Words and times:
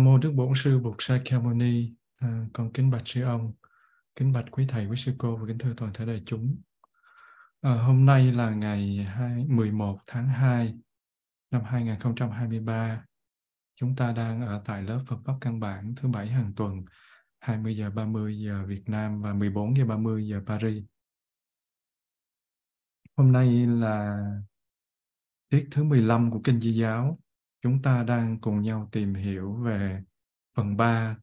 Nam 0.00 0.04
mô 0.04 0.18
Đức 0.18 0.32
Bổn 0.34 0.52
Sư 0.56 0.78
Bụt 0.78 0.96
Sa 0.98 1.20
Kya 1.24 1.38
Muni. 1.38 1.92
À, 2.16 2.46
con 2.52 2.72
kính 2.72 2.90
bạch 2.90 3.02
sư 3.04 3.22
ông, 3.22 3.52
kính 4.16 4.32
bạch 4.32 4.44
quý 4.50 4.66
thầy, 4.68 4.86
quý 4.86 4.96
sư 4.96 5.14
cô 5.18 5.36
và 5.36 5.46
kính 5.46 5.58
thưa 5.58 5.74
toàn 5.76 5.92
thể 5.92 6.06
đại 6.06 6.22
chúng. 6.26 6.56
À, 7.60 7.74
hôm 7.74 8.06
nay 8.06 8.32
là 8.32 8.50
ngày 8.50 8.96
2, 8.96 9.44
11 9.48 10.00
tháng 10.06 10.28
2 10.28 10.74
năm 11.50 11.62
2023. 11.64 13.04
Chúng 13.74 13.96
ta 13.96 14.12
đang 14.12 14.46
ở 14.46 14.62
tại 14.64 14.82
lớp 14.82 15.04
Phật 15.06 15.16
pháp 15.24 15.34
căn 15.40 15.60
bản 15.60 15.94
thứ 15.96 16.08
bảy 16.08 16.28
hàng 16.28 16.52
tuần 16.56 16.84
20 17.40 17.76
giờ 17.76 17.90
30 17.90 18.38
giờ 18.38 18.64
Việt 18.66 18.82
Nam 18.86 19.22
và 19.22 19.34
14 19.34 19.76
giờ 19.76 19.84
30 19.84 20.28
giờ 20.28 20.40
Paris. 20.46 20.84
Hôm 23.16 23.32
nay 23.32 23.66
là 23.66 24.24
tiết 25.48 25.68
thứ 25.70 25.84
15 25.84 26.30
của 26.30 26.40
Kinh 26.44 26.60
Di 26.60 26.72
Giáo 26.72 27.19
chúng 27.60 27.82
ta 27.82 28.02
đang 28.02 28.40
cùng 28.40 28.62
nhau 28.62 28.88
tìm 28.92 29.14
hiểu 29.14 29.54
về 29.54 30.02
phần 30.56 30.76
3 30.76 31.16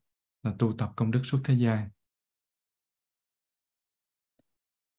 là 0.43 0.53
tu 0.59 0.73
tập 0.77 0.93
công 0.95 1.11
đức 1.11 1.21
suốt 1.23 1.41
thế 1.43 1.53
gian. 1.53 1.89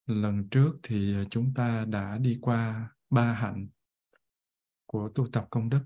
Lần 0.07 0.49
trước 0.51 0.73
thì 0.83 1.15
ờ, 1.15 1.25
chúng 1.31 1.55
ta 1.55 1.85
đã 1.89 2.19
đi 2.19 2.39
qua 2.41 2.91
ba 3.11 3.33
hạnh 3.33 3.69
của 4.87 5.11
tu 5.15 5.27
tập 5.33 5.47
công 5.51 5.69
đức 5.69 5.85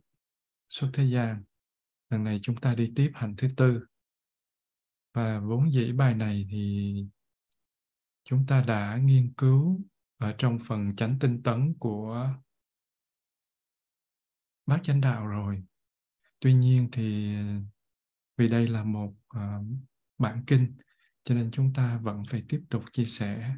suốt 0.68 0.88
thế 0.92 1.04
gian. 1.04 1.42
Lần 2.10 2.24
này 2.24 2.40
chúng 2.42 2.56
ta 2.56 2.74
đi 2.74 2.92
tiếp 2.96 3.10
hạnh 3.14 3.34
thứ 3.38 3.48
tư. 3.56 3.86
Và 5.14 5.40
vốn 5.40 5.72
dĩ 5.72 5.92
bài 5.92 6.14
này 6.14 6.46
thì 6.50 6.94
chúng 8.24 8.46
ta 8.46 8.64
đã 8.66 8.96
nghiên 8.96 9.32
cứu 9.36 9.80
ở 10.16 10.34
trong 10.38 10.58
phần 10.68 10.96
chánh 10.96 11.18
tinh 11.20 11.42
tấn 11.42 11.74
của 11.78 12.34
bác 14.72 14.82
chánh 14.82 15.00
đạo 15.00 15.26
rồi. 15.26 15.62
Tuy 16.40 16.54
nhiên 16.54 16.88
thì 16.92 17.36
vì 18.36 18.48
đây 18.48 18.68
là 18.68 18.84
một 18.84 19.14
uh, 19.36 19.66
bản 20.18 20.44
kinh 20.46 20.76
cho 21.24 21.34
nên 21.34 21.50
chúng 21.50 21.72
ta 21.72 21.98
vẫn 21.98 22.22
phải 22.28 22.42
tiếp 22.48 22.62
tục 22.70 22.84
chia 22.92 23.04
sẻ 23.04 23.54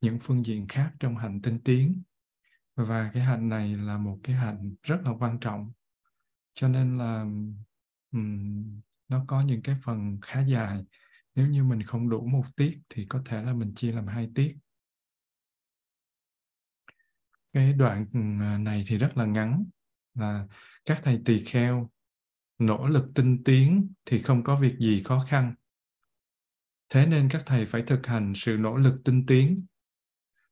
những 0.00 0.18
phương 0.18 0.44
diện 0.44 0.68
khác 0.68 0.92
trong 1.00 1.16
hành 1.16 1.42
tinh 1.42 1.60
tiến. 1.64 2.02
Và 2.76 3.10
cái 3.14 3.22
hạnh 3.22 3.48
này 3.48 3.76
là 3.76 3.98
một 3.98 4.18
cái 4.22 4.36
hạnh 4.36 4.74
rất 4.82 5.00
là 5.04 5.10
quan 5.18 5.38
trọng. 5.40 5.72
Cho 6.52 6.68
nên 6.68 6.98
là 6.98 7.26
um, 8.10 8.80
nó 9.08 9.24
có 9.28 9.40
những 9.40 9.62
cái 9.62 9.76
phần 9.82 10.18
khá 10.22 10.40
dài. 10.40 10.84
Nếu 11.34 11.46
như 11.46 11.64
mình 11.64 11.82
không 11.82 12.08
đủ 12.08 12.26
một 12.26 12.44
tiết 12.56 12.80
thì 12.88 13.06
có 13.08 13.22
thể 13.24 13.42
là 13.42 13.52
mình 13.52 13.74
chia 13.74 13.92
làm 13.92 14.06
hai 14.06 14.30
tiết. 14.34 14.56
Cái 17.52 17.72
đoạn 17.72 18.06
à, 18.40 18.58
này 18.58 18.84
thì 18.86 18.98
rất 18.98 19.16
là 19.16 19.24
ngắn 19.24 19.64
là 20.18 20.46
các 20.84 21.00
thầy 21.04 21.20
tỳ 21.24 21.44
kheo 21.44 21.90
nỗ 22.58 22.86
lực 22.86 23.04
tinh 23.14 23.44
tiến 23.44 23.92
thì 24.04 24.22
không 24.22 24.44
có 24.44 24.60
việc 24.60 24.78
gì 24.78 25.02
khó 25.02 25.24
khăn. 25.28 25.54
Thế 26.88 27.06
nên 27.06 27.28
các 27.30 27.42
thầy 27.46 27.66
phải 27.66 27.82
thực 27.82 28.06
hành 28.06 28.32
sự 28.36 28.56
nỗ 28.56 28.76
lực 28.76 29.00
tinh 29.04 29.26
tiến. 29.26 29.66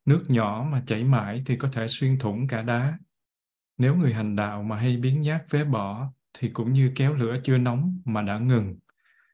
Nước 0.05 0.25
nhỏ 0.29 0.69
mà 0.71 0.83
chảy 0.87 1.05
mãi 1.05 1.43
thì 1.47 1.57
có 1.57 1.69
thể 1.73 1.89
xuyên 1.89 2.19
thủng 2.19 2.47
cả 2.49 2.63
đá. 2.63 2.99
Nếu 3.79 3.97
người 3.97 4.15
hành 4.15 4.37
đạo 4.37 4.63
mà 4.63 4.77
hay 4.77 4.97
biến 4.97 5.21
nhát 5.21 5.45
phế 5.51 5.65
bỏ 5.65 6.13
thì 6.33 6.51
cũng 6.51 6.73
như 6.73 6.93
kéo 6.95 7.15
lửa 7.15 7.37
chưa 7.45 7.59
nóng 7.59 8.01
mà 8.05 8.23
đã 8.23 8.39
ngừng. 8.39 8.79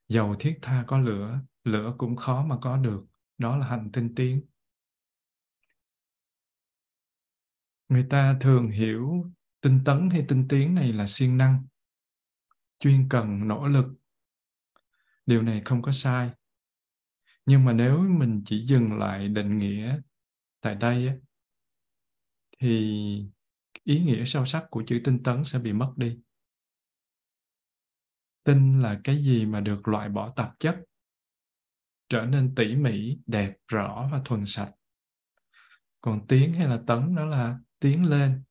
Dầu 0.09 0.37
thiết 0.38 0.59
tha 0.62 0.84
có 0.87 0.98
lửa 0.98 1.41
lửa 1.65 1.94
cũng 1.98 2.16
khó 2.16 2.44
mà 2.44 2.56
có 2.60 2.76
được. 2.76 3.04
Đó 3.38 3.56
là 3.56 3.66
hành 3.66 3.91
tinh 3.92 4.15
tiến. 4.15 4.44
Người 7.88 8.06
ta 8.10 8.37
thường 8.41 8.69
hiểu 8.69 9.31
tinh 9.62 9.80
tấn 9.84 10.10
hay 10.10 10.24
tinh 10.28 10.46
tiến 10.48 10.74
này 10.74 10.92
là 10.92 11.06
siêng 11.06 11.38
năng, 11.38 11.66
chuyên 12.78 13.06
cần 13.10 13.48
nỗ 13.48 13.66
lực. 13.66 13.86
Điều 15.26 15.42
này 15.42 15.62
không 15.64 15.82
có 15.82 15.92
sai. 15.92 16.30
Nhưng 17.46 17.64
mà 17.64 17.72
nếu 17.72 17.98
mình 17.98 18.42
chỉ 18.46 18.66
dừng 18.66 18.98
lại 18.98 19.28
định 19.28 19.58
nghĩa 19.58 20.00
tại 20.60 20.74
đây 20.74 21.20
thì 22.58 23.24
ý 23.84 24.00
nghĩa 24.00 24.24
sâu 24.24 24.44
sắc 24.44 24.66
của 24.70 24.82
chữ 24.86 25.00
tinh 25.04 25.22
tấn 25.22 25.44
sẽ 25.44 25.58
bị 25.58 25.72
mất 25.72 25.92
đi. 25.96 26.18
Tinh 28.44 28.82
là 28.82 29.00
cái 29.04 29.24
gì 29.24 29.46
mà 29.46 29.60
được 29.60 29.88
loại 29.88 30.08
bỏ 30.08 30.32
tạp 30.36 30.58
chất, 30.58 30.84
trở 32.08 32.26
nên 32.26 32.54
tỉ 32.54 32.76
mỉ, 32.76 33.18
đẹp, 33.26 33.56
rõ 33.68 34.08
và 34.12 34.22
thuần 34.24 34.46
sạch. 34.46 34.72
Còn 36.00 36.26
tiến 36.26 36.52
hay 36.52 36.68
là 36.68 36.82
tấn 36.86 37.14
đó 37.14 37.24
là 37.24 37.58
tiến 37.78 38.04
lên 38.04 38.42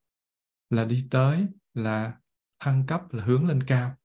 là 0.71 0.85
đi 0.85 1.07
tới, 1.11 1.47
là 1.73 2.13
thăng 2.59 2.85
cấp, 2.87 3.13
là 3.13 3.23
hướng 3.23 3.47
lên 3.47 3.63
cao. 3.63 3.95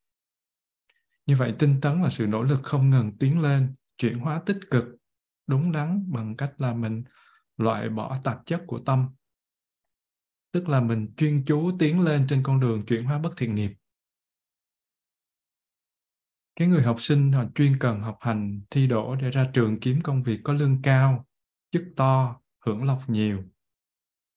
Như 1.27 1.37
vậy 1.37 1.54
tinh 1.59 1.81
tấn 1.81 2.03
là 2.03 2.09
sự 2.09 2.27
nỗ 2.27 2.43
lực 2.43 2.60
không 2.62 2.91
ngừng 2.91 3.19
tiến 3.19 3.41
lên, 3.41 3.75
chuyển 3.99 4.19
hóa 4.19 4.43
tích 4.47 4.59
cực, 4.71 4.84
đúng 5.47 5.72
đắn 5.72 6.12
bằng 6.12 6.37
cách 6.37 6.53
là 6.59 6.75
mình 6.75 7.04
loại 7.56 7.88
bỏ 7.88 8.16
tạp 8.25 8.47
chất 8.47 8.65
của 8.66 8.78
tâm. 8.78 9.09
Tức 10.53 10.69
là 10.69 10.81
mình 10.81 11.15
chuyên 11.16 11.44
chú 11.47 11.78
tiến 11.78 12.00
lên 12.00 12.27
trên 12.28 12.43
con 12.43 12.60
đường 12.60 12.87
chuyển 12.87 13.04
hóa 13.04 13.19
bất 13.19 13.37
thiện 13.37 13.54
nghiệp. 13.54 13.72
Cái 16.56 16.69
người 16.69 16.83
học 16.83 16.97
sinh 16.98 17.33
họ 17.33 17.44
chuyên 17.54 17.78
cần 17.78 18.00
học 18.00 18.19
hành, 18.21 18.60
thi 18.71 18.87
đỗ 18.87 19.16
để 19.16 19.31
ra 19.31 19.50
trường 19.54 19.81
kiếm 19.81 20.00
công 20.00 20.22
việc 20.22 20.41
có 20.44 20.53
lương 20.53 20.83
cao, 20.83 21.27
chức 21.71 21.83
to, 21.97 22.41
hưởng 22.66 22.84
lộc 22.84 23.10
nhiều 23.10 23.44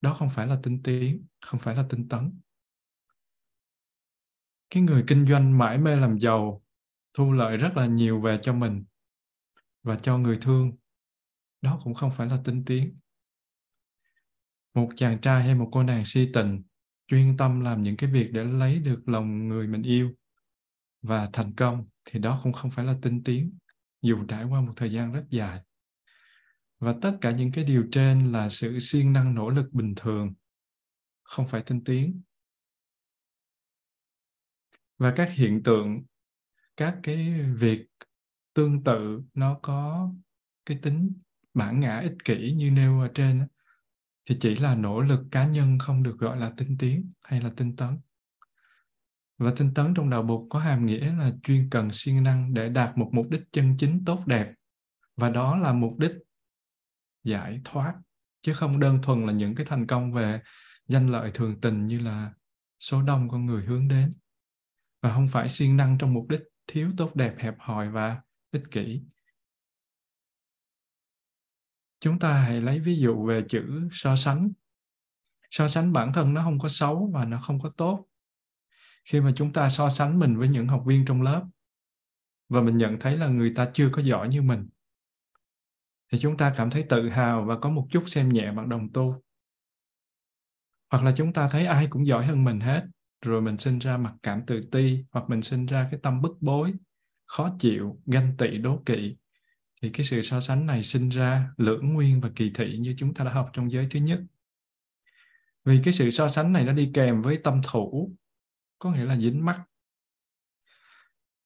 đó 0.02 0.16
không 0.20 0.30
phải 0.36 0.48
là 0.48 0.60
tinh 0.64 0.84
tiến, 0.84 1.26
không 1.42 1.60
phải 1.60 1.76
là 1.76 1.86
tinh 1.90 2.10
tấn. 2.10 2.40
Cái 4.70 4.84
người 4.84 5.04
kinh 5.08 5.26
doanh 5.26 5.58
mãi 5.58 5.78
mê 5.78 5.96
làm 5.96 6.18
giàu, 6.20 6.64
thu 7.14 7.32
lợi 7.32 7.58
rất 7.58 7.78
là 7.78 7.86
nhiều 7.86 8.22
về 8.22 8.40
cho 8.42 8.54
mình 8.54 8.84
và 9.84 9.96
cho 9.96 10.18
người 10.18 10.38
thương. 10.42 10.72
Đó 11.62 11.82
cũng 11.84 11.94
không 11.94 12.12
phải 12.18 12.28
là 12.28 12.42
tinh 12.46 12.66
tiến. 12.66 13.00
Một 14.74 14.90
chàng 14.96 15.22
trai 15.22 15.44
hay 15.44 15.56
một 15.56 15.70
cô 15.72 15.84
nàng 15.84 16.06
si 16.06 16.30
tình 16.34 16.62
chuyên 17.08 17.38
tâm 17.38 17.60
làm 17.60 17.84
những 17.84 17.98
cái 17.98 18.12
việc 18.12 18.30
để 18.34 18.44
lấy 18.44 18.80
được 18.80 19.02
lòng 19.06 19.48
người 19.48 19.68
mình 19.68 19.84
yêu 19.84 20.12
và 21.02 21.30
thành 21.34 21.54
công 21.56 21.88
thì 22.06 22.20
đó 22.20 22.40
cũng 22.44 22.54
không 22.54 22.72
phải 22.72 22.86
là 22.86 22.96
tinh 23.02 23.24
tiến, 23.24 23.52
dù 24.02 24.26
trải 24.28 24.44
qua 24.44 24.62
một 24.62 24.74
thời 24.76 24.92
gian 24.92 25.14
rất 25.14 25.24
dài 25.30 25.62
và 26.80 26.96
tất 27.02 27.18
cả 27.22 27.32
những 27.32 27.52
cái 27.52 27.64
điều 27.64 27.88
trên 27.92 28.32
là 28.32 28.50
sự 28.50 28.80
siêng 28.80 29.14
năng 29.14 29.36
nỗ 29.36 29.50
lực 29.50 29.74
bình 29.74 29.94
thường, 29.96 30.34
không 31.24 31.48
phải 31.48 31.62
tinh 31.62 31.84
tiến. 31.84 32.22
Và 34.98 35.14
các 35.16 35.32
hiện 35.34 35.64
tượng, 35.64 36.04
các 36.78 37.00
cái 37.04 37.42
việc 37.42 37.88
tương 38.54 38.84
tự, 38.84 39.22
nó 39.34 39.60
có 39.62 40.12
cái 40.66 40.80
tính 40.82 41.14
bản 41.54 41.80
ngã 41.80 42.00
ích 42.00 42.16
kỷ 42.26 42.54
như 42.54 42.72
nêu 42.72 43.00
ở 43.00 43.12
trên 43.14 43.48
thì 44.30 44.38
chỉ 44.40 44.56
là 44.56 44.76
nỗ 44.76 45.02
lực 45.02 45.20
cá 45.32 45.46
nhân 45.46 45.78
không 45.80 46.04
được 46.04 46.18
gọi 46.18 46.38
là 46.38 46.54
tinh 46.58 46.78
tiến 46.80 47.12
hay 47.22 47.42
là 47.42 47.52
tinh 47.58 47.76
tấn. 47.76 47.98
Và 49.38 49.54
tinh 49.58 49.74
tấn 49.74 49.94
trong 49.94 50.10
đạo 50.10 50.24
bục 50.24 50.48
có 50.50 50.60
hàm 50.60 50.86
nghĩa 50.86 51.14
là 51.14 51.32
chuyên 51.44 51.70
cần 51.70 51.92
siêng 51.92 52.24
năng 52.24 52.54
để 52.54 52.70
đạt 52.70 52.98
một 52.98 53.10
mục 53.14 53.30
đích 53.30 53.42
chân 53.52 53.78
chính 53.78 54.06
tốt 54.06 54.24
đẹp. 54.26 54.54
Và 55.16 55.30
đó 55.30 55.58
là 55.58 55.74
mục 55.74 55.98
đích 55.98 56.12
giải 57.24 57.62
thoát, 57.64 57.94
chứ 58.42 58.54
không 58.54 58.80
đơn 58.80 59.00
thuần 59.04 59.26
là 59.26 59.34
những 59.34 59.56
cái 59.56 59.66
thành 59.66 59.88
công 59.88 60.14
về 60.14 60.42
danh 60.88 61.10
lợi 61.10 61.32
thường 61.34 61.62
tình 61.62 61.88
như 61.88 62.00
là 62.00 62.34
số 62.80 63.02
đông 63.02 63.30
con 63.30 63.46
người 63.46 63.66
hướng 63.66 63.88
đến. 63.88 64.12
Và 65.02 65.14
không 65.14 65.28
phải 65.28 65.50
siêng 65.50 65.78
năng 65.78 65.98
trong 65.98 66.14
mục 66.14 66.28
đích 66.30 66.42
thiếu 66.68 66.92
tốt 66.98 67.16
đẹp 67.16 67.36
hẹp 67.38 67.56
hòi 67.60 67.90
và 67.90 68.22
ích 68.52 68.64
kỷ. 68.72 69.02
Chúng 72.00 72.20
ta 72.20 72.42
hãy 72.42 72.62
lấy 72.62 72.80
ví 72.80 72.98
dụ 72.98 73.26
về 73.26 73.44
chữ 73.50 73.90
so 73.92 74.16
sánh. 74.16 74.52
So 75.52 75.68
sánh 75.68 75.94
bản 75.94 76.14
thân 76.14 76.34
nó 76.34 76.44
không 76.44 76.60
có 76.60 76.68
xấu 76.68 77.12
và 77.14 77.26
nó 77.26 77.40
không 77.40 77.60
có 77.60 77.70
tốt. 77.70 78.06
Khi 79.06 79.22
mà 79.22 79.32
chúng 79.36 79.54
ta 79.54 79.70
so 79.70 79.90
sánh 79.90 80.20
mình 80.20 80.38
với 80.38 80.48
những 80.48 80.68
học 80.68 80.84
viên 80.86 81.06
trong 81.06 81.22
lớp 81.22 81.46
và 82.50 82.62
mình 82.62 82.78
nhận 82.78 83.00
thấy 83.00 83.18
là 83.18 83.28
người 83.28 83.54
ta 83.56 83.70
chưa 83.74 83.90
có 83.94 84.02
giỏi 84.02 84.28
như 84.28 84.42
mình 84.42 84.70
thì 86.12 86.20
chúng 86.20 86.38
ta 86.38 86.54
cảm 86.58 86.70
thấy 86.70 86.86
tự 86.90 87.10
hào 87.10 87.46
và 87.46 87.58
có 87.60 87.70
một 87.70 87.88
chút 87.92 88.04
xem 88.08 88.30
nhẹ 88.30 88.52
bằng 88.52 88.70
đồng 88.70 88.94
tu. 88.94 89.24
Hoặc 90.92 91.04
là 91.04 91.14
chúng 91.18 91.34
ta 91.34 91.50
thấy 91.50 91.66
ai 91.66 91.88
cũng 91.90 92.08
giỏi 92.08 92.26
hơn 92.26 92.44
mình 92.44 92.60
hết, 92.60 92.86
rồi 93.22 93.42
mình 93.42 93.58
sinh 93.58 93.80
ra 93.80 93.98
mặc 93.98 94.14
cảm 94.24 94.46
tự 94.46 94.62
ti, 94.72 95.04
hoặc 95.12 95.30
mình 95.30 95.42
sinh 95.42 95.66
ra 95.66 95.88
cái 95.92 96.00
tâm 96.04 96.22
bức 96.22 96.38
bối, 96.42 96.74
khó 97.26 97.56
chịu, 97.60 98.02
ganh 98.06 98.38
tị, 98.38 98.58
đố 98.58 98.82
kỵ, 98.86 99.16
thì 99.82 99.90
cái 99.90 100.06
sự 100.06 100.22
so 100.22 100.42
sánh 100.42 100.66
này 100.66 100.84
sinh 100.84 101.10
ra 101.10 101.50
lưỡng 101.58 101.94
nguyên 101.94 102.22
và 102.22 102.30
kỳ 102.36 102.52
thị 102.56 102.78
như 102.78 102.96
chúng 102.98 103.14
ta 103.14 103.26
đã 103.26 103.32
học 103.32 103.50
trong 103.54 103.72
giới 103.72 103.88
thứ 103.92 104.00
nhất. 104.00 104.22
Vì 105.66 105.82
cái 105.84 105.94
sự 105.94 106.10
so 106.10 106.28
sánh 106.28 106.54
này 106.54 106.64
nó 106.64 106.74
đi 106.74 106.92
kèm 106.94 107.22
với 107.22 107.38
tâm 107.44 107.62
thủ, 107.64 108.16
có 108.80 108.92
nghĩa 108.92 109.06
là 109.06 109.18
dính 109.18 109.46
mắt. 109.46 109.64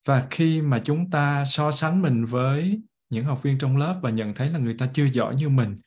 Và 0.06 0.28
khi 0.32 0.62
mà 0.62 0.82
chúng 0.86 1.10
ta 1.10 1.46
so 1.46 1.72
sánh 1.72 2.02
mình 2.02 2.26
với 2.26 2.82
những 3.14 3.26
học 3.26 3.44
viên 3.44 3.58
trong 3.58 3.78
lớp 3.78 4.00
và 4.02 4.10
nhận 4.10 4.34
thấy 4.34 4.50
là 4.50 4.60
người 4.60 4.76
ta 4.78 4.90
chưa 4.94 5.06
giỏi 5.06 5.36
như 5.36 5.50
mình. 5.50 5.78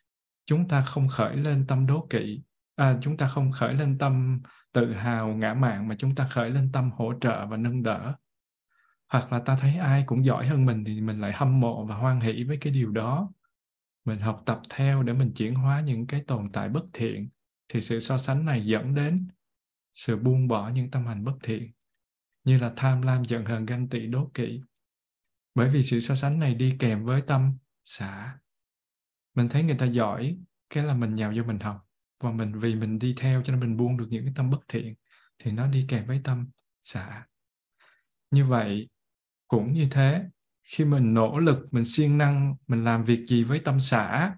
Chúng 0.47 0.69
ta 0.69 0.83
không 0.83 1.09
khởi 1.09 1.37
lên 1.37 1.67
tâm 1.67 1.87
đố 1.87 2.07
kỵ 2.11 2.43
à, 2.77 2.99
chúng 3.01 3.17
ta 3.17 3.29
không 3.29 3.53
khởi 3.53 3.75
lên 3.75 3.99
tâm 3.99 4.41
tự 4.73 4.93
hào 4.93 5.29
ngã 5.29 5.55
mạn 5.55 5.89
mà 5.89 5.95
chúng 5.99 6.15
ta 6.15 6.29
khởi 6.31 6.51
lên 6.51 6.73
tâm 6.73 6.91
hỗ 6.91 7.13
trợ 7.21 7.47
và 7.47 7.57
nâng 7.57 7.83
đỡ. 7.83 8.15
Hoặc 9.09 9.33
là 9.33 9.39
ta 9.39 9.57
thấy 9.61 9.77
ai 9.77 10.05
cũng 10.07 10.25
giỏi 10.25 10.47
hơn 10.47 10.67
mình 10.67 10.85
thì 10.85 11.01
mình 11.01 11.21
lại 11.21 11.33
hâm 11.33 11.61
mộ 11.61 11.85
và 11.85 11.97
hoan 11.97 12.21
hỷ 12.21 12.45
với 12.45 12.59
cái 12.61 12.73
điều 12.73 12.91
đó. 12.91 13.33
Mình 14.05 14.21
học 14.21 14.43
tập 14.47 14.61
theo 14.71 15.03
để 15.03 15.13
mình 15.13 15.33
chuyển 15.37 15.55
hóa 15.55 15.81
những 15.81 16.07
cái 16.07 16.25
tồn 16.27 16.53
tại 16.53 16.69
bất 16.69 16.85
thiện 16.93 17.29
thì 17.69 17.81
sự 17.81 18.01
so 18.01 18.19
sánh 18.19 18.45
này 18.45 18.67
dẫn 18.67 18.95
đến 18.95 19.29
sự 19.95 20.17
buông 20.17 20.49
bỏ 20.49 20.69
những 20.69 20.91
tâm 20.91 21.07
hành 21.07 21.25
bất 21.25 21.37
thiện 21.43 21.71
như 22.45 22.59
là 22.59 22.73
tham 22.77 23.03
lam 23.03 23.25
giận 23.25 23.45
hờn 23.45 23.67
ganh 23.67 23.89
tị 23.89 24.07
đố 24.07 24.31
kỵ 24.35 24.61
bởi 25.57 25.71
vì 25.71 25.83
sự 25.83 26.01
so 26.01 26.15
sánh 26.15 26.39
này 26.39 26.55
đi 26.55 26.77
kèm 26.79 27.05
với 27.05 27.23
tâm, 27.27 27.51
xả. 27.85 28.39
Mình 29.35 29.49
thấy 29.49 29.63
người 29.63 29.77
ta 29.79 29.87
giỏi, 29.87 30.39
cái 30.71 30.85
là 30.85 30.95
mình 30.95 31.15
nhào 31.15 31.33
vô 31.37 31.43
mình 31.43 31.59
học. 31.59 31.89
Và 32.21 32.31
mình, 32.31 32.59
vì 32.61 32.75
mình 32.75 32.99
đi 32.99 33.15
theo 33.19 33.43
cho 33.43 33.53
nên 33.53 33.61
mình 33.61 33.77
buông 33.77 33.97
được 33.97 34.07
những 34.11 34.25
cái 34.25 34.33
tâm 34.37 34.51
bất 34.51 34.61
thiện, 34.69 34.95
thì 35.39 35.53
nó 35.53 35.67
đi 35.67 35.85
kèm 35.89 36.07
với 36.07 36.21
tâm, 36.25 36.49
xả. 36.83 37.27
Như 38.31 38.47
vậy, 38.47 38.89
cũng 39.49 39.73
như 39.73 39.89
thế, 39.91 40.25
khi 40.63 40.85
mình 40.85 41.15
nỗ 41.15 41.39
lực, 41.39 41.59
mình 41.71 41.85
siêng 41.85 42.19
năng, 42.19 42.57
mình 42.67 42.85
làm 42.85 43.05
việc 43.05 43.27
gì 43.29 43.45
với 43.45 43.59
tâm 43.59 43.81
xả, 43.81 44.35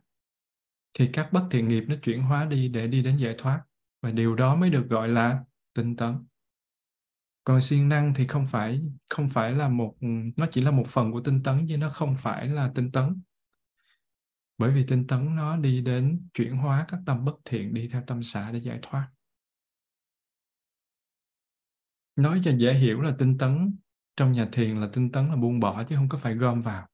thì 0.94 1.10
các 1.12 1.32
bất 1.32 1.48
thiện 1.50 1.68
nghiệp 1.68 1.84
nó 1.88 1.94
chuyển 2.02 2.22
hóa 2.22 2.44
đi 2.44 2.68
để 2.68 2.86
đi 2.86 3.02
đến 3.02 3.16
giải 3.16 3.34
thoát. 3.38 3.62
Và 4.02 4.10
điều 4.10 4.34
đó 4.34 4.56
mới 4.56 4.70
được 4.70 4.88
gọi 4.88 5.08
là 5.08 5.44
tinh 5.74 5.96
tấn 5.96 6.26
còn 7.48 7.60
siêng 7.60 7.88
năng 7.88 8.14
thì 8.14 8.26
không 8.26 8.46
phải 8.46 8.82
không 9.08 9.28
phải 9.30 9.52
là 9.52 9.68
một, 9.68 9.96
nó 10.36 10.46
chỉ 10.50 10.60
là 10.60 10.70
một 10.70 10.84
phần 10.88 11.12
của 11.12 11.20
tinh 11.20 11.42
tấn, 11.42 11.66
chứ 11.68 11.76
nó 11.76 11.90
không 11.90 12.16
phải 12.18 12.48
là 12.48 12.72
tinh 12.74 12.92
tấn. 12.92 13.22
Bởi 14.58 14.70
vì 14.70 14.84
tinh 14.86 15.06
tấn 15.06 15.36
nó 15.36 15.56
đi 15.56 15.80
đến 15.80 16.28
chuyển 16.34 16.56
hóa 16.56 16.84
các 16.88 17.00
tâm 17.06 17.24
bất 17.24 17.34
thiện, 17.44 17.74
đi 17.74 17.88
theo 17.88 18.02
tâm 18.06 18.22
xả 18.22 18.52
để 18.52 18.58
giải 18.58 18.78
thoát. 18.82 19.08
Nói 22.16 22.40
cho 22.44 22.50
dễ 22.50 22.74
hiểu 22.74 23.00
là 23.00 23.14
tinh 23.18 23.38
tấn 23.38 23.76
trong 24.16 24.32
nhà 24.32 24.48
thiền 24.52 24.76
là 24.76 24.88
tinh 24.92 25.12
tấn 25.12 25.28
là 25.28 25.36
buông 25.36 25.60
bỏ, 25.60 25.84
chứ 25.84 25.96
không 25.96 26.08
có 26.08 26.18
phải 26.18 26.34
gom 26.34 26.62
vào. 26.62 26.88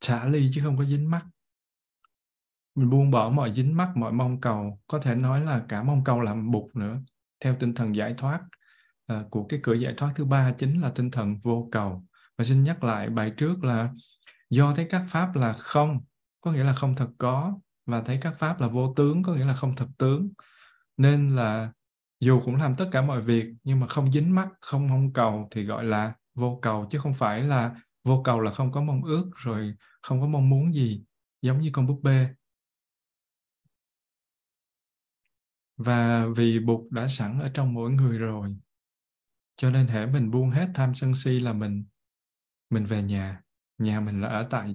Xả 0.00 0.24
ly 0.24 0.50
chứ 0.54 0.60
không 0.64 0.78
có 0.78 0.84
dính 0.84 1.10
mắt. 1.10 1.26
Mình 2.74 2.90
buông 2.90 3.10
bỏ 3.10 3.30
mọi 3.30 3.54
dính 3.54 3.76
mắt, 3.76 3.92
mọi 3.96 4.12
mong 4.12 4.40
cầu. 4.40 4.80
Có 4.86 4.98
thể 4.98 5.14
nói 5.14 5.40
là 5.40 5.64
cả 5.68 5.82
mong 5.82 6.04
cầu 6.04 6.20
làm 6.20 6.50
bục 6.50 6.76
nữa 6.76 7.00
theo 7.44 7.56
tinh 7.60 7.74
thần 7.74 7.94
giải 7.94 8.14
thoát. 8.16 8.40
À, 9.06 9.24
của 9.30 9.46
cái 9.48 9.60
cửa 9.62 9.74
giải 9.74 9.94
thoát 9.96 10.12
thứ 10.16 10.24
ba 10.24 10.52
chính 10.58 10.80
là 10.80 10.90
tinh 10.94 11.10
thần 11.10 11.36
vô 11.42 11.68
cầu. 11.72 12.04
Và 12.38 12.44
xin 12.44 12.64
nhắc 12.64 12.84
lại 12.84 13.08
bài 13.08 13.32
trước 13.36 13.64
là 13.64 13.90
do 14.50 14.74
thấy 14.74 14.86
các 14.90 15.02
pháp 15.08 15.36
là 15.36 15.52
không 15.52 16.00
có 16.40 16.52
nghĩa 16.52 16.64
là 16.64 16.74
không 16.74 16.96
thật 16.96 17.08
có 17.18 17.58
và 17.86 18.02
thấy 18.02 18.18
các 18.20 18.34
pháp 18.38 18.60
là 18.60 18.68
vô 18.68 18.94
tướng 18.96 19.22
có 19.22 19.34
nghĩa 19.34 19.44
là 19.44 19.54
không 19.54 19.76
thật 19.76 19.88
tướng. 19.98 20.28
Nên 20.96 21.28
là 21.28 21.72
dù 22.20 22.40
cũng 22.44 22.56
làm 22.56 22.76
tất 22.76 22.88
cả 22.92 23.02
mọi 23.02 23.22
việc 23.22 23.44
nhưng 23.64 23.80
mà 23.80 23.86
không 23.86 24.12
dính 24.12 24.34
mắt 24.34 24.48
không 24.60 24.88
mong 24.88 25.12
cầu 25.12 25.48
thì 25.50 25.64
gọi 25.64 25.84
là 25.84 26.12
vô 26.34 26.58
cầu 26.62 26.86
chứ 26.90 26.98
không 26.98 27.14
phải 27.14 27.42
là 27.42 27.74
vô 28.04 28.22
cầu 28.24 28.40
là 28.40 28.52
không 28.52 28.72
có 28.72 28.80
mong 28.82 29.04
ước 29.04 29.30
rồi 29.34 29.74
không 30.02 30.20
có 30.20 30.26
mong 30.26 30.50
muốn 30.50 30.74
gì 30.74 31.04
giống 31.42 31.60
như 31.60 31.70
con 31.72 31.86
búp 31.86 32.00
bê. 32.02 32.28
Và 35.84 36.26
vì 36.36 36.58
bụt 36.58 36.92
đã 36.92 37.08
sẵn 37.08 37.40
ở 37.40 37.50
trong 37.54 37.74
mỗi 37.74 37.90
người 37.90 38.18
rồi, 38.18 38.56
cho 39.56 39.70
nên 39.70 39.86
hễ 39.86 40.06
mình 40.06 40.30
buông 40.30 40.50
hết 40.50 40.68
tham 40.74 40.94
sân 40.94 41.14
si 41.14 41.40
là 41.40 41.52
mình 41.52 41.84
mình 42.70 42.84
về 42.84 43.02
nhà. 43.02 43.42
Nhà 43.78 44.00
mình 44.00 44.20
là 44.20 44.28
ở 44.28 44.46
tại 44.50 44.74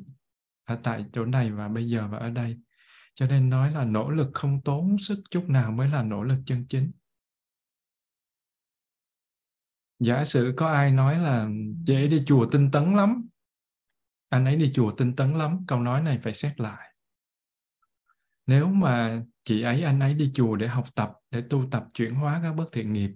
ở 0.63 0.79
tại 0.83 1.05
chỗ 1.13 1.25
này 1.25 1.51
và 1.51 1.67
bây 1.67 1.89
giờ 1.89 2.07
và 2.07 2.17
ở 2.17 2.29
đây. 2.29 2.57
Cho 3.13 3.27
nên 3.27 3.49
nói 3.49 3.71
là 3.71 3.85
nỗ 3.85 4.09
lực 4.09 4.29
không 4.33 4.61
tốn 4.61 4.97
sức 4.97 5.19
chút 5.29 5.43
nào 5.47 5.71
mới 5.71 5.89
là 5.89 6.03
nỗ 6.03 6.23
lực 6.23 6.39
chân 6.45 6.65
chính. 6.67 6.91
Giả 9.99 10.23
sử 10.25 10.53
có 10.57 10.71
ai 10.71 10.91
nói 10.91 11.19
là, 11.19 11.49
chị 11.85 11.93
ấy 11.95 12.07
đi 12.07 12.23
chùa 12.25 12.49
tinh 12.51 12.71
tấn 12.71 12.95
lắm. 12.95 13.27
Anh 14.29 14.45
ấy 14.45 14.55
đi 14.55 14.71
chùa 14.73 14.91
tinh 14.97 15.15
tấn 15.15 15.33
lắm, 15.33 15.65
câu 15.67 15.79
nói 15.79 16.01
này 16.01 16.19
phải 16.23 16.33
xét 16.33 16.59
lại. 16.59 16.95
Nếu 18.47 18.67
mà 18.67 19.23
chị 19.49 19.61
ấy, 19.61 19.83
anh 19.83 19.99
ấy 19.99 20.13
đi 20.13 20.31
chùa 20.33 20.55
để 20.55 20.67
học 20.67 20.95
tập, 20.95 21.11
để 21.31 21.43
tu 21.49 21.65
tập 21.71 21.85
chuyển 21.93 22.15
hóa 22.15 22.39
các 22.43 22.53
bất 22.53 22.65
thiện 22.71 22.93
nghiệp. 22.93 23.11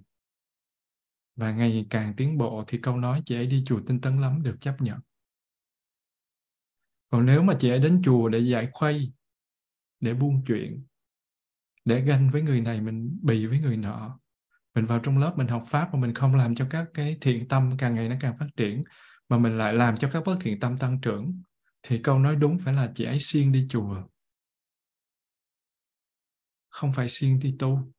Và 1.36 1.52
ngày 1.52 1.86
càng 1.90 2.14
tiến 2.16 2.38
bộ 2.38 2.64
thì 2.66 2.78
câu 2.78 2.96
nói 2.96 3.22
chị 3.26 3.36
ấy 3.36 3.46
đi 3.46 3.62
chùa 3.66 3.80
tinh 3.86 4.00
tấn 4.00 4.20
lắm 4.20 4.42
được 4.42 4.56
chấp 4.60 4.76
nhận. 4.80 4.98
Còn 7.10 7.26
nếu 7.26 7.42
mà 7.42 7.56
chị 7.60 7.70
ấy 7.70 7.78
đến 7.78 8.02
chùa 8.04 8.28
để 8.28 8.38
giải 8.38 8.68
khuây, 8.72 9.12
để 10.00 10.14
buông 10.14 10.42
chuyện, 10.46 10.84
để 11.84 12.00
ganh 12.00 12.30
với 12.30 12.42
người 12.42 12.60
này, 12.60 12.80
mình 12.80 13.18
bì 13.22 13.46
với 13.46 13.60
người 13.60 13.76
nọ, 13.76 14.18
mình 14.74 14.86
vào 14.86 14.98
trong 14.98 15.18
lớp 15.18 15.34
mình 15.36 15.48
học 15.48 15.64
pháp 15.68 15.94
mà 15.94 16.00
mình 16.00 16.14
không 16.14 16.34
làm 16.34 16.54
cho 16.54 16.66
các 16.70 16.88
cái 16.94 17.18
thiện 17.20 17.48
tâm 17.48 17.76
càng 17.78 17.94
ngày 17.94 18.08
nó 18.08 18.16
càng 18.20 18.38
phát 18.38 18.48
triển, 18.56 18.84
mà 19.28 19.38
mình 19.38 19.58
lại 19.58 19.74
làm 19.74 19.96
cho 19.96 20.10
các 20.12 20.22
bất 20.26 20.36
thiện 20.40 20.60
tâm 20.60 20.78
tăng 20.78 21.00
trưởng, 21.00 21.42
thì 21.82 21.98
câu 21.98 22.18
nói 22.18 22.36
đúng 22.36 22.58
phải 22.58 22.74
là 22.74 22.92
chị 22.94 23.04
ấy 23.04 23.18
siêng 23.20 23.52
đi 23.52 23.66
chùa 23.70 24.02
không 26.74 26.92
phải 26.92 27.08
siêng 27.08 27.38
đi 27.38 27.56
tu. 27.58 27.92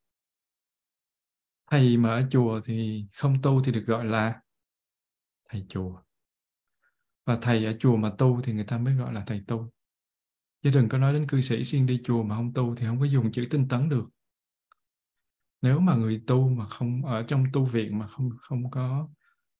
Thầy 1.72 1.98
mà 1.98 2.10
ở 2.10 2.28
chùa 2.32 2.62
thì 2.66 3.06
không 3.14 3.42
tu 3.42 3.64
thì 3.64 3.72
được 3.72 3.84
gọi 3.88 4.06
là 4.06 4.42
thầy 5.50 5.66
chùa. 5.70 6.02
Và 7.26 7.38
thầy 7.42 7.66
ở 7.66 7.74
chùa 7.80 7.96
mà 7.96 8.12
tu 8.18 8.42
thì 8.42 8.54
người 8.54 8.64
ta 8.64 8.78
mới 8.78 8.96
gọi 8.96 9.14
là 9.14 9.24
thầy 9.28 9.44
tu. 9.48 9.70
Chứ 10.64 10.72
đừng 10.74 10.90
có 10.90 10.98
nói 10.98 11.14
đến 11.14 11.28
cư 11.28 11.42
sĩ 11.42 11.64
siêng 11.64 11.86
đi 11.86 12.02
chùa 12.04 12.24
mà 12.24 12.36
không 12.36 12.54
tu 12.54 12.76
thì 12.76 12.86
không 12.86 13.00
có 13.00 13.06
dùng 13.06 13.32
chữ 13.32 13.48
tinh 13.50 13.68
tấn 13.68 13.90
được. 13.90 14.06
Nếu 15.62 15.80
mà 15.80 15.96
người 15.96 16.24
tu 16.28 16.50
mà 16.50 16.70
không, 16.70 17.06
ở 17.06 17.24
trong 17.28 17.46
tu 17.54 17.66
viện 17.66 18.00
mà 18.00 18.08
không 18.08 18.30
không 18.38 18.72
có 18.72 19.10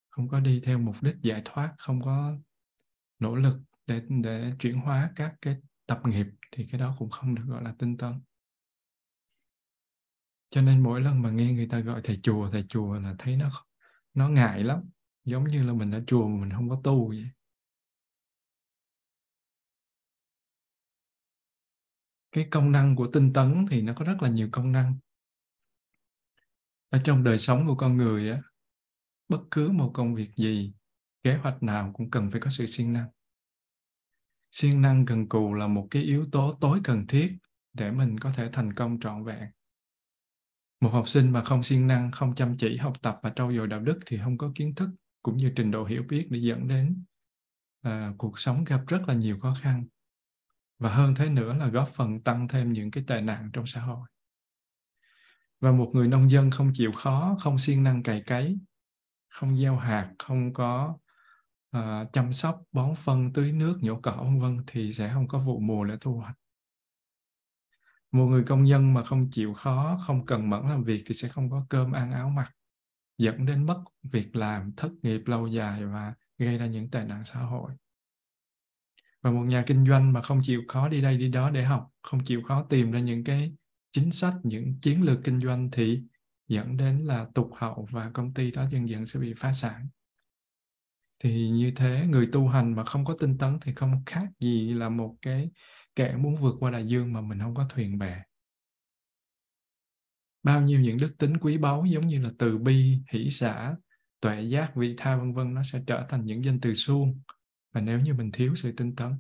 không 0.10 0.28
có 0.28 0.40
đi 0.40 0.62
theo 0.64 0.80
mục 0.80 0.96
đích 1.02 1.16
giải 1.22 1.42
thoát, 1.46 1.76
không 1.78 2.02
có 2.02 2.38
nỗ 3.20 3.36
lực 3.36 3.60
để 3.88 4.02
để 4.24 4.54
chuyển 4.60 4.76
hóa 4.76 5.12
các 5.16 5.36
cái 5.42 5.58
tập 5.86 6.02
nghiệp 6.06 6.28
thì 6.52 6.68
cái 6.72 6.80
đó 6.80 6.96
cũng 7.00 7.10
không 7.10 7.36
được 7.36 7.44
gọi 7.48 7.64
là 7.64 7.76
tinh 7.80 7.98
tấn 7.98 8.14
cho 10.56 10.62
nên 10.62 10.84
mỗi 10.84 11.02
lần 11.02 11.22
mà 11.22 11.32
nghe 11.32 11.54
người 11.54 11.68
ta 11.68 11.80
gọi 11.80 12.02
thầy 12.04 12.20
chùa 12.24 12.50
thầy 12.52 12.64
chùa 12.70 12.94
là 13.00 13.16
thấy 13.20 13.36
nó 13.36 13.50
nó 14.14 14.30
ngại 14.30 14.64
lắm. 14.64 14.90
Giống 15.26 15.44
như 15.44 15.64
là 15.64 15.74
mình 15.74 15.92
ở 15.92 16.04
chùa 16.08 16.28
mà 16.28 16.42
mình 16.42 16.52
không 16.56 16.70
có 16.70 16.82
tu 16.84 17.08
vậy. 17.08 17.30
Cái 22.32 22.48
công 22.52 22.72
năng 22.72 22.96
của 22.96 23.08
tinh 23.14 23.34
tấn 23.34 23.66
thì 23.70 23.82
nó 23.82 23.94
có 23.96 24.06
rất 24.06 24.18
là 24.22 24.30
nhiều 24.30 24.50
công 24.52 24.72
năng. 24.72 24.98
Ở 26.90 27.02
trong 27.04 27.24
đời 27.24 27.38
sống 27.38 27.68
của 27.68 27.76
con 27.76 27.98
người 27.98 28.32
á, 28.32 28.42
bất 29.30 29.42
cứ 29.52 29.70
một 29.70 29.92
công 29.94 30.16
việc 30.16 30.30
gì, 30.36 30.74
kế 31.24 31.36
hoạch 31.36 31.64
nào 31.64 31.92
cũng 31.94 32.10
cần 32.10 32.32
phải 32.32 32.42
có 32.42 32.50
sự 32.50 32.66
siêng 32.66 32.94
năng. 32.94 33.10
Siêng 34.52 34.82
năng 34.82 35.06
cần 35.06 35.30
cù 35.30 35.54
là 35.54 35.68
một 35.68 35.88
cái 35.92 36.04
yếu 36.04 36.26
tố 36.32 36.58
tối 36.62 36.80
cần 36.84 37.08
thiết 37.08 37.38
để 37.74 37.92
mình 37.92 38.20
có 38.20 38.32
thể 38.32 38.50
thành 38.54 38.74
công 38.74 39.00
trọn 39.00 39.24
vẹn 39.24 39.55
một 40.86 40.92
học 40.92 41.08
sinh 41.08 41.32
mà 41.32 41.44
không 41.44 41.64
siêng 41.64 41.88
năng 41.88 42.12
không 42.12 42.36
chăm 42.36 42.58
chỉ 42.58 42.78
học 42.78 43.02
tập 43.02 43.20
và 43.24 43.30
trau 43.36 43.54
dồi 43.54 43.68
đạo 43.68 43.80
đức 43.80 44.00
thì 44.06 44.20
không 44.24 44.38
có 44.38 44.52
kiến 44.56 44.76
thức 44.76 44.90
cũng 45.22 45.38
như 45.38 45.52
trình 45.56 45.72
độ 45.72 45.86
hiểu 45.86 46.04
biết 46.10 46.28
để 46.30 46.40
dẫn 46.40 46.68
đến 46.68 47.04
à, 47.82 48.14
cuộc 48.18 48.40
sống 48.40 48.64
gặp 48.64 48.82
rất 48.88 49.02
là 49.08 49.14
nhiều 49.14 49.40
khó 49.40 49.58
khăn. 49.62 49.86
Và 50.80 50.94
hơn 50.94 51.16
thế 51.16 51.30
nữa 51.30 51.54
là 51.54 51.68
góp 51.68 51.90
phần 51.90 52.22
tăng 52.22 52.48
thêm 52.48 52.74
những 52.74 52.92
cái 52.92 53.04
tệ 53.08 53.22
nạn 53.22 53.50
trong 53.54 53.68
xã 53.68 53.82
hội. 53.82 54.08
Và 55.60 55.72
một 55.72 55.92
người 55.94 56.08
nông 56.08 56.32
dân 56.32 56.52
không 56.52 56.72
chịu 56.74 56.92
khó 56.92 57.38
không 57.40 57.58
siêng 57.58 57.84
năng 57.84 58.04
cày 58.04 58.22
cấy 58.22 58.58
không 59.30 59.58
gieo 59.58 59.76
hạt 59.76 60.14
không 60.20 60.54
có 60.54 60.98
à, 61.72 62.06
chăm 62.14 62.34
sóc 62.34 62.62
bón 62.72 62.96
phân 62.96 63.34
tưới 63.34 63.52
nước 63.52 63.78
nhổ 63.82 64.00
cỏ 64.04 64.16
vân 64.24 64.40
vân 64.40 64.64
thì 64.68 64.94
sẽ 64.94 65.12
không 65.14 65.28
có 65.28 65.40
vụ 65.40 65.60
mùa 65.60 65.84
để 65.84 65.96
thu 66.02 66.18
hoạch 66.18 66.36
một 68.16 68.26
người 68.26 68.44
công 68.44 68.64
nhân 68.64 68.94
mà 68.94 69.04
không 69.04 69.30
chịu 69.32 69.54
khó, 69.54 70.00
không 70.08 70.26
cần 70.26 70.50
mẫn 70.50 70.66
làm 70.66 70.84
việc 70.84 71.04
thì 71.06 71.16
sẽ 71.16 71.28
không 71.28 71.50
có 71.50 71.66
cơm, 71.70 71.92
ăn, 71.92 72.12
áo 72.12 72.30
mặc, 72.30 72.52
dẫn 73.18 73.46
đến 73.46 73.66
mất 73.66 73.84
việc 74.04 74.36
làm, 74.36 74.72
thất 74.78 74.92
nghiệp 75.02 75.22
lâu 75.26 75.48
dài 75.48 75.86
và 75.86 76.14
gây 76.38 76.58
ra 76.58 76.66
những 76.66 76.92
tệ 76.92 77.04
nạn 77.04 77.24
xã 77.26 77.40
hội. 77.40 77.72
Và 79.22 79.32
một 79.32 79.44
nhà 79.44 79.64
kinh 79.68 79.86
doanh 79.86 80.14
mà 80.14 80.22
không 80.22 80.40
chịu 80.44 80.62
khó 80.68 80.90
đi 80.90 81.02
đây 81.02 81.18
đi 81.18 81.30
đó 81.30 81.50
để 81.50 81.64
học, 81.64 81.90
không 82.02 82.24
chịu 82.24 82.42
khó 82.44 82.64
tìm 82.64 82.92
ra 82.92 83.00
những 83.00 83.24
cái 83.24 83.54
chính 83.92 84.12
sách, 84.12 84.34
những 84.44 84.80
chiến 84.82 85.04
lược 85.04 85.20
kinh 85.24 85.40
doanh 85.40 85.70
thì 85.72 86.02
dẫn 86.48 86.78
đến 86.78 87.00
là 87.00 87.26
tụt 87.34 87.48
hậu 87.56 87.88
và 87.92 88.12
công 88.14 88.34
ty 88.34 88.52
đó 88.52 88.66
dần 88.72 88.90
dần 88.90 89.06
sẽ 89.06 89.20
bị 89.20 89.34
phá 89.38 89.54
sản. 89.54 89.88
Thì 91.24 91.50
như 91.50 91.72
thế, 91.76 92.06
người 92.10 92.30
tu 92.32 92.48
hành 92.48 92.76
mà 92.76 92.86
không 92.86 93.06
có 93.06 93.16
tinh 93.20 93.38
tấn 93.38 93.58
thì 93.62 93.74
không 93.74 94.04
khác 94.06 94.28
gì 94.40 94.74
là 94.74 94.90
một 94.90 95.16
cái 95.22 95.50
kẻ 95.96 96.16
muốn 96.16 96.42
vượt 96.42 96.56
qua 96.60 96.72
đại 96.72 96.88
dương 96.88 97.14
mà 97.14 97.22
mình 97.22 97.40
không 97.40 97.56
có 97.56 97.68
thuyền 97.70 97.98
bè. 97.98 98.24
Bao 100.44 100.62
nhiêu 100.62 100.80
những 100.80 100.98
đức 100.98 101.16
tính 101.18 101.38
quý 101.38 101.58
báu 101.58 101.86
giống 101.86 102.08
như 102.08 102.22
là 102.22 102.30
từ 102.40 102.58
bi, 102.58 103.00
hỷ 103.12 103.30
xã 103.30 103.76
tuệ 104.22 104.42
giác, 104.42 104.76
vị 104.76 104.94
tha, 104.98 105.18
vân 105.18 105.34
vân, 105.34 105.54
nó 105.54 105.64
sẽ 105.64 105.82
trở 105.88 106.06
thành 106.10 106.26
những 106.26 106.46
danh 106.46 106.60
từ 106.60 106.74
suông. 106.74 107.22
Và 107.74 107.82
nếu 107.82 108.00
như 108.00 108.14
mình 108.14 108.32
thiếu 108.32 108.56
sự 108.56 108.72
tinh 108.72 108.96
tấn. 108.96 109.14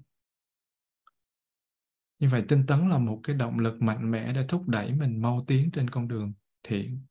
Như 2.19 2.29
vậy 2.29 2.43
tinh 2.47 2.65
tấn 2.67 2.89
là 2.89 2.97
một 2.97 3.19
cái 3.23 3.35
động 3.35 3.59
lực 3.59 3.81
mạnh 3.81 4.11
mẽ 4.11 4.33
để 4.33 4.45
thúc 4.47 4.67
đẩy 4.67 4.93
mình 4.93 5.21
mau 5.21 5.45
tiến 5.47 5.71
trên 5.71 5.89
con 5.89 6.07
đường 6.07 6.33
thiện. 6.63 7.05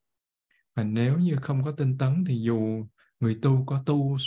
Và 0.75 0.83
nếu 0.83 1.19
như 1.19 1.35
không 1.41 1.63
có 1.63 1.71
tinh 1.71 1.97
tấn 1.97 2.23
thì 2.27 2.41
dù 2.41 2.87
người 3.19 3.39
tu 3.41 3.63
có 3.65 3.83
tu 3.85 4.17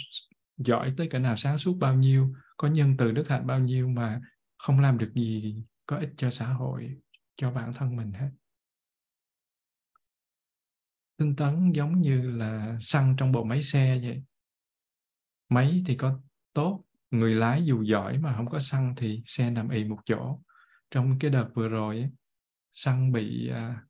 giỏi 0.56 0.94
tới 0.96 1.08
cả 1.10 1.18
nào 1.18 1.36
sáng 1.36 1.58
suốt 1.58 1.76
bao 1.80 1.94
nhiêu, 1.94 2.34
có 2.56 2.68
nhân 2.68 2.96
từ 2.96 3.12
đức 3.12 3.28
hạnh 3.28 3.46
bao 3.46 3.60
nhiêu 3.60 3.88
mà 3.88 4.20
không 4.58 4.80
làm 4.80 4.98
được 4.98 5.12
gì 5.14 5.62
có 5.86 5.98
ích 5.98 6.10
cho 6.16 6.30
xã 6.30 6.46
hội 6.46 6.96
cho 7.36 7.50
bản 7.50 7.72
thân 7.74 7.96
mình 7.96 8.12
hết. 8.12 8.30
Tinh 11.16 11.36
tấn 11.36 11.72
giống 11.72 11.94
như 11.94 12.30
là 12.30 12.76
xăng 12.80 13.14
trong 13.18 13.32
bộ 13.32 13.44
máy 13.44 13.62
xe 13.62 13.98
vậy. 14.02 14.22
Máy 15.48 15.82
thì 15.86 15.96
có 15.96 16.20
tốt 16.52 16.84
người 17.10 17.34
lái 17.34 17.64
dù 17.64 17.82
giỏi 17.82 18.18
mà 18.18 18.36
không 18.36 18.50
có 18.50 18.58
xăng 18.58 18.94
thì 18.96 19.22
xe 19.26 19.50
nằm 19.50 19.68
ì 19.70 19.84
một 19.84 19.98
chỗ. 20.04 20.40
Trong 20.90 21.18
cái 21.18 21.30
đợt 21.30 21.48
vừa 21.54 21.68
rồi 21.68 21.98
ấy, 21.98 22.10
xăng 22.72 23.12
bị 23.12 23.48
à, 23.48 23.84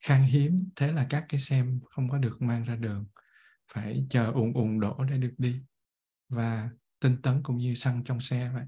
khan 0.00 0.22
hiếm 0.22 0.70
thế 0.76 0.92
là 0.92 1.06
các 1.10 1.26
cái 1.28 1.40
xe 1.40 1.64
không 1.90 2.10
có 2.10 2.18
được 2.18 2.42
mang 2.42 2.64
ra 2.64 2.76
đường. 2.76 3.06
Phải 3.72 4.06
chờ 4.10 4.32
ùn 4.32 4.52
ùn 4.52 4.80
đổ 4.80 5.04
để 5.04 5.18
được 5.18 5.34
đi. 5.38 5.60
Và 6.28 6.70
tinh 7.00 7.22
tấn 7.22 7.42
cũng 7.42 7.56
như 7.56 7.74
xăng 7.74 8.04
trong 8.04 8.20
xe 8.20 8.50
vậy 8.54 8.64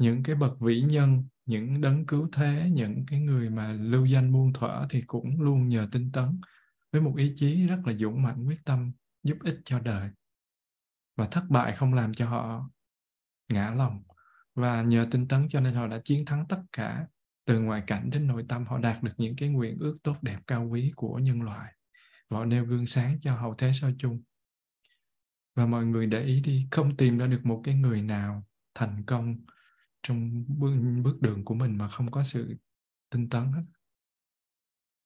những 0.00 0.22
cái 0.22 0.36
bậc 0.36 0.60
vĩ 0.60 0.80
nhân, 0.80 1.24
những 1.46 1.80
đấng 1.80 2.06
cứu 2.06 2.28
thế, 2.32 2.70
những 2.72 3.04
cái 3.06 3.20
người 3.20 3.50
mà 3.50 3.72
lưu 3.72 4.04
danh 4.04 4.32
muôn 4.32 4.52
thuở 4.52 4.86
thì 4.90 5.02
cũng 5.06 5.40
luôn 5.40 5.68
nhờ 5.68 5.88
tinh 5.92 6.12
tấn 6.12 6.40
với 6.92 7.00
một 7.00 7.14
ý 7.16 7.32
chí 7.36 7.66
rất 7.66 7.78
là 7.84 7.92
dũng 7.92 8.22
mạnh 8.22 8.44
quyết 8.46 8.64
tâm, 8.64 8.92
giúp 9.22 9.36
ích 9.44 9.60
cho 9.64 9.80
đời 9.80 10.10
và 11.16 11.26
thất 11.26 11.44
bại 11.48 11.72
không 11.76 11.94
làm 11.94 12.14
cho 12.14 12.28
họ 12.28 12.70
ngã 13.48 13.70
lòng. 13.70 14.02
Và 14.54 14.82
nhờ 14.82 15.06
tinh 15.10 15.28
tấn 15.28 15.48
cho 15.48 15.60
nên 15.60 15.74
họ 15.74 15.86
đã 15.86 16.00
chiến 16.04 16.24
thắng 16.24 16.46
tất 16.48 16.62
cả, 16.72 17.06
từ 17.44 17.60
ngoại 17.60 17.82
cảnh 17.86 18.10
đến 18.10 18.26
nội 18.26 18.44
tâm 18.48 18.66
họ 18.66 18.78
đạt 18.78 19.02
được 19.02 19.12
những 19.16 19.36
cái 19.36 19.48
nguyện 19.48 19.78
ước 19.80 19.98
tốt 20.02 20.16
đẹp 20.22 20.38
cao 20.46 20.68
quý 20.68 20.92
của 20.96 21.18
nhân 21.18 21.42
loại. 21.42 21.74
Và 22.28 22.38
họ 22.38 22.44
nêu 22.44 22.64
gương 22.64 22.86
sáng 22.86 23.18
cho 23.22 23.36
hậu 23.36 23.54
thế 23.54 23.72
sau 23.74 23.90
chung. 23.98 24.22
Và 25.54 25.66
mọi 25.66 25.86
người 25.86 26.06
để 26.06 26.22
ý 26.22 26.40
đi, 26.40 26.68
không 26.70 26.96
tìm 26.96 27.18
ra 27.18 27.26
được 27.26 27.40
một 27.44 27.60
cái 27.64 27.74
người 27.74 28.02
nào 28.02 28.46
thành 28.74 29.04
công 29.06 29.36
trong 30.02 30.44
bước, 30.48 30.72
bước 31.02 31.22
đường 31.22 31.44
của 31.44 31.54
mình 31.54 31.78
mà 31.78 31.88
không 31.88 32.10
có 32.10 32.22
sự 32.22 32.56
tinh 33.10 33.28
tấn 33.28 33.52
hết. 33.52 33.62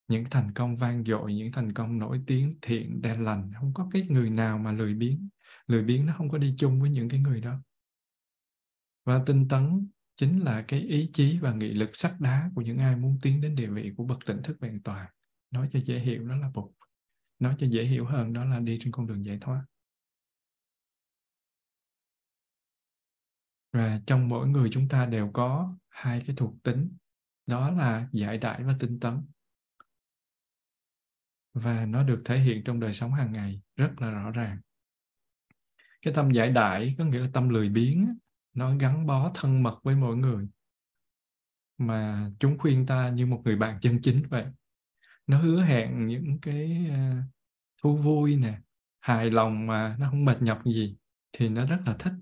Những 0.08 0.24
thành 0.30 0.52
công 0.54 0.76
vang 0.76 1.04
dội 1.04 1.34
những 1.34 1.52
thành 1.52 1.72
công 1.72 1.98
nổi 1.98 2.20
tiếng 2.26 2.58
thiện 2.62 3.02
đen 3.02 3.24
lành 3.24 3.52
không 3.60 3.74
có 3.74 3.88
cái 3.92 4.06
người 4.08 4.30
nào 4.30 4.58
mà 4.58 4.72
lười 4.72 4.94
biếng. 4.94 5.28
Lười 5.66 5.82
biếng 5.82 6.06
nó 6.06 6.14
không 6.18 6.28
có 6.28 6.38
đi 6.38 6.54
chung 6.58 6.80
với 6.80 6.90
những 6.90 7.08
cái 7.08 7.20
người 7.20 7.40
đó. 7.40 7.60
Và 9.04 9.22
tinh 9.26 9.48
tấn 9.48 9.88
chính 10.16 10.38
là 10.38 10.62
cái 10.68 10.80
ý 10.80 11.10
chí 11.12 11.38
và 11.38 11.54
nghị 11.54 11.68
lực 11.68 11.90
sắt 11.92 12.12
đá 12.20 12.50
của 12.54 12.62
những 12.62 12.78
ai 12.78 12.96
muốn 12.96 13.18
tiến 13.22 13.40
đến 13.40 13.54
địa 13.54 13.68
vị 13.68 13.92
của 13.96 14.04
bậc 14.04 14.18
tỉnh 14.26 14.42
thức 14.42 14.56
vẹn 14.60 14.82
toàn. 14.82 15.10
Nói 15.50 15.68
cho 15.72 15.78
dễ 15.84 15.98
hiểu 15.98 16.28
đó 16.28 16.36
là 16.36 16.50
bụt. 16.54 16.70
Nói 17.38 17.54
cho 17.58 17.66
dễ 17.66 17.84
hiểu 17.84 18.06
hơn 18.06 18.32
đó 18.32 18.44
là 18.44 18.60
đi 18.60 18.78
trên 18.80 18.92
con 18.92 19.06
đường 19.06 19.24
giải 19.26 19.38
thoát. 19.40 19.64
Và 23.74 24.00
trong 24.06 24.28
mỗi 24.28 24.48
người 24.48 24.68
chúng 24.72 24.88
ta 24.88 25.06
đều 25.06 25.30
có 25.32 25.76
hai 25.88 26.22
cái 26.26 26.36
thuộc 26.36 26.54
tính, 26.62 26.96
đó 27.46 27.70
là 27.70 28.08
giải 28.12 28.38
đãi 28.38 28.64
và 28.64 28.76
tinh 28.80 29.00
tấn. 29.00 29.22
Và 31.54 31.86
nó 31.86 32.02
được 32.02 32.22
thể 32.24 32.38
hiện 32.38 32.62
trong 32.64 32.80
đời 32.80 32.92
sống 32.92 33.12
hàng 33.12 33.32
ngày 33.32 33.60
rất 33.76 33.90
là 33.98 34.10
rõ 34.10 34.30
ràng. 34.30 34.58
Cái 36.02 36.14
tâm 36.14 36.30
giải 36.30 36.50
đãi 36.50 36.94
có 36.98 37.04
nghĩa 37.04 37.18
là 37.18 37.28
tâm 37.32 37.48
lười 37.48 37.68
biếng 37.68 38.08
nó 38.54 38.76
gắn 38.76 39.06
bó 39.06 39.30
thân 39.34 39.62
mật 39.62 39.78
với 39.82 39.96
mỗi 39.96 40.16
người. 40.16 40.48
Mà 41.78 42.30
chúng 42.38 42.58
khuyên 42.58 42.86
ta 42.86 43.08
như 43.08 43.26
một 43.26 43.42
người 43.44 43.56
bạn 43.56 43.80
chân 43.80 43.98
chính 44.02 44.22
vậy. 44.28 44.46
Nó 45.26 45.38
hứa 45.42 45.62
hẹn 45.62 46.06
những 46.06 46.38
cái 46.42 46.86
ờ, 46.90 47.16
thú 47.82 47.96
vui 47.96 48.36
nè, 48.36 48.60
hài 49.00 49.30
lòng 49.30 49.66
mà 49.66 49.96
nó 49.98 50.10
không 50.10 50.24
mệt 50.24 50.42
nhọc 50.42 50.64
gì 50.64 50.96
thì 51.32 51.48
nó 51.48 51.66
rất 51.66 51.78
là 51.86 51.96
thích 51.98 52.12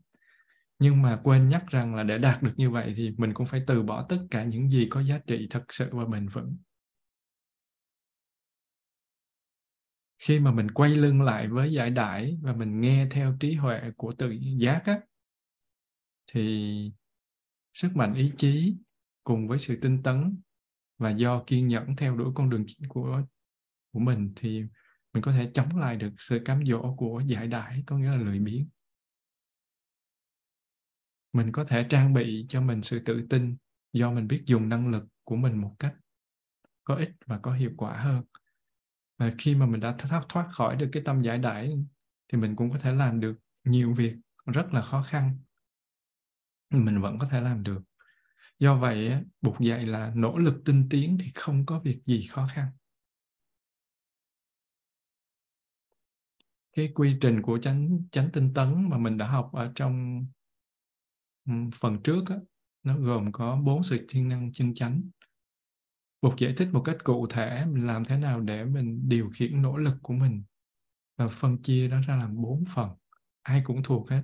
nhưng 0.83 1.03
mà 1.03 1.21
quên 1.25 1.47
nhắc 1.47 1.65
rằng 1.71 1.95
là 1.95 2.03
để 2.03 2.19
đạt 2.19 2.43
được 2.43 2.53
như 2.57 2.71
vậy 2.71 2.95
thì 2.97 3.15
mình 3.19 3.35
cũng 3.35 3.47
phải 3.47 3.63
từ 3.67 3.83
bỏ 3.83 4.07
tất 4.09 4.19
cả 4.31 4.45
những 4.45 4.71
gì 4.71 4.87
có 4.91 5.03
giá 5.03 5.19
trị 5.27 5.47
thật 5.51 5.65
sự 5.69 5.89
và 5.93 6.05
bền 6.07 6.29
vững. 6.29 6.57
Khi 10.19 10.41
mà 10.41 10.53
mình 10.53 10.71
quay 10.71 10.91
lưng 10.91 11.23
lại 11.23 11.49
với 11.49 11.73
giải 11.73 11.91
đãi 11.91 12.39
và 12.43 12.53
mình 12.53 12.81
nghe 12.81 13.09
theo 13.11 13.37
trí 13.41 13.55
huệ 13.55 13.81
của 13.97 14.13
tự 14.13 14.35
giác 14.59 14.83
á, 14.85 15.01
thì 16.27 16.93
sức 17.73 17.97
mạnh 17.97 18.15
ý 18.15 18.33
chí 18.37 18.77
cùng 19.25 19.49
với 19.49 19.59
sự 19.59 19.79
tinh 19.83 20.03
tấn 20.03 20.41
và 20.99 21.11
do 21.11 21.45
kiên 21.47 21.69
nhẫn 21.69 21.97
theo 21.97 22.17
đuổi 22.17 22.33
con 22.35 22.51
đường 22.51 22.65
của 22.89 23.23
của 23.93 24.01
mình 24.01 24.33
thì 24.37 24.65
mình 25.13 25.23
có 25.23 25.33
thể 25.33 25.51
chống 25.55 25.77
lại 25.77 25.97
được 25.97 26.13
sự 26.19 26.43
cám 26.45 26.65
dỗ 26.67 26.95
của 26.99 27.23
giải 27.27 27.47
đãi, 27.47 27.83
có 27.87 27.99
nghĩa 27.99 28.11
là 28.11 28.17
lười 28.17 28.39
biếng 28.39 28.69
mình 31.33 31.53
có 31.53 31.65
thể 31.65 31.87
trang 31.91 32.15
bị 32.15 32.47
cho 32.49 32.61
mình 32.61 32.83
sự 32.83 33.03
tự 33.05 33.27
tin 33.31 33.57
do 33.93 34.11
mình 34.11 34.29
biết 34.29 34.43
dùng 34.47 34.69
năng 34.69 34.91
lực 34.91 35.05
của 35.25 35.37
mình 35.37 35.61
một 35.61 35.77
cách 35.79 35.95
có 36.85 36.95
ích 36.95 37.11
và 37.27 37.39
có 37.39 37.53
hiệu 37.53 37.71
quả 37.77 37.97
hơn. 37.97 38.25
Và 39.19 39.33
khi 39.39 39.55
mà 39.55 39.67
mình 39.67 39.81
đã 39.81 39.95
thoát 39.99 40.23
thoát 40.29 40.49
khỏi 40.53 40.77
được 40.77 40.89
cái 40.93 41.03
tâm 41.07 41.23
giải 41.23 41.39
đãi 41.39 41.79
thì 42.29 42.39
mình 42.39 42.57
cũng 42.57 42.71
có 42.71 42.79
thể 42.79 42.93
làm 42.93 43.21
được 43.21 43.35
nhiều 43.65 43.95
việc 43.95 44.17
rất 44.47 44.67
là 44.73 44.83
khó 44.83 45.03
khăn. 45.03 45.39
Mình 46.71 47.01
vẫn 47.01 47.19
có 47.19 47.27
thể 47.27 47.41
làm 47.41 47.63
được. 47.63 47.83
Do 48.59 48.77
vậy 48.77 49.13
buộc 49.41 49.61
dạy 49.61 49.87
là 49.87 50.13
nỗ 50.15 50.39
lực 50.39 50.63
tinh 50.65 50.87
tiến 50.91 51.19
thì 51.21 51.31
không 51.35 51.67
có 51.67 51.81
việc 51.81 52.01
gì 52.07 52.27
khó 52.31 52.49
khăn. 52.55 52.67
Cái 56.77 56.93
quy 56.95 57.17
trình 57.21 57.43
của 57.43 57.59
chánh 57.59 57.99
chánh 58.13 58.31
tinh 58.33 58.55
tấn 58.55 58.89
mà 58.89 58.99
mình 58.99 59.19
đã 59.19 59.27
học 59.27 59.51
ở 59.53 59.73
trong 59.75 60.27
Ừ, 61.47 61.53
phần 61.75 62.03
trước 62.05 62.25
á, 62.27 62.37
nó 62.83 62.99
gồm 62.99 63.33
có 63.33 63.57
bốn 63.57 63.85
sự 63.85 64.07
thiên 64.09 64.29
năng 64.29 64.53
chân 64.53 64.75
chánh. 64.75 65.03
Bụt 66.23 66.39
giải 66.39 66.55
thích 66.57 66.69
một 66.73 66.83
cách 66.85 66.97
cụ 67.05 67.27
thể 67.31 67.67
mình 67.67 67.87
làm 67.87 68.05
thế 68.05 68.19
nào 68.19 68.41
để 68.41 68.65
mình 68.65 69.09
điều 69.09 69.31
khiển 69.35 69.63
nỗ 69.63 69.77
lực 69.77 69.95
của 70.03 70.13
mình. 70.13 70.45
Và 71.17 71.29
phân 71.29 71.63
chia 71.63 71.89
nó 71.89 72.03
ra 72.03 72.17
làm 72.17 72.43
bốn 72.43 72.65
phần 72.75 72.91
ai 73.43 73.63
cũng 73.65 73.83
thuộc 73.83 74.11
hết. 74.11 74.23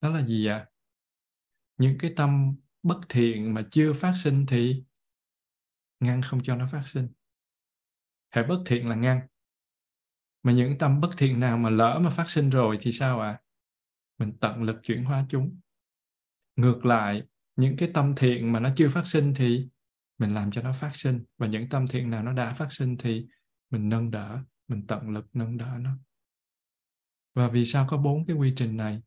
Đó 0.00 0.10
là 0.10 0.26
gì 0.26 0.46
ạ? 0.46 0.66
Những 1.76 1.98
cái 1.98 2.12
tâm 2.16 2.56
bất 2.82 3.00
thiện 3.08 3.54
mà 3.54 3.62
chưa 3.70 3.92
phát 3.92 4.14
sinh 4.16 4.46
thì 4.46 4.84
ngăn 6.00 6.22
không 6.22 6.42
cho 6.42 6.56
nó 6.56 6.68
phát 6.72 6.82
sinh. 6.86 7.08
Hệ 8.30 8.42
bất 8.42 8.62
thiện 8.66 8.88
là 8.88 8.94
ngăn. 8.94 9.20
Mà 10.42 10.52
những 10.52 10.78
tâm 10.78 11.00
bất 11.00 11.10
thiện 11.18 11.40
nào 11.40 11.58
mà 11.58 11.70
lỡ 11.70 11.98
mà 12.02 12.10
phát 12.10 12.30
sinh 12.30 12.50
rồi 12.50 12.78
thì 12.80 12.92
sao 12.92 13.20
ạ? 13.20 13.28
À? 13.28 13.40
mình 14.18 14.32
tận 14.40 14.62
lực 14.62 14.76
chuyển 14.82 15.04
hóa 15.04 15.26
chúng 15.28 15.60
ngược 16.56 16.86
lại 16.86 17.22
những 17.56 17.76
cái 17.76 17.90
tâm 17.94 18.14
thiện 18.16 18.52
mà 18.52 18.60
nó 18.60 18.70
chưa 18.76 18.88
phát 18.88 19.06
sinh 19.06 19.34
thì 19.34 19.68
mình 20.18 20.34
làm 20.34 20.50
cho 20.50 20.62
nó 20.62 20.72
phát 20.72 20.96
sinh. 20.96 21.24
Và 21.38 21.46
những 21.46 21.68
tâm 21.68 21.86
thiện 21.86 22.10
nào 22.10 22.22
nó 22.22 22.32
đã 22.32 22.52
phát 22.52 22.72
sinh 22.72 22.96
thì 22.96 23.26
mình 23.70 23.88
nâng 23.88 24.10
đỡ 24.10 24.38
mình 24.68 24.86
tận 24.86 25.10
lực 25.10 25.26
nâng 25.32 25.56
đỡ 25.56 25.76
nó. 25.80 25.90
Và 27.34 27.48
vì 27.48 27.64
sao 27.64 27.86
có 27.90 27.96
bốn 27.96 28.26
cái 28.26 28.36
quy 28.36 28.52
trình 28.56 28.76
này? 28.76 29.02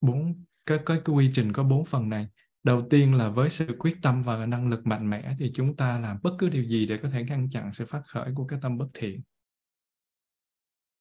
Bốn 0.00 0.44
cái, 0.66 0.78
cái, 0.86 1.00
cái 1.04 1.14
quy 1.14 1.30
trình 1.34 1.52
có 1.52 1.62
bốn 1.62 1.84
phần 1.84 2.08
này. 2.08 2.28
Đầu 2.62 2.86
tiên 2.90 3.14
là 3.14 3.28
với 3.28 3.50
sự 3.50 3.76
quyết 3.78 3.96
tâm 4.02 4.22
và 4.22 4.46
năng 4.46 4.68
lực 4.68 4.86
mạnh 4.86 5.10
mẽ 5.10 5.36
thì 5.38 5.52
chúng 5.54 5.76
ta 5.76 6.00
làm 6.00 6.18
bất 6.22 6.30
cứ 6.38 6.48
điều 6.48 6.64
gì 6.64 6.86
để 6.86 6.98
có 7.02 7.10
thể 7.10 7.22
ngăn 7.22 7.48
chặn 7.48 7.72
sự 7.72 7.86
phát 7.86 8.02
khởi 8.06 8.32
của 8.34 8.46
cái 8.46 8.58
tâm 8.62 8.78
bất 8.78 8.88
thiện. 8.94 9.20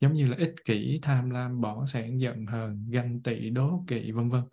Giống 0.02 0.14
như 0.14 0.28
là 0.28 0.38
ích 0.38 0.56
kỷ 0.66 1.00
tham 1.02 1.30
lam 1.30 1.62
bỏ 1.62 1.86
sẻn 1.86 2.18
giận 2.18 2.46
hờn 2.46 2.86
ganh 2.90 3.22
tị 3.22 3.50
đố 3.50 3.84
kỵ 3.88 4.12
vân 4.12 4.30
vân 4.30 4.44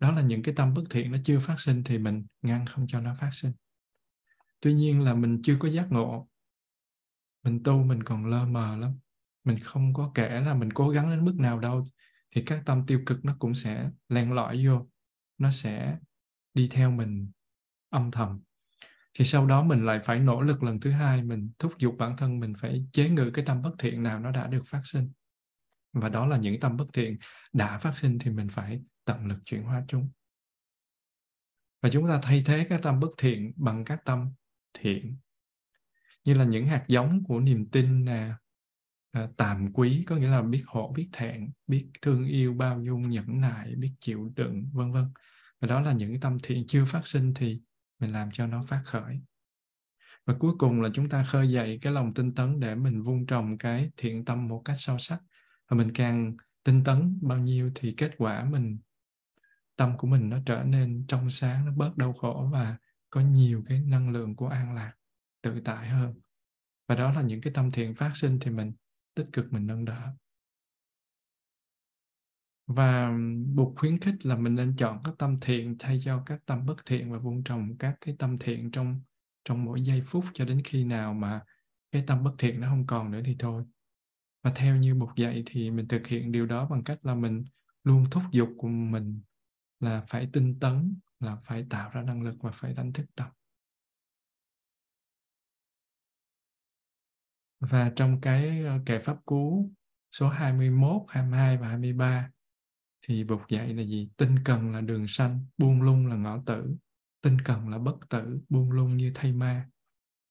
đó 0.00 0.12
là 0.12 0.22
những 0.22 0.42
cái 0.42 0.54
tâm 0.54 0.74
bất 0.74 0.82
thiện 0.90 1.12
nó 1.12 1.18
chưa 1.24 1.38
phát 1.38 1.60
sinh 1.60 1.84
thì 1.84 1.98
mình 1.98 2.26
ngăn 2.42 2.66
không 2.66 2.86
cho 2.86 3.00
nó 3.00 3.14
phát 3.14 3.30
sinh. 3.32 3.52
Tuy 4.60 4.74
nhiên 4.74 5.00
là 5.00 5.14
mình 5.14 5.40
chưa 5.42 5.56
có 5.58 5.68
giác 5.68 5.86
ngộ. 5.90 6.28
Mình 7.42 7.62
tu 7.62 7.82
mình 7.82 8.02
còn 8.02 8.26
lơ 8.26 8.44
mờ 8.44 8.76
lắm. 8.76 8.98
Mình 9.44 9.58
không 9.58 9.94
có 9.94 10.12
kể 10.14 10.40
là 10.40 10.54
mình 10.54 10.72
cố 10.72 10.88
gắng 10.88 11.10
đến 11.10 11.24
mức 11.24 11.34
nào 11.38 11.58
đâu, 11.58 11.84
thì 12.30 12.42
các 12.42 12.62
tâm 12.66 12.86
tiêu 12.86 13.00
cực 13.06 13.24
nó 13.24 13.36
cũng 13.38 13.54
sẽ 13.54 13.90
len 14.08 14.32
lỏi 14.32 14.66
vô. 14.66 14.88
Nó 15.38 15.50
sẽ 15.50 15.98
đi 16.54 16.68
theo 16.68 16.90
mình 16.90 17.30
âm 17.90 18.10
thầm. 18.10 18.40
Thì 19.18 19.24
sau 19.24 19.46
đó 19.46 19.62
mình 19.62 19.86
lại 19.86 20.00
phải 20.04 20.18
nỗ 20.18 20.40
lực 20.40 20.62
lần 20.62 20.80
thứ 20.80 20.90
hai, 20.90 21.22
mình 21.22 21.50
thúc 21.58 21.72
giục 21.78 21.94
bản 21.98 22.16
thân 22.16 22.40
mình 22.40 22.54
phải 22.60 22.86
chế 22.92 23.08
ngự 23.08 23.30
cái 23.34 23.44
tâm 23.44 23.62
bất 23.62 23.72
thiện 23.78 24.02
nào 24.02 24.20
nó 24.20 24.30
đã 24.30 24.46
được 24.46 24.62
phát 24.66 24.82
sinh. 24.84 25.12
Và 25.92 26.08
đó 26.08 26.26
là 26.26 26.36
những 26.36 26.60
tâm 26.60 26.76
bất 26.76 26.86
thiện 26.92 27.16
đã 27.52 27.78
phát 27.78 27.96
sinh 27.96 28.18
thì 28.18 28.30
mình 28.30 28.48
phải 28.48 28.82
tận 29.04 29.26
lực 29.26 29.38
chuyển 29.44 29.62
hóa 29.62 29.84
chúng. 29.88 30.08
Và 31.82 31.90
chúng 31.90 32.08
ta 32.08 32.20
thay 32.22 32.42
thế 32.46 32.66
các 32.68 32.80
tâm 32.82 33.00
bất 33.00 33.10
thiện 33.18 33.52
bằng 33.56 33.84
các 33.84 34.04
tâm 34.04 34.32
thiện. 34.74 35.16
Như 36.24 36.34
là 36.34 36.44
những 36.44 36.66
hạt 36.66 36.84
giống 36.88 37.24
của 37.24 37.40
niềm 37.40 37.70
tin 37.70 38.04
nè 38.04 38.32
à, 39.10 39.28
tàm 39.36 39.72
quý 39.72 40.04
có 40.06 40.16
nghĩa 40.16 40.28
là 40.28 40.42
biết 40.42 40.62
hộ 40.66 40.92
biết 40.96 41.08
thẹn 41.12 41.50
biết 41.66 41.90
thương 42.02 42.26
yêu 42.26 42.54
bao 42.54 42.82
dung 42.82 43.10
nhẫn 43.10 43.40
nại 43.40 43.74
biết 43.74 43.92
chịu 44.00 44.32
đựng 44.36 44.70
vân 44.72 44.92
vân. 44.92 45.04
Và 45.60 45.68
đó 45.68 45.80
là 45.80 45.92
những 45.92 46.20
tâm 46.20 46.38
thiện 46.42 46.66
chưa 46.66 46.84
phát 46.84 47.06
sinh 47.06 47.34
thì 47.34 47.60
mình 47.98 48.12
làm 48.12 48.30
cho 48.32 48.46
nó 48.46 48.64
phát 48.68 48.82
khởi. 48.84 49.20
Và 50.26 50.34
cuối 50.38 50.52
cùng 50.58 50.80
là 50.80 50.88
chúng 50.94 51.08
ta 51.08 51.26
khơi 51.30 51.50
dậy 51.50 51.78
cái 51.82 51.92
lòng 51.92 52.14
tinh 52.14 52.34
tấn 52.34 52.60
để 52.60 52.74
mình 52.74 53.02
vun 53.02 53.26
trồng 53.26 53.58
cái 53.58 53.90
thiện 53.96 54.24
tâm 54.24 54.48
một 54.48 54.62
cách 54.64 54.76
sâu 54.78 54.98
sắc. 54.98 55.20
Và 55.68 55.76
mình 55.76 55.92
càng 55.94 56.36
tinh 56.64 56.84
tấn 56.84 57.18
bao 57.22 57.38
nhiêu 57.38 57.70
thì 57.74 57.94
kết 57.96 58.14
quả 58.18 58.44
mình 58.44 58.78
tâm 59.76 59.96
của 59.98 60.06
mình 60.06 60.28
nó 60.28 60.38
trở 60.46 60.62
nên 60.64 61.04
trong 61.08 61.30
sáng, 61.30 61.66
nó 61.66 61.72
bớt 61.76 61.96
đau 61.96 62.12
khổ 62.12 62.48
và 62.52 62.76
có 63.10 63.20
nhiều 63.20 63.62
cái 63.66 63.80
năng 63.80 64.10
lượng 64.10 64.36
của 64.36 64.48
an 64.48 64.74
lạc, 64.74 64.92
tự 65.42 65.60
tại 65.64 65.88
hơn. 65.88 66.14
Và 66.88 66.94
đó 66.94 67.12
là 67.12 67.22
những 67.22 67.40
cái 67.40 67.52
tâm 67.52 67.70
thiện 67.70 67.94
phát 67.94 68.16
sinh 68.16 68.38
thì 68.40 68.50
mình 68.50 68.72
tích 69.14 69.26
cực 69.32 69.52
mình 69.52 69.66
nâng 69.66 69.84
đỡ. 69.84 70.14
Và 72.66 73.10
buộc 73.54 73.78
khuyến 73.78 73.98
khích 73.98 74.26
là 74.26 74.36
mình 74.36 74.54
nên 74.54 74.74
chọn 74.76 75.00
các 75.04 75.14
tâm 75.18 75.36
thiện 75.40 75.76
thay 75.78 76.00
cho 76.04 76.22
các 76.26 76.46
tâm 76.46 76.66
bất 76.66 76.76
thiện 76.86 77.12
và 77.12 77.18
vun 77.18 77.42
trồng 77.44 77.78
các 77.78 77.96
cái 78.00 78.16
tâm 78.18 78.38
thiện 78.38 78.70
trong 78.70 79.00
trong 79.44 79.64
mỗi 79.64 79.82
giây 79.82 80.02
phút 80.06 80.24
cho 80.34 80.44
đến 80.44 80.60
khi 80.64 80.84
nào 80.84 81.14
mà 81.14 81.40
cái 81.92 82.04
tâm 82.06 82.24
bất 82.24 82.34
thiện 82.38 82.60
nó 82.60 82.68
không 82.68 82.86
còn 82.86 83.10
nữa 83.10 83.20
thì 83.24 83.36
thôi. 83.38 83.64
Và 84.42 84.52
theo 84.54 84.76
như 84.76 84.94
một 84.94 85.12
dạy 85.16 85.42
thì 85.46 85.70
mình 85.70 85.88
thực 85.88 86.06
hiện 86.06 86.32
điều 86.32 86.46
đó 86.46 86.68
bằng 86.68 86.84
cách 86.84 86.98
là 87.02 87.14
mình 87.14 87.44
luôn 87.84 88.04
thúc 88.10 88.22
giục 88.32 88.48
của 88.58 88.68
mình 88.68 89.22
là 89.84 90.04
phải 90.08 90.28
tinh 90.32 90.58
tấn 90.60 90.98
là 91.20 91.36
phải 91.36 91.66
tạo 91.70 91.90
ra 91.90 92.02
năng 92.02 92.22
lực 92.22 92.34
và 92.40 92.50
phải 92.50 92.74
đánh 92.74 92.92
thức 92.92 93.06
tâm 93.14 93.28
và 97.60 97.92
trong 97.96 98.20
cái 98.20 98.64
ờ, 98.64 98.80
kệ 98.86 98.98
pháp 98.98 99.16
cú 99.24 99.72
số 100.12 100.28
21, 100.28 101.02
22 101.08 101.56
và 101.56 101.68
23 101.68 102.30
thì 103.06 103.24
Bụt 103.24 103.40
dạy 103.48 103.74
là 103.74 103.82
gì? 103.82 104.08
Tinh 104.16 104.38
cần 104.44 104.72
là 104.72 104.80
đường 104.80 105.06
sanh, 105.08 105.46
buông 105.58 105.82
lung 105.82 106.06
là 106.06 106.16
ngõ 106.16 106.42
tử. 106.46 106.76
Tinh 107.22 107.36
cần 107.44 107.68
là 107.68 107.78
bất 107.78 107.96
tử, 108.08 108.40
buông 108.48 108.70
lung 108.70 108.96
như 108.96 109.12
thay 109.14 109.32
ma. 109.32 109.68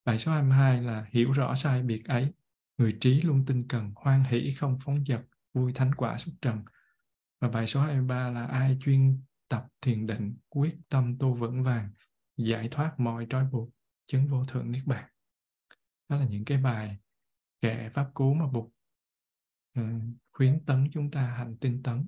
Bài 0.05 0.19
số 0.19 0.31
22 0.31 0.81
là 0.81 1.05
hiểu 1.09 1.31
rõ 1.31 1.55
sai 1.55 1.83
biệt 1.83 2.05
ấy. 2.05 2.31
Người 2.77 2.97
trí 3.01 3.21
luôn 3.21 3.45
tinh 3.45 3.67
cần, 3.67 3.91
hoan 3.95 4.23
hỷ 4.23 4.53
không 4.57 4.79
phóng 4.85 5.05
dật, 5.05 5.21
vui 5.53 5.73
thánh 5.73 5.95
quả 5.95 6.17
xuất 6.17 6.31
trần. 6.41 6.63
Và 7.41 7.49
bài 7.49 7.67
số 7.67 7.81
23 7.81 8.29
là 8.29 8.45
ai 8.45 8.77
chuyên 8.81 9.21
tập 9.47 9.67
thiền 9.81 10.07
định, 10.07 10.37
quyết 10.49 10.77
tâm 10.89 11.17
tu 11.19 11.33
vững 11.33 11.63
vàng, 11.63 11.89
giải 12.37 12.67
thoát 12.71 12.93
mọi 12.97 13.27
trói 13.29 13.45
buộc, 13.51 13.69
chứng 14.05 14.27
vô 14.27 14.43
thượng 14.45 14.71
niết 14.71 14.85
bàn. 14.85 15.09
Đó 16.09 16.17
là 16.17 16.25
những 16.25 16.45
cái 16.45 16.57
bài 16.57 16.97
kệ 17.61 17.89
pháp 17.93 18.11
cú 18.13 18.33
mà 18.33 18.47
bục 18.47 18.65
uh, 18.65 18.73
ờ, 19.73 19.83
khuyến 20.31 20.65
tấn 20.65 20.89
chúng 20.91 21.11
ta 21.11 21.21
hành 21.21 21.57
tinh 21.61 21.83
tấn. 21.83 22.07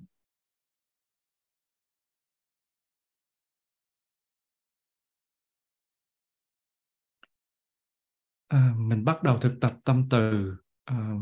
À, 8.48 8.74
mình 8.76 9.04
bắt 9.04 9.22
đầu 9.22 9.38
thực 9.38 9.58
tập 9.60 9.78
tâm 9.84 10.04
từ 10.10 10.54
à, 10.84 11.14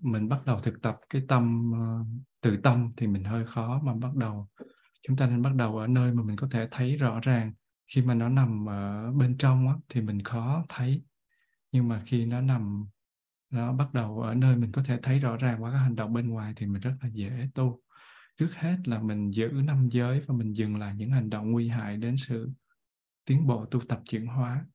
mình 0.00 0.28
bắt 0.28 0.42
đầu 0.46 0.60
thực 0.60 0.82
tập 0.82 0.98
cái 1.10 1.22
tâm 1.28 1.72
uh, 1.72 2.06
từ 2.40 2.56
tâm 2.62 2.92
thì 2.96 3.06
mình 3.06 3.24
hơi 3.24 3.46
khó 3.46 3.80
mà 3.84 3.94
bắt 3.94 4.14
đầu 4.14 4.48
chúng 5.06 5.16
ta 5.16 5.26
nên 5.26 5.42
bắt 5.42 5.54
đầu 5.54 5.78
ở 5.78 5.86
nơi 5.86 6.12
mà 6.12 6.22
mình 6.22 6.36
có 6.36 6.48
thể 6.50 6.68
thấy 6.70 6.96
rõ 6.96 7.20
ràng. 7.20 7.52
Khi 7.94 8.02
mà 8.02 8.14
nó 8.14 8.28
nằm 8.28 8.68
ở 8.68 9.12
bên 9.12 9.38
trong 9.38 9.68
á, 9.68 9.74
thì 9.88 10.00
mình 10.00 10.22
khó 10.22 10.64
thấy. 10.68 11.02
Nhưng 11.72 11.88
mà 11.88 12.02
khi 12.06 12.26
nó 12.26 12.40
nằm 12.40 12.86
nó 13.50 13.72
bắt 13.72 13.94
đầu 13.94 14.20
ở 14.20 14.34
nơi 14.34 14.56
mình 14.56 14.72
có 14.72 14.82
thể 14.82 14.98
thấy 15.02 15.18
rõ 15.18 15.36
ràng 15.36 15.62
qua 15.62 15.72
các 15.72 15.78
hành 15.78 15.96
động 15.96 16.12
bên 16.12 16.28
ngoài 16.28 16.52
thì 16.56 16.66
mình 16.66 16.80
rất 16.80 16.94
là 17.00 17.08
dễ 17.08 17.48
tu. 17.54 17.80
Trước 18.38 18.54
hết 18.54 18.76
là 18.84 19.02
mình 19.02 19.30
giữ 19.30 19.48
năm 19.64 19.88
giới 19.88 20.20
và 20.20 20.34
mình 20.34 20.52
dừng 20.52 20.76
lại 20.76 20.94
những 20.96 21.10
hành 21.10 21.30
động 21.30 21.50
nguy 21.50 21.68
hại 21.68 21.96
đến 21.96 22.16
sự 22.16 22.50
tiến 23.24 23.46
bộ 23.46 23.66
tu 23.66 23.80
tập 23.80 24.00
chuyển 24.04 24.26
hóa. 24.26 24.66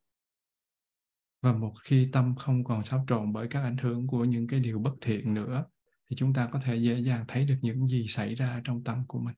Và 1.41 1.54
một 1.54 1.74
khi 1.84 2.10
tâm 2.12 2.36
không 2.36 2.63
còn 2.63 2.84
xáo 2.84 3.06
trộn 3.08 3.34
bởi 3.34 3.48
các 3.48 3.63
ảnh 3.63 3.78
hưởng 3.78 4.08
của 4.08 4.26
những 4.26 4.48
cái 4.48 4.60
điều 4.60 4.80
bất 4.80 4.94
thiện 5.02 5.34
nữa 5.34 5.65
thì 6.10 6.15
chúng 6.15 6.34
ta 6.34 6.50
có 6.52 6.60
thể 6.60 6.76
dễ 6.76 7.00
dàng 7.00 7.26
thấy 7.28 7.46
được 7.46 7.58
những 7.62 7.88
gì 7.88 8.08
xảy 8.08 8.36
ra 8.36 8.62
trong 8.63 8.84
tâm 8.84 9.04
của 9.08 9.20
mình 9.20 9.36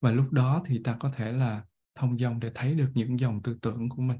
và 0.00 0.10
lúc 0.10 0.32
đó 0.32 0.62
thì 0.66 0.80
ta 0.84 0.96
có 1.00 1.12
thể 1.14 1.32
là 1.32 1.64
thông 1.94 2.18
dong 2.18 2.40
để 2.40 2.50
thấy 2.54 2.74
được 2.74 2.90
những 2.94 3.20
dòng 3.20 3.42
tư 3.42 3.58
tưởng 3.62 3.88
của 3.88 4.02
mình. 4.02 4.18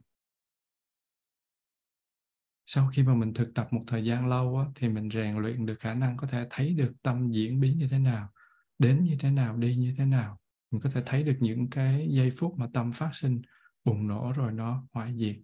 Sau 2.66 2.90
khi 2.92 3.02
mà 3.02 3.14
mình 3.14 3.34
thực 3.34 3.54
tập 3.54 3.68
một 3.70 3.84
thời 3.86 4.04
gian 4.04 4.28
lâu 4.28 4.58
á, 4.58 4.66
thì 4.74 4.88
mình 4.88 5.10
rèn 5.10 5.36
luyện 5.36 5.66
được 5.66 5.80
khả 5.80 5.94
năng 5.94 6.16
có 6.16 6.26
thể 6.26 6.46
thấy 6.50 6.74
được 6.74 6.92
tâm 7.02 7.30
diễn 7.30 7.60
biến 7.60 7.78
như 7.78 7.88
thế 7.88 7.98
nào 7.98 8.32
đến 8.78 9.04
như 9.04 9.16
thế 9.20 9.30
nào 9.30 9.56
đi 9.56 9.76
như 9.76 9.94
thế 9.96 10.04
nào. 10.04 10.40
Mình 10.70 10.80
có 10.80 10.90
thể 10.90 11.02
thấy 11.06 11.22
được 11.22 11.36
những 11.40 11.70
cái 11.70 12.08
giây 12.10 12.32
phút 12.38 12.54
mà 12.58 12.66
tâm 12.72 12.92
phát 12.92 13.10
sinh 13.12 13.42
bùng 13.84 14.08
nổ 14.08 14.32
rồi 14.36 14.52
nó 14.52 14.86
hoại 14.92 15.14
diệt. 15.18 15.36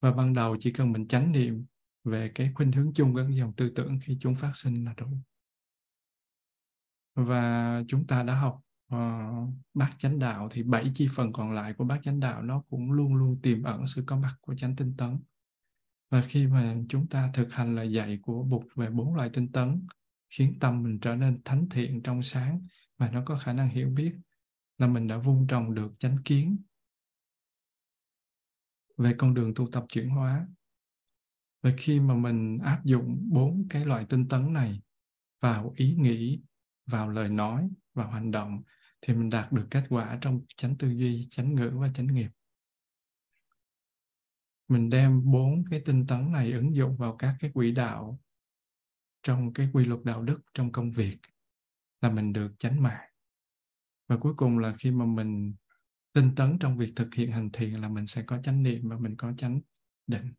Và 0.00 0.12
ban 0.12 0.34
đầu 0.34 0.56
chỉ 0.60 0.72
cần 0.72 0.92
mình 0.92 1.08
chánh 1.08 1.32
niệm 1.32 1.66
về 2.04 2.30
cái 2.34 2.52
khuynh 2.54 2.72
hướng 2.72 2.92
chung 2.94 3.14
các 3.14 3.26
dòng 3.30 3.52
tư 3.56 3.72
tưởng 3.74 3.98
khi 4.02 4.16
chúng 4.20 4.34
phát 4.34 4.52
sinh 4.54 4.84
là 4.84 4.94
đủ. 4.96 5.06
Và 7.14 7.82
chúng 7.88 8.06
ta 8.06 8.22
đã 8.22 8.34
học 8.34 8.60
uh, 8.94 9.54
bát 9.74 9.92
chánh 9.98 10.18
đạo 10.18 10.48
thì 10.52 10.62
bảy 10.62 10.90
chi 10.94 11.08
phần 11.14 11.32
còn 11.32 11.52
lại 11.52 11.74
của 11.74 11.84
bát 11.84 12.00
chánh 12.02 12.20
đạo 12.20 12.42
nó 12.42 12.62
cũng 12.70 12.92
luôn 12.92 13.14
luôn 13.14 13.40
tiềm 13.42 13.62
ẩn 13.62 13.86
sự 13.86 14.02
có 14.06 14.16
mặt 14.16 14.34
của 14.40 14.54
chánh 14.54 14.76
tinh 14.76 14.94
tấn. 14.96 15.18
Và 16.10 16.22
khi 16.28 16.46
mà 16.46 16.76
chúng 16.88 17.06
ta 17.06 17.30
thực 17.34 17.52
hành 17.52 17.74
lời 17.74 17.92
dạy 17.92 18.18
của 18.22 18.42
Bụt 18.42 18.66
về 18.76 18.90
bốn 18.90 19.14
loại 19.14 19.30
tinh 19.32 19.52
tấn 19.52 19.86
khiến 20.30 20.58
tâm 20.60 20.82
mình 20.82 20.98
trở 21.00 21.16
nên 21.16 21.42
thánh 21.44 21.68
thiện 21.68 22.02
trong 22.02 22.22
sáng 22.22 22.66
và 22.98 23.10
nó 23.10 23.22
có 23.26 23.36
khả 23.36 23.52
năng 23.52 23.68
hiểu 23.68 23.90
biết 23.90 24.12
là 24.78 24.86
mình 24.86 25.06
đã 25.06 25.18
vun 25.18 25.46
trồng 25.46 25.74
được 25.74 25.92
chánh 25.98 26.16
kiến. 26.24 26.56
Về 28.96 29.14
con 29.18 29.34
đường 29.34 29.52
tu 29.54 29.70
tập 29.70 29.84
chuyển 29.88 30.08
hóa 30.08 30.46
và 31.62 31.70
khi 31.76 32.00
mà 32.00 32.14
mình 32.14 32.58
áp 32.58 32.84
dụng 32.84 33.28
bốn 33.30 33.66
cái 33.70 33.84
loại 33.84 34.06
tinh 34.08 34.28
tấn 34.28 34.52
này 34.52 34.82
vào 35.40 35.72
ý 35.76 35.94
nghĩ 35.94 36.40
vào 36.86 37.08
lời 37.08 37.28
nói 37.28 37.68
vào 37.94 38.10
hành 38.10 38.30
động 38.30 38.62
thì 39.06 39.14
mình 39.14 39.30
đạt 39.30 39.52
được 39.52 39.66
kết 39.70 39.84
quả 39.88 40.18
trong 40.20 40.40
chánh 40.56 40.76
tư 40.78 40.88
duy, 40.88 41.28
chánh 41.30 41.54
ngữ 41.54 41.70
và 41.74 41.88
chánh 41.88 42.06
nghiệp. 42.06 42.30
Mình 44.68 44.90
đem 44.90 45.22
bốn 45.24 45.64
cái 45.70 45.82
tinh 45.84 46.06
tấn 46.06 46.32
này 46.32 46.52
ứng 46.52 46.74
dụng 46.76 46.96
vào 46.96 47.16
các 47.16 47.36
cái 47.40 47.50
quỹ 47.54 47.72
đạo 47.72 48.20
trong 49.22 49.52
cái 49.52 49.70
quy 49.72 49.84
luật 49.84 50.00
đạo 50.04 50.22
đức 50.22 50.40
trong 50.54 50.72
công 50.72 50.90
việc 50.90 51.18
là 52.00 52.10
mình 52.10 52.32
được 52.32 52.52
chánh 52.58 52.82
mạng. 52.82 53.10
Và 54.08 54.16
cuối 54.16 54.34
cùng 54.36 54.58
là 54.58 54.74
khi 54.78 54.90
mà 54.90 55.04
mình 55.04 55.54
tinh 56.12 56.30
tấn 56.36 56.58
trong 56.58 56.78
việc 56.78 56.92
thực 56.96 57.14
hiện 57.14 57.30
hành 57.30 57.50
thiền 57.50 57.72
là 57.72 57.88
mình 57.88 58.06
sẽ 58.06 58.22
có 58.22 58.38
chánh 58.42 58.62
niệm 58.62 58.88
và 58.88 58.98
mình 58.98 59.16
có 59.16 59.32
chánh 59.36 59.60
định. 60.06 60.32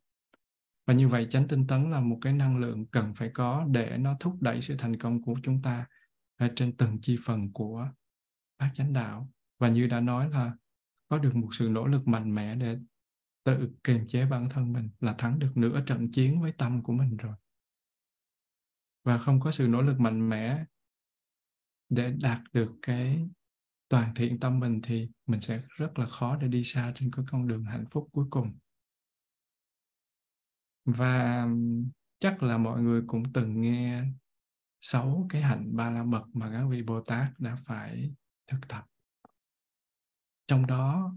Và 0.85 0.93
như 0.93 1.07
vậy 1.07 1.27
chánh 1.29 1.47
tinh 1.47 1.67
tấn 1.67 1.91
là 1.91 1.99
một 1.99 2.17
cái 2.21 2.33
năng 2.33 2.59
lượng 2.59 2.85
cần 2.85 3.13
phải 3.13 3.29
có 3.33 3.67
để 3.71 3.97
nó 3.97 4.17
thúc 4.19 4.41
đẩy 4.41 4.61
sự 4.61 4.75
thành 4.77 4.99
công 4.99 5.21
của 5.21 5.35
chúng 5.43 5.61
ta 5.61 5.85
ở 6.35 6.49
trên 6.55 6.77
từng 6.77 7.01
chi 7.01 7.17
phần 7.25 7.53
của 7.53 7.89
bát 8.57 8.71
chánh 8.75 8.93
đạo. 8.93 9.31
Và 9.59 9.69
như 9.69 9.87
đã 9.87 9.99
nói 9.99 10.29
là 10.29 10.55
có 11.07 11.17
được 11.17 11.35
một 11.35 11.49
sự 11.51 11.69
nỗ 11.69 11.87
lực 11.87 12.07
mạnh 12.07 12.35
mẽ 12.35 12.55
để 12.55 12.77
tự 13.43 13.69
kiềm 13.83 14.07
chế 14.07 14.25
bản 14.25 14.49
thân 14.49 14.73
mình 14.73 14.89
là 14.99 15.15
thắng 15.17 15.39
được 15.39 15.57
nửa 15.57 15.83
trận 15.85 16.11
chiến 16.11 16.41
với 16.41 16.51
tâm 16.51 16.83
của 16.83 16.93
mình 16.93 17.17
rồi. 17.17 17.35
Và 19.03 19.17
không 19.17 19.39
có 19.39 19.51
sự 19.51 19.67
nỗ 19.67 19.81
lực 19.81 19.99
mạnh 19.99 20.29
mẽ 20.29 20.65
để 21.89 22.13
đạt 22.21 22.41
được 22.53 22.71
cái 22.81 23.29
toàn 23.89 24.15
thiện 24.15 24.39
tâm 24.39 24.59
mình 24.59 24.79
thì 24.83 25.09
mình 25.25 25.41
sẽ 25.41 25.63
rất 25.77 25.99
là 25.99 26.05
khó 26.05 26.37
để 26.37 26.47
đi 26.47 26.63
xa 26.63 26.93
trên 26.95 27.11
cái 27.11 27.25
con 27.27 27.47
đường 27.47 27.63
hạnh 27.63 27.85
phúc 27.91 28.09
cuối 28.11 28.25
cùng. 28.29 28.57
Và 30.85 31.47
chắc 32.19 32.43
là 32.43 32.57
mọi 32.57 32.81
người 32.81 33.01
cũng 33.07 33.33
từng 33.33 33.61
nghe 33.61 34.03
sáu 34.81 35.25
cái 35.29 35.41
hạnh 35.41 35.75
ba 35.75 35.89
la 35.89 36.03
mật 36.03 36.25
mà 36.33 36.49
các 36.51 36.65
vị 36.65 36.83
bồ 36.83 37.01
tát 37.01 37.39
đã 37.39 37.57
phải 37.65 38.13
thực 38.47 38.67
tập. 38.67 38.85
Trong 40.47 40.67
đó, 40.67 41.15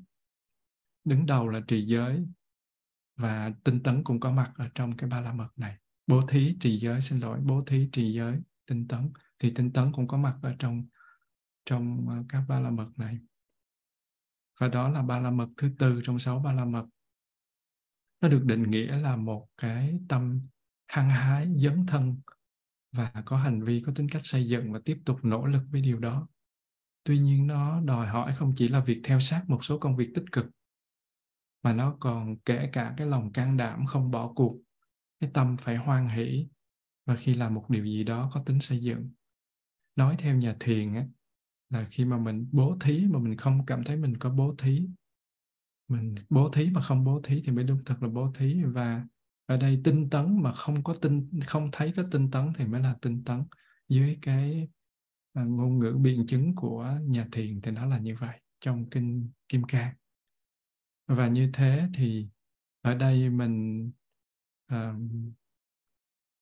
đứng 1.05 1.27
đầu 1.27 1.49
là 1.49 1.61
trì 1.69 1.87
giới 1.87 2.27
và 3.17 3.53
tinh 3.65 3.83
tấn 3.83 4.05
cũng 4.05 4.21
có 4.21 4.33
mặt 4.33 4.53
ở 4.57 4.69
trong 4.75 4.97
cái 4.97 5.11
ba 5.11 5.21
la 5.21 5.33
mật 5.33 5.49
này. 5.57 5.77
Bố 6.07 6.23
thí 6.29 6.57
trì 6.61 6.79
giới, 6.79 7.01
xin 7.01 7.21
lỗi, 7.21 7.41
bố 7.43 7.65
thí 7.67 7.89
trì 7.93 8.13
giới, 8.13 8.41
tinh 8.67 8.89
tấn. 8.89 9.13
Thì 9.39 9.53
tinh 9.55 9.73
tấn 9.73 9.93
cũng 9.93 10.09
có 10.09 10.17
mặt 10.17 10.39
ở 10.43 10.55
trong 10.59 10.87
trong 11.65 12.09
ờ, 12.09 12.25
các 12.29 12.45
ba 12.49 12.61
la 12.61 12.71
mật 12.71 12.89
này. 12.97 13.19
Và 14.61 14.69
đó 14.69 14.89
là 14.89 15.03
ba 15.03 15.21
la 15.21 15.31
mật 15.31 15.49
thứ 15.57 15.71
tư 15.79 16.01
trong 16.05 16.19
sáu 16.19 16.39
ba 16.39 16.53
la 16.53 16.65
mật. 16.65 16.87
Nó 18.21 18.29
được 18.29 18.43
định 18.45 18.71
nghĩa 18.71 18.97
là 18.97 19.17
một 19.17 19.49
cái 19.57 20.01
tâm 20.09 20.41
hăng 20.87 21.11
hái 21.11 21.49
dấn 21.57 21.87
thân 21.87 22.21
và 22.93 23.13
có 23.27 23.37
hành 23.37 23.63
vi, 23.65 23.83
có 23.87 23.93
tính 23.95 24.09
cách 24.09 24.23
xây 24.25 24.49
dựng 24.49 24.73
và 24.73 24.81
tiếp 24.85 24.99
tục 25.05 25.19
nỗ 25.23 25.47
lực 25.47 25.63
với 25.71 25.81
điều 25.81 25.99
đó 25.99 26.29
tuy 27.09 27.19
nhiên 27.19 27.47
nó 27.47 27.81
đòi 27.81 28.07
hỏi 28.07 28.35
không 28.37 28.53
chỉ 28.57 28.69
là 28.69 28.81
việc 28.81 29.01
theo 29.05 29.21
sát 29.21 29.45
một 29.49 29.65
số 29.65 29.79
công 29.79 29.97
việc 29.97 30.11
tích 30.15 30.25
cực 30.33 30.47
mà 31.63 31.73
nó 31.73 31.97
còn 32.01 32.37
kể 32.37 32.69
cả 32.73 32.95
cái 32.97 33.07
lòng 33.07 33.33
can 33.33 33.57
đảm 33.57 33.87
không 33.87 34.11
bỏ 34.11 34.33
cuộc 34.37 34.59
cái 35.21 35.31
tâm 35.35 35.57
phải 35.57 35.77
hoan 35.77 36.09
hỷ. 36.09 36.49
Và 37.07 37.17
khi 37.17 37.35
làm 37.35 37.55
một 37.55 37.71
điều 37.71 37.85
gì 37.85 38.05
đó 38.05 38.31
có 38.35 38.43
tính 38.47 38.61
xây 38.61 38.83
dựng. 38.83 39.11
Nói 39.97 40.17
theo 40.19 40.37
nhà 40.37 40.57
thiền 40.61 40.95
á, 40.95 41.07
là 41.71 41.87
khi 41.91 42.05
mà 42.05 42.19
mình 42.19 42.49
bố 42.53 42.77
thí 42.81 43.07
mà 43.07 43.19
mình 43.19 43.37
không 43.37 43.67
cảm 43.67 43.85
thấy 43.85 43.97
mình 43.97 44.17
có 44.17 44.31
bố 44.31 44.55
thí 44.59 44.89
mình 45.89 46.15
bố 46.29 46.49
thí 46.49 46.71
mà 46.71 46.81
không 46.81 47.05
bố 47.05 47.21
thí 47.25 47.43
thì 47.45 47.53
mới 47.53 47.65
đúng 47.65 47.85
thật 47.85 47.97
là 48.01 48.09
bố 48.09 48.33
thí. 48.39 48.63
Và 48.63 49.07
ở 49.47 49.57
đây 49.57 49.81
tinh 49.85 50.11
tấn 50.11 50.43
mà 50.43 50.53
không 50.53 50.85
có 50.85 50.95
tinh 50.95 51.31
không 51.47 51.69
thấy 51.73 51.93
có 51.97 52.03
tinh 52.11 52.31
tấn 52.31 52.53
thì 52.57 52.67
mới 52.67 52.81
là 52.81 52.97
tinh 53.03 53.25
tấn. 53.25 53.45
Dưới 53.89 54.19
cái 54.23 54.69
À, 55.39 55.45
ngôn 55.45 55.79
ngữ 55.79 55.97
biện 56.01 56.27
chứng 56.27 56.55
của 56.55 56.99
nhà 57.03 57.29
thiền 57.33 57.61
thì 57.61 57.71
nó 57.71 57.87
là 57.87 57.99
như 57.99 58.17
vậy 58.17 58.41
trong 58.61 58.91
kinh 58.91 59.31
kim 59.49 59.65
cang. 59.65 59.95
Và 61.07 61.29
như 61.29 61.51
thế 61.53 61.89
thì 61.95 62.29
ở 62.81 62.95
đây 62.95 63.31
mình 63.31 63.87
uh, 64.73 64.97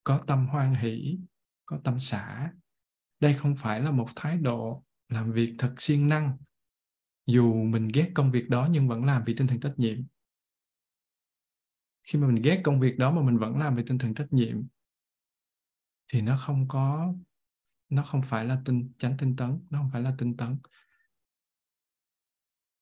có 0.04 0.24
tâm 0.26 0.46
hoan 0.46 0.74
hỷ 0.74 1.18
có 1.66 1.80
tâm 1.84 1.98
xả. 1.98 2.52
Đây 3.20 3.34
không 3.34 3.56
phải 3.56 3.80
là 3.80 3.90
một 3.90 4.08
thái 4.16 4.38
độ 4.38 4.84
làm 5.08 5.32
việc 5.32 5.54
thật 5.58 5.74
siêng 5.78 6.08
năng 6.08 6.36
dù 7.26 7.54
mình 7.54 7.88
ghét 7.94 8.10
công 8.14 8.30
việc 8.30 8.48
đó 8.48 8.68
nhưng 8.70 8.88
vẫn 8.88 9.04
làm 9.04 9.22
vì 9.26 9.34
tinh 9.36 9.46
thần 9.46 9.60
trách 9.60 9.74
nhiệm. 9.76 10.02
Khi 12.02 12.18
mà 12.18 12.26
mình 12.26 12.42
ghét 12.42 12.60
công 12.64 12.80
việc 12.80 12.98
đó 12.98 13.10
mà 13.10 13.22
mình 13.22 13.38
vẫn 13.38 13.58
làm 13.58 13.76
vì 13.76 13.82
tinh 13.86 13.98
thần 13.98 14.14
trách 14.14 14.32
nhiệm 14.32 14.62
thì 16.12 16.20
nó 16.20 16.36
không 16.36 16.68
có 16.68 17.14
nó 17.88 18.02
không 18.02 18.22
phải 18.22 18.44
là 18.44 18.62
tinh 18.64 18.92
tránh 18.98 19.16
tinh 19.18 19.36
tấn, 19.36 19.60
nó 19.70 19.78
không 19.78 19.90
phải 19.92 20.02
là 20.02 20.14
tinh 20.18 20.36
tấn. 20.36 20.58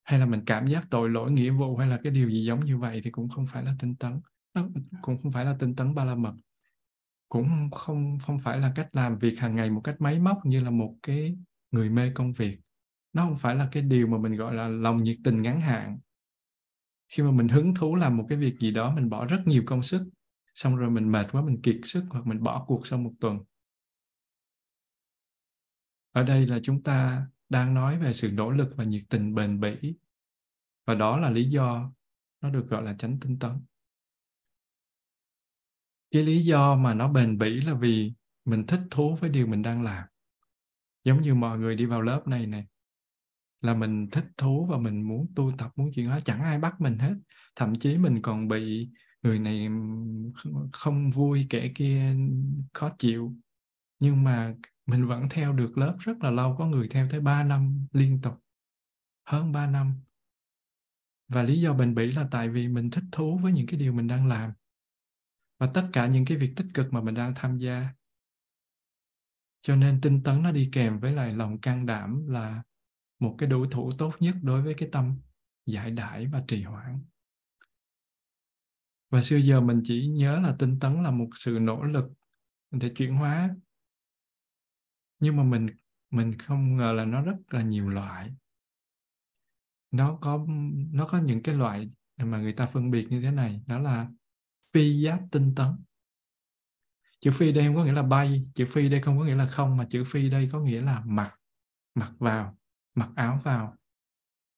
Hay 0.05 0.19
là 0.19 0.27
mình 0.27 0.43
cảm 0.47 0.67
giác 0.67 0.87
tội 0.91 1.11
lỗi, 1.11 1.31
nghĩa 1.31 1.51
vụ 1.51 1.77
hay 1.77 1.89
là 1.89 2.01
cái 2.03 2.13
điều 2.13 2.31
gì 2.31 2.45
giống 2.45 2.65
như 2.65 2.79
vậy 2.79 3.01
thì 3.05 3.11
cũng 3.11 3.29
không 3.29 3.47
phải 3.53 3.63
là 3.65 3.75
tinh 3.79 3.97
tấn. 3.97 4.21
Nó 4.55 4.69
cũng 5.03 5.23
không 5.23 5.33
phải 5.33 5.45
là 5.45 5.57
tinh 5.59 5.77
tấn 5.77 5.95
ba 5.95 6.05
la 6.05 6.15
mật. 6.15 6.35
Cũng 7.29 7.71
không 7.73 8.19
không 8.27 8.39
phải 8.39 8.59
là 8.59 8.73
cách 8.75 8.89
làm 8.93 9.19
việc 9.19 9.39
hàng 9.39 9.57
ngày 9.57 9.71
một 9.71 9.81
cách 9.85 9.97
máy 9.99 10.19
móc 10.19 10.47
như 10.47 10.61
là 10.61 10.71
một 10.71 10.97
cái 11.03 11.37
người 11.71 11.91
mê 11.91 12.13
công 12.15 12.33
việc. 12.33 12.59
Nó 13.13 13.25
không 13.25 13.39
phải 13.39 13.55
là 13.55 13.69
cái 13.73 13.83
điều 13.83 14.07
mà 14.07 14.19
mình 14.19 14.37
gọi 14.37 14.55
là 14.55 14.69
lòng 14.69 15.03
nhiệt 15.03 15.17
tình 15.25 15.43
ngắn 15.43 15.61
hạn. 15.61 15.99
Khi 17.09 17.23
mà 17.23 17.31
mình 17.31 17.49
hứng 17.49 17.75
thú 17.75 17.95
làm 17.95 18.17
một 18.17 18.27
cái 18.29 18.39
việc 18.39 18.55
gì 18.61 18.71
đó, 18.71 18.95
mình 18.95 19.11
bỏ 19.11 19.27
rất 19.27 19.43
nhiều 19.47 19.63
công 19.67 19.83
sức, 19.83 20.09
xong 20.55 20.77
rồi 20.77 20.91
mình 20.91 21.13
mệt 21.13 21.27
quá, 21.33 21.43
mình 21.43 21.63
kiệt 21.63 21.77
sức 21.85 22.05
hoặc 22.11 22.27
mình 22.27 22.43
bỏ 22.43 22.65
cuộc 22.67 22.87
sau 22.87 22.99
một 22.99 23.13
tuần 23.21 23.39
ở 26.15 26.23
đây 26.23 26.47
là 26.47 26.59
chúng 26.63 26.83
ta 26.83 27.27
đang 27.49 27.75
nói 27.75 27.99
về 27.99 28.13
sự 28.13 28.31
nỗ 28.33 28.51
lực 28.51 28.69
và 28.77 28.85
nhiệt 28.85 29.03
tình 29.09 29.35
bền 29.35 29.61
bỉ. 29.61 29.95
Và 30.87 30.95
đó 30.95 31.19
là 31.19 31.31
lý 31.31 31.45
do 31.45 31.93
nó 32.41 32.51
được 32.51 32.69
gọi 32.69 32.83
là 32.83 32.95
chánh 32.99 33.21
tinh 33.21 33.39
tấn. 33.39 33.51
Cái 36.11 36.23
lý 36.23 36.45
do 36.45 36.77
mà 36.77 36.95
nó 36.95 37.09
bền 37.09 37.39
bỉ 37.39 37.61
là 37.61 37.75
vì 37.75 38.13
mình 38.45 38.67
thích 38.67 38.81
thú 38.91 39.17
với 39.21 39.31
điều 39.31 39.47
mình 39.47 39.63
đang 39.63 39.83
làm. 39.83 40.05
Giống 41.05 41.23
như 41.23 41.35
mọi 41.35 41.59
người 41.59 41.77
đi 41.77 41.85
vào 41.85 42.03
lớp 42.03 42.29
này 42.29 42.47
này 42.47 42.67
là 43.61 43.75
mình 43.75 44.09
thích 44.13 44.27
thú 44.37 44.67
và 44.71 44.79
mình 44.79 45.09
muốn 45.09 45.33
tu 45.37 45.53
tập, 45.59 45.71
muốn 45.77 45.93
chuyển 45.95 46.07
hóa. 46.07 46.21
Chẳng 46.21 46.41
ai 46.41 46.59
bắt 46.59 46.81
mình 46.81 46.99
hết. 46.99 47.15
Thậm 47.57 47.79
chí 47.79 47.99
mình 47.99 48.23
còn 48.23 48.49
bị 48.49 48.91
người 49.23 49.39
này 49.39 49.69
không 50.73 51.11
vui, 51.11 51.47
kẻ 51.51 51.73
kia 51.75 52.17
khó 52.73 52.91
chịu. 52.99 53.37
Nhưng 53.99 54.25
mà 54.25 54.55
mình 54.87 55.07
vẫn 55.07 55.29
theo 55.31 55.53
được 55.53 55.79
lớp 55.79 55.97
rất 55.99 56.19
là 56.21 56.31
lâu, 56.31 56.57
có 56.59 56.67
người 56.67 56.89
theo 56.89 57.09
tới 57.11 57.21
3 57.21 57.45
năm 57.45 57.87
liên 57.93 58.21
tục, 58.23 58.35
hơn 59.25 59.53
3 59.53 59.67
năm. 59.67 59.95
Và 61.29 61.43
lý 61.43 61.61
do 61.61 61.73
bền 61.73 61.95
bỉ 61.95 62.13
là 62.13 62.29
tại 62.31 62.49
vì 62.49 62.69
mình 62.69 62.91
thích 62.91 63.05
thú 63.13 63.39
với 63.43 63.53
những 63.53 63.67
cái 63.67 63.81
điều 63.81 63.93
mình 63.93 64.07
đang 64.07 64.27
làm 64.29 64.53
và 65.59 65.71
tất 65.75 65.89
cả 65.93 66.07
những 66.07 66.25
cái 66.25 66.37
việc 66.37 66.53
tích 66.57 66.67
cực 66.75 66.93
mà 66.93 67.01
mình 67.01 67.15
đang 67.15 67.33
tham 67.35 67.59
gia. 67.59 67.89
Cho 69.63 69.77
nên 69.77 70.01
tinh 70.01 70.23
tấn 70.23 70.43
nó 70.43 70.53
đi 70.53 70.71
kèm 70.73 71.01
với 71.01 71.13
lại 71.13 71.33
lòng 71.33 71.61
can 71.61 71.87
đảm 71.87 72.29
là 72.29 72.63
một 73.19 73.35
cái 73.39 73.49
đối 73.49 73.69
thủ 73.71 73.93
tốt 73.99 74.15
nhất 74.21 74.37
đối 74.43 74.63
với 74.63 74.75
cái 74.75 74.89
tâm 74.93 75.17
giải 75.67 75.91
đãi 75.91 76.27
và 76.27 76.45
trì 76.49 76.63
hoãn. 76.63 77.05
Và 79.11 79.23
xưa 79.23 79.37
giờ 79.37 79.61
mình 79.61 79.81
chỉ 79.85 80.07
nhớ 80.07 80.41
là 80.41 80.57
tinh 80.59 80.79
tấn 80.81 81.03
là 81.03 81.11
một 81.11 81.29
sự 81.35 81.59
nỗ 81.61 81.83
lực 81.83 82.11
để 82.71 82.93
chuyển 82.97 83.15
hóa 83.15 83.55
nhưng 85.25 85.37
mà 85.37 85.43
mình 85.43 85.67
mình 86.11 86.39
không 86.39 86.77
ngờ 86.77 86.93
là 86.93 87.05
nó 87.05 87.23
rất 87.23 87.37
là 87.51 87.63
nhiều 87.63 87.89
loại. 87.89 88.35
Nó 89.91 90.19
có 90.21 90.47
nó 90.93 91.07
có 91.07 91.19
những 91.19 91.43
cái 91.43 91.55
loại 91.55 91.89
mà 92.17 92.39
người 92.39 92.53
ta 92.53 92.67
phân 92.67 92.91
biệt 92.91 93.07
như 93.11 93.23
thế 93.23 93.31
này 93.31 93.61
đó 93.67 93.79
là 93.79 94.09
phi 94.73 95.05
giáp 95.05 95.21
tinh 95.31 95.55
tấn. 95.57 95.67
Chữ 97.21 97.31
phi 97.31 97.53
đây 97.53 97.67
không 97.67 97.77
có 97.77 97.85
nghĩa 97.85 97.93
là 97.93 98.03
bay 98.03 98.47
chữ 98.55 98.67
phi 98.67 98.89
đây 98.89 99.03
không 99.03 99.19
có 99.19 99.25
nghĩa 99.25 99.35
là 99.35 99.47
không 99.47 99.77
mà 99.77 99.87
chữ 99.89 100.05
phi 100.05 100.31
đây 100.31 100.49
có 100.53 100.61
nghĩa 100.61 100.81
là 100.81 101.03
mặc 101.07 101.35
mặc 101.95 102.13
vào 102.19 102.59
mặc 102.95 103.09
áo 103.17 103.41
vào. 103.45 103.77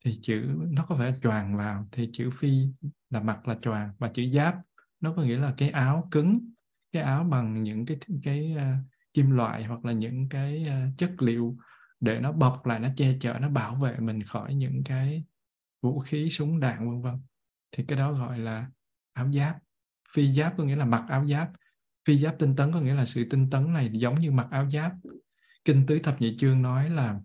Thì 0.04 0.18
chữ 0.22 0.58
nó 0.70 0.86
có 0.88 0.94
vẻ 0.94 1.14
choàng 1.22 1.56
vào 1.56 1.88
thì 1.92 2.10
chữ 2.12 2.30
phi 2.30 2.68
là 3.10 3.20
mặc 3.20 3.48
là 3.48 3.58
choàng 3.62 3.92
và 3.98 4.10
chữ 4.14 4.30
giáp 4.34 4.54
nó 5.00 5.12
có 5.16 5.22
nghĩa 5.22 5.38
là 5.38 5.54
cái 5.56 5.70
áo 5.70 6.08
cứng 6.10 6.52
cái 6.92 7.02
áo 7.02 7.24
bằng 7.24 7.62
những 7.62 7.86
cái 7.86 7.98
cái 8.22 8.56
uh, 8.56 8.95
kim 9.16 9.30
loại 9.30 9.64
hoặc 9.64 9.84
là 9.84 9.92
những 9.92 10.28
cái 10.28 10.66
ờ, 10.66 10.80
chất 10.98 11.22
liệu 11.22 11.56
để 12.00 12.20
nó 12.20 12.32
bọc 12.32 12.66
lại 12.66 12.80
nó 12.80 12.88
che 12.96 13.16
chở 13.20 13.38
nó 13.40 13.48
bảo 13.48 13.74
vệ 13.74 13.98
mình 13.98 14.22
khỏi 14.22 14.54
những 14.54 14.82
cái 14.84 15.24
vũ 15.82 16.00
khí 16.00 16.30
súng 16.30 16.60
đạn 16.60 16.90
vân 16.90 17.02
vân. 17.02 17.14
Thì 17.72 17.84
cái 17.88 17.98
đó 17.98 18.12
gọi 18.12 18.38
là 18.38 18.70
áo 19.12 19.32
giáp. 19.32 19.56
Phi 20.12 20.34
giáp 20.34 20.54
có 20.58 20.64
nghĩa 20.64 20.76
là 20.76 20.84
mặc 20.84 21.04
áo 21.08 21.26
giáp. 21.26 21.50
Phi 22.04 22.18
giáp 22.18 22.38
tinh 22.38 22.56
tấn 22.56 22.72
có 22.72 22.80
nghĩa 22.80 22.94
là 22.94 23.06
sự 23.06 23.26
tinh 23.30 23.50
tấn 23.50 23.72
này 23.72 23.90
giống 23.92 24.20
như 24.20 24.30
mặc 24.30 24.46
áo 24.50 24.68
giáp. 24.68 24.92
Kinh 25.64 25.86
tứ 25.86 25.98
thập 25.98 26.20
nhị 26.20 26.36
chương 26.38 26.62
nói 26.62 26.90
là 26.90 27.20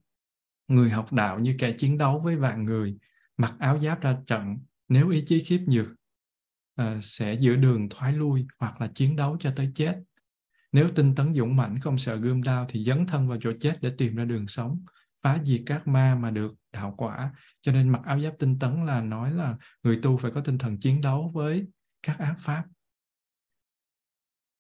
người 0.68 0.90
học 0.90 1.14
đạo 1.14 1.40
như 1.40 1.56
kẻ 1.60 1.72
chiến 1.72 1.98
đấu 1.98 2.20
với 2.20 2.36
vạn 2.36 2.64
người 2.64 2.98
mặc 3.38 3.54
áo 3.60 3.80
giáp 3.80 4.02
ra 4.02 4.18
trận. 4.28 4.58
Nếu 4.88 5.10
ý 5.10 5.24
chí 5.28 5.44
khiếp 5.44 5.60
nhược 5.68 5.88
uh, 6.82 7.04
sẽ 7.04 7.34
giữa 7.34 7.56
đường 7.56 7.90
thoái 7.90 8.14
lui 8.14 8.48
hoặc 8.60 8.82
là 8.82 8.88
chiến 8.96 9.16
đấu 9.16 9.38
cho 9.40 9.54
tới 9.56 9.72
chết 9.76 10.02
nếu 10.72 10.90
tinh 10.96 11.16
tấn 11.16 11.34
dũng 11.36 11.56
mãnh 11.56 11.80
không 11.80 11.98
sợ 11.98 12.16
gươm 12.16 12.44
đao 12.44 12.66
thì 12.70 12.84
dấn 12.84 13.06
thân 13.08 13.28
vào 13.28 13.38
chỗ 13.42 13.52
chết 13.60 13.78
để 13.82 13.92
tìm 13.98 14.16
ra 14.16 14.26
đường 14.26 14.48
sống 14.48 14.86
phá 15.24 15.40
diệt 15.44 15.62
các 15.66 15.88
ma 15.88 16.16
mà 16.16 16.32
được 16.32 16.54
đạo 16.74 16.94
quả. 16.98 17.34
Cho 17.62 17.72
nên 17.72 17.90
mặc 17.90 18.02
áo 18.06 18.20
giáp 18.20 18.34
tinh 18.40 18.60
tấn 18.60 18.86
là 18.86 19.02
nói 19.02 19.32
là 19.32 19.58
người 19.84 20.00
tu 20.02 20.18
phải 20.18 20.32
có 20.32 20.42
tinh 20.42 20.58
thần 20.58 20.80
chiến 20.80 21.02
đấu 21.02 21.32
với 21.34 21.68
các 22.04 22.20
ác 22.20 22.36
pháp. 22.40 22.64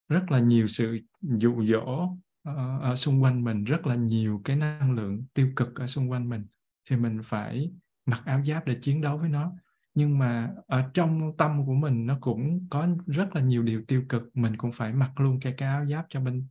Rất 0.10 0.32
là 0.32 0.40
nhiều 0.40 0.68
sự 0.68 1.00
dụ 1.22 1.66
dỗ 1.66 2.18
ở, 2.44 2.80
ở 2.82 2.96
xung 2.96 3.24
quanh 3.24 3.44
mình 3.44 3.64
rất 3.64 3.88
là 3.88 3.96
nhiều 3.96 4.42
cái 4.44 4.56
năng 4.56 4.92
lượng 4.92 5.26
tiêu 5.34 5.52
cực 5.56 5.76
ở 5.76 5.88
xung 5.88 6.12
quanh 6.12 6.30
mình. 6.30 6.46
Thì 6.90 6.96
mình 6.96 7.20
phải 7.24 7.72
mặc 8.06 8.22
áo 8.26 8.44
giáp 8.44 8.66
để 8.66 8.78
chiến 8.82 9.02
đấu 9.02 9.18
với 9.18 9.30
nó 9.30 9.54
nhưng 9.94 10.20
mà 10.20 10.54
ở 10.68 10.90
trong 10.94 11.38
tâm 11.38 11.66
của 11.66 11.74
mình 11.74 12.06
nó 12.06 12.18
cũng 12.22 12.68
có 12.70 12.88
rất 13.08 13.36
là 13.36 13.42
nhiều 13.42 13.64
điều 13.64 13.84
tiêu 13.88 14.06
cực, 14.10 14.24
mình 14.34 14.58
cũng 14.58 14.72
phải 14.72 14.94
mặc 14.94 15.20
luôn 15.20 15.40
cái 15.40 15.54
cái 15.58 15.70
áo 15.70 15.86
giáp 15.86 16.06
cho 16.10 16.20
bên 16.20 16.48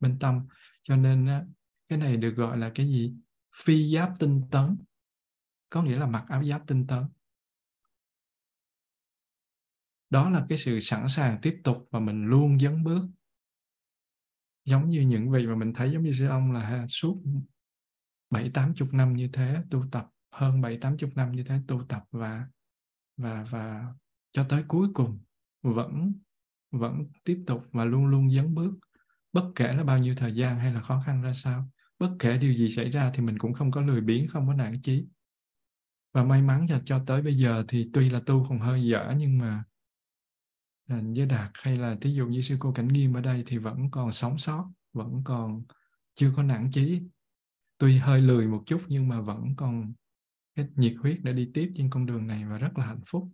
bên 0.00 0.18
tâm. 0.18 0.46
Cho 0.82 0.96
nên 0.96 1.28
cái 1.88 1.98
này 1.98 2.16
được 2.16 2.30
gọi 2.30 2.58
là 2.58 2.72
cái 2.74 2.86
gì? 2.86 3.14
Phi 3.64 3.94
giáp 3.94 4.12
tinh 4.18 4.42
tấn. 4.50 4.76
Có 5.70 5.82
nghĩa 5.82 5.98
là 5.98 6.06
mặc 6.06 6.24
áo 6.28 6.44
giáp 6.44 6.66
tinh 6.66 6.86
tấn. 6.86 7.04
Đó 10.10 10.30
là 10.30 10.46
cái 10.48 10.58
sự 10.58 10.80
sẵn 10.80 11.08
sàng 11.08 11.38
tiếp 11.42 11.60
tục 11.64 11.88
và 11.90 12.00
mình 12.00 12.24
luôn 12.24 12.58
dấn 12.58 12.84
bước. 12.84 13.08
Giống 14.64 14.88
như 14.88 15.00
những 15.00 15.30
vị 15.30 15.46
mà 15.46 15.54
mình 15.54 15.72
thấy 15.72 15.92
giống 15.92 16.02
như 16.02 16.12
sư 16.12 16.26
ông 16.26 16.52
là 16.52 16.86
suốt 16.88 17.22
bảy 18.30 18.50
tám 18.54 18.74
chục 18.74 18.88
năm 18.92 19.16
như 19.16 19.28
thế 19.32 19.62
tu 19.70 19.84
tập, 19.92 20.06
hơn 20.30 20.60
bảy 20.60 20.78
tám 20.78 20.96
chục 20.96 21.10
năm 21.14 21.32
như 21.32 21.44
thế 21.44 21.60
tu 21.68 21.84
tập 21.88 22.02
và 22.10 22.46
và 23.20 23.46
và 23.50 23.86
cho 24.32 24.44
tới 24.48 24.64
cuối 24.68 24.88
cùng, 24.94 25.18
vẫn 25.62 26.12
vẫn 26.70 27.04
tiếp 27.24 27.44
tục 27.46 27.62
và 27.72 27.84
luôn 27.84 28.06
luôn 28.06 28.30
dấn 28.30 28.54
bước. 28.54 28.72
Bất 29.32 29.52
kể 29.54 29.72
là 29.74 29.84
bao 29.84 29.98
nhiêu 29.98 30.14
thời 30.16 30.34
gian 30.34 30.58
hay 30.58 30.72
là 30.74 30.80
khó 30.80 31.02
khăn 31.06 31.22
ra 31.22 31.32
sao, 31.32 31.70
bất 31.98 32.10
kể 32.18 32.38
điều 32.38 32.52
gì 32.52 32.70
xảy 32.70 32.90
ra 32.90 33.10
thì 33.14 33.22
mình 33.22 33.38
cũng 33.38 33.52
không 33.52 33.70
có 33.70 33.80
lười 33.80 34.00
biếng, 34.00 34.28
không 34.28 34.46
có 34.46 34.54
nản 34.54 34.82
chí. 34.82 35.06
Và 36.12 36.24
may 36.24 36.42
mắn 36.42 36.66
là 36.70 36.82
cho 36.84 37.04
tới 37.06 37.22
bây 37.22 37.34
giờ 37.34 37.64
thì 37.68 37.90
tuy 37.92 38.10
là 38.10 38.20
tu 38.26 38.46
còn 38.48 38.58
hơi 38.58 38.86
dở 38.86 39.14
nhưng 39.16 39.38
mà 39.38 39.64
à, 40.88 41.02
với 41.16 41.26
đạt 41.26 41.50
hay 41.54 41.78
là 41.78 41.96
thí 42.00 42.14
dụ 42.14 42.26
như 42.26 42.42
sư 42.42 42.56
cô 42.58 42.72
cảnh 42.72 42.88
nghiêm 42.88 43.14
ở 43.14 43.20
đây 43.20 43.44
thì 43.46 43.58
vẫn 43.58 43.90
còn 43.90 44.12
sống 44.12 44.38
sót, 44.38 44.70
vẫn 44.92 45.22
còn 45.24 45.62
chưa 46.14 46.32
có 46.36 46.42
nản 46.42 46.70
chí. 46.70 47.02
Tuy 47.78 47.98
hơi 47.98 48.20
lười 48.20 48.48
một 48.48 48.62
chút 48.66 48.82
nhưng 48.88 49.08
mà 49.08 49.20
vẫn 49.20 49.56
còn 49.56 49.92
cái 50.56 50.68
nhiệt 50.74 50.94
huyết 51.02 51.18
để 51.22 51.32
đi 51.32 51.50
tiếp 51.54 51.72
trên 51.76 51.90
con 51.90 52.06
đường 52.06 52.26
này 52.26 52.44
và 52.44 52.58
rất 52.58 52.78
là 52.78 52.86
hạnh 52.86 53.02
phúc. 53.06 53.28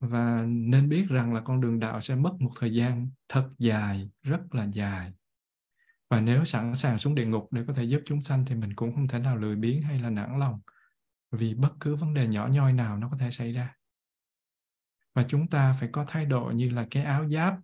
Và 0.00 0.44
nên 0.46 0.88
biết 0.88 1.06
rằng 1.08 1.34
là 1.34 1.40
con 1.40 1.60
đường 1.60 1.80
đạo 1.80 2.00
sẽ 2.00 2.16
mất 2.16 2.32
một 2.40 2.50
thời 2.60 2.74
gian 2.74 3.10
thật 3.28 3.50
dài, 3.58 4.10
rất 4.22 4.54
là 4.54 4.64
dài. 4.64 5.12
Và 6.10 6.20
nếu 6.20 6.44
sẵn 6.44 6.76
sàng 6.76 6.98
xuống 6.98 7.14
địa 7.14 7.26
ngục 7.26 7.48
để 7.52 7.64
có 7.66 7.72
thể 7.72 7.84
giúp 7.84 8.02
chúng 8.04 8.22
sanh 8.22 8.44
thì 8.46 8.54
mình 8.54 8.74
cũng 8.74 8.94
không 8.94 9.08
thể 9.08 9.18
nào 9.18 9.36
lười 9.36 9.56
biếng 9.56 9.82
hay 9.82 9.98
là 9.98 10.10
nản 10.10 10.38
lòng 10.38 10.60
vì 11.30 11.54
bất 11.54 11.72
cứ 11.80 11.96
vấn 11.96 12.14
đề 12.14 12.26
nhỏ 12.26 12.46
nhoi 12.46 12.72
nào 12.72 12.98
nó 12.98 13.08
có 13.10 13.16
thể 13.16 13.30
xảy 13.30 13.52
ra. 13.52 13.74
Và 15.14 15.24
chúng 15.28 15.48
ta 15.48 15.76
phải 15.80 15.88
có 15.92 16.04
thái 16.08 16.26
độ 16.26 16.52
như 16.54 16.70
là 16.70 16.86
cái 16.90 17.02
áo 17.02 17.28
giáp, 17.28 17.54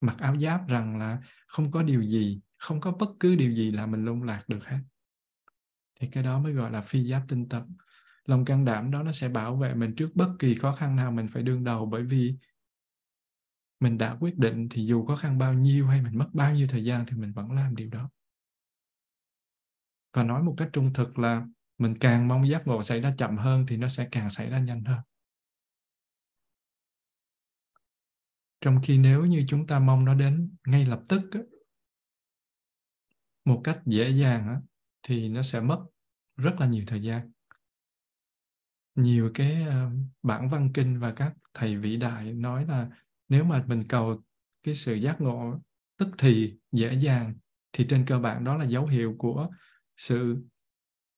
mặc 0.00 0.16
áo 0.18 0.40
giáp 0.40 0.68
rằng 0.68 0.98
là 0.98 1.18
không 1.46 1.70
có 1.70 1.82
điều 1.82 2.02
gì, 2.02 2.40
không 2.58 2.80
có 2.80 2.92
bất 2.92 3.10
cứ 3.20 3.36
điều 3.36 3.52
gì 3.52 3.70
là 3.70 3.86
mình 3.86 4.04
lung 4.04 4.22
lạc 4.22 4.44
được 4.48 4.64
hết 4.64 4.78
thì 6.00 6.08
cái 6.12 6.22
đó 6.22 6.38
mới 6.38 6.52
gọi 6.52 6.70
là 6.70 6.80
phi 6.82 7.10
giáp 7.10 7.22
tinh 7.28 7.48
tấn. 7.48 7.76
Lòng 8.24 8.44
can 8.44 8.64
đảm 8.64 8.90
đó 8.90 9.02
nó 9.02 9.12
sẽ 9.12 9.28
bảo 9.28 9.56
vệ 9.56 9.74
mình 9.74 9.94
trước 9.96 10.10
bất 10.14 10.28
kỳ 10.38 10.54
khó 10.54 10.74
khăn 10.74 10.96
nào 10.96 11.10
mình 11.10 11.28
phải 11.32 11.42
đương 11.42 11.64
đầu 11.64 11.86
bởi 11.86 12.02
vì 12.02 12.34
mình 13.80 13.98
đã 13.98 14.16
quyết 14.20 14.38
định 14.38 14.68
thì 14.70 14.86
dù 14.86 15.06
khó 15.06 15.16
khăn 15.16 15.38
bao 15.38 15.54
nhiêu 15.54 15.86
hay 15.86 16.02
mình 16.02 16.18
mất 16.18 16.28
bao 16.32 16.54
nhiêu 16.54 16.66
thời 16.70 16.84
gian 16.84 17.06
thì 17.06 17.16
mình 17.16 17.32
vẫn 17.32 17.52
làm 17.52 17.76
điều 17.76 17.90
đó. 17.90 18.10
Và 20.12 20.22
nói 20.22 20.42
một 20.42 20.54
cách 20.58 20.70
trung 20.72 20.92
thực 20.92 21.18
là 21.18 21.46
mình 21.78 21.98
càng 21.98 22.28
mong 22.28 22.48
giác 22.48 22.66
ngộ 22.66 22.82
xảy 22.82 23.00
ra 23.00 23.14
chậm 23.18 23.36
hơn 23.36 23.64
thì 23.68 23.76
nó 23.76 23.88
sẽ 23.88 24.08
càng 24.12 24.30
xảy 24.30 24.50
ra 24.50 24.58
nhanh 24.58 24.84
hơn. 24.84 25.00
Trong 28.60 28.80
khi 28.82 28.98
nếu 28.98 29.26
như 29.26 29.44
chúng 29.48 29.66
ta 29.66 29.78
mong 29.78 30.04
nó 30.04 30.14
đến 30.14 30.56
ngay 30.66 30.84
lập 30.86 31.02
tức 31.08 31.20
một 33.44 33.60
cách 33.64 33.80
dễ 33.86 34.10
dàng 34.10 34.60
thì 35.02 35.28
nó 35.28 35.42
sẽ 35.42 35.60
mất 35.60 35.86
rất 36.36 36.54
là 36.60 36.66
nhiều 36.66 36.84
thời 36.86 37.02
gian. 37.02 37.32
Nhiều 38.94 39.30
cái 39.34 39.62
ờ, 39.62 39.90
bản 40.22 40.48
văn 40.48 40.70
kinh 40.74 40.98
và 40.98 41.12
các 41.12 41.34
thầy 41.54 41.76
vĩ 41.76 41.96
đại 41.96 42.32
nói 42.32 42.66
là 42.66 42.90
nếu 43.28 43.44
mà 43.44 43.64
mình 43.66 43.84
cầu 43.88 44.22
cái 44.62 44.74
sự 44.74 44.94
giác 44.94 45.20
ngộ 45.20 45.60
tức 46.00 46.08
thì, 46.18 46.58
dễ 46.72 46.94
dàng, 46.94 47.34
thì 47.72 47.86
trên 47.88 48.04
cơ 48.06 48.18
bản 48.18 48.44
đó 48.44 48.56
là 48.56 48.64
dấu 48.64 48.86
hiệu 48.86 49.14
của 49.18 49.48
sự 49.96 50.44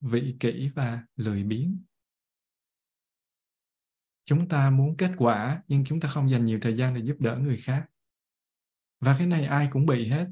vị 0.01 0.37
kỷ 0.41 0.71
và 0.75 1.05
lười 1.17 1.43
biếng. 1.43 1.79
Chúng 4.25 4.49
ta 4.49 4.71
muốn 4.71 4.97
kết 4.97 5.13
quả 5.17 5.63
nhưng 5.69 5.85
chúng 5.85 6.01
ta 6.01 6.09
không 6.09 6.31
dành 6.31 6.45
nhiều 6.45 6.59
thời 6.63 6.77
gian 6.77 6.95
để 6.95 7.01
giúp 7.05 7.17
đỡ 7.21 7.37
người 7.37 7.57
khác. 7.57 7.87
Và 9.01 9.17
cái 9.19 9.27
này 9.27 9.45
ai 9.45 9.69
cũng 9.71 9.87
bị 9.87 10.09
hết. 10.09 10.29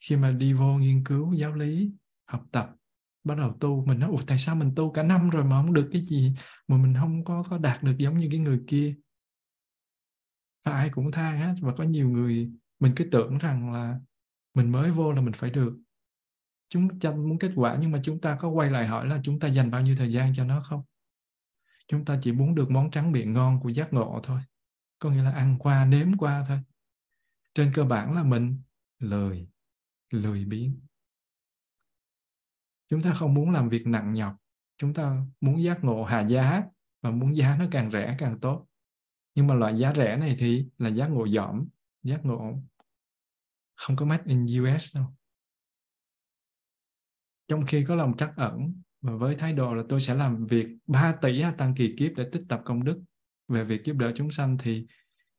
Khi 0.00 0.16
mà 0.16 0.30
đi 0.30 0.52
vô 0.52 0.74
nghiên 0.78 1.04
cứu 1.04 1.32
giáo 1.32 1.52
lý, 1.52 1.92
học 2.24 2.46
tập 2.52 2.76
bắt 3.24 3.38
đầu 3.38 3.56
tu. 3.60 3.86
Mình 3.86 3.98
nói, 3.98 4.10
ủa, 4.10 4.22
tại 4.26 4.38
sao 4.38 4.56
mình 4.56 4.72
tu 4.76 4.92
cả 4.92 5.02
năm 5.02 5.30
rồi 5.30 5.44
mà 5.44 5.62
không 5.62 5.72
được 5.72 5.88
cái 5.92 6.02
gì 6.02 6.34
mà 6.68 6.76
mình 6.76 6.94
không 7.00 7.24
có 7.24 7.42
có 7.42 7.58
đạt 7.58 7.82
được 7.82 7.94
giống 7.98 8.18
như 8.18 8.28
cái 8.30 8.40
người 8.40 8.60
kia? 8.66 8.94
Và 10.66 10.72
ai 10.72 10.90
cũng 10.90 11.12
than 11.12 11.38
hết. 11.38 11.54
Và 11.60 11.72
có 11.78 11.84
nhiều 11.84 12.08
người, 12.08 12.50
mình 12.80 12.92
cứ 12.96 13.08
tưởng 13.12 13.38
rằng 13.38 13.72
là 13.72 14.00
mình 14.54 14.72
mới 14.72 14.90
vô 14.90 15.12
là 15.12 15.20
mình 15.20 15.34
phải 15.36 15.50
được. 15.50 15.78
Chúng 16.68 17.00
ta 17.00 17.10
muốn 17.10 17.38
kết 17.38 17.52
quả 17.56 17.76
nhưng 17.80 17.90
mà 17.90 18.00
chúng 18.04 18.20
ta 18.20 18.36
có 18.40 18.48
quay 18.48 18.70
lại 18.70 18.86
hỏi 18.86 19.06
là 19.06 19.20
chúng 19.22 19.38
ta 19.38 19.48
dành 19.48 19.70
bao 19.70 19.80
nhiêu 19.80 19.96
thời 19.96 20.12
gian 20.12 20.34
cho 20.34 20.44
nó 20.44 20.62
không? 20.62 20.82
Chúng 21.88 22.04
ta 22.04 22.18
chỉ 22.22 22.32
muốn 22.32 22.54
được 22.54 22.70
món 22.70 22.90
trắng 22.90 23.12
miệng 23.12 23.32
ngon 23.32 23.60
của 23.60 23.68
giác 23.68 23.92
ngộ 23.92 24.20
thôi. 24.22 24.40
Có 24.98 25.10
nghĩa 25.10 25.22
là 25.22 25.32
ăn 25.32 25.56
qua, 25.58 25.84
nếm 25.84 26.16
qua 26.18 26.44
thôi. 26.48 26.58
Trên 27.54 27.72
cơ 27.74 27.84
bản 27.84 28.12
là 28.12 28.22
mình 28.22 28.62
lười 28.98 29.48
lười 30.10 30.44
biếng 30.44 30.80
chúng 32.92 33.02
ta 33.02 33.14
không 33.14 33.34
muốn 33.34 33.50
làm 33.50 33.68
việc 33.68 33.86
nặng 33.86 34.14
nhọc, 34.14 34.36
chúng 34.78 34.94
ta 34.94 35.24
muốn 35.40 35.62
giác 35.62 35.84
ngộ 35.84 36.04
hạ 36.04 36.20
giá 36.20 36.62
và 37.02 37.10
muốn 37.10 37.36
giá 37.36 37.56
nó 37.56 37.64
càng 37.70 37.90
rẻ 37.90 38.16
càng 38.18 38.40
tốt. 38.40 38.66
Nhưng 39.34 39.46
mà 39.46 39.54
loại 39.54 39.78
giá 39.78 39.92
rẻ 39.96 40.16
này 40.16 40.36
thì 40.38 40.66
là 40.78 40.88
giác 40.88 41.06
ngộ 41.06 41.28
dỏm 41.28 41.64
giác 42.02 42.24
ngộ 42.24 42.62
không 43.74 43.96
có 43.96 44.06
made 44.06 44.22
in 44.26 44.46
US 44.62 44.96
đâu. 44.96 45.04
Trong 47.48 47.66
khi 47.66 47.84
có 47.84 47.94
lòng 47.94 48.16
trắc 48.16 48.36
ẩn 48.36 48.82
và 49.00 49.16
với 49.16 49.36
thái 49.36 49.52
độ 49.52 49.74
là 49.74 49.82
tôi 49.88 50.00
sẽ 50.00 50.14
làm 50.14 50.46
việc 50.46 50.66
3 50.86 51.12
tỷ 51.12 51.42
tăng 51.58 51.74
kỳ 51.74 51.94
kiếp 51.98 52.12
để 52.16 52.28
tích 52.32 52.42
tập 52.48 52.60
công 52.64 52.84
đức. 52.84 53.02
Về 53.48 53.64
việc 53.64 53.84
giúp 53.84 53.96
đỡ 53.96 54.12
chúng 54.16 54.30
sanh 54.30 54.58
thì 54.58 54.86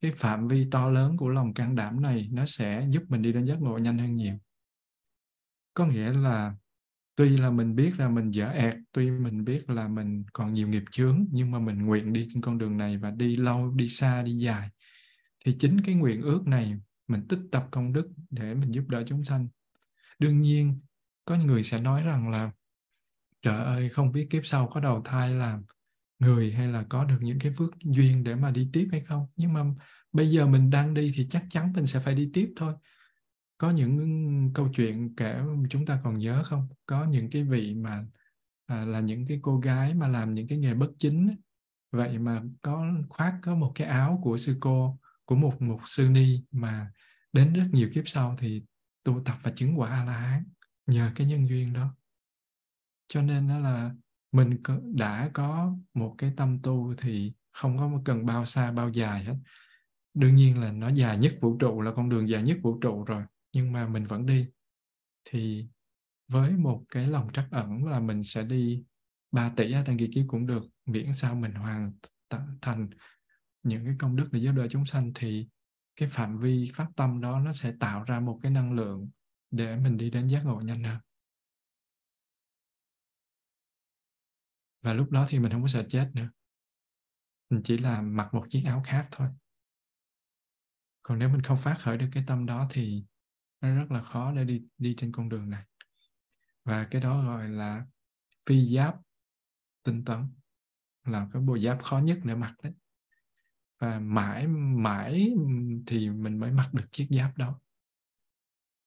cái 0.00 0.12
phạm 0.16 0.48
vi 0.48 0.68
to 0.70 0.90
lớn 0.90 1.16
của 1.16 1.28
lòng 1.28 1.54
can 1.54 1.74
đảm 1.74 2.02
này 2.02 2.28
nó 2.32 2.46
sẽ 2.46 2.86
giúp 2.90 3.02
mình 3.08 3.22
đi 3.22 3.32
đến 3.32 3.44
giác 3.44 3.60
ngộ 3.60 3.78
nhanh 3.78 3.98
hơn 3.98 4.16
nhiều. 4.16 4.34
Có 5.74 5.86
nghĩa 5.86 6.12
là 6.12 6.54
tuy 7.16 7.36
là 7.36 7.50
mình 7.50 7.76
biết 7.76 7.92
là 7.98 8.08
mình 8.08 8.30
dở 8.30 8.48
ẹt, 8.48 8.74
tuy 8.92 9.10
mình 9.10 9.44
biết 9.44 9.70
là 9.70 9.88
mình 9.88 10.24
còn 10.32 10.54
nhiều 10.54 10.68
nghiệp 10.68 10.84
chướng, 10.90 11.26
nhưng 11.30 11.50
mà 11.50 11.58
mình 11.58 11.78
nguyện 11.86 12.12
đi 12.12 12.28
trên 12.34 12.42
con 12.42 12.58
đường 12.58 12.76
này 12.76 12.98
và 12.98 13.10
đi 13.10 13.36
lâu, 13.36 13.70
đi 13.70 13.88
xa, 13.88 14.22
đi 14.22 14.32
dài. 14.32 14.68
Thì 15.44 15.56
chính 15.58 15.80
cái 15.80 15.94
nguyện 15.94 16.22
ước 16.22 16.46
này 16.46 16.74
mình 17.08 17.28
tích 17.28 17.40
tập 17.52 17.68
công 17.70 17.92
đức 17.92 18.08
để 18.30 18.54
mình 18.54 18.70
giúp 18.72 18.84
đỡ 18.88 19.02
chúng 19.06 19.24
sanh. 19.24 19.48
Đương 20.18 20.40
nhiên, 20.40 20.80
có 21.24 21.36
người 21.36 21.62
sẽ 21.62 21.80
nói 21.80 22.02
rằng 22.02 22.30
là, 22.30 22.50
trời 23.42 23.64
ơi, 23.64 23.88
không 23.88 24.12
biết 24.12 24.26
kiếp 24.30 24.46
sau 24.46 24.70
có 24.74 24.80
đầu 24.80 25.02
thai 25.04 25.34
làm 25.34 25.64
người 26.18 26.52
hay 26.52 26.68
là 26.68 26.84
có 26.88 27.04
được 27.04 27.18
những 27.20 27.38
cái 27.38 27.52
phước 27.58 27.70
duyên 27.80 28.24
để 28.24 28.34
mà 28.34 28.50
đi 28.50 28.68
tiếp 28.72 28.88
hay 28.92 29.00
không? 29.00 29.26
Nhưng 29.36 29.52
mà 29.52 29.64
bây 30.12 30.30
giờ 30.30 30.46
mình 30.46 30.70
đang 30.70 30.94
đi 30.94 31.12
thì 31.14 31.26
chắc 31.30 31.44
chắn 31.50 31.72
mình 31.72 31.86
sẽ 31.86 32.00
phải 32.00 32.14
đi 32.14 32.30
tiếp 32.32 32.52
thôi 32.56 32.74
có 33.64 33.70
những 33.70 34.50
câu 34.54 34.68
chuyện 34.74 35.16
kể 35.16 35.40
chúng 35.70 35.86
ta 35.86 36.00
còn 36.04 36.18
nhớ 36.18 36.42
không? 36.46 36.68
Có 36.86 37.04
những 37.04 37.30
cái 37.30 37.44
vị 37.44 37.74
mà 37.74 38.06
à, 38.66 38.84
là 38.84 39.00
những 39.00 39.26
cái 39.26 39.38
cô 39.42 39.58
gái 39.58 39.94
mà 39.94 40.08
làm 40.08 40.34
những 40.34 40.48
cái 40.48 40.58
nghề 40.58 40.74
bất 40.74 40.90
chính 40.98 41.36
vậy 41.92 42.18
mà 42.18 42.42
có 42.62 42.86
khoác 43.08 43.38
có 43.42 43.54
một 43.54 43.72
cái 43.74 43.86
áo 43.86 44.20
của 44.22 44.36
sư 44.36 44.56
cô 44.60 44.98
của 45.24 45.34
một 45.34 45.62
một 45.62 45.80
sư 45.86 46.08
ni 46.08 46.44
mà 46.50 46.92
đến 47.32 47.52
rất 47.52 47.64
nhiều 47.72 47.90
kiếp 47.94 48.08
sau 48.08 48.36
thì 48.38 48.62
tu 49.04 49.22
tập 49.24 49.36
và 49.42 49.52
chứng 49.56 49.80
quả 49.80 49.90
a 49.90 50.04
la 50.04 50.12
hán 50.12 50.44
nhờ 50.86 51.10
cái 51.14 51.26
nhân 51.26 51.48
duyên 51.48 51.72
đó. 51.72 51.94
Cho 53.08 53.22
nên 53.22 53.48
đó 53.48 53.58
là 53.58 53.94
mình 54.32 54.62
đã 54.94 55.30
có 55.32 55.76
một 55.94 56.14
cái 56.18 56.32
tâm 56.36 56.58
tu 56.62 56.94
thì 56.98 57.32
không 57.52 57.78
có 57.78 57.90
cần 58.04 58.26
bao 58.26 58.44
xa 58.44 58.72
bao 58.72 58.88
dài 58.88 59.24
hết. 59.24 59.36
Đương 60.14 60.34
nhiên 60.34 60.60
là 60.60 60.72
nó 60.72 60.88
dài 60.88 61.18
nhất 61.18 61.34
vũ 61.40 61.56
trụ 61.58 61.80
là 61.80 61.92
con 61.96 62.08
đường 62.08 62.28
dài 62.28 62.42
nhất 62.42 62.58
vũ 62.62 62.78
trụ 62.80 63.04
rồi 63.04 63.22
nhưng 63.54 63.72
mà 63.72 63.88
mình 63.88 64.06
vẫn 64.06 64.26
đi. 64.26 64.48
Thì 65.24 65.68
với 66.28 66.52
một 66.52 66.84
cái 66.88 67.06
lòng 67.06 67.32
trắc 67.32 67.48
ẩn 67.50 67.84
là 67.84 68.00
mình 68.00 68.24
sẽ 68.24 68.42
đi 68.42 68.84
3 69.30 69.52
tỷ 69.56 69.72
tăng 69.86 69.98
kỳ 69.98 70.08
kiếp 70.14 70.24
cũng 70.28 70.46
được, 70.46 70.62
miễn 70.86 71.14
sao 71.14 71.34
mình 71.34 71.52
hoàn 71.52 71.92
thành 72.62 72.90
những 73.62 73.84
cái 73.84 73.96
công 73.98 74.16
đức 74.16 74.28
để 74.32 74.40
giúp 74.40 74.52
đỡ 74.52 74.68
chúng 74.70 74.86
sanh, 74.86 75.12
thì 75.14 75.48
cái 75.96 76.08
phạm 76.08 76.38
vi 76.38 76.70
phát 76.74 76.88
tâm 76.96 77.20
đó 77.20 77.40
nó 77.40 77.52
sẽ 77.52 77.74
tạo 77.80 78.04
ra 78.04 78.20
một 78.20 78.40
cái 78.42 78.52
năng 78.52 78.72
lượng 78.72 79.10
để 79.50 79.76
mình 79.76 79.96
đi 79.96 80.10
đến 80.10 80.28
giác 80.28 80.42
ngộ 80.44 80.60
nhanh 80.60 80.84
hơn. 80.84 80.98
Và 84.82 84.94
lúc 84.94 85.10
đó 85.10 85.26
thì 85.28 85.38
mình 85.38 85.52
không 85.52 85.62
có 85.62 85.68
sợ 85.68 85.86
chết 85.88 86.10
nữa. 86.14 86.30
Mình 87.50 87.62
chỉ 87.64 87.78
là 87.78 88.02
mặc 88.02 88.34
một 88.34 88.46
chiếc 88.50 88.62
áo 88.66 88.82
khác 88.86 89.08
thôi. 89.10 89.28
Còn 91.02 91.18
nếu 91.18 91.28
mình 91.28 91.42
không 91.42 91.58
phát 91.58 91.76
khởi 91.80 91.98
được 91.98 92.08
cái 92.12 92.24
tâm 92.26 92.46
đó 92.46 92.68
thì 92.70 93.04
nó 93.64 93.76
rất 93.76 93.90
là 93.90 94.02
khó 94.02 94.32
để 94.32 94.44
đi 94.44 94.62
đi 94.78 94.94
trên 94.98 95.12
con 95.12 95.28
đường 95.28 95.50
này. 95.50 95.64
Và 96.64 96.84
cái 96.84 97.00
đó 97.00 97.24
gọi 97.24 97.48
là 97.48 97.86
phi 98.46 98.74
giáp 98.76 98.96
tinh 99.82 100.04
tấn, 100.04 100.28
là 101.04 101.28
cái 101.32 101.42
bộ 101.42 101.58
giáp 101.58 101.82
khó 101.82 101.98
nhất 101.98 102.18
để 102.24 102.34
mặc 102.34 102.54
đấy. 102.62 102.72
Và 103.78 103.98
mãi 103.98 104.46
mãi 104.46 105.34
thì 105.86 106.10
mình 106.10 106.38
mới 106.38 106.52
mặc 106.52 106.74
được 106.74 106.92
chiếc 106.92 107.06
giáp 107.10 107.36
đó. 107.36 107.60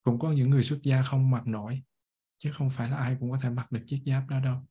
Cũng 0.02 0.18
có 0.18 0.32
những 0.32 0.50
người 0.50 0.62
xuất 0.62 0.78
gia 0.82 1.02
không 1.02 1.30
mặc 1.30 1.46
nổi, 1.46 1.82
chứ 2.38 2.52
không 2.52 2.70
phải 2.70 2.90
là 2.90 2.96
ai 2.96 3.16
cũng 3.20 3.30
có 3.30 3.38
thể 3.38 3.50
mặc 3.50 3.72
được 3.72 3.82
chiếc 3.86 4.02
giáp 4.06 4.28
đó 4.28 4.40
đâu. 4.40 4.66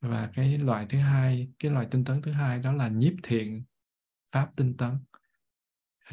Và 0.00 0.30
cái 0.34 0.58
loại 0.58 0.86
thứ 0.88 0.98
hai, 0.98 1.52
cái 1.58 1.70
loại 1.70 1.88
tinh 1.90 2.04
tấn 2.04 2.22
thứ 2.22 2.32
hai 2.32 2.58
đó 2.58 2.72
là 2.72 2.88
nhiếp 2.88 3.12
thiện 3.22 3.64
pháp 4.32 4.52
tinh 4.56 4.76
tấn 4.76 4.98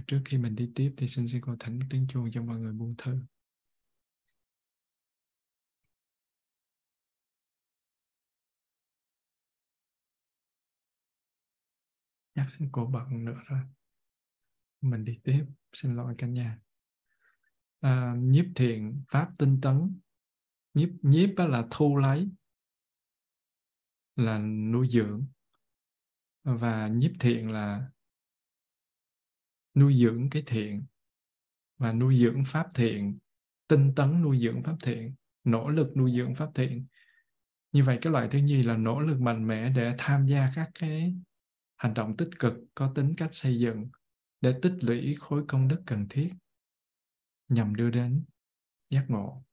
trước 0.08 0.22
khi 0.26 0.38
mình 0.38 0.56
đi 0.56 0.72
tiếp 0.76 0.94
thì 0.98 1.08
xin 1.08 1.28
sư 1.28 1.40
cô 1.42 1.56
thỉnh 1.60 1.80
tiếng 1.90 2.08
chuông 2.08 2.32
cho 2.32 2.44
mọi 2.44 2.60
người 2.60 2.74
buông 2.74 2.96
thư 2.98 3.20
chắc 12.42 12.50
sư 12.50 12.66
cô 12.72 12.86
bận 12.86 13.26
nữa 13.26 13.40
rồi. 13.46 13.62
Mình 14.82 15.06
đi 15.06 15.20
tiếp. 15.24 15.46
Xin 15.74 15.96
lỗi 15.96 16.16
cả 16.18 16.28
nhà. 16.28 16.60
À, 17.80 18.16
nhiếp 18.18 18.46
thiện 18.56 19.04
pháp 19.12 19.32
tinh 19.40 19.60
tấn. 19.62 20.00
Nhiếp 20.74 20.90
nhiếp 21.02 21.30
là 21.38 21.68
thu 21.72 21.98
lấy 21.98 22.30
là 24.16 24.38
nuôi 24.72 24.88
dưỡng. 24.90 25.26
Và 26.44 26.88
nhiếp 26.88 27.12
thiện 27.20 27.52
là 27.52 27.92
nuôi 29.76 29.94
dưỡng 29.94 30.30
cái 30.30 30.44
thiện 30.46 30.84
và 31.78 31.94
nuôi 31.94 32.18
dưỡng 32.18 32.44
pháp 32.46 32.68
thiện, 32.76 33.18
tinh 33.68 33.96
tấn 33.96 34.22
nuôi 34.22 34.40
dưỡng 34.40 34.64
pháp 34.64 34.76
thiện, 34.84 35.14
nỗ 35.44 35.70
lực 35.70 35.98
nuôi 35.98 36.14
dưỡng 36.18 36.36
pháp 36.36 36.50
thiện. 36.56 36.86
Như 37.72 37.84
vậy 37.84 37.98
cái 38.02 38.14
loại 38.14 38.28
thứ 38.32 38.40
nhì 38.40 38.64
là 38.64 38.78
nỗ 38.78 39.00
lực 39.00 39.22
mạnh 39.22 39.48
mẽ 39.48 39.70
để 39.70 39.96
tham 39.98 40.26
gia 40.26 40.52
các 40.56 40.70
cái 40.80 41.16
hành 41.78 41.94
động 41.94 42.18
tích 42.18 42.30
cực 42.40 42.54
có 42.76 42.92
tính 42.96 43.16
cách 43.18 43.30
xây 43.32 43.60
dựng 43.60 43.90
để 44.42 44.54
tích 44.62 44.74
lũy 44.82 45.16
khối 45.20 45.44
công 45.48 45.68
đức 45.68 45.82
cần 45.86 46.08
thiết 46.10 46.30
nhằm 47.50 47.76
đưa 47.76 47.90
đến 47.90 48.24
giác 48.90 49.06
ngộ. 49.08 49.44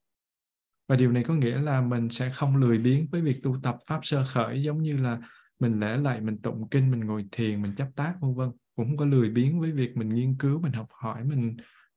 Và 0.88 0.96
điều 0.96 1.12
này 1.12 1.24
có 1.24 1.34
nghĩa 1.34 1.58
là 1.58 1.80
mình 1.80 2.10
sẽ 2.10 2.32
không 2.34 2.56
lười 2.56 2.78
biếng 2.78 3.06
với 3.10 3.20
việc 3.20 3.40
tu 3.42 3.56
tập 3.62 3.76
pháp 3.86 4.00
sơ 4.02 4.24
khởi 4.28 4.62
giống 4.62 4.82
như 4.82 4.96
là 4.96 5.20
mình 5.58 5.80
lễ 5.80 5.96
lại, 5.96 6.20
mình 6.20 6.38
tụng 6.42 6.68
kinh, 6.68 6.90
mình 6.90 7.00
ngồi 7.00 7.26
thiền, 7.32 7.62
mình 7.62 7.74
chấp 7.76 7.88
tác, 7.96 8.14
vân 8.20 8.34
vân 8.34 8.50
cũng 8.78 8.86
không 8.86 8.96
có 8.96 9.04
lười 9.04 9.30
biếng 9.30 9.60
với 9.60 9.72
việc 9.72 9.96
mình 9.96 10.08
nghiên 10.08 10.38
cứu, 10.38 10.60
mình 10.60 10.72
học 10.72 10.88
hỏi, 10.90 11.24
mình 11.24 11.56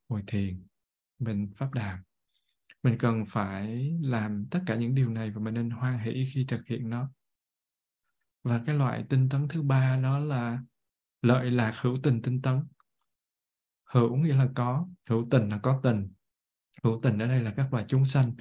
ngồi 0.10 0.24
thiền, 0.28 0.67
mình 1.20 1.54
pháp 1.56 1.74
đàm. 1.74 2.00
Mình 2.84 2.98
cần 3.00 3.26
phải 3.28 3.91
làm 4.02 4.46
tất 4.52 4.60
cả 4.65 4.76
những 4.76 4.96
điều 4.96 5.10
này 5.10 5.32
và 5.32 5.41
mình 5.41 5.54
nên 5.54 5.70
hoan 5.70 6.00
hỷ 6.00 6.26
khi 6.34 6.46
thực 6.48 6.67
hiện 6.67 6.89
nó. 6.89 7.12
Và 8.44 8.62
cái 8.65 8.76
loại 8.76 9.06
tinh 9.10 9.30
tấn 9.30 9.48
thứ 9.48 9.62
ba 9.62 10.00
đó 10.04 10.20
là 10.20 10.63
lợi 11.22 11.52
lạc 11.52 11.74
hữu 11.82 11.98
tình 12.04 12.22
tinh 12.22 12.41
tấn. 12.41 12.63
Hữu 13.84 14.15
nghĩa 14.15 14.36
là 14.36 14.50
có, 14.56 14.88
hữu 15.10 15.28
tình 15.32 15.50
là 15.50 15.60
có 15.63 15.80
tình. 15.84 16.13
Hữu 16.84 17.00
tình 17.04 17.20
ở 17.20 17.28
đây 17.28 17.41
là 17.41 17.54
các 17.58 17.74
loài 17.74 17.86
chúng 17.88 18.06
sanh, 18.06 18.34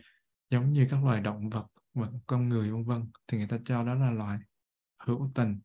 giống 0.50 0.72
như 0.72 0.86
các 0.90 1.04
loài 1.04 1.20
động 1.20 1.50
vật 1.50 1.66
và 1.94 2.08
con 2.26 2.48
người, 2.48 2.70
vân 2.70 2.84
vân. 2.84 3.10
Thì 3.26 3.38
người 3.38 3.48
ta 3.48 3.58
cho 3.64 3.84
đó 3.84 3.94
là 3.94 4.10
loài 4.10 4.38
hữu 5.06 5.30
tình 5.34 5.60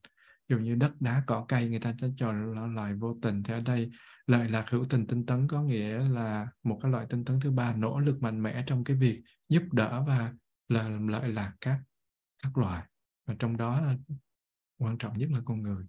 dù 0.50 0.58
như 0.58 0.76
đất 0.76 0.92
đá, 1.00 1.24
cỏ 1.28 1.46
cây, 1.48 1.70
người 1.70 1.80
ta 1.80 1.94
sẽ 2.02 2.08
cho 2.18 2.34
là 2.34 2.68
loại 2.68 2.94
vô 2.94 3.18
tình. 3.22 3.44
Thì 3.44 3.54
ở 3.54 3.62
đây, 3.62 3.92
lợi 4.28 4.50
lạc 4.50 4.70
hữu 4.70 4.84
tình 4.90 5.08
tinh 5.08 5.26
tấn 5.26 5.48
có 5.48 5.62
nghĩa 5.62 6.00
là 6.00 6.48
một 6.64 6.80
cái 6.82 6.92
loại 6.92 7.06
tinh 7.10 7.26
tấn 7.26 7.40
thứ 7.40 7.52
ba 7.52 7.74
nỗ 7.74 8.00
lực 8.00 8.22
mạnh 8.22 8.44
mẽ 8.44 8.64
trong 8.68 8.84
cái 8.84 8.98
việc 8.98 9.24
giúp 9.50 9.64
đỡ 9.72 10.04
và 10.08 10.34
là 10.70 10.90
lợi 10.90 11.30
lạc 11.30 11.54
các 11.62 11.80
các 12.44 12.58
loài. 12.58 12.84
Và 13.26 13.36
trong 13.40 13.58
đó 13.58 13.82
là 13.82 13.98
quan 14.78 14.98
trọng 14.98 15.18
nhất 15.18 15.30
là 15.32 15.40
con 15.46 15.62
người. 15.62 15.86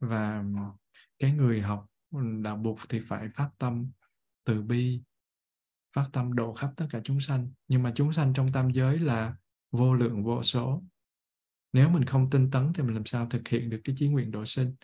Và 0.00 0.44
cái 1.18 1.32
người 1.32 1.60
học 1.60 1.86
đạo 2.42 2.56
bục 2.56 2.78
thì 2.88 3.00
phải 3.00 3.28
phát 3.34 3.50
tâm 3.58 3.90
từ 4.44 4.62
bi, 4.62 5.02
phát 5.96 6.08
tâm 6.12 6.34
độ 6.34 6.54
khắp 6.54 6.70
tất 6.76 6.86
cả 6.90 7.00
chúng 7.04 7.20
sanh. 7.20 7.52
Nhưng 7.68 7.82
mà 7.82 7.92
chúng 7.94 8.12
sanh 8.12 8.32
trong 8.34 8.52
tam 8.52 8.70
giới 8.70 8.98
là 8.98 9.36
vô 9.70 9.94
lượng 9.94 10.24
vô 10.24 10.42
số 10.42 10.82
nếu 11.74 11.88
mình 11.88 12.04
không 12.04 12.30
tinh 12.30 12.50
tấn 12.50 12.72
thì 12.72 12.82
mình 12.82 12.94
làm 12.94 13.04
sao 13.04 13.26
thực 13.30 13.48
hiện 13.48 13.70
được 13.70 13.80
cái 13.84 13.94
chí 13.98 14.08
nguyện 14.08 14.30
độ 14.30 14.44
sinh? 14.44 14.74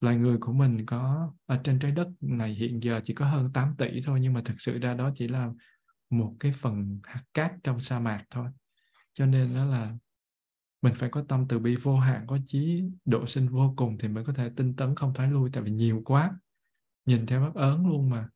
Loài 0.00 0.16
người 0.16 0.38
của 0.40 0.52
mình 0.52 0.86
có, 0.86 1.32
ở 1.46 1.60
trên 1.64 1.78
trái 1.78 1.90
đất 1.90 2.08
này 2.20 2.54
hiện 2.54 2.82
giờ 2.82 3.00
chỉ 3.04 3.14
có 3.14 3.26
hơn 3.26 3.52
8 3.52 3.74
tỷ 3.78 4.00
thôi, 4.04 4.20
nhưng 4.20 4.32
mà 4.32 4.42
thực 4.44 4.54
sự 4.60 4.78
ra 4.78 4.94
đó 4.94 5.10
chỉ 5.14 5.28
là 5.28 5.50
một 6.10 6.36
cái 6.40 6.52
phần 6.52 7.00
hạt 7.04 7.22
cát 7.34 7.52
trong 7.64 7.80
sa 7.80 8.00
mạc 8.00 8.24
thôi. 8.30 8.50
Cho 9.12 9.26
nên 9.26 9.54
đó 9.54 9.64
là 9.64 9.94
mình 10.82 10.94
phải 10.94 11.08
có 11.10 11.24
tâm 11.28 11.44
từ 11.48 11.58
bi 11.58 11.76
vô 11.76 11.96
hạn, 11.96 12.26
có 12.26 12.38
chí 12.46 12.82
độ 13.04 13.26
sinh 13.26 13.48
vô 13.48 13.74
cùng 13.76 13.98
thì 13.98 14.08
mới 14.08 14.24
có 14.24 14.32
thể 14.32 14.50
tinh 14.56 14.76
tấn 14.76 14.94
không 14.94 15.14
thoái 15.14 15.30
lui, 15.30 15.50
tại 15.52 15.62
vì 15.62 15.70
nhiều 15.70 16.02
quá. 16.04 16.38
Nhìn 17.06 17.26
theo 17.26 17.40
mắt 17.40 17.54
ớn 17.54 17.86
luôn 17.86 18.10
mà. 18.10 18.28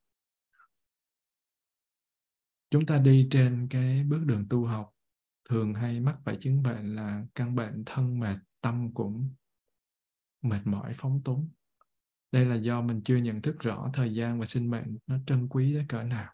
Chúng 2.70 2.86
ta 2.86 2.98
đi 2.98 3.28
trên 3.30 3.68
cái 3.70 4.04
bước 4.04 4.24
đường 4.24 4.46
tu 4.50 4.64
học 4.64 4.91
thường 5.52 5.74
hay 5.74 6.00
mắc 6.00 6.18
phải 6.24 6.36
chứng 6.40 6.62
bệnh 6.62 6.94
là 6.94 7.24
căn 7.34 7.54
bệnh 7.54 7.82
thân 7.86 8.20
mệt 8.20 8.38
tâm 8.60 8.94
cũng 8.94 9.34
mệt 10.42 10.60
mỏi, 10.64 10.94
phóng 10.98 11.22
túng. 11.24 11.50
Đây 12.32 12.46
là 12.46 12.54
do 12.54 12.80
mình 12.80 13.02
chưa 13.04 13.16
nhận 13.16 13.42
thức 13.42 13.56
rõ 13.58 13.90
thời 13.94 14.14
gian 14.14 14.40
và 14.40 14.46
sinh 14.46 14.70
mệnh 14.70 14.98
nó 15.06 15.16
trân 15.26 15.48
quý 15.48 15.74
đến 15.74 15.86
cỡ 15.88 16.02
nào. 16.02 16.32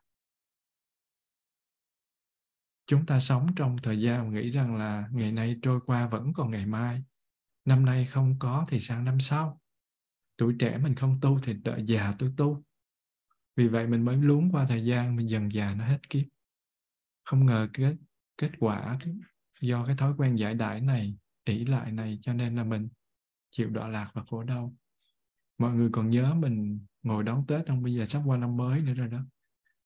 Chúng 2.86 3.06
ta 3.06 3.20
sống 3.20 3.46
trong 3.56 3.76
thời 3.82 4.00
gian 4.00 4.24
và 4.24 4.40
nghĩ 4.40 4.50
rằng 4.50 4.76
là 4.76 5.08
ngày 5.12 5.32
nay 5.32 5.58
trôi 5.62 5.80
qua 5.86 6.08
vẫn 6.08 6.32
còn 6.32 6.50
ngày 6.50 6.66
mai, 6.66 7.02
năm 7.64 7.84
nay 7.84 8.06
không 8.06 8.36
có 8.38 8.66
thì 8.68 8.80
sang 8.80 9.04
năm 9.04 9.20
sau. 9.20 9.60
Tuổi 10.36 10.56
trẻ 10.58 10.78
mình 10.78 10.94
không 10.94 11.18
tu 11.20 11.38
thì 11.38 11.52
đợi 11.52 11.84
già 11.86 12.14
tôi 12.18 12.32
tu. 12.36 12.64
Vì 13.56 13.68
vậy 13.68 13.86
mình 13.86 14.04
mới 14.04 14.16
luống 14.16 14.52
qua 14.52 14.66
thời 14.68 14.84
gian, 14.84 15.16
mình 15.16 15.30
dần 15.30 15.52
già 15.52 15.74
nó 15.74 15.84
hết 15.84 16.10
kiếp. 16.10 16.24
Không 17.24 17.46
ngờ 17.46 17.68
cái 17.72 17.96
kết 18.38 18.50
quả 18.58 18.98
do 19.60 19.86
cái 19.86 19.96
thói 19.96 20.14
quen 20.18 20.36
giải 20.36 20.54
đãi 20.54 20.80
này, 20.80 21.16
ỷ 21.44 21.64
lại 21.64 21.92
này, 21.92 22.18
cho 22.22 22.32
nên 22.32 22.56
là 22.56 22.64
mình 22.64 22.88
chịu 23.50 23.70
đọa 23.70 23.88
lạc 23.88 24.10
và 24.14 24.22
khổ 24.30 24.42
đau. 24.42 24.74
Mọi 25.58 25.74
người 25.74 25.88
còn 25.92 26.10
nhớ 26.10 26.34
mình 26.34 26.86
ngồi 27.02 27.24
đón 27.24 27.46
Tết 27.46 27.66
không? 27.66 27.82
Bây 27.82 27.94
giờ 27.94 28.06
sắp 28.06 28.22
qua 28.26 28.36
năm 28.36 28.56
mới 28.56 28.82
nữa 28.82 28.94
rồi 28.94 29.08
đó. 29.08 29.18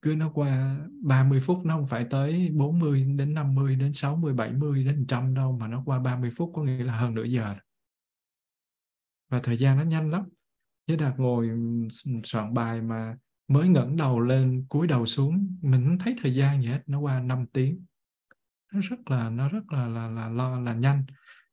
Cứ 0.03 0.15
nó 0.17 0.31
qua 0.35 0.79
30 1.03 1.41
phút, 1.41 1.65
nó 1.65 1.77
không 1.77 1.87
phải 1.87 2.07
tới 2.11 2.51
40 2.55 3.05
đến 3.17 3.35
50 3.35 3.77
đến 3.77 3.93
60 3.93 4.35
70 4.35 4.85
đến 4.85 4.99
100 4.99 5.35
đâu, 5.35 5.59
mà 5.59 5.69
nó 5.69 5.83
qua 5.87 5.99
30 5.99 6.31
phút, 6.37 6.51
có 6.55 6.63
nghĩa 6.63 6.85
là 6.85 6.97
hơn 6.97 7.15
nửa 7.15 7.25
giờ 7.25 7.57
và 9.33 9.41
thời 9.43 9.57
gian 9.57 9.77
nó 9.77 9.83
nhanh 9.83 10.11
lắm. 10.11 10.29
Chứ 10.87 10.97
đạt 10.97 11.19
ngồi 11.19 11.51
soạn 12.25 12.55
bài 12.55 12.81
mà 12.83 13.17
mới 13.49 13.69
ngẩng 13.69 13.97
đầu 13.97 14.21
lên, 14.21 14.67
cúi 14.69 14.87
đầu 14.87 15.07
xuống, 15.07 15.57
mình 15.63 15.85
không 15.85 15.99
thấy 15.99 16.15
thời 16.23 16.35
gian 16.35 16.63
gì 16.63 16.69
hết. 16.69 16.83
Nó 16.87 17.01
qua 17.01 17.21
5 17.21 17.47
tiếng 17.53 17.85
nó 18.73 18.81
rất 18.81 19.11
là 19.11 19.31
nó 19.31 19.49
rất 19.49 19.73
là 19.73 19.89
là 19.89 20.11
là 20.11 20.29
lo 20.29 20.51
là, 20.51 20.61
là 20.61 20.75
nhanh. 20.75 21.05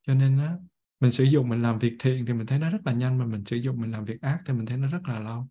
Cho 0.06 0.14
nên 0.14 0.38
á 0.38 0.56
mình 1.00 1.12
sử 1.12 1.24
dụng 1.24 1.48
mình 1.48 1.62
làm 1.62 1.78
việc 1.78 1.96
thiện 1.98 2.26
thì 2.26 2.32
mình 2.32 2.46
thấy 2.46 2.58
nó 2.58 2.70
rất 2.70 2.78
là 2.84 2.92
nhanh 2.92 3.18
mà 3.18 3.26
mình 3.26 3.44
sử 3.44 3.56
dụng 3.56 3.80
mình 3.80 3.90
làm 3.90 4.04
việc 4.04 4.20
ác 4.20 4.40
thì 4.46 4.52
mình 4.52 4.66
thấy 4.66 4.78
nó 4.78 4.88
rất 4.88 5.00
là 5.08 5.18
lâu 5.20 5.48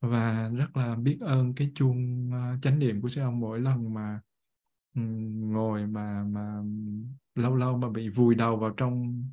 và 0.00 0.50
rất 0.56 0.76
là 0.76 0.96
biết 0.96 1.18
ơn 1.20 1.54
cái 1.54 1.72
chuông 1.74 2.30
uh, 2.30 2.62
chánh 2.62 2.78
niệm 2.78 3.02
của 3.02 3.08
sư 3.08 3.20
ông 3.20 3.40
mỗi 3.40 3.60
lần 3.60 3.94
mà 3.94 4.20
um, 4.94 5.52
ngồi 5.52 5.86
mà 5.86 6.24
mà 6.24 6.62
lâu 7.34 7.56
lâu 7.56 7.78
mà 7.78 7.88
bị 7.90 8.08
vùi 8.08 8.34
đầu 8.34 8.56
vào 8.56 8.70
trong 8.70 9.24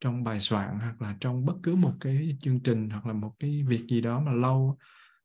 trong 0.00 0.24
bài 0.24 0.40
soạn 0.40 0.78
hoặc 0.80 1.02
là 1.02 1.16
trong 1.20 1.46
bất 1.46 1.54
cứ 1.62 1.74
một 1.74 1.92
cái 2.00 2.36
chương 2.40 2.60
trình 2.60 2.90
hoặc 2.90 3.06
là 3.06 3.12
một 3.12 3.34
cái 3.38 3.62
việc 3.68 3.86
gì 3.88 4.00
đó 4.00 4.20
mà 4.20 4.32
lâu 4.32 4.78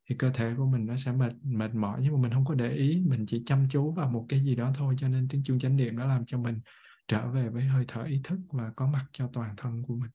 thì 0.10 0.16
cơ 0.20 0.32
thể 0.34 0.54
của 0.58 0.66
mình 0.66 0.86
nó 0.86 0.98
sẽ 0.98 1.12
mệt 1.12 1.34
mệt 1.44 1.76
mỏi 1.76 2.00
nhưng 2.04 2.14
mà 2.14 2.20
mình 2.20 2.34
không 2.34 2.46
có 2.46 2.54
để 2.54 2.72
ý. 2.72 3.04
Mình 3.08 3.26
chỉ 3.26 3.44
chăm 3.46 3.68
chú 3.70 3.92
vào 3.92 4.10
một 4.10 4.26
cái 4.30 4.40
gì 4.40 4.56
đó 4.56 4.72
thôi, 4.76 4.96
cho 4.98 5.08
nên 5.08 5.28
tiếng 5.30 5.44
chuông 5.44 5.60
chánh 5.60 5.78
niệm 5.78 5.96
nó 5.96 6.06
làm 6.06 6.26
cho 6.26 6.38
mình 6.38 6.60
trở 7.08 7.28
về 7.28 7.50
với 7.50 7.64
hơi 7.64 7.86
thở 7.88 8.04
ý 8.04 8.22
thức 8.24 8.40
và 8.52 8.72
có 8.76 8.88
mặt 8.88 9.06
cho 9.12 9.30
toàn 9.34 9.54
thân 9.58 9.84
của 9.84 9.96
mình. 9.96 10.12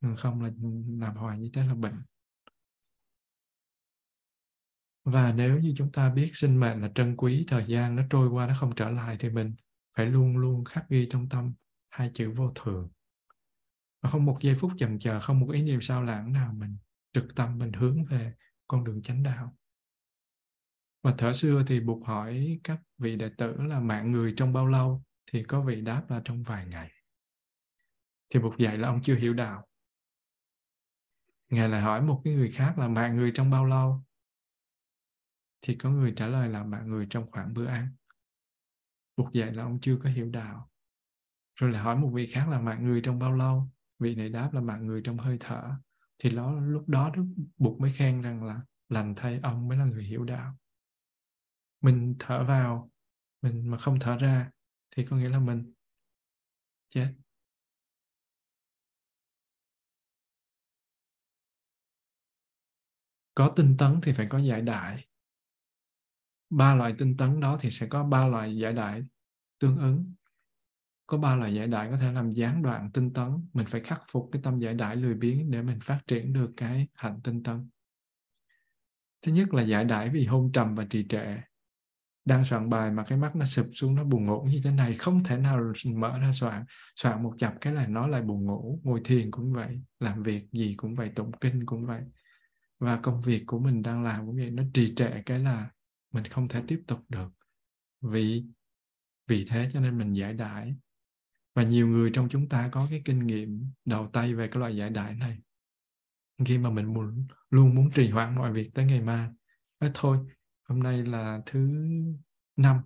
Ừ, 0.00 0.08
không 0.18 0.42
là 0.42 0.50
làm 1.00 1.16
hoài 1.16 1.40
như 1.40 1.50
thế 1.52 1.66
là 1.66 1.74
bệnh. 1.74 2.02
Và 5.04 5.32
nếu 5.32 5.58
như 5.58 5.74
chúng 5.76 5.92
ta 5.92 6.10
biết 6.10 6.30
sinh 6.34 6.60
mệnh 6.60 6.82
là 6.82 6.90
trân 6.94 7.16
quý, 7.16 7.44
thời 7.48 7.64
gian 7.66 7.96
nó 7.96 8.02
trôi 8.10 8.28
qua 8.28 8.46
nó 8.46 8.54
không 8.60 8.74
trở 8.74 8.90
lại 8.90 9.16
thì 9.20 9.30
mình 9.30 9.54
phải 9.96 10.06
luôn 10.06 10.36
luôn 10.36 10.64
khắc 10.64 10.88
ghi 10.88 11.08
trong 11.10 11.28
tâm 11.28 11.54
hai 11.90 12.10
chữ 12.14 12.30
vô 12.30 12.52
thường. 12.54 12.88
Và 14.02 14.10
không 14.10 14.24
một 14.24 14.38
giây 14.40 14.54
phút 14.54 14.72
chần 14.76 14.98
chờ, 14.98 15.20
không 15.20 15.40
một 15.40 15.50
ý 15.52 15.62
niệm 15.62 15.80
sao 15.80 16.02
lãng 16.02 16.32
nào 16.32 16.52
mình 16.52 16.76
trực 17.12 17.34
tâm 17.34 17.58
mình 17.58 17.72
hướng 17.72 18.04
về 18.04 18.32
con 18.68 18.84
đường 18.84 19.02
chánh 19.02 19.22
đạo. 19.22 19.56
Và 21.02 21.14
thở 21.18 21.32
xưa 21.32 21.62
thì 21.66 21.80
buộc 21.80 22.06
hỏi 22.06 22.60
các 22.64 22.80
vị 22.98 23.16
đệ 23.16 23.30
tử 23.38 23.56
là 23.56 23.80
mạng 23.80 24.10
người 24.10 24.34
trong 24.36 24.52
bao 24.52 24.66
lâu 24.66 25.02
thì 25.32 25.44
có 25.44 25.62
vị 25.62 25.80
đáp 25.80 26.06
là 26.08 26.20
trong 26.24 26.42
vài 26.42 26.66
ngày. 26.66 26.92
Thì 28.30 28.40
buộc 28.40 28.58
dạy 28.58 28.78
là 28.78 28.88
ông 28.88 29.02
chưa 29.02 29.14
hiểu 29.14 29.34
đạo. 29.34 29.66
Ngài 31.48 31.68
lại 31.68 31.82
hỏi 31.82 32.02
một 32.02 32.20
cái 32.24 32.34
người 32.34 32.50
khác 32.50 32.78
là 32.78 32.88
mạng 32.88 33.16
người 33.16 33.32
trong 33.34 33.50
bao 33.50 33.64
lâu? 33.64 34.04
Thì 35.62 35.74
có 35.74 35.90
người 35.90 36.12
trả 36.16 36.26
lời 36.26 36.48
là 36.48 36.64
mạng 36.64 36.88
người 36.88 37.06
trong 37.10 37.30
khoảng 37.30 37.54
bữa 37.54 37.66
ăn. 37.66 37.88
Buộc 39.16 39.32
dạy 39.32 39.52
là 39.52 39.62
ông 39.62 39.78
chưa 39.80 39.98
có 40.02 40.10
hiểu 40.10 40.30
đạo. 40.30 40.70
Rồi 41.54 41.70
lại 41.70 41.82
hỏi 41.82 41.96
một 41.96 42.10
vị 42.14 42.26
khác 42.26 42.48
là 42.48 42.60
mạng 42.60 42.84
người 42.84 43.00
trong 43.04 43.18
bao 43.18 43.32
lâu? 43.32 43.68
Vị 43.98 44.14
này 44.14 44.28
đáp 44.28 44.50
là 44.52 44.60
mạng 44.60 44.86
người 44.86 45.00
trong 45.04 45.18
hơi 45.18 45.36
thở 45.40 45.70
thì 46.18 46.30
đó 46.30 46.60
lúc 46.60 46.88
đó 46.88 47.10
đức 47.16 47.24
buộc 47.58 47.80
mới 47.80 47.92
khen 47.92 48.22
rằng 48.22 48.44
là 48.44 48.60
lành 48.88 49.14
thay 49.16 49.40
ông 49.42 49.68
mới 49.68 49.78
là 49.78 49.84
người 49.84 50.04
hiểu 50.04 50.24
đạo. 50.24 50.56
Mình 51.80 52.16
thở 52.18 52.44
vào, 52.44 52.90
mình 53.42 53.70
mà 53.70 53.78
không 53.78 53.98
thở 54.00 54.16
ra 54.16 54.50
thì 54.90 55.06
có 55.10 55.16
nghĩa 55.16 55.28
là 55.28 55.38
mình 55.38 55.72
chết. 56.88 57.14
Có 63.34 63.52
tinh 63.56 63.76
tấn 63.78 64.00
thì 64.02 64.12
phải 64.16 64.26
có 64.30 64.38
giải 64.38 64.62
đại. 64.62 65.06
Ba 66.50 66.74
loại 66.74 66.94
tinh 66.98 67.16
tấn 67.16 67.40
đó 67.40 67.58
thì 67.60 67.70
sẽ 67.70 67.86
có 67.90 68.04
ba 68.04 68.28
loại 68.28 68.56
giải 68.56 68.72
đại 68.72 69.04
tương 69.58 69.78
ứng 69.78 70.14
có 71.06 71.18
ba 71.18 71.36
loại 71.36 71.54
giải 71.54 71.66
đại 71.66 71.88
có 71.90 71.96
thể 71.96 72.12
làm 72.12 72.32
gián 72.32 72.62
đoạn 72.62 72.90
tinh 72.94 73.12
tấn. 73.12 73.48
Mình 73.52 73.66
phải 73.66 73.80
khắc 73.80 74.02
phục 74.10 74.28
cái 74.32 74.42
tâm 74.42 74.58
giải 74.58 74.74
đại 74.74 74.96
lười 74.96 75.14
biếng 75.14 75.50
để 75.50 75.62
mình 75.62 75.78
phát 75.80 76.00
triển 76.06 76.32
được 76.32 76.50
cái 76.56 76.88
hạnh 76.94 77.20
tinh 77.24 77.42
tấn. 77.42 77.70
Thứ 79.22 79.32
nhất 79.32 79.54
là 79.54 79.62
giải 79.62 79.84
đại 79.84 80.10
vì 80.10 80.24
hôn 80.24 80.52
trầm 80.52 80.74
và 80.74 80.84
trì 80.90 81.06
trệ. 81.08 81.36
Đang 82.24 82.44
soạn 82.44 82.70
bài 82.70 82.90
mà 82.90 83.04
cái 83.04 83.18
mắt 83.18 83.36
nó 83.36 83.44
sụp 83.44 83.66
xuống, 83.74 83.94
nó 83.94 84.04
buồn 84.04 84.26
ngủ 84.26 84.42
như 84.42 84.60
thế 84.64 84.70
này, 84.70 84.94
không 84.94 85.24
thể 85.24 85.36
nào 85.36 85.72
mở 85.94 86.18
ra 86.18 86.32
soạn 86.32 86.64
soạn 86.96 87.22
một 87.22 87.34
chập 87.38 87.54
cái 87.60 87.74
là 87.74 87.86
nó 87.86 88.06
lại 88.06 88.22
buồn 88.22 88.44
ngủ. 88.44 88.80
Ngồi 88.84 89.00
thiền 89.04 89.30
cũng 89.30 89.52
vậy, 89.52 89.80
làm 90.00 90.22
việc 90.22 90.48
gì 90.52 90.74
cũng 90.76 90.94
vậy, 90.94 91.10
tụng 91.14 91.32
kinh 91.40 91.66
cũng 91.66 91.86
vậy. 91.86 92.02
Và 92.78 93.00
công 93.02 93.20
việc 93.20 93.44
của 93.46 93.58
mình 93.58 93.82
đang 93.82 94.02
làm 94.02 94.26
cũng 94.26 94.36
vậy, 94.36 94.50
nó 94.50 94.62
trì 94.74 94.94
trệ 94.94 95.22
cái 95.26 95.38
là 95.38 95.70
mình 96.12 96.24
không 96.24 96.48
thể 96.48 96.62
tiếp 96.68 96.82
tục 96.86 96.98
được. 97.08 97.28
Vì 98.00 98.44
vì 99.26 99.44
thế 99.48 99.70
cho 99.72 99.80
nên 99.80 99.98
mình 99.98 100.12
giải 100.12 100.32
đãi 100.32 100.74
và 101.56 101.62
nhiều 101.62 101.88
người 101.88 102.10
trong 102.14 102.28
chúng 102.28 102.48
ta 102.48 102.68
có 102.72 102.86
cái 102.90 103.02
kinh 103.04 103.26
nghiệm 103.26 103.70
đầu 103.84 104.08
tay 104.12 104.34
về 104.34 104.48
cái 104.48 104.60
loại 104.60 104.76
giải 104.76 104.90
đại 104.90 105.14
này. 105.14 105.38
Khi 106.44 106.58
mà 106.58 106.70
mình 106.70 106.94
muốn, 106.94 107.26
luôn 107.50 107.74
muốn 107.74 107.90
trì 107.90 108.10
hoãn 108.10 108.34
mọi 108.34 108.52
việc 108.52 108.70
tới 108.74 108.84
ngày 108.84 109.00
mai. 109.00 109.28
Nói 109.80 109.90
thôi, 109.94 110.18
hôm 110.68 110.82
nay 110.82 111.02
là 111.02 111.40
thứ 111.46 111.70
năm, 112.56 112.80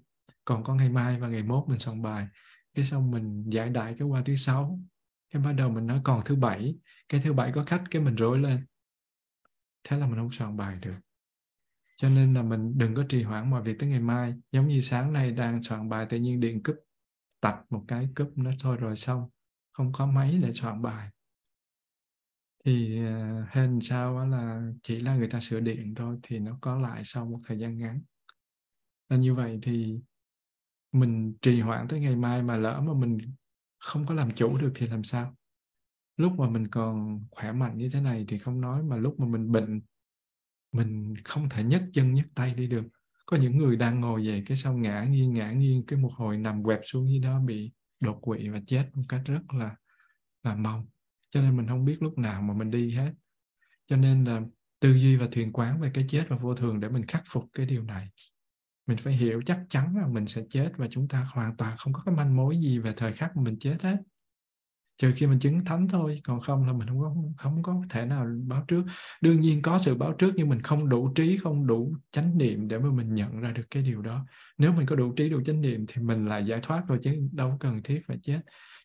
còn 0.45 0.65
có 0.65 0.75
ngày 0.75 0.89
mai 0.89 1.21
và 1.21 1.29
ngày 1.29 1.43
mốt 1.43 1.69
mình 1.69 1.79
soạn 1.79 2.03
bài. 2.03 2.27
Cái 2.75 2.85
xong 2.85 3.11
mình 3.11 3.45
giải 3.51 3.71
đại 3.71 3.95
cái 3.99 4.09
qua 4.09 4.23
thứ 4.25 4.37
sáu. 4.37 4.81
Cái 5.31 5.43
bắt 5.43 5.53
đầu 5.53 5.71
mình 5.71 5.87
nói, 5.87 6.01
còn 6.05 6.23
thứ 6.25 6.37
bảy, 6.37 6.79
cái 7.09 7.21
thứ 7.25 7.33
bảy 7.33 7.53
có 7.53 7.65
khách, 7.65 7.85
cái 7.91 8.03
mình 8.03 8.15
rối 8.15 8.39
lên. 8.39 8.67
Thế 9.85 9.99
là 9.99 10.07
mình 10.07 10.17
không 10.17 10.33
soạn 10.33 10.57
bài 10.57 10.79
được. 10.83 10.97
Cho 11.97 12.09
nên 12.09 12.35
là 12.35 12.43
mình 12.43 12.79
đừng 12.79 12.95
có 12.95 13.05
trì 13.09 13.23
hoãn 13.23 13.51
mọi 13.51 13.63
việc 13.63 13.79
tới 13.79 13.89
ngày 13.89 14.01
mai. 14.01 14.35
Giống 14.53 14.69
như 14.69 14.81
sáng 14.81 15.13
nay 15.13 15.31
đang 15.31 15.63
soạn 15.63 15.89
bài 15.89 16.07
tự 16.09 16.17
nhiên 16.17 16.41
điện 16.41 16.63
cúp 16.63 16.77
tạch 17.41 17.59
một 17.71 17.85
cái 17.89 18.09
cúp 18.17 18.33
nó 18.37 18.51
thôi 18.61 18.77
rồi 18.77 18.97
xong 18.97 19.29
không 19.73 19.93
có 19.93 20.07
máy 20.07 20.39
để 20.43 20.53
soạn 20.53 20.83
bài. 20.83 21.11
Thì 22.65 23.01
uh, 23.01 23.49
hên 23.49 23.81
sao 23.81 24.27
là 24.27 24.63
chỉ 24.83 25.01
là 25.01 25.17
người 25.17 25.29
ta 25.29 25.41
sửa 25.41 25.61
điện 25.61 25.95
thôi 25.95 26.19
thì 26.23 26.39
nó 26.39 26.59
có 26.61 26.79
lại 26.79 27.03
sau 27.05 27.27
một 27.27 27.41
thời 27.47 27.59
gian 27.59 27.79
ngắn. 27.79 28.03
Là 29.09 29.17
như 29.17 29.35
vậy 29.35 29.59
thì 29.63 30.01
mình 30.93 31.35
trì 31.43 31.61
hoãn 31.61 31.89
tới 31.89 32.01
ngày 32.01 32.17
mai 32.17 32.43
mà 32.43 32.57
lỡ 32.57 32.81
mà 32.81 32.95
mình 32.95 33.19
không 33.79 34.07
có 34.07 34.15
làm 34.15 34.35
chủ 34.35 34.59
được 34.59 34.73
thì 34.75 34.87
làm 34.87 35.05
sao? 35.05 35.37
Lúc 36.17 36.33
mà 36.39 36.49
mình 36.49 36.69
còn 36.69 37.25
khỏe 37.31 37.53
mạnh 37.53 37.79
như 37.79 37.89
thế 37.93 38.01
này 38.01 38.25
thì 38.29 38.39
không 38.39 38.61
nói 38.61 38.83
mà 38.83 38.97
lúc 38.97 39.21
mà 39.21 39.27
mình 39.27 39.53
bệnh 39.53 39.81
mình 40.73 41.15
không 41.25 41.49
thể 41.49 41.65
nhấc 41.65 41.83
chân 41.93 42.15
nhấc 42.15 42.27
tay 42.35 42.55
đi 42.55 42.67
được 42.67 42.85
có 43.31 43.37
những 43.37 43.59
người 43.59 43.77
đang 43.77 44.01
ngồi 44.01 44.27
về 44.27 44.43
cái 44.47 44.57
sau 44.57 44.77
ngã 44.77 45.05
nghiêng 45.05 45.33
ngã 45.33 45.53
nghiêng, 45.53 45.87
cái 45.87 45.99
một 45.99 46.11
hồi 46.17 46.37
nằm 46.37 46.63
quẹp 46.65 46.81
xuống 46.85 47.07
như 47.07 47.21
đó 47.23 47.41
bị 47.41 47.73
đột 48.01 48.19
quỵ 48.21 48.49
và 48.49 48.61
chết 48.67 48.91
một 48.95 49.03
cách 49.09 49.21
rất 49.25 49.41
là 49.53 49.77
là 50.43 50.55
mong. 50.55 50.87
Cho 51.31 51.43
nên 51.43 51.57
mình 51.57 51.69
không 51.69 51.85
biết 51.85 52.03
lúc 52.03 52.19
nào 52.19 52.43
mà 52.43 52.55
mình 52.55 52.71
đi 52.71 52.91
hết. 52.95 53.13
Cho 53.87 53.97
nên 53.97 54.25
là 54.25 54.41
tư 54.81 54.93
duy 54.93 55.17
và 55.17 55.29
thiền 55.33 55.53
quán 55.53 55.81
về 55.81 55.91
cái 55.95 56.05
chết 56.09 56.27
và 56.29 56.37
vô 56.37 56.55
thường 56.55 56.81
để 56.81 56.89
mình 56.89 57.07
khắc 57.07 57.23
phục 57.29 57.45
cái 57.53 57.67
điều 57.67 57.85
này. 57.85 58.09
Mình 58.87 58.99
phải 58.99 59.13
hiểu 59.13 59.43
chắc 59.47 59.61
chắn 59.69 59.97
là 59.97 60.07
mình 60.07 60.27
sẽ 60.27 60.43
chết 60.51 60.73
và 60.77 60.87
chúng 60.91 61.09
ta 61.09 61.29
hoàn 61.33 61.57
toàn 61.57 61.77
không 61.79 61.93
có 61.93 62.03
cái 62.07 62.15
manh 62.15 62.37
mối 62.37 62.57
gì 62.57 62.79
về 62.79 62.93
thời 62.97 63.13
khắc 63.13 63.37
mình 63.37 63.57
chết 63.59 63.77
hết 63.83 63.97
trừ 65.01 65.13
khi 65.17 65.27
mình 65.27 65.39
chứng 65.39 65.65
thánh 65.65 65.89
thôi, 65.89 66.21
còn 66.25 66.41
không 66.41 66.67
là 66.67 66.73
mình 66.73 66.89
không 66.89 67.01
có 67.01 67.15
không 67.37 67.63
có 67.63 67.83
thể 67.91 68.07
nào 68.07 68.27
báo 68.47 68.65
trước. 68.69 68.85
Đương 69.21 69.41
nhiên 69.41 69.63
có 69.63 69.79
sự 69.79 69.95
báo 69.95 70.13
trước 70.13 70.33
nhưng 70.37 70.49
mình 70.49 70.63
không 70.63 70.89
đủ 70.89 71.13
trí, 71.15 71.37
không 71.37 71.67
đủ 71.67 71.95
chánh 72.11 72.39
niệm 72.39 72.69
để 72.69 72.79
mà 72.79 72.91
mình 72.91 73.15
nhận 73.15 73.41
ra 73.41 73.53
được 73.53 73.63
cái 73.71 73.83
điều 73.83 74.03
đó. 74.03 74.27
Nếu 74.59 74.73
mình 74.73 74.87
có 74.87 74.97
đủ 74.97 75.13
trí, 75.13 75.29
đủ 75.31 75.43
chánh 75.43 75.61
niệm 75.61 75.85
thì 75.89 76.03
mình 76.03 76.27
là 76.27 76.39
giải 76.39 76.61
thoát 76.63 76.83
rồi 76.89 76.99
chứ 77.03 77.29
đâu 77.33 77.57
cần 77.61 77.83
thiết 77.83 78.03
phải 78.07 78.19
chết. 78.23 78.41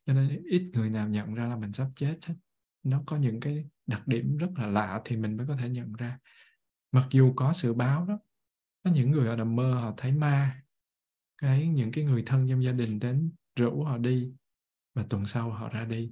Cho 0.05 0.13
nên 0.13 0.43
ít 0.45 0.72
người 0.74 0.89
nào 0.89 1.09
nhận 1.09 1.34
ra 1.34 1.47
là 1.47 1.55
mình 1.55 1.74
sắp 1.74 1.88
chết 1.95 2.18
hết. 2.26 2.36
Nó 2.84 3.03
có 3.05 3.18
những 3.18 3.39
cái 3.39 3.66
đặc 3.88 4.07
điểm 4.07 4.38
rất 4.38 4.49
là 4.57 4.68
lạ 4.68 5.01
thì 5.05 5.18
mình 5.18 5.38
mới 5.38 5.47
có 5.47 5.55
thể 5.57 5.70
nhận 5.70 5.93
ra. 5.93 6.20
Mặc 6.91 7.07
dù 7.11 7.34
có 7.36 7.53
sự 7.53 7.74
báo 7.74 8.05
đó, 8.05 8.20
có 8.84 8.91
những 8.91 9.11
người 9.11 9.28
họ 9.28 9.36
nằm 9.36 9.55
mơ, 9.55 9.74
họ 9.74 9.93
thấy 9.97 10.11
ma, 10.11 10.61
cái 11.38 11.68
những 11.68 11.91
cái 11.91 12.03
người 12.03 12.24
thân 12.26 12.49
trong 12.49 12.63
gia 12.63 12.72
đình 12.72 12.99
đến 12.99 13.32
rủ 13.55 13.84
họ 13.84 13.97
đi 13.97 14.34
và 14.95 15.05
tuần 15.09 15.25
sau 15.25 15.51
họ 15.51 15.69
ra 15.69 15.85
đi. 15.85 16.11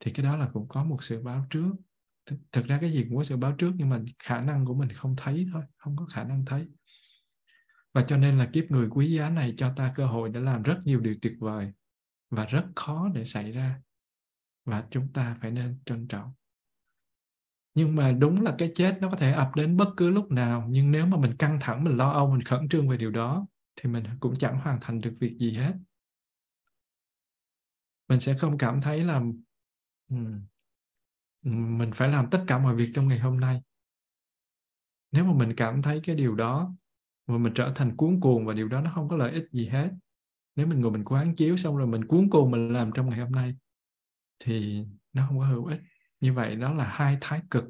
Thì 0.00 0.12
cái 0.12 0.26
đó 0.26 0.36
là 0.36 0.48
cũng 0.52 0.68
có 0.68 0.84
một 0.84 1.02
sự 1.04 1.22
báo 1.22 1.46
trước. 1.50 1.72
Th- 2.30 2.36
thực 2.52 2.66
ra 2.66 2.78
cái 2.80 2.92
gì 2.92 3.04
cũng 3.08 3.18
có 3.18 3.24
sự 3.24 3.36
báo 3.36 3.52
trước 3.58 3.72
nhưng 3.76 3.88
mà 3.88 4.00
khả 4.18 4.40
năng 4.40 4.64
của 4.64 4.74
mình 4.74 4.88
không 4.88 5.14
thấy 5.16 5.46
thôi, 5.52 5.62
không 5.76 5.96
có 5.96 6.06
khả 6.06 6.24
năng 6.24 6.44
thấy. 6.44 6.68
Và 7.94 8.04
cho 8.08 8.16
nên 8.16 8.38
là 8.38 8.46
kiếp 8.52 8.64
người 8.70 8.88
quý 8.90 9.10
giá 9.10 9.30
này 9.30 9.54
cho 9.56 9.72
ta 9.76 9.92
cơ 9.96 10.06
hội 10.06 10.28
để 10.28 10.40
làm 10.40 10.62
rất 10.62 10.78
nhiều 10.84 11.00
điều 11.00 11.14
tuyệt 11.22 11.32
vời 11.38 11.72
và 12.30 12.46
rất 12.46 12.64
khó 12.76 13.08
để 13.14 13.24
xảy 13.24 13.52
ra. 13.52 13.80
Và 14.64 14.84
chúng 14.90 15.12
ta 15.12 15.36
phải 15.40 15.50
nên 15.50 15.78
trân 15.84 16.08
trọng. 16.08 16.32
Nhưng 17.74 17.96
mà 17.96 18.12
đúng 18.12 18.42
là 18.42 18.54
cái 18.58 18.72
chết 18.74 18.98
nó 19.00 19.10
có 19.10 19.16
thể 19.16 19.32
ập 19.32 19.50
đến 19.56 19.76
bất 19.76 19.88
cứ 19.96 20.10
lúc 20.10 20.30
nào, 20.30 20.66
nhưng 20.68 20.90
nếu 20.90 21.06
mà 21.06 21.16
mình 21.16 21.36
căng 21.36 21.58
thẳng, 21.60 21.84
mình 21.84 21.96
lo 21.96 22.10
âu, 22.10 22.30
mình 22.30 22.42
khẩn 22.42 22.68
trương 22.68 22.88
về 22.88 22.96
điều 22.96 23.10
đó, 23.10 23.46
thì 23.76 23.90
mình 23.90 24.04
cũng 24.20 24.34
chẳng 24.34 24.60
hoàn 24.60 24.78
thành 24.80 25.00
được 25.00 25.14
việc 25.20 25.36
gì 25.38 25.54
hết 25.54 25.74
mình 28.12 28.20
sẽ 28.20 28.34
không 28.34 28.58
cảm 28.58 28.80
thấy 28.80 29.04
là 29.04 29.22
mình 31.42 31.90
phải 31.94 32.08
làm 32.08 32.30
tất 32.30 32.44
cả 32.46 32.58
mọi 32.58 32.74
việc 32.74 32.90
trong 32.94 33.08
ngày 33.08 33.18
hôm 33.18 33.40
nay. 33.40 33.62
Nếu 35.12 35.24
mà 35.24 35.32
mình 35.32 35.54
cảm 35.56 35.82
thấy 35.82 36.00
cái 36.04 36.16
điều 36.16 36.34
đó, 36.34 36.74
mà 37.26 37.38
mình 37.38 37.52
trở 37.54 37.72
thành 37.74 37.96
cuốn 37.96 38.20
cuồng 38.20 38.46
và 38.46 38.54
điều 38.54 38.68
đó 38.68 38.80
nó 38.80 38.92
không 38.94 39.08
có 39.08 39.16
lợi 39.16 39.32
ích 39.32 39.44
gì 39.52 39.68
hết, 39.68 39.90
nếu 40.56 40.66
mình 40.66 40.80
ngồi 40.80 40.90
mình 40.90 41.04
quán 41.04 41.34
chiếu 41.34 41.56
xong 41.56 41.76
rồi 41.76 41.86
mình 41.86 42.04
cuốn 42.04 42.30
cuồng 42.30 42.50
mình 42.50 42.72
làm 42.72 42.90
trong 42.94 43.10
ngày 43.10 43.18
hôm 43.18 43.32
nay, 43.32 43.56
thì 44.38 44.84
nó 45.12 45.26
không 45.28 45.38
có 45.38 45.46
hữu 45.46 45.64
ích. 45.64 45.80
Như 46.20 46.32
vậy 46.32 46.56
đó 46.56 46.74
là 46.74 46.84
hai 46.84 47.18
thái 47.20 47.42
cực. 47.50 47.64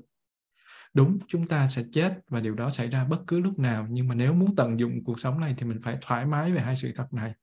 Đúng, 0.94 1.18
chúng 1.28 1.46
ta 1.46 1.68
sẽ 1.68 1.82
chết 1.92 2.20
và 2.28 2.40
điều 2.40 2.54
đó 2.54 2.70
xảy 2.70 2.88
ra 2.88 3.04
bất 3.04 3.22
cứ 3.26 3.40
lúc 3.40 3.58
nào, 3.58 3.86
nhưng 3.90 4.08
mà 4.08 4.14
nếu 4.14 4.34
muốn 4.34 4.56
tận 4.56 4.80
dụng 4.80 5.04
cuộc 5.04 5.20
sống 5.20 5.40
này 5.40 5.54
thì 5.58 5.66
mình 5.66 5.80
phải 5.82 5.98
thoải 6.00 6.26
mái 6.26 6.52
về 6.52 6.60
hai 6.60 6.76
sự 6.76 6.92
thật 6.96 7.06
này 7.12 7.34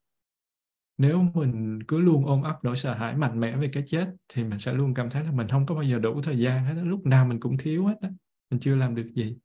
nếu 0.99 1.21
mình 1.33 1.79
cứ 1.87 1.99
luôn 1.99 2.25
ôm 2.25 2.41
ấp 2.41 2.63
nỗi 2.63 2.75
sợ 2.75 2.93
hãi 2.93 3.15
mạnh 3.15 3.39
mẽ 3.39 3.57
về 3.57 3.69
cái 3.73 3.83
chết 3.87 4.07
thì 4.29 4.43
mình 4.43 4.59
sẽ 4.59 4.73
luôn 4.73 4.93
cảm 4.93 5.09
thấy 5.09 5.23
là 5.23 5.31
mình 5.31 5.47
không 5.47 5.65
có 5.65 5.75
bao 5.75 5.83
giờ 5.83 5.99
đủ 5.99 6.21
thời 6.21 6.39
gian 6.39 6.65
hết 6.65 6.73
lúc 6.83 7.05
nào 7.05 7.25
mình 7.25 7.39
cũng 7.39 7.57
thiếu 7.57 7.85
hết 7.85 7.95
đó. 8.01 8.09
mình 8.49 8.59
chưa 8.59 8.75
làm 8.75 8.95
được 8.95 9.07
gì. 9.15 9.37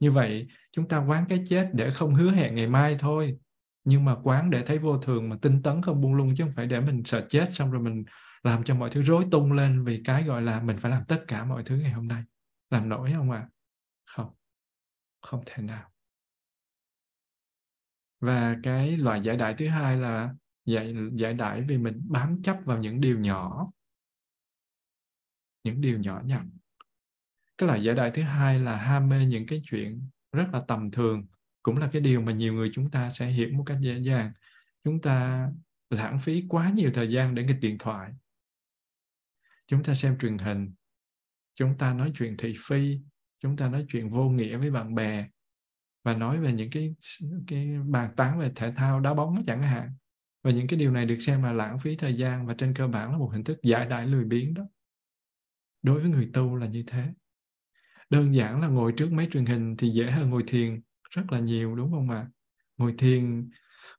Như 0.00 0.12
vậy, 0.12 0.48
chúng 0.72 0.88
ta 0.88 0.98
quán 0.98 1.24
cái 1.28 1.44
chết 1.48 1.70
để 1.72 1.90
không 1.90 2.14
hứa 2.14 2.30
hẹn 2.30 2.54
ngày 2.54 2.66
mai 2.66 2.96
thôi. 2.98 3.38
Nhưng 3.84 4.04
mà 4.04 4.16
quán 4.22 4.50
để 4.50 4.62
thấy 4.66 4.78
vô 4.78 4.98
thường 4.98 5.28
mà 5.28 5.36
tinh 5.42 5.62
tấn 5.62 5.82
không 5.82 6.00
buông 6.00 6.14
lung 6.14 6.34
chứ 6.36 6.44
không 6.44 6.52
phải 6.56 6.66
để 6.66 6.80
mình 6.80 7.04
sợ 7.04 7.26
chết 7.28 7.48
xong 7.52 7.70
rồi 7.70 7.82
mình 7.82 8.04
làm 8.42 8.64
cho 8.64 8.74
mọi 8.74 8.90
thứ 8.90 9.02
rối 9.02 9.24
tung 9.30 9.52
lên 9.52 9.84
vì 9.84 10.02
cái 10.04 10.24
gọi 10.24 10.42
là 10.42 10.60
mình 10.62 10.76
phải 10.78 10.90
làm 10.90 11.04
tất 11.08 11.24
cả 11.28 11.44
mọi 11.44 11.62
thứ 11.64 11.76
ngày 11.76 11.92
hôm 11.92 12.08
nay. 12.08 12.22
Làm 12.70 12.88
nổi 12.88 13.12
không 13.16 13.30
ạ? 13.30 13.38
À? 13.38 13.48
không. 14.04 14.30
Không 15.22 15.42
thể 15.46 15.62
nào. 15.62 15.90
Và 18.20 18.56
cái 18.62 18.96
loại 18.96 19.20
giải 19.20 19.36
đại 19.36 19.54
thứ 19.58 19.68
hai 19.68 19.96
là 19.96 20.34
giải 20.64 20.94
giải 21.14 21.34
đãi 21.34 21.62
vì 21.62 21.78
mình 21.78 22.02
bám 22.08 22.42
chấp 22.42 22.56
vào 22.64 22.78
những 22.78 23.00
điều 23.00 23.18
nhỏ. 23.18 23.66
Những 25.64 25.80
điều 25.80 25.98
nhỏ 25.98 26.22
nhặt. 26.24 26.42
Cái 27.58 27.66
loại 27.66 27.82
giải 27.82 27.94
đãi 27.94 28.10
thứ 28.10 28.22
hai 28.22 28.58
là 28.58 28.76
ham 28.76 29.08
mê 29.08 29.26
những 29.26 29.46
cái 29.46 29.62
chuyện 29.64 30.08
rất 30.32 30.46
là 30.52 30.62
tầm 30.68 30.90
thường, 30.90 31.26
cũng 31.62 31.78
là 31.78 31.88
cái 31.92 32.02
điều 32.02 32.20
mà 32.20 32.32
nhiều 32.32 32.54
người 32.54 32.70
chúng 32.72 32.90
ta 32.90 33.10
sẽ 33.10 33.26
hiểu 33.26 33.48
một 33.52 33.64
cách 33.66 33.78
dễ 33.80 33.98
dàng. 33.98 34.32
Chúng 34.84 35.00
ta 35.00 35.48
lãng 35.90 36.18
phí 36.20 36.44
quá 36.48 36.70
nhiều 36.70 36.90
thời 36.94 37.12
gian 37.12 37.34
để 37.34 37.44
nghịch 37.44 37.60
điện 37.60 37.76
thoại. 37.78 38.12
Chúng 39.66 39.82
ta 39.82 39.94
xem 39.94 40.18
truyền 40.18 40.38
hình. 40.38 40.74
Chúng 41.54 41.78
ta 41.78 41.94
nói 41.94 42.12
chuyện 42.14 42.34
thị 42.38 42.54
phi. 42.66 42.98
Chúng 43.40 43.56
ta 43.56 43.68
nói 43.68 43.86
chuyện 43.88 44.10
vô 44.10 44.28
nghĩa 44.28 44.56
với 44.56 44.70
bạn 44.70 44.94
bè 44.94 45.28
và 46.04 46.14
nói 46.14 46.40
về 46.40 46.52
những 46.52 46.70
cái 46.70 46.94
cái 47.46 47.78
bàn 47.86 48.14
tán 48.16 48.38
về 48.38 48.52
thể 48.56 48.72
thao 48.76 49.00
đá 49.00 49.14
bóng 49.14 49.42
chẳng 49.46 49.62
hạn 49.62 49.94
và 50.42 50.50
những 50.50 50.66
cái 50.66 50.78
điều 50.78 50.90
này 50.90 51.06
được 51.06 51.18
xem 51.18 51.42
là 51.42 51.52
lãng 51.52 51.78
phí 51.78 51.96
thời 51.96 52.14
gian 52.14 52.46
và 52.46 52.54
trên 52.54 52.74
cơ 52.74 52.88
bản 52.88 53.12
là 53.12 53.18
một 53.18 53.30
hình 53.32 53.44
thức 53.44 53.58
giải 53.62 53.86
đãi 53.86 54.06
lười 54.06 54.24
biếng 54.24 54.54
đó. 54.54 54.62
Đối 55.82 56.00
với 56.00 56.10
người 56.10 56.30
tu 56.32 56.56
là 56.56 56.66
như 56.66 56.84
thế. 56.86 57.04
Đơn 58.10 58.34
giản 58.34 58.60
là 58.60 58.68
ngồi 58.68 58.92
trước 58.96 59.12
máy 59.12 59.28
truyền 59.32 59.46
hình 59.46 59.76
thì 59.76 59.88
dễ 59.88 60.10
hơn 60.10 60.30
ngồi 60.30 60.42
thiền, 60.46 60.80
rất 61.10 61.32
là 61.32 61.38
nhiều, 61.38 61.76
đúng 61.76 61.92
không 61.92 62.10
ạ? 62.10 62.26
Ngồi 62.76 62.94
thiền 62.98 63.50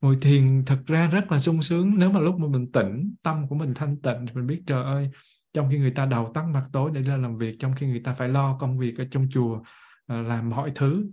ngồi 0.01 0.17
thiền 0.21 0.63
thật 0.65 0.79
ra 0.87 1.07
rất 1.07 1.31
là 1.31 1.39
sung 1.39 1.61
sướng 1.61 1.97
nếu 1.97 2.11
mà 2.11 2.19
lúc 2.19 2.39
mà 2.39 2.47
mình 2.47 2.71
tỉnh, 2.71 3.15
tâm 3.23 3.47
của 3.47 3.55
mình 3.55 3.73
thanh 3.75 4.01
tịnh 4.01 4.25
thì 4.27 4.33
mình 4.33 4.47
biết, 4.47 4.61
trời 4.67 4.83
ơi, 4.83 5.09
trong 5.53 5.69
khi 5.69 5.77
người 5.77 5.91
ta 5.91 6.05
đầu 6.05 6.31
tắt 6.33 6.43
mặt 6.53 6.63
tối 6.71 6.91
để 6.93 7.01
ra 7.01 7.17
làm 7.17 7.37
việc, 7.37 7.55
trong 7.59 7.73
khi 7.75 7.87
người 7.87 8.01
ta 8.03 8.13
phải 8.13 8.29
lo 8.29 8.57
công 8.57 8.77
việc 8.77 8.97
ở 8.97 9.05
trong 9.11 9.27
chùa 9.31 9.61
ờ, 10.05 10.21
làm 10.21 10.49
mọi 10.49 10.71
thứ 10.75 11.05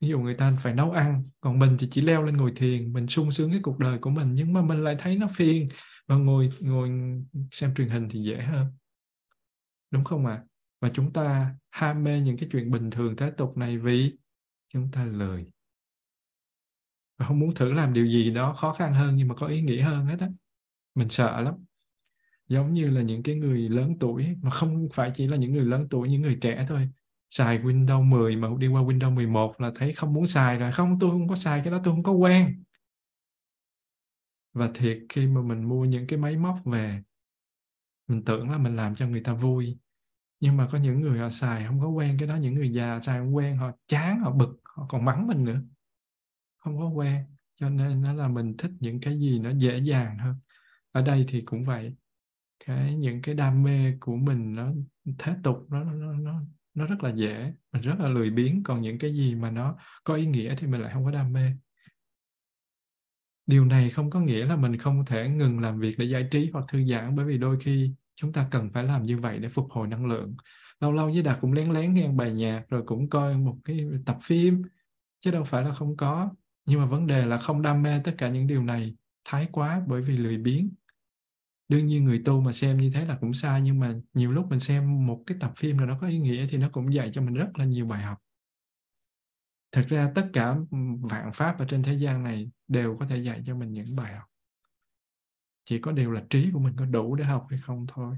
ví 0.00 0.08
dụ 0.08 0.20
người 0.20 0.34
ta 0.34 0.52
phải 0.62 0.74
nấu 0.74 0.90
ăn, 0.90 1.30
còn 1.40 1.58
mình 1.58 1.76
thì 1.78 1.88
chỉ 1.90 2.00
leo 2.00 2.22
lên 2.22 2.36
ngồi 2.36 2.52
thiền, 2.56 2.92
mình 2.92 3.06
sung 3.08 3.30
sướng 3.30 3.50
cái 3.50 3.60
cuộc 3.62 3.78
đời 3.78 3.98
của 3.98 4.10
mình, 4.10 4.34
nhưng 4.34 4.52
mà 4.52 4.62
mình 4.62 4.84
lại 4.84 4.96
thấy 4.98 5.16
nó 5.16 5.26
phiền. 5.34 5.68
Và 6.06 6.16
ngồi 6.16 6.50
ngồi 6.60 6.90
xem 7.52 7.74
truyền 7.74 7.88
hình 7.88 8.08
thì 8.10 8.20
dễ 8.22 8.40
hơn. 8.40 8.66
Đúng 9.90 10.04
không 10.04 10.26
ạ? 10.26 10.32
À? 10.32 10.44
và 10.80 10.90
chúng 10.94 11.12
ta 11.12 11.54
ham 11.70 12.04
mê 12.04 12.20
những 12.20 12.36
cái 12.36 12.48
chuyện 12.52 12.70
bình 12.70 12.90
thường 12.90 13.16
thế 13.16 13.30
tục 13.36 13.56
này 13.56 13.78
vì 13.78 14.12
chúng 14.68 14.90
ta 14.92 15.04
lười. 15.04 15.46
Và 17.18 17.26
không 17.26 17.38
muốn 17.38 17.54
thử 17.54 17.72
làm 17.72 17.92
điều 17.92 18.06
gì 18.06 18.30
đó 18.30 18.52
khó 18.52 18.72
khăn 18.72 18.94
hơn 18.94 19.16
nhưng 19.16 19.28
mà 19.28 19.34
có 19.34 19.46
ý 19.46 19.60
nghĩa 19.60 19.82
hơn 19.82 20.06
hết 20.06 20.16
á. 20.20 20.28
Mình 20.94 21.08
sợ 21.08 21.40
lắm. 21.40 21.54
Giống 22.48 22.72
như 22.72 22.90
là 22.90 23.02
những 23.02 23.22
cái 23.22 23.34
người 23.34 23.68
lớn 23.68 23.96
tuổi, 24.00 24.36
mà 24.42 24.50
không 24.50 24.88
phải 24.92 25.10
chỉ 25.14 25.26
là 25.26 25.36
những 25.36 25.52
người 25.52 25.64
lớn 25.64 25.86
tuổi, 25.90 26.08
những 26.08 26.22
người 26.22 26.38
trẻ 26.40 26.64
thôi 26.68 26.88
xài 27.30 27.58
Windows 27.58 28.02
10 28.02 28.36
mà 28.36 28.48
đi 28.58 28.66
qua 28.68 28.82
Windows 28.82 29.14
11 29.14 29.60
là 29.60 29.72
thấy 29.74 29.92
không 29.92 30.12
muốn 30.12 30.26
xài 30.26 30.58
rồi. 30.58 30.72
Không, 30.72 30.98
tôi 31.00 31.10
không 31.10 31.28
có 31.28 31.36
xài 31.36 31.60
cái 31.64 31.70
đó, 31.72 31.80
tôi 31.84 31.94
không 31.94 32.02
có 32.02 32.12
quen. 32.12 32.62
Và 34.52 34.70
thiệt, 34.74 34.98
khi 35.08 35.26
mà 35.26 35.42
mình 35.42 35.64
mua 35.68 35.84
những 35.84 36.06
cái 36.06 36.18
máy 36.18 36.36
móc 36.36 36.56
về, 36.64 37.02
mình 38.06 38.24
tưởng 38.24 38.50
là 38.50 38.58
mình 38.58 38.76
làm 38.76 38.94
cho 38.94 39.06
người 39.06 39.20
ta 39.20 39.34
vui. 39.34 39.78
Nhưng 40.40 40.56
mà 40.56 40.68
có 40.72 40.78
những 40.78 41.00
người 41.00 41.18
họ 41.18 41.30
xài 41.30 41.66
không 41.66 41.80
có 41.80 41.88
quen 41.88 42.16
cái 42.18 42.28
đó, 42.28 42.36
những 42.36 42.54
người 42.54 42.72
già 42.72 43.00
xài 43.00 43.18
không 43.18 43.36
quen, 43.36 43.56
họ 43.56 43.72
chán, 43.86 44.20
họ 44.20 44.30
bực, 44.32 44.60
họ 44.64 44.86
còn 44.88 45.04
mắng 45.04 45.26
mình 45.26 45.44
nữa. 45.44 45.60
Không 46.58 46.78
có 46.78 46.88
quen. 46.88 47.24
Cho 47.54 47.68
nên 47.70 48.02
nó 48.02 48.12
là 48.12 48.28
mình 48.28 48.56
thích 48.58 48.70
những 48.80 49.00
cái 49.00 49.18
gì 49.18 49.38
nó 49.38 49.50
dễ 49.50 49.78
dàng 49.78 50.18
hơn. 50.18 50.34
Ở 50.92 51.02
đây 51.02 51.24
thì 51.28 51.40
cũng 51.40 51.64
vậy. 51.64 51.94
Cái, 52.66 52.96
những 52.96 53.22
cái 53.22 53.34
đam 53.34 53.62
mê 53.62 53.96
của 54.00 54.16
mình 54.16 54.54
nó 54.54 54.72
thế 55.18 55.34
tục 55.42 55.66
nó 55.68 55.84
nó 55.84 56.12
nó 56.12 56.42
nó 56.78 56.86
rất 56.86 57.02
là 57.04 57.10
dễ, 57.10 57.52
mình 57.72 57.82
rất 57.82 57.94
là 57.98 58.08
lười 58.08 58.30
biếng. 58.30 58.62
Còn 58.62 58.80
những 58.80 58.98
cái 58.98 59.14
gì 59.14 59.34
mà 59.34 59.50
nó 59.50 59.76
có 60.04 60.14
ý 60.14 60.26
nghĩa 60.26 60.54
thì 60.58 60.66
mình 60.66 60.80
lại 60.80 60.92
không 60.94 61.04
có 61.04 61.10
đam 61.10 61.32
mê. 61.32 61.50
Điều 63.46 63.64
này 63.64 63.90
không 63.90 64.10
có 64.10 64.20
nghĩa 64.20 64.44
là 64.44 64.56
mình 64.56 64.78
không 64.78 65.04
thể 65.04 65.28
ngừng 65.28 65.60
làm 65.60 65.78
việc 65.78 65.94
để 65.98 66.04
giải 66.06 66.28
trí 66.30 66.50
hoặc 66.52 66.64
thư 66.68 66.84
giãn, 66.84 67.16
bởi 67.16 67.26
vì 67.26 67.38
đôi 67.38 67.56
khi 67.60 67.94
chúng 68.16 68.32
ta 68.32 68.48
cần 68.50 68.70
phải 68.72 68.84
làm 68.84 69.02
như 69.02 69.18
vậy 69.18 69.38
để 69.38 69.48
phục 69.48 69.70
hồi 69.70 69.88
năng 69.88 70.06
lượng. 70.06 70.34
Lâu 70.80 70.92
lâu 70.92 71.06
với 71.06 71.22
đạt 71.22 71.38
cũng 71.40 71.52
lén 71.52 71.72
lén 71.72 71.94
nghe 71.94 72.08
bài 72.08 72.32
nhạc 72.32 72.64
rồi 72.68 72.82
cũng 72.86 73.10
coi 73.10 73.38
một 73.38 73.56
cái 73.64 73.86
tập 74.06 74.18
phim, 74.22 74.62
chứ 75.20 75.30
đâu 75.30 75.44
phải 75.44 75.64
là 75.64 75.74
không 75.74 75.96
có. 75.96 76.30
Nhưng 76.66 76.80
mà 76.80 76.86
vấn 76.86 77.06
đề 77.06 77.26
là 77.26 77.38
không 77.38 77.62
đam 77.62 77.82
mê 77.82 78.00
tất 78.04 78.14
cả 78.18 78.28
những 78.28 78.46
điều 78.46 78.62
này 78.62 78.94
thái 79.24 79.48
quá 79.52 79.82
bởi 79.86 80.02
vì 80.02 80.16
lười 80.16 80.38
biếng 80.38 80.70
đương 81.68 81.86
nhiên 81.86 82.04
người 82.04 82.22
tu 82.24 82.40
mà 82.40 82.52
xem 82.52 82.78
như 82.78 82.90
thế 82.94 83.04
là 83.04 83.18
cũng 83.20 83.32
sai, 83.32 83.62
nhưng 83.62 83.80
mà 83.80 83.94
nhiều 84.14 84.32
lúc 84.32 84.46
mình 84.50 84.60
xem 84.60 85.06
một 85.06 85.22
cái 85.26 85.36
tập 85.40 85.52
phim 85.56 85.76
nào 85.76 85.86
đó 85.86 85.98
có 86.00 86.06
ý 86.08 86.18
nghĩa 86.18 86.46
thì 86.50 86.58
nó 86.58 86.68
cũng 86.72 86.94
dạy 86.94 87.10
cho 87.12 87.22
mình 87.22 87.34
rất 87.34 87.48
là 87.54 87.64
nhiều 87.64 87.86
bài 87.86 88.02
học. 88.02 88.18
Thật 89.72 89.86
ra 89.88 90.12
tất 90.14 90.30
cả 90.32 90.56
vạn 91.10 91.32
pháp 91.34 91.58
ở 91.58 91.64
trên 91.68 91.82
thế 91.82 91.94
gian 91.94 92.22
này 92.22 92.50
đều 92.68 92.96
có 93.00 93.06
thể 93.06 93.16
dạy 93.16 93.42
cho 93.46 93.54
mình 93.54 93.72
những 93.72 93.96
bài 93.96 94.14
học. 94.14 94.24
Chỉ 95.64 95.78
có 95.78 95.92
điều 95.92 96.12
là 96.12 96.24
trí 96.30 96.50
của 96.52 96.58
mình 96.58 96.74
có 96.78 96.84
đủ 96.84 97.14
để 97.14 97.24
học 97.24 97.46
hay 97.50 97.60
không 97.62 97.86
thôi. 97.88 98.16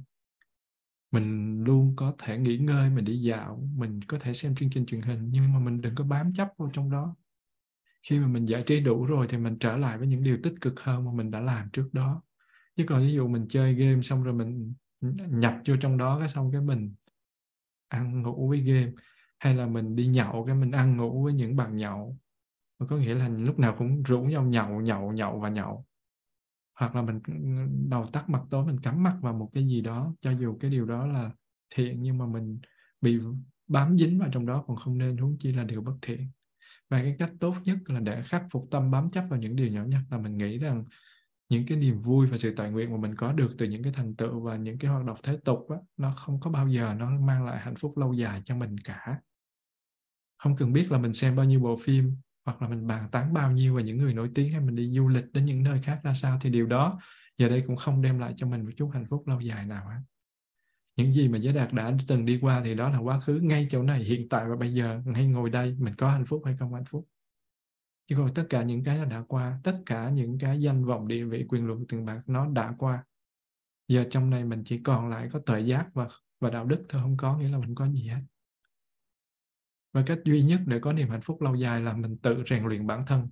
Mình 1.11 1.61
luôn 1.65 1.97
có 1.97 2.15
thể 2.19 2.39
nghỉ 2.39 2.59
ngơi, 2.59 2.91
mình 2.91 3.05
đi 3.05 3.21
dạo, 3.21 3.69
mình 3.77 4.03
có 4.03 4.19
thể 4.21 4.35
xem 4.35 4.55
chương 4.55 4.71
trình 4.71 4.87
truyền 4.87 5.03
hình, 5.03 5.29
nhưng 5.31 5.53
mà 5.53 5.59
mình 5.59 5.81
đừng 5.81 5.95
có 5.95 6.05
bám 6.05 6.33
chấp 6.33 6.49
vào 6.59 6.71
trong 6.73 6.91
đó. 6.91 7.17
Khi 8.03 8.19
mà 8.19 8.27
mình 8.27 8.49
giải 8.49 8.63
trí 8.67 8.81
đủ 8.81 9.05
rồi 9.05 9.27
thì 9.29 9.39
mình 9.39 9.59
trở 9.61 9.77
lại 9.77 9.99
với 9.99 10.07
những 10.07 10.23
điều 10.23 10.39
tích 10.43 10.55
cực 10.61 10.81
hơn 10.81 11.05
mà 11.05 11.13
mình 11.13 11.31
đã 11.31 11.41
làm 11.41 11.71
trước 11.73 11.89
đó 11.93 12.23
chứ 12.81 12.87
còn 12.89 13.01
ví 13.01 13.13
dụ 13.13 13.29
mình 13.29 13.47
chơi 13.49 13.75
game 13.75 14.03
xong 14.03 14.23
rồi 14.23 14.35
mình 14.35 14.75
nhập 15.31 15.55
vô 15.67 15.77
trong 15.81 15.97
đó 15.97 16.19
cái 16.19 16.29
xong 16.29 16.53
cái 16.53 16.61
mình 16.61 16.95
ăn 17.89 18.23
ngủ 18.23 18.49
với 18.49 18.61
game, 18.61 18.93
hay 19.39 19.55
là 19.55 19.67
mình 19.67 19.97
đi 19.97 20.07
nhậu 20.07 20.45
cái 20.47 20.55
mình 20.55 20.71
ăn 20.71 20.97
ngủ 20.97 21.25
với 21.25 21.33
những 21.33 21.57
bạn 21.57 21.77
nhậu, 21.77 22.17
mà 22.79 22.87
có 22.87 22.97
nghĩa 22.97 23.15
là 23.15 23.29
lúc 23.29 23.59
nào 23.59 23.75
cũng 23.79 24.03
rủ 24.03 24.23
nhau 24.23 24.45
nhậu 24.45 24.81
nhậu 24.81 25.13
nhậu 25.13 25.41
và 25.41 25.49
nhậu. 25.49 25.87
Hoặc 26.79 26.97
là 26.97 27.03
mình, 27.03 27.21
đầu 27.91 28.07
tắt 28.07 28.29
mặt 28.29 28.43
tối 28.51 28.67
mình 28.67 28.81
cắm 28.81 29.03
mặt 29.03 29.17
vào 29.21 29.33
một 29.33 29.51
cái 29.53 29.67
gì 29.67 29.81
đó, 29.81 30.15
cho 30.21 30.31
dù 30.31 30.57
cái 30.61 30.71
điều 30.71 30.87
đó 30.87 31.07
là 31.07 31.31
thiện 31.75 32.03
nhưng 32.03 32.19
mà 32.19 32.27
mình 32.27 32.59
bị 33.01 33.19
bám 33.69 33.95
dính 33.95 34.19
vào 34.19 34.29
trong 34.33 34.47
đó 34.47 34.65
còn 34.67 34.77
không 34.77 34.99
nên, 34.99 35.17
huống 35.17 35.37
chi 35.39 35.53
là 35.53 35.65
điều 35.65 35.83
bất 35.83 35.95
thiện. 36.03 36.31
Và 36.89 36.99
cái 36.99 37.17
cách 37.19 37.33
tốt 37.41 37.55
nhất 37.65 37.79
là 37.87 38.01
để 38.01 38.23
khắc 38.23 38.47
phục 38.51 38.69
tâm 38.71 38.91
bám 38.91 39.11
chấp 39.11 39.25
vào 39.31 39.39
những 39.39 39.57
điều 39.57 39.69
nhỏ 39.69 39.85
nhất 39.85 40.01
là 40.11 40.19
mình 40.19 40.39
nghĩ 40.39 40.59
rằng 40.59 40.85
những 41.51 41.67
cái 41.67 41.79
niềm 41.79 42.03
vui 42.03 42.27
và 42.27 42.39
sự 42.39 42.55
tài 42.57 42.71
nguyện 42.71 42.93
mà 42.93 42.97
mình 42.97 43.15
có 43.15 43.33
được 43.33 43.51
từ 43.59 43.67
những 43.67 43.83
cái 43.83 43.93
thành 43.93 44.15
tựu 44.17 44.41
và 44.41 44.57
những 44.57 44.79
cái 44.79 44.91
hoạt 44.91 45.05
động 45.05 45.17
thế 45.23 45.39
tục 45.45 45.67
á, 45.69 45.77
nó 45.97 46.15
không 46.17 46.41
có 46.41 46.51
bao 46.51 46.69
giờ 46.69 46.95
nó 46.99 47.11
mang 47.21 47.47
lại 47.47 47.61
hạnh 47.61 47.77
phúc 47.77 47.99
lâu 47.99 48.13
dài 48.13 48.43
cho 48.45 48.57
mình 48.57 48.79
cả. 48.79 49.21
Không 50.39 50.57
cần 50.57 50.73
biết 50.73 50.93
là 50.93 50.99
mình 50.99 51.15
xem 51.15 51.37
bao 51.37 51.47
nhiêu 51.47 51.61
bộ 51.61 51.77
phim 51.77 52.17
hoặc 52.45 52.63
là 52.63 52.69
mình 52.69 52.87
bàn 52.87 53.09
tán 53.13 53.33
bao 53.33 53.53
nhiêu 53.53 53.75
về 53.75 53.83
những 53.83 53.99
người 53.99 54.15
nổi 54.15 54.31
tiếng 54.35 54.53
hay 54.53 54.61
mình 54.61 54.77
đi 54.77 54.93
du 54.97 55.09
lịch 55.09 55.25
đến 55.33 55.45
những 55.45 55.63
nơi 55.63 55.81
khác 55.83 56.01
ra 56.05 56.15
sao 56.15 56.39
thì 56.41 56.51
điều 56.51 56.67
đó 56.67 57.01
giờ 57.39 57.49
đây 57.49 57.65
cũng 57.67 57.77
không 57.77 58.03
đem 58.03 58.19
lại 58.19 58.35
cho 58.37 58.47
mình 58.47 58.65
một 58.65 58.71
chút 58.77 58.91
hạnh 58.95 59.07
phúc 59.11 59.29
lâu 59.29 59.41
dài 59.41 59.67
nào 59.67 59.89
hết. 59.89 60.01
Những 60.97 61.13
gì 61.13 61.29
mà 61.29 61.39
giới 61.39 61.53
đạt 61.53 61.73
đã 61.73 61.93
từng 62.09 62.25
đi 62.25 62.39
qua 62.43 62.61
thì 62.65 62.75
đó 62.75 62.91
là 62.91 62.99
quá 62.99 63.21
khứ 63.21 63.41
ngay 63.43 63.67
chỗ 63.71 63.83
này 63.83 64.05
hiện 64.05 64.29
tại 64.29 64.45
và 64.49 64.57
bây 64.57 64.75
giờ 64.75 65.03
ngay 65.05 65.27
ngồi 65.27 65.51
đây 65.51 65.77
mình 65.79 65.95
có 65.95 66.11
hạnh 66.11 66.27
phúc 66.27 66.43
hay 66.45 66.57
không 66.59 66.75
hạnh 66.75 66.85
phúc? 66.91 67.09
Chứ 68.11 68.17
không 68.17 68.35
tất 68.35 68.47
cả 68.51 68.63
những 68.63 68.85
cái 68.85 68.99
nó 68.99 69.05
đã 69.05 69.23
qua, 69.29 69.61
tất 69.65 69.83
cả 69.87 70.11
những 70.11 70.39
cái 70.41 70.61
danh 70.61 70.85
vọng, 70.85 71.09
địa 71.09 71.25
vị, 71.25 71.47
quyền 71.49 71.67
lực, 71.67 71.79
tiền 71.89 72.05
bạc 72.05 72.23
nó 72.27 72.47
đã 72.47 72.75
qua. 72.79 73.05
Giờ 73.89 74.05
trong 74.11 74.31
này 74.31 74.45
mình 74.45 74.63
chỉ 74.67 74.79
còn 74.83 75.09
lại 75.09 75.29
có 75.33 75.39
tuệ 75.47 75.61
giác 75.61 75.91
và 75.95 76.09
và 76.41 76.51
đạo 76.51 76.65
đức 76.65 76.85
thôi, 76.89 77.03
không 77.03 77.17
có 77.17 77.37
nghĩa 77.37 77.49
là 77.49 77.59
mình 77.59 77.75
có 77.75 77.89
gì 77.89 78.09
hết. 78.09 78.21
Và 79.93 80.03
cách 80.07 80.19
duy 80.25 80.43
nhất 80.43 80.61
để 80.67 80.79
có 80.81 80.93
niềm 80.93 81.09
hạnh 81.09 81.21
phúc 81.21 81.43
lâu 81.43 81.55
dài 81.55 81.81
là 81.81 81.93
mình 81.93 82.19
tự 82.19 82.43
rèn 82.51 82.65
luyện 82.65 82.87
bản 82.87 83.07
thân 83.07 83.29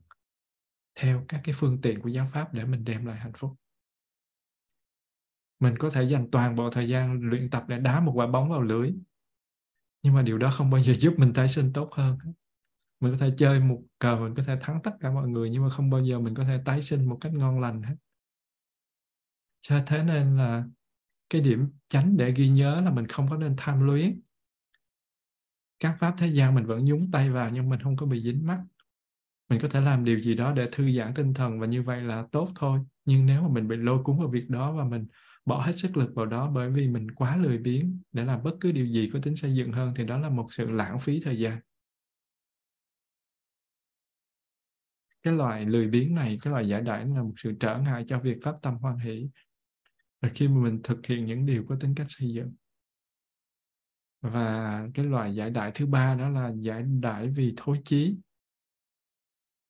theo 0.95 1.25
các 1.29 1.41
cái 1.45 1.55
phương 1.59 1.81
tiện 1.81 2.01
của 2.01 2.09
giáo 2.09 2.27
pháp 2.33 2.55
để 2.55 2.65
mình 2.65 2.85
đem 2.85 3.07
lại 3.07 3.17
hạnh 3.17 3.33
phúc. 3.37 3.55
Mình 5.61 5.79
có 5.79 5.91
thể 5.91 6.03
dành 6.03 6.31
toàn 6.33 6.57
bộ 6.57 6.71
thời 6.71 6.89
gian 6.89 7.21
luyện 7.21 7.51
tập 7.51 7.65
để 7.69 7.79
đá 7.79 8.01
một 8.01 8.13
quả 8.15 8.27
bóng 8.27 8.51
vào 8.51 8.63
lưới, 8.63 8.93
nhưng 10.03 10.15
mà 10.15 10.23
điều 10.23 10.39
đó 10.39 10.51
không 10.51 10.71
bao 10.71 10.81
giờ 10.81 10.95
giúp 10.95 11.15
mình 11.19 11.33
tái 11.33 11.49
sinh 11.49 11.73
tốt 11.73 11.89
hơn 11.93 12.19
mình 13.01 13.13
có 13.13 13.19
thể 13.19 13.35
chơi 13.37 13.61
một 13.61 13.83
cờ, 13.99 14.17
mình 14.17 14.35
có 14.35 14.43
thể 14.43 14.59
thắng 14.61 14.83
tất 14.83 14.91
cả 15.01 15.11
mọi 15.11 15.29
người, 15.29 15.51
nhưng 15.51 15.63
mà 15.63 15.71
không 15.71 15.91
bao 15.91 16.05
giờ 16.05 16.21
mình 16.21 16.35
có 16.35 16.45
thể 16.45 16.61
tái 16.65 16.83
sinh 16.83 17.09
một 17.09 17.19
cách 17.21 17.33
ngon 17.35 17.61
lành 17.61 17.83
hết. 17.83 17.95
Cho 19.61 19.83
thế 19.87 20.03
nên 20.03 20.37
là 20.37 20.65
cái 21.31 21.41
điểm 21.41 21.71
tránh 21.89 22.17
để 22.17 22.33
ghi 22.33 22.49
nhớ 22.49 22.81
là 22.81 22.91
mình 22.91 23.07
không 23.07 23.31
có 23.31 23.37
nên 23.37 23.55
tham 23.57 23.87
luyến. 23.87 24.21
Các 25.81 25.97
pháp 25.99 26.15
thế 26.19 26.27
gian 26.27 26.55
mình 26.55 26.67
vẫn 26.67 26.85
nhúng 26.85 27.11
tay 27.11 27.31
vào 27.31 27.51
nhưng 27.51 27.69
mình 27.69 27.81
không 27.81 27.97
có 27.97 28.07
bị 28.07 28.23
dính 28.23 28.47
mắc. 28.47 28.61
Mình 29.49 29.61
có 29.63 29.69
thể 29.69 29.81
làm 29.81 30.05
điều 30.05 30.21
gì 30.21 30.35
đó 30.35 30.53
để 30.53 30.69
thư 30.73 30.93
giãn 30.93 31.15
tinh 31.15 31.35
thần 31.35 31.61
và 31.61 31.67
như 31.67 31.83
vậy 31.83 32.03
là 32.03 32.27
tốt 32.33 32.49
thôi. 32.55 32.81
Nhưng 33.05 33.27
nếu 33.27 33.43
mà 33.43 33.49
mình 33.49 33.69
bị 33.69 33.77
lôi 33.77 34.03
cuốn 34.05 34.19
vào 34.19 34.29
việc 34.29 34.51
đó 34.51 34.73
và 34.73 34.85
mình 34.85 35.07
bỏ 35.45 35.63
hết 35.63 35.73
sức 35.79 35.97
lực 35.97 36.15
vào 36.15 36.27
đó 36.27 36.51
bởi 36.55 36.71
vì 36.71 36.89
mình 36.89 37.11
quá 37.11 37.37
lười 37.37 37.59
biếng 37.59 38.01
để 38.13 38.25
làm 38.25 38.43
bất 38.43 38.53
cứ 38.61 38.73
điều 38.73 38.87
gì 38.87 39.11
có 39.13 39.19
tính 39.23 39.37
xây 39.37 39.55
dựng 39.55 39.73
hơn 39.73 39.93
thì 39.97 40.05
đó 40.05 40.19
là 40.19 40.29
một 40.29 40.53
sự 40.53 40.71
lãng 40.71 40.99
phí 40.99 41.21
thời 41.21 41.39
gian. 41.39 41.59
Cái 45.23 45.33
loại 45.33 45.65
lười 45.65 45.89
biếng 45.89 46.15
này, 46.15 46.39
cái 46.43 46.53
loại 46.53 46.69
giải 46.69 46.81
đãi 46.81 47.07
là 47.07 47.23
một 47.23 47.35
sự 47.37 47.53
trở 47.61 47.79
ngại 47.79 48.05
cho 48.09 48.21
việc 48.21 48.39
phát 48.43 48.55
tâm 48.63 48.75
hoan 48.75 48.99
hỷ. 48.99 49.29
Và 50.21 50.29
khi 50.29 50.49
mà 50.49 50.61
mình 50.65 50.81
thực 50.85 51.07
hiện 51.07 51.25
những 51.25 51.47
điều 51.47 51.65
có 51.69 51.77
tính 51.81 51.95
cách 51.95 52.07
xây 52.09 52.31
dựng. 52.31 52.55
Và 54.21 54.87
cái 54.95 55.05
loại 55.05 55.35
giải 55.35 55.51
đại 55.51 55.73
thứ 55.75 55.87
ba 55.87 56.15
đó 56.15 56.29
là 56.29 56.53
giải 56.61 56.83
đại 57.01 57.29
vì 57.29 57.55
thối 57.57 57.81
chí. 57.85 58.17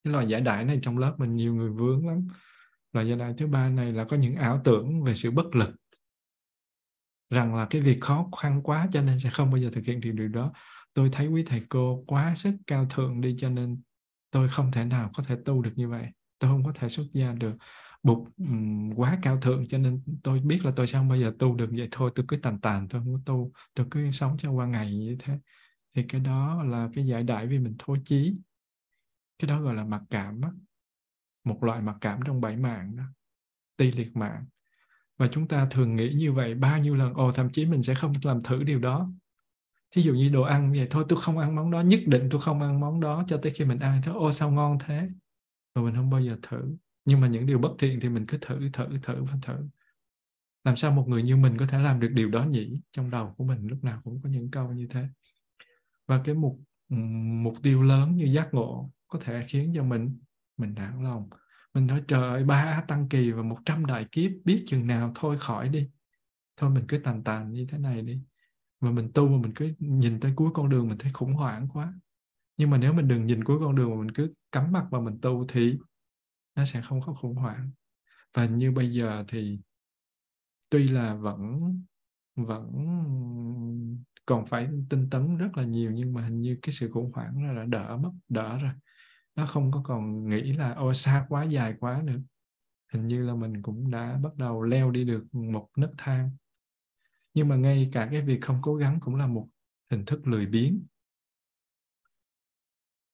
Cái 0.04 0.12
loại 0.12 0.28
giải 0.28 0.40
đại 0.40 0.64
này 0.64 0.78
trong 0.82 0.98
lớp 0.98 1.14
mình 1.18 1.36
nhiều 1.36 1.54
người 1.54 1.70
vướng 1.70 2.08
lắm. 2.08 2.26
Loại 2.92 3.08
giải 3.08 3.18
đại 3.18 3.34
thứ 3.38 3.46
ba 3.46 3.68
này 3.68 3.92
là 3.92 4.04
có 4.04 4.16
những 4.16 4.34
ảo 4.34 4.60
tưởng 4.64 5.02
về 5.02 5.14
sự 5.14 5.30
bất 5.30 5.54
lực. 5.54 5.70
Rằng 7.30 7.54
là 7.54 7.66
cái 7.70 7.80
việc 7.80 8.00
khó 8.00 8.28
khăn 8.40 8.62
quá 8.62 8.88
cho 8.92 9.02
nên 9.02 9.18
sẽ 9.18 9.30
không 9.30 9.50
bao 9.50 9.58
giờ 9.58 9.70
thực 9.72 9.84
hiện 9.84 10.00
được 10.00 10.12
điều 10.12 10.28
đó. 10.28 10.52
Tôi 10.94 11.08
thấy 11.12 11.26
quý 11.26 11.42
thầy 11.46 11.62
cô 11.68 12.04
quá 12.06 12.34
sức 12.34 12.54
cao 12.66 12.86
thượng 12.90 13.20
đi 13.20 13.34
cho 13.38 13.50
nên 13.50 13.80
tôi 14.30 14.48
không 14.48 14.72
thể 14.72 14.84
nào 14.84 15.10
có 15.14 15.22
thể 15.22 15.36
tu 15.44 15.62
được 15.62 15.72
như 15.76 15.88
vậy. 15.88 16.06
Tôi 16.38 16.50
không 16.50 16.64
có 16.64 16.72
thể 16.74 16.88
xuất 16.88 17.04
gia 17.12 17.32
được 17.32 17.56
bụt 18.02 18.28
um, 18.38 18.90
quá 18.96 19.18
cao 19.22 19.40
thượng 19.40 19.68
cho 19.68 19.78
nên 19.78 20.02
tôi 20.22 20.40
biết 20.40 20.64
là 20.64 20.72
tôi 20.76 20.86
sẽ 20.86 20.98
không 20.98 21.08
bao 21.08 21.18
giờ 21.18 21.32
tu 21.38 21.54
được 21.54 21.70
vậy. 21.72 21.88
Thôi 21.90 22.10
tôi 22.14 22.24
cứ 22.28 22.36
tàn 22.36 22.60
tàn 22.60 22.88
tôi 22.88 23.00
không 23.02 23.14
có 23.14 23.20
tu 23.26 23.52
tôi 23.74 23.86
cứ 23.90 24.10
sống 24.10 24.36
cho 24.38 24.52
qua 24.52 24.66
ngày 24.66 24.96
như 24.96 25.16
thế. 25.18 25.38
Thì 25.94 26.04
cái 26.08 26.20
đó 26.20 26.62
là 26.62 26.88
cái 26.94 27.06
giải 27.06 27.22
đại 27.22 27.46
vì 27.46 27.58
mình 27.58 27.76
thối 27.78 27.98
chí. 28.04 28.36
Cái 29.38 29.48
đó 29.48 29.62
gọi 29.62 29.74
là 29.74 29.84
mặc 29.84 30.02
cảm 30.10 30.40
đó. 30.40 30.52
một 31.44 31.64
loại 31.64 31.82
mặc 31.82 31.96
cảm 32.00 32.20
trong 32.26 32.40
bảy 32.40 32.56
mạng 32.56 32.96
đó 32.96 33.04
ti 33.76 33.92
liệt 33.92 34.16
mạng. 34.16 34.46
Và 35.18 35.28
chúng 35.28 35.48
ta 35.48 35.66
thường 35.70 35.96
nghĩ 35.96 36.12
như 36.14 36.32
vậy 36.32 36.54
bao 36.54 36.78
nhiêu 36.78 36.94
lần 36.96 37.14
ồ 37.14 37.32
thậm 37.32 37.50
chí 37.52 37.66
mình 37.66 37.82
sẽ 37.82 37.94
không 37.94 38.12
làm 38.22 38.42
thử 38.42 38.62
điều 38.62 38.78
đó 38.78 39.10
thí 39.90 40.02
dụ 40.02 40.14
như 40.14 40.28
đồ 40.28 40.42
ăn 40.42 40.72
vậy, 40.72 40.86
thôi 40.90 41.04
tôi 41.08 41.20
không 41.20 41.38
ăn 41.38 41.54
món 41.54 41.70
đó, 41.70 41.80
nhất 41.80 42.00
định 42.06 42.28
tôi 42.30 42.40
không 42.40 42.62
ăn 42.62 42.80
món 42.80 43.00
đó 43.00 43.24
cho 43.28 43.38
tới 43.42 43.52
khi 43.52 43.64
mình 43.64 43.78
ăn. 43.78 44.00
Thôi 44.04 44.14
ô 44.18 44.32
sao 44.32 44.50
ngon 44.50 44.78
thế? 44.80 45.08
Mà 45.74 45.82
mình 45.82 45.94
không 45.94 46.10
bao 46.10 46.20
giờ 46.20 46.36
thử. 46.42 46.76
Nhưng 47.04 47.20
mà 47.20 47.28
những 47.28 47.46
điều 47.46 47.58
bất 47.58 47.70
thiện 47.78 48.00
thì 48.00 48.08
mình 48.08 48.26
cứ 48.26 48.38
thử 48.40 48.70
thử 48.72 48.86
thử 49.02 49.24
và 49.24 49.34
thử. 49.42 49.68
Làm 50.64 50.76
sao 50.76 50.92
một 50.92 51.08
người 51.08 51.22
như 51.22 51.36
mình 51.36 51.56
có 51.56 51.66
thể 51.66 51.78
làm 51.78 52.00
được 52.00 52.08
điều 52.12 52.28
đó 52.30 52.44
nhỉ? 52.44 52.80
Trong 52.92 53.10
đầu 53.10 53.34
của 53.36 53.44
mình 53.44 53.66
lúc 53.66 53.84
nào 53.84 54.00
cũng 54.04 54.20
có 54.22 54.28
những 54.28 54.50
câu 54.50 54.72
như 54.72 54.86
thế. 54.90 55.08
Và 56.06 56.20
cái 56.24 56.34
mục 56.34 56.60
mục 57.42 57.54
tiêu 57.62 57.82
lớn 57.82 58.16
như 58.16 58.24
giác 58.24 58.48
ngộ 58.52 58.90
có 59.08 59.18
thể 59.22 59.44
khiến 59.48 59.72
cho 59.76 59.82
mình 59.82 60.18
mình 60.56 60.74
nản 60.74 61.04
lòng. 61.04 61.28
Mình 61.74 61.86
nói, 61.86 62.02
trời 62.08 62.22
ơi, 62.22 62.44
ba 62.44 62.84
tăng 62.88 63.08
kỳ 63.08 63.30
và 63.30 63.42
một 63.42 63.58
trăm 63.64 63.86
đại 63.86 64.06
kiếp, 64.12 64.30
biết 64.44 64.64
chừng 64.66 64.86
nào 64.86 65.12
thôi 65.14 65.36
khỏi 65.38 65.68
đi. 65.68 65.88
Thôi 66.56 66.70
mình 66.70 66.84
cứ 66.88 66.98
tàn 66.98 67.24
tàn 67.24 67.52
như 67.52 67.66
thế 67.70 67.78
này 67.78 68.02
đi 68.02 68.20
và 68.80 68.90
mình 68.90 69.10
tu 69.14 69.28
mà 69.28 69.38
mình 69.42 69.52
cứ 69.54 69.72
nhìn 69.78 70.20
tới 70.20 70.32
cuối 70.36 70.50
con 70.54 70.68
đường 70.68 70.88
mình 70.88 70.98
thấy 70.98 71.12
khủng 71.12 71.32
hoảng 71.32 71.68
quá. 71.72 71.94
Nhưng 72.56 72.70
mà 72.70 72.78
nếu 72.78 72.92
mình 72.92 73.08
đừng 73.08 73.26
nhìn 73.26 73.44
cuối 73.44 73.58
con 73.60 73.74
đường 73.74 73.90
mà 73.90 73.96
mình 73.96 74.10
cứ 74.10 74.34
cắm 74.52 74.72
mặt 74.72 74.86
vào 74.90 75.02
mình 75.02 75.18
tu 75.22 75.46
thì 75.48 75.78
nó 76.56 76.64
sẽ 76.64 76.82
không 76.82 77.00
có 77.00 77.14
khủng 77.14 77.34
hoảng. 77.34 77.70
Và 78.34 78.46
như 78.46 78.72
bây 78.72 78.92
giờ 78.92 79.24
thì 79.28 79.60
tuy 80.70 80.88
là 80.88 81.14
vẫn 81.14 81.60
vẫn 82.36 82.72
còn 84.26 84.46
phải 84.46 84.68
tinh 84.90 85.10
tấn 85.10 85.36
rất 85.36 85.56
là 85.56 85.64
nhiều 85.64 85.90
nhưng 85.90 86.14
mà 86.14 86.22
hình 86.24 86.40
như 86.40 86.58
cái 86.62 86.72
sự 86.72 86.90
khủng 86.90 87.12
hoảng 87.14 87.46
nó 87.46 87.54
đã 87.54 87.64
đỡ 87.64 87.96
mất, 87.96 88.10
đỡ 88.28 88.58
rồi. 88.58 88.72
Nó 89.34 89.46
không 89.46 89.72
có 89.72 89.82
còn 89.84 90.28
nghĩ 90.28 90.52
là 90.52 90.72
ô 90.72 90.94
xa 90.94 91.26
quá, 91.28 91.44
dài 91.44 91.74
quá 91.80 92.02
nữa. 92.04 92.18
Hình 92.92 93.06
như 93.06 93.22
là 93.22 93.34
mình 93.34 93.62
cũng 93.62 93.90
đã 93.90 94.18
bắt 94.22 94.36
đầu 94.36 94.62
leo 94.62 94.90
đi 94.90 95.04
được 95.04 95.24
một 95.34 95.68
nấc 95.76 95.90
thang 95.98 96.30
nhưng 97.38 97.48
mà 97.48 97.56
ngay 97.56 97.88
cả 97.92 98.08
cái 98.10 98.22
việc 98.22 98.38
không 98.42 98.58
cố 98.62 98.74
gắng 98.74 98.98
cũng 99.00 99.14
là 99.14 99.26
một 99.26 99.48
hình 99.90 100.04
thức 100.04 100.26
lười 100.26 100.46
biếng. 100.46 100.82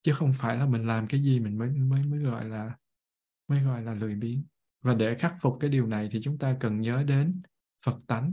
Chứ 0.02 0.12
không 0.12 0.32
phải 0.32 0.56
là 0.56 0.66
mình 0.66 0.86
làm 0.86 1.06
cái 1.06 1.22
gì 1.22 1.40
mình 1.40 1.58
mới 1.58 1.68
mới 1.68 2.02
mới 2.04 2.20
gọi 2.20 2.44
là, 2.44 2.76
mới 3.48 3.62
gọi 3.62 3.82
là 3.82 3.94
lười 3.94 4.14
biếng. 4.14 4.44
Và 4.82 4.94
để 4.94 5.14
khắc 5.18 5.34
phục 5.40 5.56
cái 5.60 5.70
điều 5.70 5.86
này 5.86 6.08
thì 6.12 6.20
chúng 6.22 6.38
ta 6.38 6.56
cần 6.60 6.80
nhớ 6.80 7.04
đến 7.06 7.32
phật 7.84 7.96
tánh. 8.06 8.32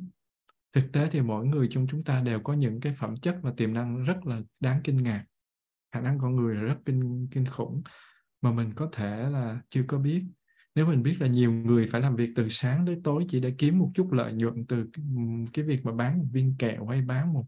Thực 0.72 0.92
tế 0.94 1.10
thì 1.10 1.22
mỗi 1.22 1.46
người 1.46 1.68
trong 1.72 1.88
chúng 1.89 2.04
ta 2.04 2.22
đều 2.22 2.39
có 2.44 2.54
những 2.54 2.80
cái 2.80 2.94
phẩm 2.94 3.16
chất 3.18 3.39
và 3.42 3.54
tiềm 3.58 3.74
năng 3.74 4.04
rất 4.04 4.26
là 4.26 4.42
đáng 4.60 4.82
kinh 4.84 5.04
ngạc. 5.04 5.26
Khả 5.92 6.02
năng 6.02 6.20
con 6.20 6.36
người 6.36 6.56
là 6.56 6.62
rất 6.62 6.78
kinh 6.86 7.28
kinh 7.32 7.46
khủng 7.46 7.82
mà 8.42 8.52
mình 8.52 8.74
có 8.76 8.89
thể 8.92 9.30
là 9.30 9.62
chưa 9.70 9.84
có 9.88 9.98
biết 9.98 10.24
nếu 10.76 10.86
mình 10.86 11.03
biết 11.03 11.17
là 11.19 11.28
nhiều 11.28 11.51
người 11.51 11.88
phải 11.88 12.01
làm 12.01 12.15
việc 12.15 12.30
từ 12.36 12.49
sáng 12.49 12.86
tới 12.86 12.97
tối, 13.03 13.26
chỉ 13.30 13.39
để 13.39 13.53
kiếm 13.57 13.80
một 13.80 13.91
chút 13.95 14.11
lợi 14.11 14.34
nhuận 14.34 14.65
từ 14.67 14.86
cái 15.53 15.65
việc 15.65 15.86
mà 15.86 15.91
bán 15.91 16.17
một 16.17 16.26
viên 16.32 16.55
kẹo 16.59 16.88
hay 16.88 17.01
bán 17.01 17.34
một 17.34 17.45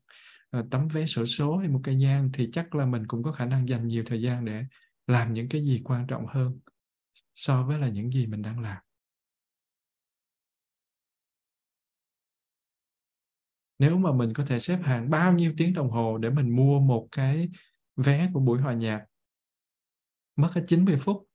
ờ, 0.50 0.66
tấm 0.72 0.88
vé 0.88 1.06
sổ 1.06 1.26
số 1.26 1.58
hay 1.58 1.68
một 1.70 1.80
cây 1.84 1.96
nhang, 1.96 2.30
thì 2.34 2.50
chắc 2.54 2.76
là 2.76 2.86
mình 2.86 3.08
cũng 3.08 3.24
có 3.24 3.32
khả 3.32 3.46
năng 3.46 3.70
dành 3.70 3.88
nhiều 3.88 4.04
thời 4.08 4.22
gian 4.22 4.46
để 4.46 4.64
làm 5.08 5.34
những 5.34 5.50
cái 5.50 5.62
gì 5.66 5.82
quan 5.84 6.08
trọng 6.08 6.26
hơn 6.28 6.60
so 7.36 7.64
với 7.64 7.80
là 7.80 7.90
những 7.90 8.12
gì 8.12 8.28
mình 8.28 8.42
đang 8.42 8.60
làm. 8.60 8.78
Nếu 13.80 13.98
mà 13.98 14.12
mình 14.12 14.34
có 14.34 14.46
thể 14.46 14.60
xếp 14.60 14.80
hàng 14.84 15.10
bao 15.10 15.34
nhiêu 15.34 15.54
tiếng 15.58 15.74
đồng 15.74 15.90
hồ 15.92 16.18
để 16.18 16.30
mình 16.30 16.56
mua 16.56 16.80
một 16.80 17.08
cái 17.12 17.50
vé 17.96 18.30
của 18.34 18.40
buổi 18.40 18.60
hòa 18.62 18.74
nhạc, 18.74 19.06
mất 20.36 20.52
hết 20.54 20.64
90 20.68 20.98
phút 20.98 21.28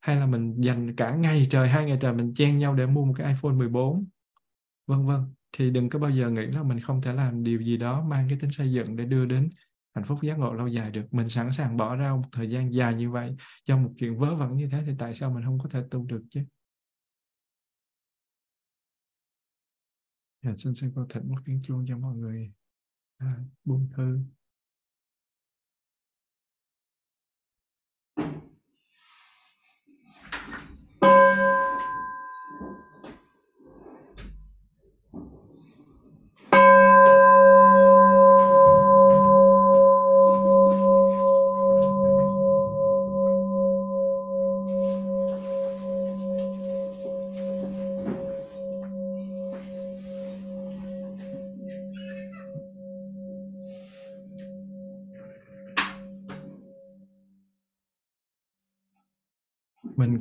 hay 0.00 0.16
là 0.16 0.26
mình 0.26 0.60
dành 0.60 0.96
cả 0.96 1.14
ngày 1.14 1.46
trời 1.50 1.68
hai 1.68 1.84
ngày 1.84 1.98
trời 2.00 2.12
mình 2.12 2.34
chen 2.34 2.58
nhau 2.58 2.74
để 2.74 2.86
mua 2.86 3.04
một 3.04 3.14
cái 3.16 3.32
iPhone 3.32 3.52
14 3.52 4.06
vân 4.86 5.06
vân. 5.06 5.20
Thì 5.52 5.70
đừng 5.70 5.88
có 5.88 5.98
bao 5.98 6.10
giờ 6.10 6.30
nghĩ 6.30 6.46
là 6.46 6.62
mình 6.62 6.80
không 6.80 7.02
thể 7.02 7.12
làm 7.12 7.44
điều 7.44 7.62
gì 7.62 7.76
đó 7.76 8.02
mang 8.02 8.28
cái 8.28 8.38
tính 8.40 8.50
xây 8.50 8.72
dựng 8.72 8.96
để 8.96 9.04
đưa 9.04 9.26
đến 9.26 9.50
hạnh 9.94 10.04
phúc 10.08 10.18
giác 10.22 10.38
ngộ 10.38 10.52
lâu 10.54 10.66
dài 10.68 10.90
được. 10.90 11.06
Mình 11.10 11.28
sẵn 11.28 11.52
sàng 11.52 11.76
bỏ 11.76 11.96
ra 11.96 12.14
một 12.14 12.28
thời 12.32 12.50
gian 12.50 12.74
dài 12.74 12.94
như 12.94 13.10
vậy 13.10 13.36
cho 13.64 13.76
một 13.76 13.90
chuyện 13.98 14.18
vớ 14.18 14.34
vẩn 14.34 14.56
như 14.56 14.68
thế 14.72 14.82
thì 14.86 14.92
tại 14.98 15.14
sao 15.14 15.30
mình 15.30 15.44
không 15.44 15.58
có 15.58 15.68
thể 15.68 15.82
tu 15.90 16.04
được 16.04 16.22
chứ? 16.30 16.40
Dạ, 20.42 20.50
xin 20.58 20.74
xin 20.74 20.92
cô 20.94 21.06
thỉnh 21.08 21.28
một 21.28 21.38
tiếng 21.44 21.62
chuông 21.64 21.84
cho 21.88 21.98
mọi 21.98 22.16
người. 22.16 22.52
À, 23.18 23.36
buông 23.64 23.88
thư. 23.96 24.18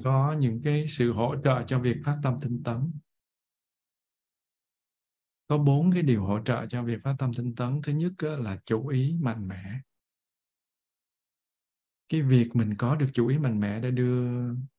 Có 0.04 0.36
những 0.40 0.62
cái 0.64 0.88
sự 0.88 1.14
hỗ 1.14 1.36
trợ 1.44 1.64
cho 1.68 1.80
việc 1.80 1.98
phát 2.06 2.20
tâm 2.24 2.38
tinh 2.42 2.64
tấn. 2.64 2.92
Có 5.48 5.58
bốn 5.58 5.92
cái 5.92 6.04
điều 6.04 6.26
hỗ 6.26 6.40
trợ 6.46 6.66
cho 6.70 6.84
việc 6.84 7.00
phát 7.04 7.16
tâm 7.20 7.32
tinh 7.34 7.56
tấn. 7.56 7.82
Thứ 7.84 7.94
nhất 7.94 8.14
là 8.20 8.60
chủ 8.66 8.88
ý 8.88 9.18
mạnh 9.22 9.48
mẽ. 9.48 9.80
Cái 12.10 12.22
việc 12.22 12.50
mình 12.54 12.76
có 12.78 12.96
được 12.96 13.08
chủ 13.14 13.28
ý 13.28 13.38
mạnh 13.38 13.60
mẽ 13.60 13.80
để 13.80 13.92
đưa 13.92 14.28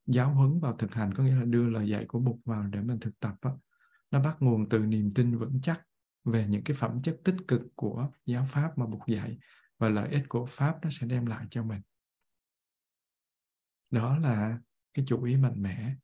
giáo 0.06 0.34
huấn 0.34 0.60
vào 0.60 0.76
thực 0.76 0.94
hành 0.94 1.14
có 1.14 1.22
nghĩa 1.22 1.36
là 1.36 1.44
đưa 1.44 1.68
lời 1.70 1.88
dạy 1.88 2.04
của 2.08 2.18
bục 2.18 2.40
vào 2.44 2.66
để 2.66 2.80
mình 2.80 3.00
thực 3.00 3.20
tập 3.20 3.34
đó, 3.42 3.58
nó 4.10 4.20
bắt 4.20 4.36
nguồn 4.40 4.68
từ 4.68 4.78
niềm 4.78 5.14
tin 5.14 5.38
vững 5.38 5.60
chắc 5.62 5.80
về 6.24 6.46
những 6.46 6.64
cái 6.64 6.76
phẩm 6.76 7.00
chất 7.02 7.20
tích 7.24 7.36
cực 7.48 7.62
của 7.74 8.10
giáo 8.26 8.46
pháp 8.48 8.78
mà 8.78 8.86
bục 8.86 9.06
dạy 9.06 9.38
và 9.78 9.88
lợi 9.88 10.08
ích 10.08 10.22
của 10.28 10.46
pháp 10.46 10.78
nó 10.82 10.90
sẽ 10.90 11.06
đem 11.06 11.26
lại 11.26 11.46
cho 11.50 11.62
mình. 11.62 11.80
Đó 13.90 14.18
là 14.18 14.58
cái 14.94 15.04
chủ 15.08 15.24
ý 15.24 15.36
mạnh 15.36 15.62
mẽ. 15.62 15.94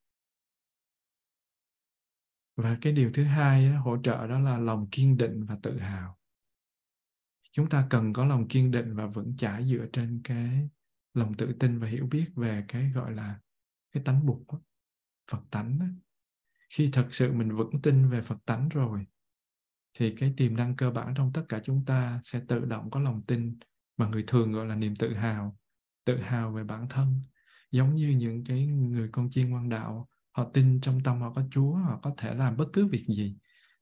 Và 2.56 2.78
cái 2.80 2.92
điều 2.92 3.10
thứ 3.14 3.24
hai 3.24 3.68
đó, 3.68 3.80
hỗ 3.80 3.96
trợ 4.02 4.26
đó 4.26 4.38
là 4.38 4.58
lòng 4.58 4.88
kiên 4.90 5.16
định 5.16 5.44
và 5.44 5.58
tự 5.62 5.78
hào. 5.78 6.18
Chúng 7.52 7.68
ta 7.68 7.86
cần 7.90 8.12
có 8.12 8.24
lòng 8.24 8.48
kiên 8.48 8.70
định 8.70 8.96
và 8.96 9.06
vững 9.06 9.36
chãi 9.36 9.68
dựa 9.68 9.86
trên 9.92 10.20
cái 10.24 10.68
lòng 11.14 11.34
tự 11.34 11.56
tin 11.60 11.78
và 11.78 11.88
hiểu 11.88 12.06
biết 12.06 12.26
về 12.36 12.64
cái 12.68 12.90
gọi 12.90 13.12
là 13.12 13.40
cái 13.92 14.02
tánh 14.02 14.26
bụt 14.26 14.38
đó, 14.52 14.60
phật 15.30 15.42
tánh 15.50 15.78
đó. 15.78 15.86
khi 16.70 16.90
thật 16.92 17.08
sự 17.12 17.32
mình 17.32 17.56
vững 17.56 17.82
tin 17.82 18.08
về 18.08 18.22
phật 18.22 18.38
tánh 18.44 18.68
rồi 18.68 19.06
thì 19.98 20.14
cái 20.16 20.34
tiềm 20.36 20.56
năng 20.56 20.76
cơ 20.76 20.90
bản 20.90 21.14
trong 21.16 21.32
tất 21.32 21.44
cả 21.48 21.60
chúng 21.64 21.84
ta 21.84 22.20
sẽ 22.24 22.40
tự 22.48 22.64
động 22.64 22.90
có 22.90 23.00
lòng 23.00 23.22
tin 23.26 23.58
mà 23.96 24.08
người 24.08 24.24
thường 24.26 24.52
gọi 24.52 24.66
là 24.66 24.74
niềm 24.76 24.96
tự 24.96 25.14
hào 25.14 25.56
tự 26.04 26.16
hào 26.16 26.52
về 26.52 26.64
bản 26.64 26.86
thân 26.90 27.20
giống 27.70 27.96
như 27.96 28.08
những 28.08 28.44
cái 28.44 28.66
người 28.66 29.08
con 29.12 29.30
chiên 29.30 29.50
ngoan 29.50 29.68
đạo 29.68 30.08
họ 30.32 30.50
tin 30.54 30.80
trong 30.80 31.00
tâm 31.04 31.20
họ 31.20 31.32
có 31.32 31.42
Chúa 31.50 31.72
họ 31.72 32.00
có 32.02 32.14
thể 32.16 32.34
làm 32.34 32.56
bất 32.56 32.66
cứ 32.72 32.86
việc 32.86 33.04
gì. 33.08 33.36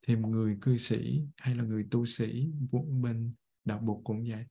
Thì 0.07 0.17
một 0.17 0.29
người 0.29 0.59
cư 0.61 0.77
sĩ 0.77 1.23
hay 1.37 1.55
là 1.55 1.65
người 1.65 1.87
tu 1.91 2.07
sĩ 2.07 2.53
bên 3.03 3.35
đạo 3.65 3.79
bục 3.79 4.01
cũng 4.05 4.25
vậy. 4.29 4.45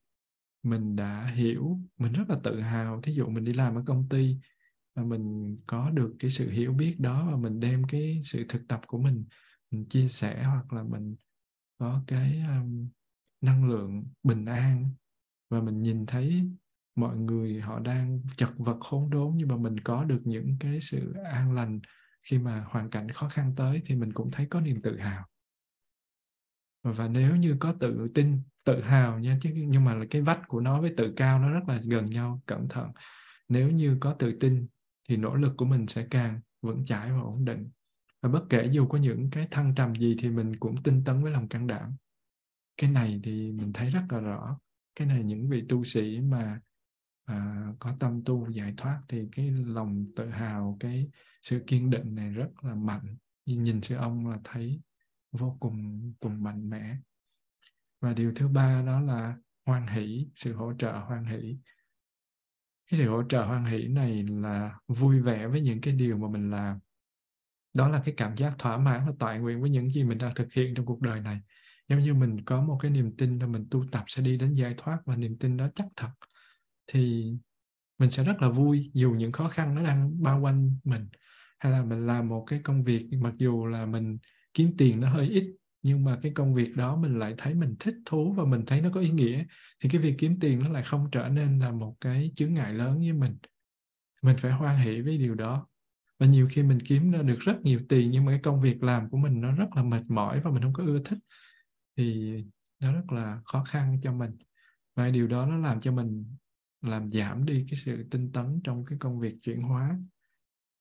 Mình 0.64 0.96
đã 0.96 1.26
hiểu 1.26 1.80
mình 1.98 2.14
rất 2.14 2.30
là 2.30 2.40
tự 2.44 2.60
hào. 2.60 3.02
Thí 3.02 3.14
dụ 3.14 3.28
mình 3.28 3.44
đi 3.44 3.54
làm 3.54 3.76
ở 3.76 3.84
công 3.86 4.10
ty 4.10 4.38
và 4.96 5.04
mình 5.04 5.58
có 5.68 5.90
được 5.90 6.16
cái 6.20 6.32
sự 6.32 6.50
hiểu 6.50 6.74
biết 6.74 7.00
đó 7.00 7.28
và 7.32 7.38
mình 7.38 7.60
đem 7.60 7.84
cái 7.84 8.22
sự 8.24 8.46
thực 8.50 8.68
tập 8.68 8.82
của 8.88 8.98
mình 8.98 9.26
mình 9.72 9.86
chia 9.86 10.08
sẻ 10.08 10.44
hoặc 10.44 10.74
là 10.74 10.84
mình 10.84 11.16
có 11.78 12.04
cái 12.08 12.40
um, 12.40 12.88
năng 13.42 13.70
lượng 13.70 14.06
bình 14.24 14.46
an. 14.46 14.90
Và 15.50 15.62
mình 15.62 15.84
nhìn 15.84 16.06
thấy 16.06 16.52
mọi 16.96 17.18
người 17.18 17.62
họ 17.62 17.80
đang 17.80 18.22
chật 18.38 18.50
vật 18.58 18.78
khốn 18.80 19.10
đốn, 19.10 19.34
nhưng 19.36 19.48
mà 19.48 19.58
mình 19.58 19.80
có 19.80 20.04
được 20.04 20.22
những 20.24 20.58
cái 20.60 20.82
sự 20.82 21.14
an 21.14 21.54
lành 21.54 21.80
khi 22.24 22.38
mà 22.38 22.66
hoàn 22.70 22.90
cảnh 22.90 23.10
khó 23.10 23.30
khăn 23.30 23.54
tới 23.56 23.82
thì 23.86 23.96
mình 23.96 24.14
cũng 24.14 24.32
thấy 24.32 24.46
có 24.46 24.62
niềm 24.62 24.82
tự 24.82 24.98
hào. 24.98 25.26
Và 26.84 27.08
nếu 27.08 27.36
như 27.36 27.56
có 27.60 27.74
tự 27.80 28.08
tin, 28.14 28.42
tự 28.64 28.82
hào 28.82 29.20
nha, 29.20 29.38
chứ 29.42 29.50
nhưng 29.56 29.84
mà 29.86 29.96
là 29.96 30.06
cái 30.10 30.22
vách 30.22 30.48
của 30.48 30.60
nó 30.60 30.82
với 30.82 30.94
tự 30.98 31.14
cao 31.16 31.40
nó 31.40 31.50
rất 31.50 31.64
là 31.68 31.82
gần 31.86 32.06
nhau, 32.06 32.42
cẩn 32.46 32.70
thận. 32.70 32.92
Nếu 33.50 33.72
như 33.72 33.98
có 34.00 34.14
tự 34.14 34.38
tin 34.40 34.68
thì 35.10 35.18
nỗ 35.18 35.36
lực 35.36 35.54
của 35.58 35.66
mình 35.66 35.88
sẽ 35.88 36.08
càng 36.10 36.42
vững 36.62 36.86
chãi 36.86 37.12
và 37.12 37.20
ổn 37.20 37.46
định. 37.46 37.70
Và 38.22 38.30
bất 38.30 38.44
kể 38.50 38.70
dù 38.72 38.88
có 38.88 38.98
những 38.98 39.30
cái 39.30 39.48
thăng 39.52 39.76
trầm 39.76 39.96
gì 39.96 40.16
thì 40.20 40.30
mình 40.30 40.56
cũng 40.56 40.84
tinh 40.84 41.04
tấn 41.04 41.24
với 41.24 41.32
lòng 41.32 41.48
can 41.48 41.68
đảm. 41.68 41.96
Cái 42.78 42.92
này 42.92 43.20
thì 43.24 43.52
mình 43.52 43.74
thấy 43.74 43.90
rất 43.90 44.04
là 44.10 44.20
rõ. 44.20 44.60
Cái 44.96 45.08
này 45.08 45.24
những 45.24 45.50
vị 45.50 45.64
tu 45.70 45.84
sĩ 45.84 46.22
mà 46.22 46.60
à, 47.26 47.68
có 47.80 47.96
tâm 48.00 48.22
tu 48.26 48.50
giải 48.52 48.74
thoát 48.78 49.02
thì 49.08 49.22
cái 49.32 49.52
lòng 49.52 50.06
tự 50.16 50.30
hào 50.30 50.78
cái 50.80 51.10
sự 51.42 51.64
kiên 51.68 51.90
định 51.90 52.16
này 52.16 52.30
rất 52.30 52.50
là 52.62 52.76
mạnh. 52.76 53.18
Nhìn 53.46 53.82
sư 53.82 53.96
ông 53.96 54.28
là 54.28 54.40
thấy 54.44 54.82
vô 55.32 55.58
cùng 55.60 56.14
cùng 56.20 56.44
mạnh 56.44 56.70
mẽ. 56.70 56.96
Và 58.02 58.14
điều 58.14 58.32
thứ 58.36 58.48
ba 58.48 58.82
đó 58.86 59.02
là 59.02 59.36
hoan 59.66 59.88
hỷ 59.88 60.28
sự 60.36 60.54
hỗ 60.54 60.74
trợ 60.80 60.92
hoan 60.92 61.26
hỷ. 61.26 61.58
Cái 62.92 63.00
sự 63.00 63.10
hỗ 63.10 63.24
trợ 63.30 63.44
hoan 63.44 63.66
hỷ 63.66 63.88
này 63.88 64.24
là 64.24 64.80
vui 64.88 65.22
vẻ 65.22 65.48
với 65.48 65.62
những 65.62 65.82
cái 65.82 65.94
điều 65.94 66.18
mà 66.18 66.28
mình 66.30 66.52
làm. 66.52 66.80
Đó 67.74 67.90
là 67.90 68.02
cái 68.06 68.14
cảm 68.18 68.38
giác 68.38 68.56
thỏa 68.58 68.78
mãn 68.78 69.06
và 69.06 69.14
toại 69.20 69.40
nguyện 69.40 69.62
với 69.62 69.70
những 69.70 69.92
gì 69.92 70.04
mình 70.04 70.18
đang 70.18 70.36
thực 70.36 70.54
hiện 70.54 70.74
trong 70.76 70.86
cuộc 70.86 71.02
đời 71.02 71.22
này. 71.22 71.40
Giống 71.88 72.00
như 72.00 72.14
mình 72.14 72.46
có 72.46 72.62
một 72.62 72.78
cái 72.82 72.92
niềm 72.92 73.16
tin 73.18 73.40
là 73.40 73.48
mình 73.48 73.68
tu 73.72 73.86
tập 73.92 74.04
sẽ 74.08 74.24
đi 74.24 74.38
đến 74.38 74.54
giải 74.54 74.74
thoát 74.78 75.00
và 75.06 75.16
niềm 75.16 75.38
tin 75.38 75.58
đó 75.58 75.68
chắc 75.76 75.88
thật 75.96 76.10
thì 76.88 77.34
mình 78.00 78.10
sẽ 78.10 78.24
rất 78.24 78.42
là 78.42 78.50
vui 78.50 78.92
dù 78.94 79.12
những 79.12 79.32
khó 79.32 79.50
khăn 79.50 79.76
nó 79.76 79.84
đang 79.84 80.24
bao 80.24 80.42
quanh 80.42 80.78
mình, 80.84 81.08
hay 81.60 81.72
là 81.72 81.84
mình 81.84 82.06
làm 82.06 82.30
một 82.30 82.44
cái 82.48 82.60
công 82.64 82.84
việc 82.84 83.10
mặc 83.22 83.34
dù 83.38 83.66
là 83.66 83.86
mình 83.86 84.18
kiếm 84.54 84.72
tiền 84.78 85.02
nó 85.02 85.10
hơi 85.10 85.30
ít, 85.30 85.56
nhưng 85.82 86.04
mà 86.04 86.20
cái 86.24 86.32
công 86.36 86.54
việc 86.54 86.76
đó 86.76 86.96
mình 86.96 87.20
lại 87.20 87.36
thấy 87.38 87.54
mình 87.54 87.76
thích 87.80 87.96
thú 88.06 88.34
và 88.34 88.46
mình 88.46 88.66
thấy 88.68 88.82
nó 88.82 88.90
có 88.94 89.00
ý 89.00 89.10
nghĩa, 89.10 89.46
thì 89.84 89.90
cái 89.90 90.02
việc 90.02 90.16
kiếm 90.18 90.40
tiền 90.40 90.60
nó 90.60 90.70
lại 90.70 90.84
không 90.84 91.08
trở 91.12 91.30
nên 91.30 91.60
là 91.60 91.72
một 91.72 91.96
cái 92.02 92.32
chướng 92.36 92.54
ngại 92.54 92.74
lớn 92.74 93.00
với 93.00 93.14
mình. 93.14 93.38
Mình 94.22 94.38
phải 94.40 94.52
hoan 94.52 94.78
hỷ 94.78 95.02
với 95.02 95.18
điều 95.18 95.36
đó. 95.36 95.68
Và 96.20 96.26
nhiều 96.26 96.48
khi 96.52 96.64
mình 96.64 96.80
kiếm 96.80 97.12
ra 97.12 97.22
được 97.22 97.40
rất 97.40 97.62
nhiều 97.64 97.80
tiền, 97.90 98.12
nhưng 98.12 98.26
mà 98.26 98.32
cái 98.32 98.40
công 98.44 98.62
việc 98.62 98.84
làm 98.84 99.10
của 99.10 99.18
mình 99.18 99.42
nó 99.42 99.52
rất 99.56 99.68
là 99.76 99.84
mệt 99.84 100.04
mỏi 100.08 100.42
và 100.44 100.52
mình 100.52 100.62
không 100.62 100.74
có 100.74 100.84
ưa 100.84 101.00
thích, 101.06 101.20
thì 101.98 102.36
nó 102.80 102.94
rất 102.94 103.12
là 103.12 103.42
khó 103.46 103.64
khăn 103.64 104.00
cho 104.02 104.14
mình. 104.14 104.32
Và 104.96 105.10
điều 105.10 105.28
đó 105.28 105.46
nó 105.46 105.58
làm 105.58 105.80
cho 105.80 105.92
mình 105.92 106.36
làm 106.84 107.12
giảm 107.12 107.46
đi 107.46 107.66
cái 107.70 107.80
sự 107.86 108.04
tinh 108.12 108.32
tấn 108.32 108.62
trong 108.64 108.86
cái 108.86 108.98
công 109.00 109.20
việc 109.20 109.36
chuyển 109.42 109.62
hóa. 109.62 110.00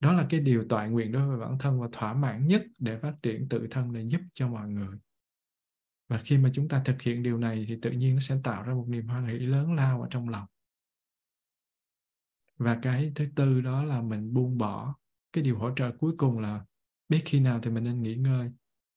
Đó 0.00 0.12
là 0.12 0.26
cái 0.30 0.40
điều 0.40 0.64
tọa 0.68 0.86
nguyện 0.86 1.12
đối 1.12 1.28
với 1.28 1.46
bản 1.46 1.59
thân 1.59 1.80
và 1.80 1.88
thỏa 1.92 2.14
mãn 2.14 2.46
nhất 2.46 2.62
để 2.78 2.98
phát 2.98 3.14
triển 3.22 3.48
tự 3.48 3.66
thân 3.70 3.92
để 3.92 4.05
giúp 4.09 4.20
cho 4.34 4.48
mọi 4.48 4.68
người. 4.68 4.98
Và 6.09 6.20
khi 6.24 6.38
mà 6.38 6.50
chúng 6.55 6.68
ta 6.68 6.82
thực 6.84 7.03
hiện 7.03 7.22
điều 7.22 7.38
này 7.38 7.64
thì 7.68 7.76
tự 7.82 7.90
nhiên 7.90 8.14
nó 8.14 8.20
sẽ 8.20 8.36
tạo 8.44 8.62
ra 8.62 8.74
một 8.74 8.84
niềm 8.88 9.07
hoan 9.07 9.24
hỷ 9.24 9.38
lớn 9.38 9.74
lao 9.74 10.03
ở 10.03 10.09
trong 10.11 10.28
lòng. 10.28 10.46
Và 12.59 12.78
cái 12.82 13.12
thứ 13.14 13.26
tư 13.36 13.61
đó 13.61 13.84
là 13.84 14.03
mình 14.03 14.34
buông 14.34 14.59
bỏ. 14.59 14.94
Cái 15.32 15.44
điều 15.44 15.59
hỗ 15.59 15.70
trợ 15.76 15.92
cuối 15.98 16.14
cùng 16.18 16.38
là 16.38 16.64
biết 17.09 17.22
khi 17.24 17.40
nào 17.40 17.61
thì 17.62 17.70
mình 17.70 17.84
nên 17.84 18.03
nghỉ 18.03 18.14
ngơi. 18.14 18.50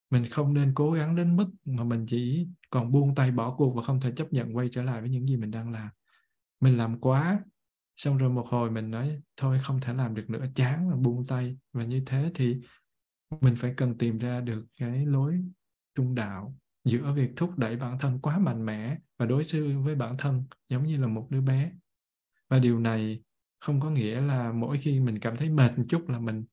Mình 0.10 0.30
không 0.32 0.54
nên 0.54 0.72
cố 0.76 0.92
gắng 0.92 1.16
đến 1.16 1.36
mức 1.36 1.48
mà 1.66 1.84
mình 1.84 2.06
chỉ 2.08 2.48
còn 2.70 2.92
buông 2.92 3.16
tay 3.16 3.32
bỏ 3.32 3.56
cuộc 3.56 3.76
và 3.76 3.84
không 3.84 4.02
thể 4.02 4.12
chấp 4.16 4.34
nhận 4.34 4.58
quay 4.58 4.70
trở 4.72 4.84
lại 4.84 5.02
với 5.02 5.10
những 5.10 5.28
gì 5.28 5.38
mình 5.38 5.52
đang 5.52 5.72
làm 5.72 5.90
mình 6.60 6.78
làm 6.78 7.00
quá. 7.00 7.40
Xong 7.96 8.18
rồi 8.18 8.30
một 8.30 8.48
hồi 8.50 8.72
mình 8.72 8.92
nói, 8.92 9.22
thôi 9.38 9.60
không 9.64 9.80
thể 9.82 9.94
làm 9.94 10.16
được 10.16 10.30
nữa, 10.30 10.46
chán 10.56 10.90
và 10.90 10.96
buông 10.96 11.28
tay. 11.28 11.58
Và 11.74 11.84
như 11.84 12.04
thế 12.06 12.32
thì 12.36 12.58
mình 13.42 13.56
phải 13.56 13.74
cần 13.78 13.98
tìm 13.98 14.18
ra 14.18 14.42
được 14.42 14.66
cái 14.80 15.06
lối 15.06 15.42
trung 15.96 16.16
đạo 16.16 16.56
giữa 16.84 17.14
việc 17.14 17.32
thúc 17.36 17.58
đẩy 17.58 17.76
bản 17.76 18.00
thân 18.00 18.20
quá 18.20 18.40
mạnh 18.40 18.66
mẽ 18.66 18.98
và 19.18 19.26
đối 19.26 19.44
xử 19.44 19.80
với 19.80 19.96
bản 19.96 20.16
thân 20.18 20.44
giống 20.70 20.84
như 20.84 20.98
là 20.98 21.08
một 21.08 21.28
đứa 21.30 21.42
bé. 21.42 21.72
Và 22.50 22.60
điều 22.60 22.80
này 22.80 23.24
không 23.60 23.80
có 23.80 23.90
nghĩa 23.90 24.22
là 24.22 24.52
mỗi 24.52 24.78
khi 24.78 25.00
mình 25.00 25.20
cảm 25.20 25.38
thấy 25.38 25.50
mệt 25.50 25.78
một 25.78 25.86
chút 25.90 26.10
là 26.10 26.20
mình 26.20 26.46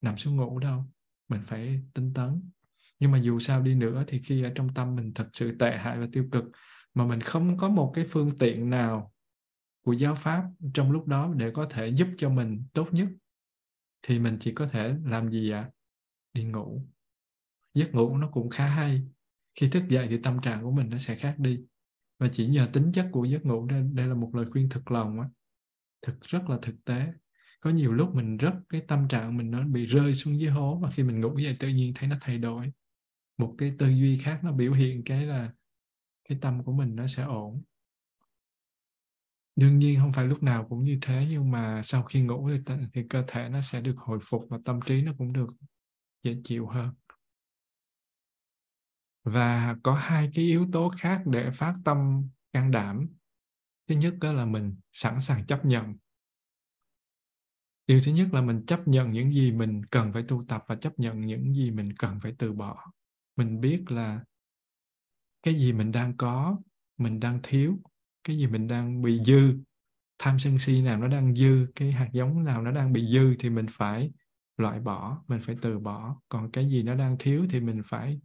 nằm 0.00 0.16
xuống 0.16 0.36
ngủ 0.36 0.58
đâu, 0.58 0.84
mình 1.28 1.40
phải 1.46 1.80
tinh 1.94 2.12
tấn. 2.14 2.50
Nhưng 2.98 3.10
mà 3.10 3.18
dù 3.18 3.38
sao 3.38 3.62
đi 3.62 3.74
nữa 3.74 4.04
thì 4.06 4.22
khi 4.24 4.42
ở 4.42 4.52
trong 4.54 4.74
tâm 4.74 4.96
mình 4.96 5.12
thật 5.14 5.28
sự 5.32 5.56
tệ 5.58 5.76
hại 5.76 5.98
và 5.98 6.08
tiêu 6.12 6.28
cực 6.32 6.44
mà 6.94 7.06
mình 7.06 7.20
không 7.20 7.56
có 7.56 7.68
một 7.68 7.92
cái 7.94 8.06
phương 8.10 8.38
tiện 8.38 8.70
nào 8.70 9.12
của 9.84 9.92
giáo 9.92 10.14
pháp 10.14 10.44
trong 10.74 10.92
lúc 10.92 11.06
đó 11.06 11.34
để 11.36 11.50
có 11.54 11.66
thể 11.70 11.88
giúp 11.88 12.08
cho 12.16 12.30
mình 12.30 12.64
tốt 12.72 12.88
nhất 12.92 13.08
thì 14.02 14.18
mình 14.18 14.36
chỉ 14.40 14.52
có 14.52 14.66
thể 14.66 14.94
làm 15.04 15.30
gì 15.30 15.50
ạ? 15.50 15.60
À? 15.60 15.70
Đi 16.32 16.44
ngủ. 16.44 16.82
Giấc 17.74 17.94
ngủ 17.94 18.16
nó 18.16 18.28
cũng 18.28 18.50
khá 18.50 18.66
hay. 18.66 19.02
Khi 19.60 19.68
thức 19.70 19.82
dậy 19.88 20.06
thì 20.10 20.18
tâm 20.22 20.40
trạng 20.40 20.62
của 20.62 20.70
mình 20.70 20.90
nó 20.90 20.98
sẽ 20.98 21.16
khác 21.16 21.34
đi. 21.38 21.60
Và 22.18 22.28
chỉ 22.32 22.46
nhờ 22.46 22.68
tính 22.72 22.92
chất 22.92 23.08
của 23.12 23.24
giấc 23.24 23.46
ngủ 23.46 23.66
đây, 23.66 23.82
đây 23.92 24.06
là 24.06 24.14
một 24.14 24.30
lời 24.34 24.46
khuyên 24.50 24.68
thực 24.68 24.90
lòng 24.90 25.20
á. 25.20 25.28
Thực 26.02 26.20
rất 26.20 26.50
là 26.50 26.58
thực 26.62 26.84
tế. 26.84 27.06
Có 27.60 27.70
nhiều 27.70 27.92
lúc 27.92 28.14
mình 28.14 28.36
rất 28.36 28.52
cái 28.68 28.80
tâm 28.88 29.08
trạng 29.08 29.36
mình 29.36 29.50
nó 29.50 29.62
bị 29.62 29.86
rơi 29.86 30.14
xuống 30.14 30.40
dưới 30.40 30.50
hố 30.50 30.78
và 30.82 30.90
khi 30.90 31.02
mình 31.02 31.20
ngủ 31.20 31.38
dậy 31.38 31.56
tự 31.60 31.68
nhiên 31.68 31.92
thấy 31.94 32.08
nó 32.08 32.16
thay 32.20 32.38
đổi. 32.38 32.72
Một 33.38 33.54
cái 33.58 33.74
tư 33.78 33.88
duy 33.88 34.16
khác 34.16 34.40
nó 34.44 34.52
biểu 34.52 34.72
hiện 34.72 35.04
cái 35.04 35.26
là 35.26 35.52
cái 36.28 36.38
tâm 36.40 36.64
của 36.64 36.72
mình 36.72 36.96
nó 36.96 37.06
sẽ 37.06 37.22
ổn. 37.22 37.62
Đương 39.56 39.78
nhiên 39.78 40.00
không 40.00 40.12
phải 40.12 40.26
lúc 40.26 40.42
nào 40.42 40.66
cũng 40.68 40.84
như 40.84 40.98
thế 41.02 41.26
nhưng 41.30 41.50
mà 41.50 41.82
sau 41.84 42.02
khi 42.02 42.22
ngủ 42.22 42.50
thì, 42.66 42.74
thì 42.92 43.02
cơ 43.10 43.24
thể 43.28 43.48
nó 43.48 43.60
sẽ 43.60 43.80
được 43.80 43.94
hồi 43.98 44.18
phục 44.22 44.46
và 44.50 44.58
tâm 44.64 44.80
trí 44.86 45.02
nó 45.02 45.12
cũng 45.18 45.32
được 45.32 45.46
dễ 46.22 46.36
chịu 46.44 46.66
hơn. 46.66 46.94
Và 49.24 49.76
có 49.82 49.94
hai 49.94 50.30
cái 50.34 50.44
yếu 50.44 50.68
tố 50.72 50.92
khác 50.98 51.22
để 51.26 51.50
phát 51.50 51.74
tâm 51.84 52.28
can 52.52 52.70
đảm. 52.70 53.08
Thứ 53.88 53.94
nhất 53.94 54.14
đó 54.20 54.32
là 54.32 54.44
mình 54.44 54.76
sẵn 54.92 55.20
sàng 55.20 55.46
chấp 55.46 55.64
nhận. 55.64 55.94
Điều 57.86 58.00
thứ 58.04 58.12
nhất 58.12 58.28
là 58.32 58.42
mình 58.42 58.66
chấp 58.66 58.88
nhận 58.88 59.12
những 59.12 59.32
gì 59.32 59.52
mình 59.52 59.84
cần 59.84 60.12
phải 60.12 60.24
tu 60.28 60.44
tập 60.48 60.64
và 60.66 60.76
chấp 60.76 60.98
nhận 60.98 61.26
những 61.26 61.54
gì 61.54 61.70
mình 61.70 61.92
cần 61.98 62.20
phải 62.22 62.34
từ 62.38 62.52
bỏ. 62.52 62.92
Mình 63.36 63.60
biết 63.60 63.84
là 63.88 64.24
cái 65.42 65.54
gì 65.54 65.72
mình 65.72 65.92
đang 65.92 66.16
có 66.16 66.58
mình 66.98 67.20
đang 67.20 67.40
thiếu. 67.42 67.78
Cái 68.24 68.38
gì 68.38 68.46
mình 68.46 68.66
đang 68.66 69.02
bị 69.02 69.20
dư. 69.24 69.54
Tham 70.18 70.38
sân 70.38 70.58
si 70.58 70.82
nào 70.82 70.98
nó 70.98 71.08
đang 71.08 71.34
dư 71.34 71.66
cái 71.74 71.92
hạt 71.92 72.08
giống 72.12 72.44
nào 72.44 72.62
nó 72.62 72.70
đang 72.70 72.92
bị 72.92 73.06
dư 73.06 73.34
thì 73.38 73.50
mình 73.50 73.66
phải 73.70 74.12
loại 74.56 74.80
bỏ 74.80 75.22
mình 75.28 75.40
phải 75.44 75.56
từ 75.62 75.78
bỏ. 75.78 76.20
Còn 76.28 76.50
cái 76.50 76.70
gì 76.70 76.82
nó 76.82 76.94
đang 76.94 77.16
thiếu 77.18 77.46
thì 77.50 77.60
mình 77.60 77.82
phải 77.84 78.20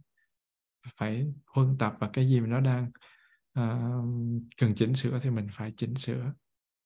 phải 0.96 1.32
huân 1.46 1.78
tập 1.78 1.96
và 1.98 2.10
cái 2.12 2.28
gì 2.28 2.40
mà 2.40 2.46
nó 2.46 2.60
đang 2.60 2.90
uh, 3.58 4.42
cần 4.56 4.74
chỉnh 4.74 4.94
sửa 4.94 5.18
thì 5.18 5.30
mình 5.30 5.46
phải 5.52 5.72
chỉnh 5.76 5.94
sửa. 5.94 6.32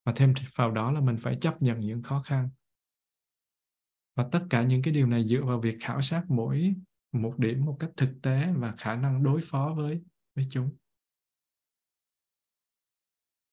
Và 0.05 0.13
thêm 0.17 0.35
vào 0.57 0.71
đó 0.71 0.93
là 0.93 1.01
mình 1.01 1.17
phải 1.17 1.39
chấp 1.41 1.63
nhận 1.63 1.81
những 1.81 2.03
khó 2.03 2.23
khăn. 2.23 2.49
Và 4.17 4.29
tất 4.33 4.45
cả 4.51 4.63
những 4.63 4.83
cái 4.83 4.95
điều 4.95 5.07
này 5.07 5.29
dựa 5.29 5.43
vào 5.43 5.61
việc 5.61 5.77
khảo 5.81 6.01
sát 6.01 6.25
mỗi 6.29 6.75
một 7.13 7.39
điểm 7.39 7.65
một 7.65 7.77
cách 7.81 7.91
thực 7.97 8.11
tế 8.23 8.53
và 8.57 8.75
khả 8.79 8.97
năng 8.97 9.23
đối 9.23 9.41
phó 9.45 9.75
với 9.77 10.03
với 10.35 10.47
chúng. 10.51 10.71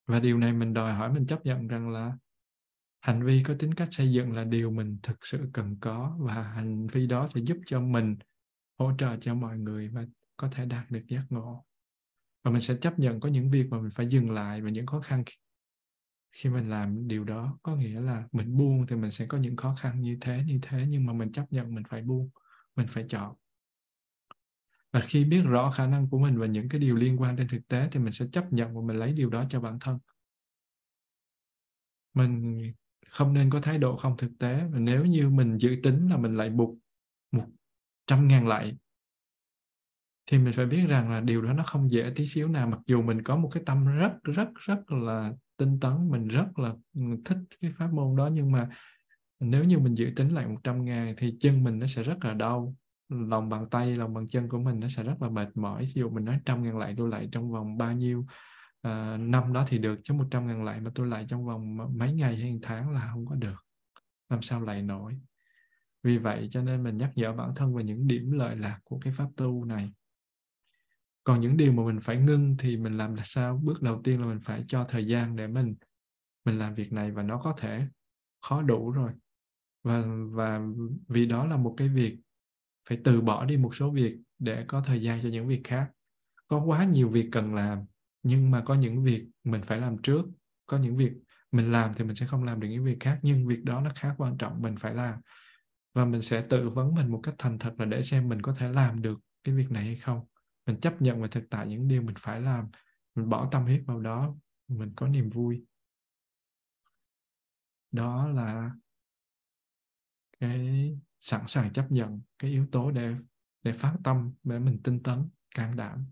Và 0.08 0.20
điều 0.20 0.38
này 0.38 0.54
mình 0.54 0.74
đòi 0.74 0.94
hỏi, 0.94 1.14
mình 1.14 1.26
chấp 1.26 1.46
nhận 1.46 1.68
rằng 1.68 1.90
là 1.90 2.18
hành 3.00 3.24
vi 3.26 3.44
có 3.44 3.56
tính 3.60 3.74
cách 3.74 3.88
xây 3.92 4.12
dựng 4.12 4.32
là 4.32 4.44
điều 4.44 4.72
mình 4.72 4.98
thực 5.04 5.26
sự 5.26 5.50
cần 5.54 5.80
có 5.80 6.18
và 6.20 6.44
hành 6.44 6.88
vi 6.88 7.08
đó 7.08 7.28
sẽ 7.28 7.42
giúp 7.42 7.58
cho 7.66 7.82
mình 7.82 8.16
hỗ 8.80 8.92
trợ 8.98 9.18
cho 9.22 9.36
mọi 9.36 9.58
người 9.58 9.90
và 9.90 10.06
có 10.38 10.50
thể 10.52 10.66
đạt 10.66 10.92
được 10.92 11.04
giác 11.08 11.24
ngộ. 11.30 11.66
Và 12.44 12.52
mình 12.52 12.62
sẽ 12.62 12.76
chấp 12.82 13.00
nhận 13.00 13.20
có 13.20 13.30
những 13.30 13.52
việc 13.52 13.68
mà 13.70 13.80
mình 13.82 13.92
phải 13.96 14.08
dừng 14.10 14.32
lại 14.32 14.62
và 14.62 14.70
những 14.70 14.86
khó 14.86 15.02
khăn 15.02 15.24
khi 16.32 16.50
mình 16.50 16.70
làm 16.70 17.08
điều 17.08 17.24
đó. 17.24 17.60
Có 17.64 17.76
nghĩa 17.76 18.00
là 18.02 18.28
mình 18.32 18.58
buông 18.58 18.86
thì 18.88 18.96
mình 18.96 19.12
sẽ 19.12 19.26
có 19.26 19.38
những 19.38 19.56
khó 19.56 19.76
khăn 19.80 20.02
như 20.02 20.18
thế 20.22 20.44
như 20.48 20.60
thế, 20.62 20.86
nhưng 20.90 21.06
mà 21.06 21.14
mình 21.14 21.32
chấp 21.32 21.46
nhận 21.50 21.76
mình 21.76 21.84
phải 21.90 22.02
buông, 22.02 22.30
mình 22.76 22.88
phải 22.90 23.06
chọn 23.10 23.36
và 24.92 25.00
khi 25.00 25.26
biết 25.26 25.42
rõ 25.42 25.72
khả 25.72 25.88
năng 25.88 26.10
của 26.10 26.20
mình 26.20 26.40
và 26.40 26.48
những 26.48 26.70
cái 26.70 26.80
điều 26.80 26.96
liên 26.96 27.22
quan 27.22 27.36
đến 27.36 27.48
thực 27.48 27.68
tế 27.68 27.88
thì 27.92 28.00
mình 28.00 28.14
sẽ 28.14 28.26
chấp 28.32 28.54
nhận 28.54 28.76
và 28.76 28.82
mình 28.82 28.98
lấy 28.98 29.14
điều 29.14 29.30
đó 29.30 29.44
cho 29.50 29.62
bản 29.62 29.78
thân. 29.80 30.00
Mình 32.14 32.62
không 33.10 33.34
nên 33.34 33.50
có 33.50 33.62
thái 33.62 33.78
độ 33.78 33.98
không 33.98 34.18
thực 34.18 34.32
tế 34.40 34.64
và 34.72 34.80
nếu 34.80 35.06
như 35.06 35.30
mình 35.30 35.58
dự 35.58 35.76
tính 35.84 36.10
là 36.10 36.18
mình 36.18 36.36
lại 36.36 36.50
buộc 36.50 36.76
một 37.32 37.46
trăm 38.08 38.28
ngàn 38.28 38.48
lại 38.48 38.78
thì 40.32 40.38
mình 40.38 40.54
phải 40.54 40.66
biết 40.66 40.86
rằng 40.88 41.12
là 41.12 41.22
điều 41.22 41.42
đó 41.42 41.54
nó 41.54 41.64
không 41.64 41.92
dễ 41.92 42.12
tí 42.16 42.26
xíu 42.26 42.48
nào. 42.48 42.68
Mặc 42.68 42.80
dù 42.86 43.02
mình 43.02 43.24
có 43.24 43.36
một 43.36 43.50
cái 43.52 43.64
tâm 43.66 43.86
rất 43.86 44.12
rất 44.24 44.48
rất 44.56 44.92
là 44.92 45.34
tinh 45.58 45.80
tấn, 45.80 46.10
mình 46.12 46.28
rất 46.28 46.60
là 46.60 46.74
ừ, 46.96 47.02
thích 47.26 47.38
cái 47.62 47.72
pháp 47.78 47.94
môn 47.94 48.16
đó 48.16 48.30
nhưng 48.34 48.52
mà 48.52 48.70
nếu 49.40 49.64
như 49.64 49.80
mình 49.80 49.96
dự 49.96 50.10
tính 50.16 50.30
lại 50.30 50.48
100 50.48 50.86
ngàn 50.86 51.14
thì 51.18 51.38
chân 51.40 51.64
mình 51.64 51.80
nó 51.80 51.88
sẽ 51.88 52.04
rất 52.04 52.26
là 52.26 52.34
đau 52.34 52.76
lòng 53.10 53.50
bàn 53.50 53.70
tay 53.72 53.96
lòng 53.96 54.14
bàn 54.14 54.28
chân 54.28 54.50
của 54.50 54.60
mình 54.60 54.80
nó 54.80 54.88
sẽ 54.88 55.04
rất 55.04 55.22
là 55.22 55.30
mệt 55.30 55.58
mỏi. 55.58 55.86
Ví 55.86 55.92
dụ 55.96 56.10
mình 56.10 56.26
nói 56.26 56.40
trăm 56.46 56.64
ngàn 56.64 56.78
lại 56.78 56.94
tôi 56.98 57.10
lại 57.10 57.30
trong 57.32 57.52
vòng 57.52 57.78
bao 57.78 57.94
nhiêu 57.94 58.20
uh, 58.88 59.20
năm 59.20 59.54
đó 59.54 59.66
thì 59.68 59.78
được 59.78 60.00
chứ 60.04 60.14
một 60.14 60.26
trăm 60.32 60.48
ngàn 60.48 60.64
lại 60.64 60.82
mà 60.82 60.92
tôi 60.96 61.08
lại 61.08 61.26
trong 61.30 61.46
vòng 61.46 61.78
mấy 61.98 62.14
ngày 62.14 62.38
hay 62.38 62.60
tháng 62.62 62.92
là 62.92 63.10
không 63.14 63.26
có 63.26 63.36
được. 63.36 63.66
Làm 64.30 64.42
sao 64.42 64.62
lại 64.62 64.82
nổi? 64.82 65.20
Vì 66.04 66.18
vậy 66.18 66.50
cho 66.52 66.62
nên 66.62 66.84
mình 66.84 66.98
nhắc 66.98 67.12
nhở 67.16 67.34
bản 67.34 67.52
thân 67.56 67.76
về 67.76 67.84
những 67.84 68.08
điểm 68.08 68.32
lợi 68.32 68.56
lạc 68.56 68.80
của 68.84 69.00
cái 69.00 69.14
pháp 69.14 69.28
tu 69.38 69.66
này. 69.66 69.94
Còn 71.24 71.42
những 71.42 71.58
điều 71.58 71.74
mà 71.74 71.84
mình 71.84 72.00
phải 72.02 72.18
ngưng 72.18 72.56
thì 72.60 72.78
mình 72.78 72.98
làm 72.98 73.16
là 73.16 73.24
sao? 73.26 73.62
Bước 73.64 73.82
đầu 73.82 74.02
tiên 74.04 74.22
là 74.22 74.28
mình 74.28 74.40
phải 74.44 74.64
cho 74.68 74.86
thời 74.90 75.06
gian 75.06 75.36
để 75.36 75.48
mình 75.48 75.76
mình 76.46 76.60
làm 76.60 76.74
việc 76.74 76.94
này 76.94 77.12
và 77.12 77.24
nó 77.24 77.38
có 77.38 77.54
thể 77.58 77.88
khó 78.42 78.62
đủ 78.62 78.92
rồi. 78.92 79.12
Và 79.84 80.04
và 80.32 80.62
vì 81.08 81.26
đó 81.26 81.46
là 81.48 81.58
một 81.58 81.74
cái 81.78 81.88
việc 81.88 82.20
phải 82.90 82.98
từ 83.04 83.22
bỏ 83.22 83.46
đi 83.46 83.58
một 83.58 83.76
số 83.76 83.92
việc 83.92 84.18
để 84.40 84.66
có 84.68 84.82
thời 84.82 85.02
gian 85.02 85.24
cho 85.24 85.30
những 85.30 85.48
việc 85.48 85.62
khác. 85.64 85.92
Có 86.48 86.64
quá 86.66 86.86
nhiều 86.86 87.10
việc 87.10 87.30
cần 87.32 87.56
làm, 87.56 87.86
nhưng 88.24 88.52
mà 88.52 88.64
có 88.66 88.74
những 88.74 89.04
việc 89.04 89.28
mình 89.44 89.62
phải 89.62 89.80
làm 89.80 89.98
trước. 89.98 90.26
Có 90.66 90.78
những 90.78 90.98
việc 90.98 91.12
mình 91.52 91.72
làm 91.72 91.94
thì 91.94 92.04
mình 92.04 92.16
sẽ 92.16 92.26
không 92.26 92.44
làm 92.44 92.60
được 92.60 92.68
những 92.68 92.84
việc 92.86 92.98
khác, 93.00 93.20
nhưng 93.22 93.48
việc 93.48 93.64
đó 93.64 93.82
nó 93.82 93.92
khá 93.96 94.16
quan 94.18 94.38
trọng, 94.38 94.62
mình 94.62 94.76
phải 94.80 94.94
làm. 94.94 95.20
Và 95.94 96.06
mình 96.06 96.22
sẽ 96.22 96.46
tự 96.50 96.70
vấn 96.70 96.96
mình 96.96 97.12
một 97.12 97.20
cách 97.24 97.36
thành 97.38 97.60
thật 97.60 97.74
là 97.78 97.86
để 97.86 98.02
xem 98.02 98.30
mình 98.30 98.42
có 98.42 98.54
thể 98.54 98.70
làm 98.70 99.02
được 99.02 99.20
cái 99.44 99.56
việc 99.56 99.72
này 99.72 99.84
hay 99.84 99.96
không. 99.96 100.26
Mình 100.66 100.80
chấp 100.80 101.02
nhận 101.02 101.22
và 101.22 101.28
thực 101.28 101.44
tại 101.50 101.68
những 101.68 101.88
điều 101.88 102.02
mình 102.02 102.16
phải 102.20 102.42
làm. 102.42 102.68
Mình 103.16 103.30
bỏ 103.30 103.50
tâm 103.52 103.64
huyết 103.64 103.84
vào 103.86 104.00
đó, 104.00 104.36
mình 104.68 104.94
có 104.96 105.08
niềm 105.08 105.30
vui. 105.30 105.66
Đó 107.92 108.28
là 108.28 108.72
cái 110.40 110.98
sẵn 111.20 111.42
sàng 111.48 111.74
chấp 111.74 111.92
nhận 111.92 112.22
cái 112.40 112.52
yếu 112.52 112.68
tố 112.72 112.92
để 112.92 113.16
để 113.64 113.74
phát 113.74 113.96
tâm, 114.04 114.34
để 114.44 114.60
mình 114.60 114.80
tinh 114.84 115.04
tấn, 115.04 115.30
can 115.56 115.76
đảm. 115.76 116.06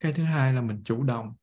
Cái 0.00 0.12
thứ 0.12 0.24
hai 0.24 0.52
là 0.52 0.60
mình 0.60 0.82
chủ 0.84 1.02
động. 1.02 1.34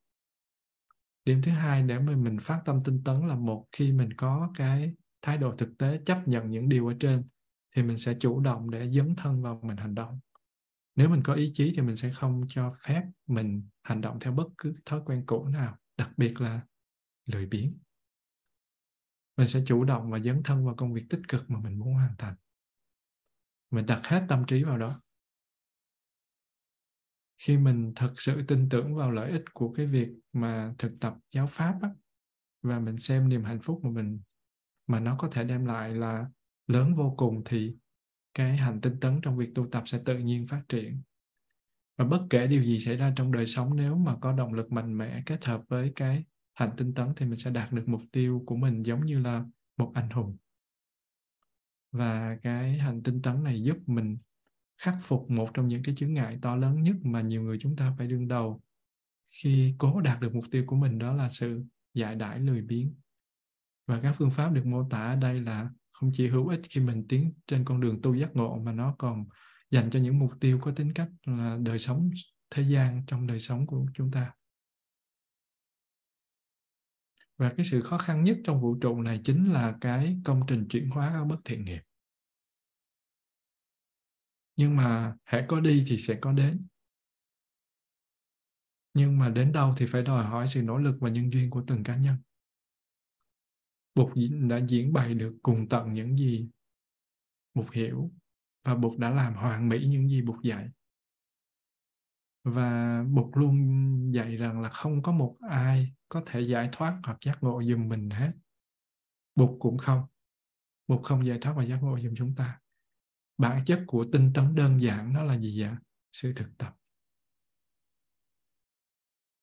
Điểm 1.25 1.41
thứ 1.41 1.51
hai 1.51 1.83
để 1.83 1.99
mà 1.99 2.15
mình 2.15 2.37
phát 2.41 2.61
tâm 2.65 2.79
tinh 2.85 3.03
tấn 3.03 3.27
là 3.27 3.35
một, 3.35 3.65
khi 3.71 3.91
mình 3.91 4.13
có 4.17 4.51
cái 4.55 4.93
thái 5.21 5.37
độ 5.37 5.55
thực 5.55 5.77
tế 5.77 6.01
chấp 6.05 6.27
nhận 6.27 6.51
những 6.51 6.69
điều 6.69 6.87
ở 6.87 6.93
trên, 6.99 7.23
thì 7.75 7.83
mình 7.83 7.97
sẽ 7.97 8.17
chủ 8.19 8.39
động 8.39 8.69
để 8.69 8.91
dấn 8.91 9.15
thân 9.15 9.41
vào 9.41 9.59
mình 9.63 9.77
hành 9.77 9.95
động. 9.95 10.19
Nếu 10.95 11.09
mình 11.09 11.21
có 11.23 11.33
ý 11.33 11.51
chí 11.53 11.73
thì 11.75 11.81
mình 11.81 11.97
sẽ 11.97 12.11
không 12.13 12.45
cho 12.47 12.75
phép 12.87 13.03
mình 13.27 13.69
hành 13.83 14.01
động 14.01 14.17
theo 14.19 14.33
bất 14.33 14.47
cứ 14.57 14.73
thói 14.85 15.01
quen 15.05 15.23
cũ 15.25 15.47
nào, 15.47 15.77
đặc 15.97 16.11
biệt 16.17 16.41
là 16.41 16.61
lười 17.25 17.45
biếng 17.45 17.77
mình 19.37 19.47
sẽ 19.47 19.59
chủ 19.65 19.83
động 19.83 20.11
và 20.11 20.19
dấn 20.19 20.43
thân 20.43 20.65
vào 20.65 20.75
công 20.75 20.93
việc 20.93 21.05
tích 21.09 21.21
cực 21.27 21.49
mà 21.49 21.59
mình 21.59 21.79
muốn 21.79 21.93
hoàn 21.93 22.15
thành. 22.17 22.35
Mình 23.71 23.85
đặt 23.85 24.01
hết 24.03 24.25
tâm 24.27 24.45
trí 24.47 24.63
vào 24.63 24.77
đó. 24.77 25.01
Khi 27.37 27.57
mình 27.57 27.93
thật 27.95 28.13
sự 28.17 28.43
tin 28.47 28.69
tưởng 28.69 28.95
vào 28.95 29.11
lợi 29.11 29.31
ích 29.31 29.43
của 29.53 29.73
cái 29.73 29.85
việc 29.85 30.09
mà 30.33 30.73
thực 30.77 30.91
tập 31.01 31.13
giáo 31.31 31.47
pháp 31.47 31.75
á, 31.81 31.89
và 32.61 32.79
mình 32.79 32.97
xem 32.97 33.29
niềm 33.29 33.43
hạnh 33.43 33.59
phúc 33.61 33.79
mà 33.83 33.89
mình 33.89 34.21
mà 34.87 34.99
nó 34.99 35.15
có 35.19 35.27
thể 35.31 35.43
đem 35.43 35.65
lại 35.65 35.93
là 35.93 36.25
lớn 36.67 36.95
vô 36.95 37.13
cùng 37.17 37.41
thì 37.45 37.75
cái 38.33 38.57
hành 38.57 38.81
tinh 38.81 38.99
tấn 38.99 39.19
trong 39.21 39.37
việc 39.37 39.51
tu 39.55 39.67
tập 39.67 39.83
sẽ 39.85 40.01
tự 40.05 40.17
nhiên 40.17 40.47
phát 40.47 40.63
triển. 40.69 41.01
Và 41.97 42.05
bất 42.05 42.27
kể 42.29 42.47
điều 42.47 42.63
gì 42.63 42.79
xảy 42.79 42.95
ra 42.95 43.13
trong 43.15 43.31
đời 43.31 43.45
sống 43.45 43.75
nếu 43.75 43.95
mà 43.95 44.15
có 44.21 44.31
động 44.31 44.53
lực 44.53 44.71
mạnh 44.71 44.97
mẽ 44.97 45.23
kết 45.25 45.45
hợp 45.45 45.61
với 45.67 45.91
cái 45.95 46.25
hành 46.53 46.71
tinh 46.77 46.93
tấn 46.93 47.07
thì 47.15 47.25
mình 47.25 47.39
sẽ 47.39 47.51
đạt 47.51 47.71
được 47.71 47.83
mục 47.87 48.01
tiêu 48.11 48.43
của 48.45 48.55
mình 48.55 48.83
giống 48.83 49.05
như 49.05 49.19
là 49.19 49.45
một 49.77 49.91
anh 49.93 50.09
hùng. 50.09 50.37
Và 51.91 52.37
cái 52.41 52.77
hành 52.77 53.03
tinh 53.03 53.21
tấn 53.21 53.43
này 53.43 53.63
giúp 53.63 53.77
mình 53.85 54.17
khắc 54.77 54.95
phục 55.01 55.29
một 55.29 55.49
trong 55.53 55.67
những 55.67 55.83
cái 55.83 55.95
chướng 55.95 56.13
ngại 56.13 56.39
to 56.41 56.55
lớn 56.55 56.83
nhất 56.83 56.95
mà 57.03 57.21
nhiều 57.21 57.41
người 57.41 57.57
chúng 57.61 57.75
ta 57.75 57.95
phải 57.97 58.07
đương 58.07 58.27
đầu 58.27 58.61
khi 59.29 59.75
cố 59.77 60.01
đạt 60.01 60.19
được 60.19 60.35
mục 60.35 60.45
tiêu 60.51 60.63
của 60.67 60.75
mình, 60.75 60.99
đó 60.99 61.15
là 61.15 61.29
sự 61.29 61.63
giải 61.93 62.15
đãi 62.15 62.39
lười 62.39 62.61
biếng. 62.61 62.93
Và 63.87 63.99
các 64.01 64.15
phương 64.17 64.31
pháp 64.31 64.49
được 64.49 64.65
mô 64.65 64.89
tả 64.89 65.05
ở 65.05 65.15
đây 65.15 65.41
là 65.41 65.69
không 65.91 66.11
chỉ 66.13 66.27
hữu 66.27 66.47
ích 66.47 66.61
khi 66.69 66.81
mình 66.81 67.05
tiến 67.09 67.33
trên 67.47 67.65
con 67.65 67.81
đường 67.81 68.01
tu 68.01 68.15
giác 68.15 68.35
ngộ 68.35 68.59
mà 68.59 68.71
nó 68.71 68.95
còn 68.97 69.25
dành 69.71 69.89
cho 69.89 69.99
những 69.99 70.19
mục 70.19 70.31
tiêu 70.39 70.59
có 70.61 70.71
tính 70.71 70.93
cách 70.93 71.09
là 71.25 71.57
đời 71.61 71.79
sống, 71.79 72.09
thế 72.49 72.63
gian 72.63 73.01
trong 73.07 73.27
đời 73.27 73.39
sống 73.39 73.67
của 73.67 73.85
chúng 73.93 74.11
ta 74.11 74.31
và 77.43 77.53
cái 77.57 77.65
sự 77.65 77.81
khó 77.81 77.97
khăn 77.97 78.23
nhất 78.23 78.37
trong 78.43 78.61
vũ 78.61 78.77
trụ 78.81 79.01
này 79.01 79.21
chính 79.23 79.53
là 79.53 79.77
cái 79.81 80.17
công 80.25 80.41
trình 80.47 80.67
chuyển 80.69 80.89
hóa 80.89 81.11
các 81.13 81.23
bất 81.23 81.37
thiện 81.45 81.65
nghiệp. 81.65 81.81
Nhưng 84.55 84.75
mà 84.75 85.15
hãy 85.23 85.45
có 85.47 85.59
đi 85.59 85.85
thì 85.87 85.97
sẽ 85.97 86.17
có 86.21 86.31
đến. 86.31 86.61
Nhưng 88.93 89.19
mà 89.19 89.29
đến 89.29 89.51
đâu 89.51 89.73
thì 89.77 89.85
phải 89.85 90.01
đòi 90.01 90.25
hỏi 90.25 90.47
sự 90.47 90.61
nỗ 90.63 90.77
lực 90.77 90.97
và 90.99 91.09
nhân 91.09 91.31
duyên 91.31 91.49
của 91.49 91.63
từng 91.67 91.83
cá 91.83 91.97
nhân. 91.97 92.17
Bụt 93.95 94.11
đã 94.49 94.57
diễn 94.67 94.93
bày 94.93 95.13
được 95.13 95.37
cùng 95.43 95.69
tận 95.69 95.93
những 95.93 96.17
gì 96.17 96.49
Bụt 97.53 97.71
hiểu 97.71 98.11
và 98.63 98.75
Bụt 98.75 98.99
đã 98.99 99.09
làm 99.09 99.35
hoàn 99.35 99.69
mỹ 99.69 99.85
những 99.87 100.09
gì 100.09 100.21
Bụt 100.21 100.43
dạy. 100.43 100.69
Và 102.43 103.03
Bụt 103.03 103.37
luôn 103.37 104.11
dạy 104.13 104.35
rằng 104.37 104.61
là 104.61 104.69
không 104.69 105.03
có 105.03 105.11
một 105.11 105.37
ai 105.49 105.93
có 106.09 106.23
thể 106.25 106.41
giải 106.41 106.69
thoát 106.71 106.99
hoặc 107.03 107.17
giác 107.25 107.37
ngộ 107.41 107.63
giùm 107.63 107.89
mình 107.89 108.09
hết. 108.09 108.31
Bụt 109.35 109.49
cũng 109.59 109.77
không. 109.77 110.03
Bụt 110.87 111.03
không 111.03 111.25
giải 111.25 111.37
thoát 111.41 111.53
và 111.57 111.63
giác 111.63 111.77
ngộ 111.81 111.99
giùm 111.99 112.13
chúng 112.17 112.35
ta. 112.35 112.59
Bản 113.37 113.65
chất 113.65 113.83
của 113.87 114.05
tinh 114.11 114.31
tấn 114.33 114.55
đơn 114.55 114.81
giản 114.81 115.13
nó 115.13 115.23
là 115.23 115.37
gì 115.37 115.61
vậy? 115.61 115.71
Sự 116.11 116.33
thực 116.35 116.57
tập. 116.57 116.75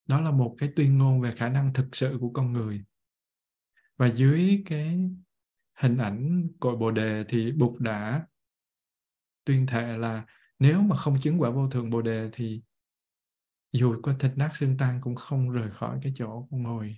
Đó 0.07 0.21
là 0.21 0.31
một 0.31 0.55
cái 0.59 0.73
tuyên 0.77 0.99
ngôn 0.99 1.21
về 1.21 1.35
khả 1.37 1.49
năng 1.49 1.75
thực 1.75 1.97
sự 1.97 2.17
của 2.21 2.31
con 2.33 2.53
người 2.53 2.85
và 3.97 4.07
dưới 4.07 4.63
cái 4.67 5.11
hình 5.79 5.99
ảnh 5.99 6.49
cội 6.61 6.77
bồ 6.77 6.91
đề 6.91 7.25
thì 7.29 7.53
bụt 7.53 7.81
đã 7.81 8.27
tuyên 9.45 9.67
thệ 9.67 9.97
là 9.99 10.27
nếu 10.59 10.81
mà 10.81 10.97
không 10.97 11.21
chứng 11.21 11.41
quả 11.41 11.51
vô 11.51 11.69
thường 11.71 11.91
bồ 11.91 12.03
đề 12.03 12.31
thì 12.33 12.63
dù 13.73 13.97
có 14.03 14.15
thịt 14.19 14.33
nát 14.37 14.51
xương 14.55 14.77
tan 14.77 15.01
cũng 15.01 15.15
không 15.15 15.51
rời 15.51 15.71
khỏi 15.71 15.99
cái 16.03 16.13
chỗ 16.17 16.47
ngồi. 16.51 16.97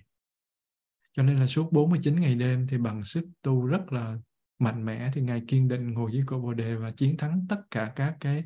Cho 1.11 1.23
nên 1.23 1.39
là 1.39 1.47
suốt 1.47 1.71
49 1.71 2.19
ngày 2.19 2.35
đêm 2.35 2.67
thì 2.67 2.77
bằng 2.77 3.03
sức 3.03 3.29
tu 3.41 3.65
rất 3.65 3.91
là 3.91 4.17
mạnh 4.59 4.85
mẽ 4.85 5.11
thì 5.13 5.21
ngài 5.21 5.43
kiên 5.47 5.67
định 5.67 5.93
ngồi 5.93 6.11
dưới 6.13 6.23
cội 6.25 6.39
bồ 6.39 6.53
đề 6.53 6.75
và 6.75 6.91
chiến 6.91 7.17
thắng 7.17 7.45
tất 7.49 7.61
cả 7.71 7.93
các 7.95 8.17
cái 8.19 8.43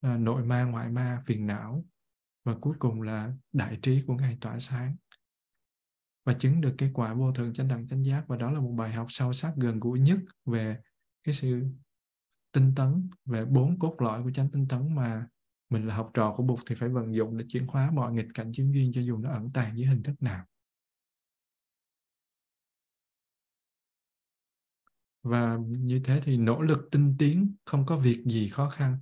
à, 0.00 0.16
nội 0.16 0.44
ma, 0.44 0.64
ngoại 0.64 0.88
ma, 0.88 1.22
phiền 1.26 1.46
não. 1.46 1.84
Và 2.44 2.54
cuối 2.60 2.74
cùng 2.78 3.02
là 3.02 3.32
đại 3.52 3.78
trí 3.82 4.02
của 4.06 4.14
ngài 4.14 4.38
tỏa 4.40 4.58
sáng. 4.58 4.96
Và 6.24 6.34
chứng 6.34 6.60
được 6.60 6.74
cái 6.78 6.90
quả 6.94 7.14
vô 7.14 7.32
thượng 7.32 7.52
chánh 7.52 7.68
đẳng 7.68 7.88
chánh 7.88 8.04
giác. 8.04 8.24
Và 8.28 8.36
đó 8.36 8.50
là 8.50 8.60
một 8.60 8.72
bài 8.76 8.92
học 8.92 9.06
sâu 9.10 9.32
sắc 9.32 9.52
gần 9.56 9.80
gũi 9.80 10.00
nhất 10.00 10.18
về 10.44 10.76
cái 11.24 11.34
sự 11.34 11.66
tinh 12.52 12.72
tấn, 12.76 13.10
về 13.24 13.44
bốn 13.44 13.78
cốt 13.78 13.96
lõi 13.98 14.22
của 14.22 14.30
chánh 14.30 14.50
tinh 14.50 14.68
tấn 14.68 14.94
mà 14.94 15.26
mình 15.70 15.86
là 15.86 15.94
học 15.94 16.10
trò 16.14 16.34
của 16.36 16.42
Bụt 16.42 16.58
thì 16.66 16.74
phải 16.74 16.88
vận 16.88 17.14
dụng 17.14 17.38
để 17.38 17.44
chuyển 17.48 17.66
hóa 17.66 17.90
mọi 17.90 18.12
nghịch 18.12 18.28
cảnh 18.34 18.52
chứng 18.52 18.74
duyên 18.74 18.92
cho 18.94 19.00
dù 19.00 19.18
nó 19.18 19.30
ẩn 19.30 19.50
tàng 19.54 19.78
dưới 19.78 19.86
hình 19.86 20.02
thức 20.02 20.22
nào. 20.22 20.44
Và 25.22 25.58
như 25.68 26.00
thế 26.04 26.20
thì 26.24 26.36
nỗ 26.36 26.62
lực 26.62 26.88
tinh 26.90 27.16
tiến 27.18 27.54
không 27.64 27.86
có 27.86 27.96
việc 27.96 28.22
gì 28.26 28.48
khó 28.48 28.70
khăn. 28.70 28.98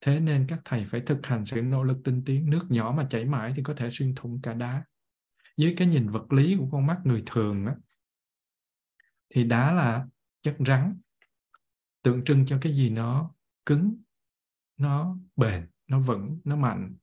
Thế 0.00 0.20
nên 0.20 0.46
các 0.48 0.60
thầy 0.64 0.86
phải 0.90 1.00
thực 1.00 1.26
hành 1.26 1.46
sự 1.46 1.62
nỗ 1.62 1.84
lực 1.84 1.98
tinh 2.04 2.22
tiến. 2.26 2.50
Nước 2.50 2.66
nhỏ 2.68 2.94
mà 2.96 3.06
chảy 3.10 3.24
mãi 3.24 3.52
thì 3.56 3.62
có 3.62 3.74
thể 3.74 3.90
xuyên 3.90 4.14
thủng 4.14 4.40
cả 4.42 4.54
đá 4.54 4.84
dưới 5.58 5.74
cái 5.76 5.88
nhìn 5.88 6.08
vật 6.10 6.32
lý 6.32 6.56
của 6.58 6.68
con 6.72 6.86
mắt 6.86 7.00
người 7.04 7.22
thường 7.26 7.66
á, 7.66 7.76
thì 9.30 9.44
đá 9.44 9.72
là 9.72 10.06
chất 10.40 10.56
rắn, 10.66 11.00
tượng 12.02 12.24
trưng 12.24 12.46
cho 12.46 12.58
cái 12.60 12.76
gì 12.76 12.90
nó 12.90 13.34
cứng, 13.66 14.02
nó 14.76 15.16
bền 15.36 15.66
nó 15.88 16.00
vững, 16.00 16.38
nó 16.44 16.56
mạnh. 16.56 16.96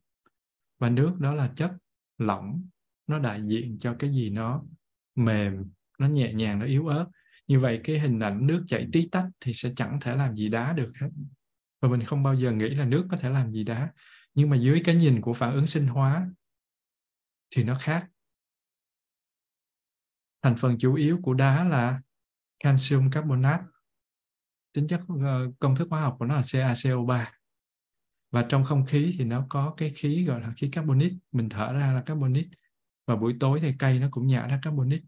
Và 0.80 0.90
nước 0.90 1.16
đó 1.20 1.34
là 1.34 1.52
chất 1.56 1.72
lỏng, 2.18 2.68
nó 3.08 3.20
đại 3.20 3.42
diện 3.48 3.78
cho 3.80 3.96
cái 4.00 4.10
gì 4.10 4.30
nó 4.30 4.64
mềm, 5.16 5.72
nó 6.00 6.08
nhẹ 6.08 6.34
nhàng, 6.34 6.60
nó 6.60 6.66
yếu 6.66 6.88
ớt. 6.88 7.06
Như 7.48 7.60
vậy 7.60 7.82
cái 7.84 8.00
hình 8.00 8.20
ảnh 8.20 8.48
nước 8.48 8.64
chảy 8.68 8.88
tí 8.92 9.10
tách 9.12 9.26
thì 9.40 9.54
sẽ 9.54 9.72
chẳng 9.76 10.00
thể 10.02 10.16
làm 10.16 10.36
gì 10.36 10.50
đá 10.50 10.74
được 10.74 10.92
hết. 11.02 11.10
Và 11.82 11.90
mình 11.90 12.04
không 12.04 12.24
bao 12.24 12.36
giờ 12.36 12.52
nghĩ 12.52 12.70
là 12.70 12.86
nước 12.86 13.08
có 13.12 13.18
thể 13.18 13.30
làm 13.30 13.52
gì 13.52 13.64
đá. 13.64 13.94
Nhưng 14.34 14.50
mà 14.50 14.56
dưới 14.58 14.82
cái 14.86 14.96
nhìn 14.96 15.22
của 15.22 15.34
phản 15.34 15.54
ứng 15.54 15.68
sinh 15.68 15.88
hóa 15.88 16.30
thì 17.56 17.64
nó 17.64 17.78
khác. 17.82 18.08
Thành 20.42 20.56
phần 20.58 20.78
chủ 20.80 20.96
yếu 20.96 21.20
của 21.24 21.34
đá 21.34 21.64
là 21.64 22.02
calcium 22.60 23.10
carbonate. 23.10 23.64
Tính 24.74 24.88
chất 24.88 25.02
ờ, 25.22 25.52
công 25.60 25.76
thức 25.76 25.88
hóa 25.92 26.02
học 26.02 26.16
của 26.20 26.26
nó 26.26 26.36
là 26.36 26.42
CaCO3 26.42 27.26
và 28.36 28.46
trong 28.50 28.64
không 28.64 28.86
khí 28.86 29.16
thì 29.18 29.26
nó 29.26 29.46
có 29.50 29.74
cái 29.78 29.90
khí 29.96 30.26
gọi 30.26 30.42
là 30.42 30.54
khí 30.58 30.70
carbonic. 30.72 31.14
Mình 31.32 31.50
thở 31.50 31.74
ra 31.74 31.94
là 31.94 32.02
carbonic. 32.06 32.48
Và 33.08 33.16
buổi 33.16 33.36
tối 33.40 33.60
thì 33.62 33.74
cây 33.80 34.00
nó 34.00 34.08
cũng 34.12 34.28
nhả 34.28 34.48
ra 34.48 34.60
carbonic. 34.62 35.04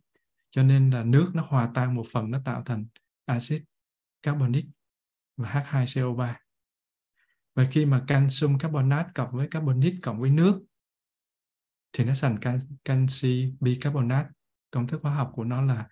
Cho 0.50 0.64
nên 0.64 0.90
là 0.90 1.04
nước 1.04 1.32
nó 1.34 1.46
hòa 1.50 1.72
tan 1.74 1.96
một 1.96 2.06
phần, 2.12 2.32
nó 2.32 2.42
tạo 2.46 2.64
thành 2.66 2.86
axit 3.26 3.64
carbonic 4.22 4.66
và 5.38 5.50
H2CO3 5.50 6.34
và 7.56 7.68
khi 7.72 7.86
mà 7.86 8.04
calcium 8.08 8.58
carbonate 8.58 9.10
cộng 9.16 9.32
với 9.32 9.48
carbonic 9.48 9.96
cộng 10.02 10.20
với 10.20 10.30
nước, 10.30 10.64
thì 11.94 12.04
nó 12.04 12.14
thành 12.22 12.38
canxi 12.86 13.54
bicarbonate. 13.60 14.30
Công 14.72 14.88
thức 14.88 15.00
hóa 15.04 15.16
học 15.16 15.32
của 15.34 15.44
nó 15.44 15.62
là 15.62 15.88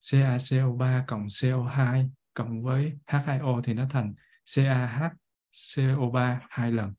CaCO3 0.00 1.04
cộng 1.06 1.26
CO2 1.26 2.08
cộng 2.34 2.62
với 2.62 2.98
H2O 3.06 3.62
thì 3.62 3.74
nó 3.74 3.86
thành 3.90 4.14
CaH 4.54 5.21
CO3 5.52 6.38
hai 6.50 6.72
lần. 6.72 6.92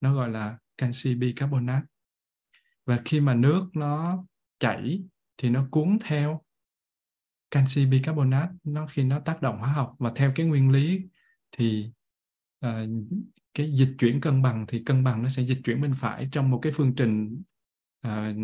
Nó 0.00 0.14
gọi 0.14 0.30
là 0.30 0.58
canxi 0.78 1.14
bicarbonate. 1.14 1.86
Và 2.86 3.00
khi 3.04 3.20
mà 3.20 3.34
nước 3.34 3.70
nó 3.74 4.24
chảy 4.58 5.02
thì 5.36 5.50
nó 5.50 5.66
cuốn 5.70 5.98
theo 6.04 6.42
canxi 7.50 7.86
bicarbonate 7.86 8.52
nó 8.64 8.86
khi 8.86 9.04
nó 9.04 9.20
tác 9.20 9.42
động 9.42 9.58
hóa 9.58 9.72
học 9.72 9.94
và 9.98 10.12
theo 10.16 10.32
cái 10.34 10.46
nguyên 10.46 10.70
lý 10.70 11.00
thì 11.52 11.90
uh, 12.66 12.70
cái 13.54 13.72
dịch 13.74 13.94
chuyển 13.98 14.20
cân 14.20 14.42
bằng 14.42 14.64
thì 14.68 14.82
cân 14.86 15.04
bằng 15.04 15.22
nó 15.22 15.28
sẽ 15.28 15.42
dịch 15.42 15.60
chuyển 15.64 15.80
bên 15.80 15.94
phải 15.94 16.28
trong 16.32 16.50
một 16.50 16.58
cái 16.62 16.72
phương 16.76 16.94
trình 16.96 17.42
uh, 18.06 18.36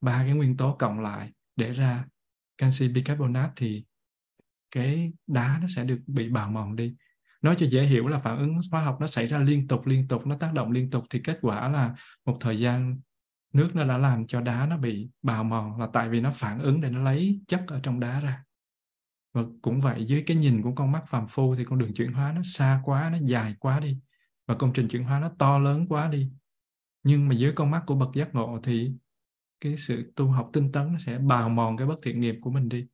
ba 0.00 0.22
cái 0.22 0.32
nguyên 0.32 0.56
tố 0.56 0.76
cộng 0.78 1.00
lại 1.00 1.32
để 1.56 1.72
ra 1.72 2.04
canxi 2.58 2.88
bicarbonate 2.88 3.52
thì 3.56 3.84
cái 4.70 5.12
đá 5.26 5.58
nó 5.62 5.66
sẽ 5.76 5.84
được 5.84 6.00
bị 6.06 6.28
bào 6.28 6.50
mòn 6.50 6.76
đi 6.76 6.94
nói 7.42 7.54
cho 7.58 7.66
dễ 7.66 7.82
hiểu 7.82 8.08
là 8.08 8.18
phản 8.18 8.38
ứng 8.38 8.60
hóa 8.70 8.82
học 8.82 8.96
nó 9.00 9.06
xảy 9.06 9.26
ra 9.26 9.38
liên 9.38 9.68
tục 9.68 9.86
liên 9.86 10.08
tục, 10.08 10.26
nó 10.26 10.36
tác 10.36 10.52
động 10.54 10.70
liên 10.70 10.90
tục 10.90 11.04
thì 11.10 11.20
kết 11.24 11.38
quả 11.42 11.68
là 11.68 11.94
một 12.24 12.36
thời 12.40 12.60
gian 12.60 13.00
nước 13.52 13.70
nó 13.74 13.84
đã 13.84 13.98
làm 13.98 14.26
cho 14.26 14.40
đá 14.40 14.66
nó 14.66 14.76
bị 14.76 15.08
bào 15.22 15.44
mòn 15.44 15.80
là 15.80 15.88
tại 15.92 16.08
vì 16.08 16.20
nó 16.20 16.30
phản 16.34 16.60
ứng 16.62 16.80
để 16.80 16.90
nó 16.90 17.02
lấy 17.02 17.40
chất 17.48 17.64
ở 17.66 17.80
trong 17.82 18.00
đá 18.00 18.20
ra. 18.20 18.44
Và 19.32 19.42
cũng 19.62 19.80
vậy, 19.80 20.04
dưới 20.04 20.22
cái 20.26 20.36
nhìn 20.36 20.62
của 20.62 20.72
con 20.74 20.92
mắt 20.92 21.02
phàm 21.08 21.26
phu 21.28 21.54
thì 21.54 21.64
con 21.64 21.78
đường 21.78 21.94
chuyển 21.94 22.12
hóa 22.12 22.32
nó 22.32 22.40
xa 22.44 22.80
quá, 22.84 23.10
nó 23.12 23.18
dài 23.22 23.54
quá 23.58 23.80
đi. 23.80 23.98
Và 24.46 24.54
công 24.54 24.72
trình 24.72 24.88
chuyển 24.88 25.04
hóa 25.04 25.20
nó 25.20 25.30
to 25.38 25.58
lớn 25.58 25.86
quá 25.88 26.08
đi. 26.08 26.30
Nhưng 27.02 27.28
mà 27.28 27.34
dưới 27.34 27.52
con 27.52 27.70
mắt 27.70 27.82
của 27.86 27.94
bậc 27.94 28.08
giác 28.14 28.34
ngộ 28.34 28.60
thì 28.62 28.92
cái 29.60 29.76
sự 29.76 30.12
tu 30.16 30.26
học 30.26 30.50
tinh 30.52 30.72
tấn 30.72 30.92
nó 30.92 30.98
sẽ 30.98 31.18
bào 31.18 31.48
mòn 31.48 31.76
cái 31.76 31.86
bất 31.86 31.98
thiện 32.02 32.20
nghiệp 32.20 32.36
của 32.40 32.50
mình 32.50 32.68
đi. 32.68 32.86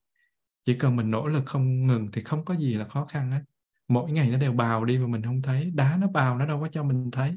Chỉ 0.62 0.74
cần 0.74 0.96
mình 0.96 1.10
nỗ 1.10 1.26
lực 1.26 1.42
không 1.46 1.86
ngừng 1.86 2.08
thì 2.12 2.22
không 2.22 2.44
có 2.44 2.54
gì 2.54 2.74
là 2.74 2.88
khó 2.88 3.06
khăn 3.06 3.30
hết 3.30 3.42
mỗi 3.88 4.12
ngày 4.12 4.30
nó 4.30 4.38
đều 4.38 4.52
bào 4.52 4.84
đi 4.84 4.98
mà 4.98 5.06
mình 5.06 5.22
không 5.22 5.42
thấy. 5.42 5.70
Đá 5.74 5.96
nó 5.96 6.08
bào, 6.08 6.38
nó 6.38 6.46
đâu 6.46 6.60
có 6.60 6.68
cho 6.68 6.82
mình 6.82 7.10
thấy. 7.10 7.36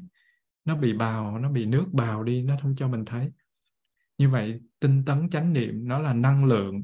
Nó 0.64 0.76
bị 0.76 0.92
bào, 0.92 1.38
nó 1.38 1.50
bị 1.50 1.66
nước 1.66 1.86
bào 1.92 2.22
đi, 2.22 2.42
nó 2.42 2.56
không 2.62 2.74
cho 2.76 2.88
mình 2.88 3.04
thấy. 3.04 3.30
Như 4.18 4.28
vậy, 4.28 4.60
tinh 4.80 5.04
tấn 5.04 5.30
chánh 5.30 5.52
niệm 5.52 5.88
nó 5.88 5.98
là 5.98 6.14
năng 6.14 6.44
lượng. 6.44 6.82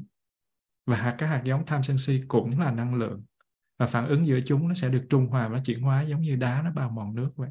Và 0.85 0.97
hạt, 0.97 1.15
các 1.17 1.27
hạt 1.27 1.41
giống 1.45 1.65
tham 1.65 1.83
sân 1.83 1.97
si 1.97 2.21
cũng 2.27 2.59
là 2.59 2.71
năng 2.71 2.95
lượng. 2.95 3.23
Và 3.77 3.85
phản 3.85 4.07
ứng 4.07 4.27
giữa 4.27 4.39
chúng 4.45 4.67
nó 4.67 4.73
sẽ 4.73 4.89
được 4.89 5.05
trung 5.09 5.27
hòa 5.27 5.47
và 5.47 5.61
chuyển 5.65 5.81
hóa 5.81 6.01
giống 6.01 6.21
như 6.21 6.35
đá 6.35 6.61
nó 6.61 6.71
bào 6.71 6.89
mòn 6.89 7.15
nước 7.15 7.31
vậy. 7.35 7.49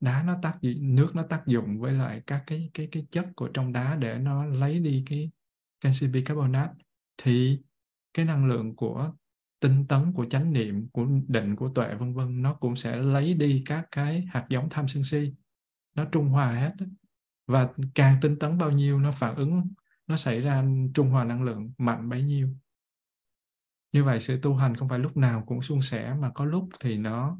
Đá 0.00 0.22
nó 0.22 0.38
tác 0.42 0.58
nước 0.80 1.10
nó 1.14 1.22
tác 1.22 1.42
dụng 1.46 1.80
với 1.80 1.92
lại 1.92 2.22
các 2.26 2.44
cái 2.46 2.70
cái 2.74 2.88
cái 2.92 3.06
chất 3.10 3.26
của 3.36 3.48
trong 3.54 3.72
đá 3.72 3.96
để 3.96 4.18
nó 4.18 4.44
lấy 4.44 4.80
đi 4.80 5.04
cái 5.06 5.30
canxi 5.80 6.08
bicarbonate. 6.12 6.72
Thì 7.16 7.58
cái 8.14 8.24
năng 8.24 8.46
lượng 8.46 8.76
của 8.76 9.12
tinh 9.60 9.86
tấn 9.88 10.12
của 10.12 10.26
chánh 10.30 10.52
niệm, 10.52 10.88
của 10.92 11.06
định 11.28 11.56
của 11.56 11.68
tuệ, 11.68 11.94
vân 11.94 12.14
vân, 12.14 12.42
nó 12.42 12.54
cũng 12.54 12.76
sẽ 12.76 12.96
lấy 12.96 13.34
đi 13.34 13.62
các 13.66 13.88
cái 13.90 14.26
hạt 14.28 14.46
giống 14.48 14.68
tham 14.70 14.88
sân 14.88 15.04
si. 15.04 15.34
Nó 15.94 16.04
trung 16.04 16.28
hòa 16.28 16.52
hết 16.52 16.74
và 17.46 17.68
càng 17.94 18.18
tinh 18.22 18.38
tấn 18.38 18.58
bao 18.58 18.70
nhiêu, 18.70 18.98
nó 19.00 19.12
phản 19.12 19.34
ứng, 19.34 19.62
nó 20.06 20.16
xảy 20.16 20.40
ra 20.40 20.64
trung 20.94 21.10
hòa 21.10 21.24
năng 21.24 21.42
lượng 21.42 21.72
mạnh 21.78 22.08
bấy 22.08 22.22
nhiêu. 22.22 22.48
Như 23.92 24.04
vậy 24.04 24.20
sự 24.20 24.38
tu 24.42 24.54
hành 24.54 24.76
không 24.76 24.88
phải 24.88 24.98
lúc 24.98 25.16
nào 25.16 25.44
cũng 25.46 25.62
suôn 25.62 25.82
sẻ, 25.82 26.14
mà 26.20 26.30
có 26.34 26.44
lúc 26.44 26.68
thì 26.80 26.96
nó 26.96 27.38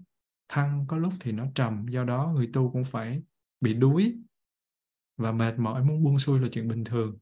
thăng, 0.49 0.85
có 0.89 0.97
lúc 0.97 1.12
thì 1.21 1.33
nó 1.33 1.47
trầm. 1.55 1.87
Do 1.89 2.05
đó 2.05 2.33
người 2.35 2.51
tu 2.53 2.71
cũng 2.73 2.85
phải 2.85 3.23
bị 3.61 3.75
đuối 3.75 4.18
và 5.16 5.33
mệt 5.33 5.59
mỏi, 5.59 5.85
muốn 5.85 6.05
buông 6.05 6.18
xuôi 6.18 6.41
là 6.41 6.49
chuyện 6.53 6.68
bình 6.68 6.85
thường 6.85 7.18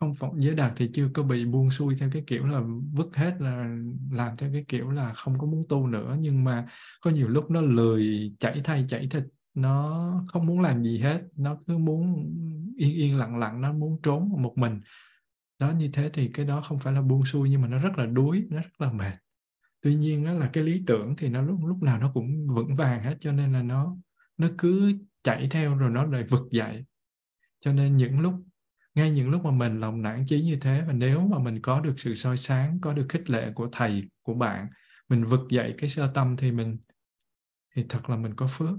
không 0.00 0.14
phải 0.14 0.30
giới 0.38 0.54
đạt 0.54 0.72
thì 0.76 0.90
chưa 0.92 1.08
có 1.14 1.22
bị 1.22 1.44
buông 1.44 1.70
xuôi 1.70 1.94
theo 2.00 2.10
cái 2.12 2.24
kiểu 2.26 2.46
là 2.46 2.62
vứt 2.92 3.16
hết 3.16 3.36
là 3.40 3.76
làm 4.12 4.36
theo 4.36 4.50
cái 4.52 4.64
kiểu 4.68 4.90
là 4.90 5.12
không 5.14 5.38
có 5.38 5.46
muốn 5.46 5.62
tu 5.68 5.86
nữa. 5.86 6.16
Nhưng 6.20 6.44
mà 6.44 6.68
có 7.00 7.10
nhiều 7.10 7.28
lúc 7.28 7.50
nó 7.50 7.60
lười, 7.60 8.34
chảy 8.40 8.60
thay, 8.64 8.84
chảy 8.88 9.08
thịt, 9.10 9.24
nó 9.54 10.12
không 10.28 10.46
muốn 10.46 10.60
làm 10.60 10.82
gì 10.82 10.98
hết. 10.98 11.22
Nó 11.36 11.58
cứ 11.66 11.78
muốn 11.78 12.26
yên 12.76 12.94
yên 12.94 13.16
lặng 13.18 13.38
lặng, 13.38 13.60
nó 13.60 13.72
muốn 13.72 14.00
trốn 14.02 14.42
một 14.42 14.52
mình. 14.56 14.80
Đó, 15.58 15.70
như 15.70 15.90
thế 15.92 16.10
thì 16.12 16.28
cái 16.34 16.46
đó 16.46 16.60
không 16.60 16.78
phải 16.78 16.92
là 16.92 17.02
buông 17.02 17.24
xuôi, 17.24 17.50
nhưng 17.50 17.62
mà 17.62 17.68
nó 17.68 17.78
rất 17.78 17.98
là 17.98 18.06
đuối, 18.06 18.46
nó 18.50 18.60
rất 18.60 18.80
là 18.80 18.92
mệt. 18.92 19.14
Tuy 19.82 19.94
nhiên 19.94 20.24
đó 20.24 20.32
là 20.32 20.50
cái 20.52 20.64
lý 20.64 20.82
tưởng 20.86 21.14
thì 21.18 21.28
nó 21.28 21.42
lúc 21.42 21.58
lúc 21.66 21.82
nào 21.82 22.00
nó 22.00 22.10
cũng 22.14 22.46
vững 22.54 22.76
vàng 22.76 23.02
hết, 23.02 23.16
cho 23.20 23.32
nên 23.32 23.52
là 23.52 23.62
nó 23.62 23.96
nó 24.36 24.48
cứ 24.58 24.92
chạy 25.22 25.48
theo 25.50 25.74
rồi 25.74 25.90
nó 25.90 26.04
lại 26.04 26.24
vực 26.30 26.48
dậy. 26.50 26.84
Cho 27.60 27.72
nên 27.72 27.96
những 27.96 28.20
lúc 28.20 28.34
ngay 28.94 29.10
những 29.10 29.30
lúc 29.30 29.44
mà 29.44 29.50
mình 29.50 29.80
lòng 29.80 30.02
nản 30.02 30.24
chí 30.26 30.42
như 30.42 30.58
thế 30.60 30.84
và 30.86 30.92
nếu 30.92 31.20
mà 31.20 31.38
mình 31.38 31.62
có 31.62 31.80
được 31.80 31.94
sự 31.96 32.14
soi 32.14 32.36
sáng, 32.36 32.78
có 32.80 32.92
được 32.92 33.06
khích 33.08 33.30
lệ 33.30 33.52
của 33.54 33.68
thầy, 33.72 34.08
của 34.22 34.34
bạn, 34.34 34.68
mình 35.08 35.24
vực 35.24 35.40
dậy 35.50 35.74
cái 35.78 35.90
sơ 35.90 36.10
tâm 36.14 36.36
thì 36.36 36.52
mình, 36.52 36.78
thì 37.76 37.84
thật 37.88 38.10
là 38.10 38.16
mình 38.16 38.34
có 38.36 38.46
phước. 38.46 38.78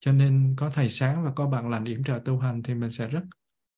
Cho 0.00 0.12
nên 0.12 0.54
có 0.56 0.70
thầy 0.70 0.90
sáng 0.90 1.24
và 1.24 1.32
có 1.32 1.46
bạn 1.46 1.70
lành 1.70 1.84
yểm 1.84 2.04
trợ 2.04 2.20
tu 2.24 2.38
hành 2.38 2.62
thì 2.62 2.74
mình 2.74 2.90
sẽ 2.90 3.08
rất 3.08 3.22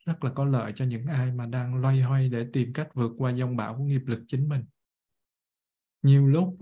rất 0.07 0.25
là 0.25 0.31
có 0.35 0.45
lợi 0.45 0.73
cho 0.77 0.85
những 0.85 1.07
ai 1.07 1.33
mà 1.33 1.47
đang 1.47 1.75
loay 1.81 2.03
hoay 2.03 2.29
để 2.29 2.47
tìm 2.53 2.73
cách 2.73 2.89
vượt 2.95 3.13
qua 3.19 3.33
dông 3.33 3.57
bão 3.57 3.77
của 3.79 3.85
nghiệp 3.85 4.03
lực 4.07 4.25
chính 4.29 4.49
mình. 4.49 4.65
Nhiều 6.03 6.27
lúc 6.27 6.59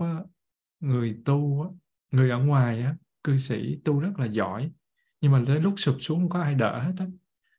người 0.79 1.21
tu 1.25 1.71
người 2.11 2.29
ở 2.29 2.37
ngoài 2.39 2.85
cư 3.23 3.37
sĩ 3.37 3.81
tu 3.85 3.99
rất 3.99 4.19
là 4.19 4.25
giỏi, 4.25 4.71
nhưng 5.21 5.31
mà 5.31 5.39
đến 5.39 5.63
lúc 5.63 5.73
sụp 5.77 5.95
xuống 5.99 6.19
không 6.19 6.29
có 6.29 6.41
ai 6.41 6.55
đỡ 6.55 6.79
hết 6.79 6.93
á 6.97 7.05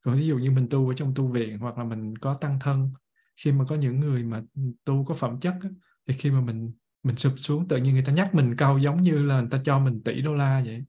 còn 0.04 0.16
ví 0.16 0.26
dụ 0.26 0.38
như 0.38 0.50
mình 0.50 0.68
tu 0.70 0.88
ở 0.88 0.94
trong 0.94 1.12
tu 1.14 1.28
viện 1.28 1.58
hoặc 1.58 1.78
là 1.78 1.84
mình 1.84 2.18
có 2.18 2.34
tăng 2.34 2.58
thân 2.60 2.90
khi 3.36 3.52
mà 3.52 3.64
có 3.68 3.74
những 3.74 4.00
người 4.00 4.22
mà 4.22 4.42
tu 4.84 5.04
có 5.04 5.14
phẩm 5.14 5.40
chất 5.40 5.54
á, 5.62 5.68
thì 6.06 6.14
khi 6.18 6.30
mà 6.30 6.40
mình 6.40 6.72
mình 7.02 7.16
sụp 7.16 7.32
xuống 7.36 7.68
tự 7.68 7.76
nhiên 7.76 7.94
người 7.94 8.04
ta 8.04 8.12
nhắc 8.12 8.34
mình 8.34 8.56
câu 8.56 8.78
giống 8.78 9.02
như 9.02 9.22
là 9.22 9.40
người 9.40 9.50
ta 9.50 9.60
cho 9.64 9.78
mình 9.78 10.02
tỷ 10.02 10.22
đô 10.22 10.34
la 10.34 10.62
vậy. 10.66 10.84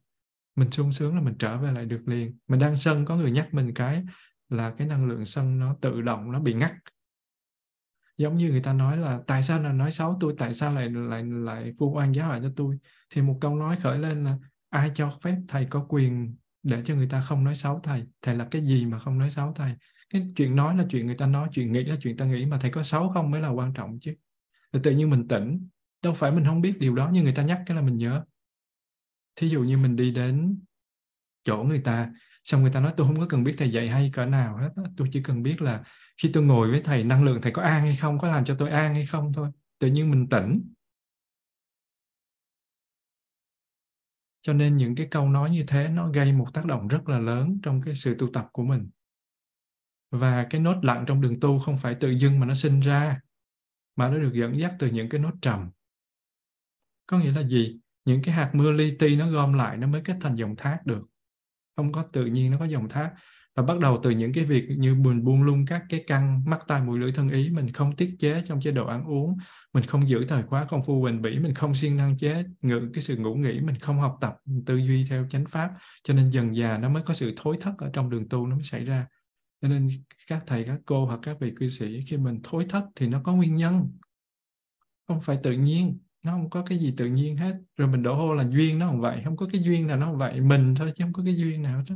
Mình 0.55 0.72
sung 0.72 0.93
sướng 0.93 1.16
là 1.16 1.22
mình 1.22 1.36
trở 1.39 1.57
về 1.57 1.72
lại 1.72 1.86
được 1.86 2.01
liền. 2.05 2.38
Mình 2.47 2.59
đang 2.59 2.78
sân 2.78 3.05
có 3.05 3.16
người 3.16 3.32
nhắc 3.32 3.53
mình 3.53 3.74
cái 3.74 4.03
là 4.49 4.74
cái 4.78 4.88
năng 4.88 5.07
lượng 5.07 5.26
sân 5.26 5.59
nó 5.59 5.76
tự 5.82 6.01
động 6.01 6.32
nó 6.32 6.39
bị 6.39 6.53
ngắt. 6.53 6.74
Giống 8.18 8.38
như 8.38 8.49
người 8.49 8.61
ta 8.63 8.74
nói 8.74 8.97
là 8.97 9.20
tại 9.28 9.43
sao 9.43 9.61
là 9.61 9.72
nói 9.72 9.91
xấu 9.91 10.18
tôi? 10.20 10.36
Tại 10.38 10.55
sao 10.55 10.74
lại 10.74 10.89
lại 10.89 11.24
lại 11.24 11.74
vu 11.78 11.93
oan 11.95 12.11
giáo 12.11 12.30
hại 12.30 12.39
cho 12.43 12.51
tôi? 12.55 12.78
Thì 13.09 13.22
một 13.22 13.38
câu 13.41 13.55
nói 13.55 13.78
khởi 13.82 13.99
lên 13.99 14.24
là 14.24 14.38
ai 14.70 14.91
cho 14.95 15.20
phép 15.24 15.38
thầy 15.47 15.66
có 15.70 15.86
quyền 15.89 16.36
để 16.66 16.82
cho 16.86 16.95
người 16.95 17.07
ta 17.09 17.22
không 17.22 17.43
nói 17.43 17.55
xấu 17.55 17.80
thầy. 17.84 18.03
Thầy 18.22 18.36
là 18.36 18.47
cái 18.51 18.66
gì 18.66 18.86
mà 18.86 18.99
không 18.99 19.20
nói 19.20 19.30
xấu 19.30 19.53
thầy? 19.55 19.74
Cái 20.09 20.28
chuyện 20.36 20.55
nói 20.55 20.78
là 20.78 20.86
chuyện 20.89 21.05
người 21.05 21.16
ta 21.16 21.28
nói, 21.28 21.49
chuyện 21.51 21.72
nghĩ 21.72 21.84
là 21.84 21.95
chuyện 22.01 22.18
ta 22.18 22.26
nghĩ 22.26 22.45
mà 22.45 22.57
thầy 22.61 22.72
có 22.72 22.84
xấu 22.84 23.09
không 23.13 23.32
mới 23.32 23.41
là 23.41 23.49
quan 23.49 23.74
trọng 23.74 23.99
chứ. 24.01 24.16
Thì 24.74 24.80
tự 24.84 24.91
nhiên 24.91 25.09
mình 25.09 25.28
tỉnh, 25.28 25.70
đâu 26.03 26.13
phải 26.13 26.32
mình 26.32 26.45
không 26.45 26.61
biết 26.61 26.80
điều 26.80 26.95
đó 26.95 27.09
nhưng 27.13 27.24
người 27.24 27.34
ta 27.34 27.43
nhắc 27.43 27.61
cái 27.66 27.76
là 27.76 27.82
mình 27.82 27.97
nhớ. 27.97 28.24
Thí 29.36 29.49
dụ 29.49 29.61
như 29.61 29.78
mình 29.78 29.95
đi 29.95 30.11
đến 30.11 30.59
chỗ 31.43 31.63
người 31.63 31.80
ta, 31.80 32.11
xong 32.43 32.61
người 32.61 32.72
ta 32.72 32.80
nói, 32.80 32.93
tôi 32.97 33.07
không 33.07 33.20
có 33.20 33.26
cần 33.30 33.43
biết 33.43 33.55
thầy 33.57 33.72
dạy 33.72 33.89
hay 33.89 34.09
cỡ 34.13 34.26
nào 34.26 34.57
hết 34.57 34.70
tôi 34.97 35.07
chỉ 35.11 35.24
cần 35.24 35.43
biết 35.43 35.61
là 35.61 35.84
khi 36.22 36.30
tôi 36.34 36.43
ngồi 36.43 36.72
với 36.72 36.82
thầy, 36.82 37.03
năng 37.03 37.24
lượng 37.24 37.41
thầy 37.41 37.51
có 37.51 37.61
an 37.61 37.82
hay 37.82 37.95
không, 37.95 38.20
có 38.20 38.28
làm 38.28 38.45
cho 38.45 38.55
tôi 38.59 38.70
an 38.70 38.93
hay 38.93 39.05
không 39.05 39.34
thôi. 39.34 39.49
Tự 39.80 39.88
nhiên 39.88 40.11
mình 40.11 40.30
tỉnh. 40.30 40.74
Cho 44.46 44.54
nên 44.54 44.76
những 44.76 44.96
cái 44.96 45.08
câu 45.12 45.30
nói 45.30 45.50
như 45.50 45.64
thế 45.68 45.89
nó 45.89 46.10
gây 46.10 46.34
một 46.34 46.54
tác 46.54 46.66
động 46.66 46.88
rất 46.88 47.10
là 47.10 47.20
lớn 47.20 47.60
trong 47.64 47.82
cái 47.82 47.96
sự 47.96 48.16
tu 48.20 48.30
tập 48.34 48.48
của 48.52 48.64
mình. 48.64 48.89
Và 50.12 50.48
cái 50.50 50.62
nốt 50.62 50.76
lặng 50.82 51.04
trong 51.08 51.22
đường 51.22 51.39
tu 51.39 51.60
không 51.60 51.78
phải 51.78 51.96
tự 51.96 52.10
dưng 52.10 52.39
mà 52.39 52.46
nó 52.46 52.54
sinh 52.54 52.80
ra, 52.80 53.20
mà 53.96 54.10
nó 54.10 54.18
được 54.18 54.34
dẫn 54.34 54.60
dắt 54.60 54.74
từ 54.80 54.89
những 54.89 55.10
cái 55.10 55.22
nốt 55.22 55.32
trầm. 55.41 55.70
Có 57.08 57.20
nghĩa 57.20 57.32
là 57.32 57.43
gì? 57.43 57.80
Những 58.06 58.22
cái 58.24 58.36
hạt 58.36 58.52
mưa 58.54 58.72
li 58.72 58.96
ti 59.00 59.16
nó 59.16 59.30
gom 59.30 59.54
lại 59.54 59.78
nó 59.78 59.88
mới 59.88 60.02
kết 60.02 60.18
thành 60.22 60.36
dòng 60.36 60.56
thác 60.56 60.80
được. 60.86 61.08
Không 61.76 61.91
có 61.91 62.04
tự 62.04 62.26
nhiên, 62.26 62.52
nó 62.52 62.58
có 62.60 62.66
dòng 62.66 62.89
thác. 62.89 63.12
Và 63.56 63.64
bắt 63.64 63.80
đầu 63.80 64.00
từ 64.04 64.10
những 64.10 64.34
cái 64.34 64.46
việc 64.46 64.68
như 64.78 64.96
mình 64.96 65.24
buông 65.24 65.43
lung 65.43 65.66
các 65.68 65.84
cái 65.89 66.04
căn, 66.08 66.43
mắt 66.46 66.60
tai 66.68 66.82
mũi 66.82 67.00
lưỡi 67.00 67.12
thân 67.12 67.30
ý 67.30 67.50
mình 67.50 67.74
không 67.74 67.96
tiết 67.96 68.16
chế 68.20 68.43
trong 68.48 68.62
chế 68.62 68.72
độ 68.72 68.88
ăn 68.88 69.06
uống 69.06 69.38
mình 69.76 69.84
không 69.84 70.09
giữ 70.09 70.26
thời 70.28 70.43
khóa 70.43 70.65
công 70.69 70.84
phu 70.84 71.03
bền 71.03 71.21
bỉ, 71.21 71.39
mình 71.39 71.53
không 71.53 71.76
siêng 71.76 71.97
năng 71.97 72.17
chế 72.17 72.43
ngự 72.61 72.89
cái 72.93 73.03
sự 73.03 73.17
ngủ 73.17 73.36
nghỉ, 73.36 73.59
mình 73.59 73.76
không 73.76 73.97
học 73.97 74.17
tập 74.21 74.36
tư 74.65 74.76
duy 74.76 75.05
theo 75.09 75.28
chánh 75.30 75.45
pháp. 75.49 75.71
Cho 76.03 76.13
nên 76.13 76.30
dần 76.30 76.55
già 76.55 76.78
nó 76.78 76.89
mới 76.89 77.03
có 77.03 77.13
sự 77.13 77.34
thối 77.36 77.57
thất 77.61 77.73
ở 77.78 77.89
trong 77.93 78.09
đường 78.09 78.30
tu, 78.30 78.47
nó 78.47 78.55
mới 78.55 78.63
xảy 78.63 78.86
ra. 78.86 79.07
Cho 79.61 79.67
nên 79.67 79.89
các 80.28 80.43
thầy, 80.47 80.63
các 80.63 80.80
cô 80.86 81.05
hoặc 81.05 81.19
các 81.23 81.38
vị 81.39 81.53
cư 81.55 81.69
sĩ, 81.69 81.99
khi 82.07 82.17
mình 82.17 82.39
thối 82.43 82.65
thất 82.69 82.84
thì 82.95 83.07
nó 83.07 83.21
có 83.23 83.34
nguyên 83.34 83.55
nhân. 83.55 83.91
Không 85.07 85.21
phải 85.21 85.39
tự 85.43 85.51
nhiên, 85.51 85.99
nó 86.23 86.32
không 86.32 86.49
có 86.49 86.63
cái 86.65 86.78
gì 86.78 86.93
tự 86.97 87.05
nhiên 87.05 87.38
hết. 87.38 87.55
Rồi 87.78 87.88
mình 87.88 88.03
đổ 88.03 88.15
hô 88.15 88.34
là 88.34 88.45
duyên 88.49 88.80
nó 88.80 88.88
không 88.88 89.01
vậy, 89.01 89.21
không 89.23 89.38
có 89.38 89.47
cái 89.51 89.61
duyên 89.61 89.88
nào 89.88 89.97
nó 89.97 90.05
không 90.05 90.17
vậy, 90.17 90.41
mình 90.41 90.76
thôi 90.76 90.93
chứ 90.95 91.03
không 91.03 91.13
có 91.13 91.23
cái 91.26 91.36
duyên 91.36 91.61
nào 91.61 91.78
hết 91.78 91.95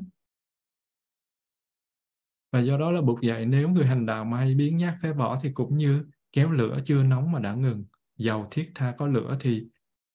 và 2.51 2.59
do 2.59 2.77
đó 2.77 2.91
là 2.91 3.01
buộc 3.01 3.21
dạy 3.21 3.45
nếu 3.45 3.69
người 3.69 3.86
hành 3.86 4.05
đạo 4.05 4.25
mà 4.25 4.38
hay 4.38 4.55
biến 4.55 4.77
nhát 4.77 4.93
phế 5.01 5.13
bỏ 5.13 5.39
thì 5.41 5.51
cũng 5.53 5.77
như 5.77 6.03
kéo 6.32 6.51
lửa 6.51 6.80
chưa 6.86 7.03
nóng 7.03 7.32
mà 7.32 7.39
đã 7.39 7.53
ngừng. 7.53 7.86
Dầu 8.17 8.47
thiết 8.51 8.71
tha 8.75 8.95
có 8.97 9.07
lửa 9.07 9.38
thì 9.39 9.67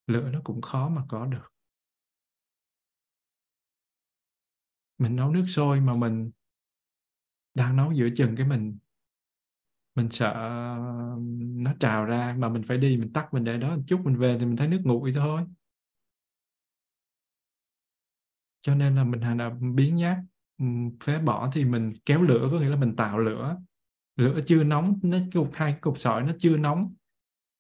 lửa 0.07 0.31
nó 0.33 0.41
cũng 0.45 0.63
khó 0.63 0.89
mà 0.89 1.03
có 1.09 1.27
được. 1.27 1.53
Mình 4.99 5.17
nấu 5.17 5.31
nước 5.31 5.45
sôi 5.49 5.81
mà 5.81 5.95
mình 5.97 6.31
đang 7.55 7.77
nấu 7.77 7.93
giữa 7.93 8.09
chừng 8.17 8.37
cái 8.37 8.47
mình 8.47 8.79
mình 9.95 10.11
sợ 10.11 10.35
nó 11.39 11.75
trào 11.81 12.05
ra 12.05 12.35
mà 12.39 12.49
mình 12.49 12.63
phải 12.69 12.79
đi, 12.79 12.97
mình 12.97 13.13
tắt 13.13 13.29
mình 13.35 13.45
để 13.45 13.59
đó 13.59 13.77
một 13.77 13.83
chút, 13.87 14.01
mình 14.05 14.17
về 14.17 14.37
thì 14.41 14.47
mình 14.47 14.57
thấy 14.57 14.69
nước 14.69 14.81
nguội 14.85 15.13
thôi. 15.15 15.43
Cho 18.63 18.75
nên 18.75 18.97
là 18.97 19.05
mình 19.05 19.21
hành 19.21 19.39
động 19.39 19.75
biến 19.77 19.97
nhát 19.97 20.19
phế 21.05 21.19
bỏ 21.19 21.51
thì 21.53 21.65
mình 21.65 21.93
kéo 22.07 22.23
lửa, 22.23 22.49
có 22.53 22.59
nghĩa 22.59 22.69
là 22.69 22.77
mình 22.77 22.97
tạo 22.97 23.19
lửa 23.19 23.57
lửa 24.17 24.41
chưa 24.47 24.65
nóng, 24.65 24.99
nó 25.03 25.19
cục 25.33 25.51
hai 25.55 25.77
cục 25.81 25.99
sỏi 25.99 26.23
nó 26.23 26.33
chưa 26.39 26.57
nóng. 26.57 26.95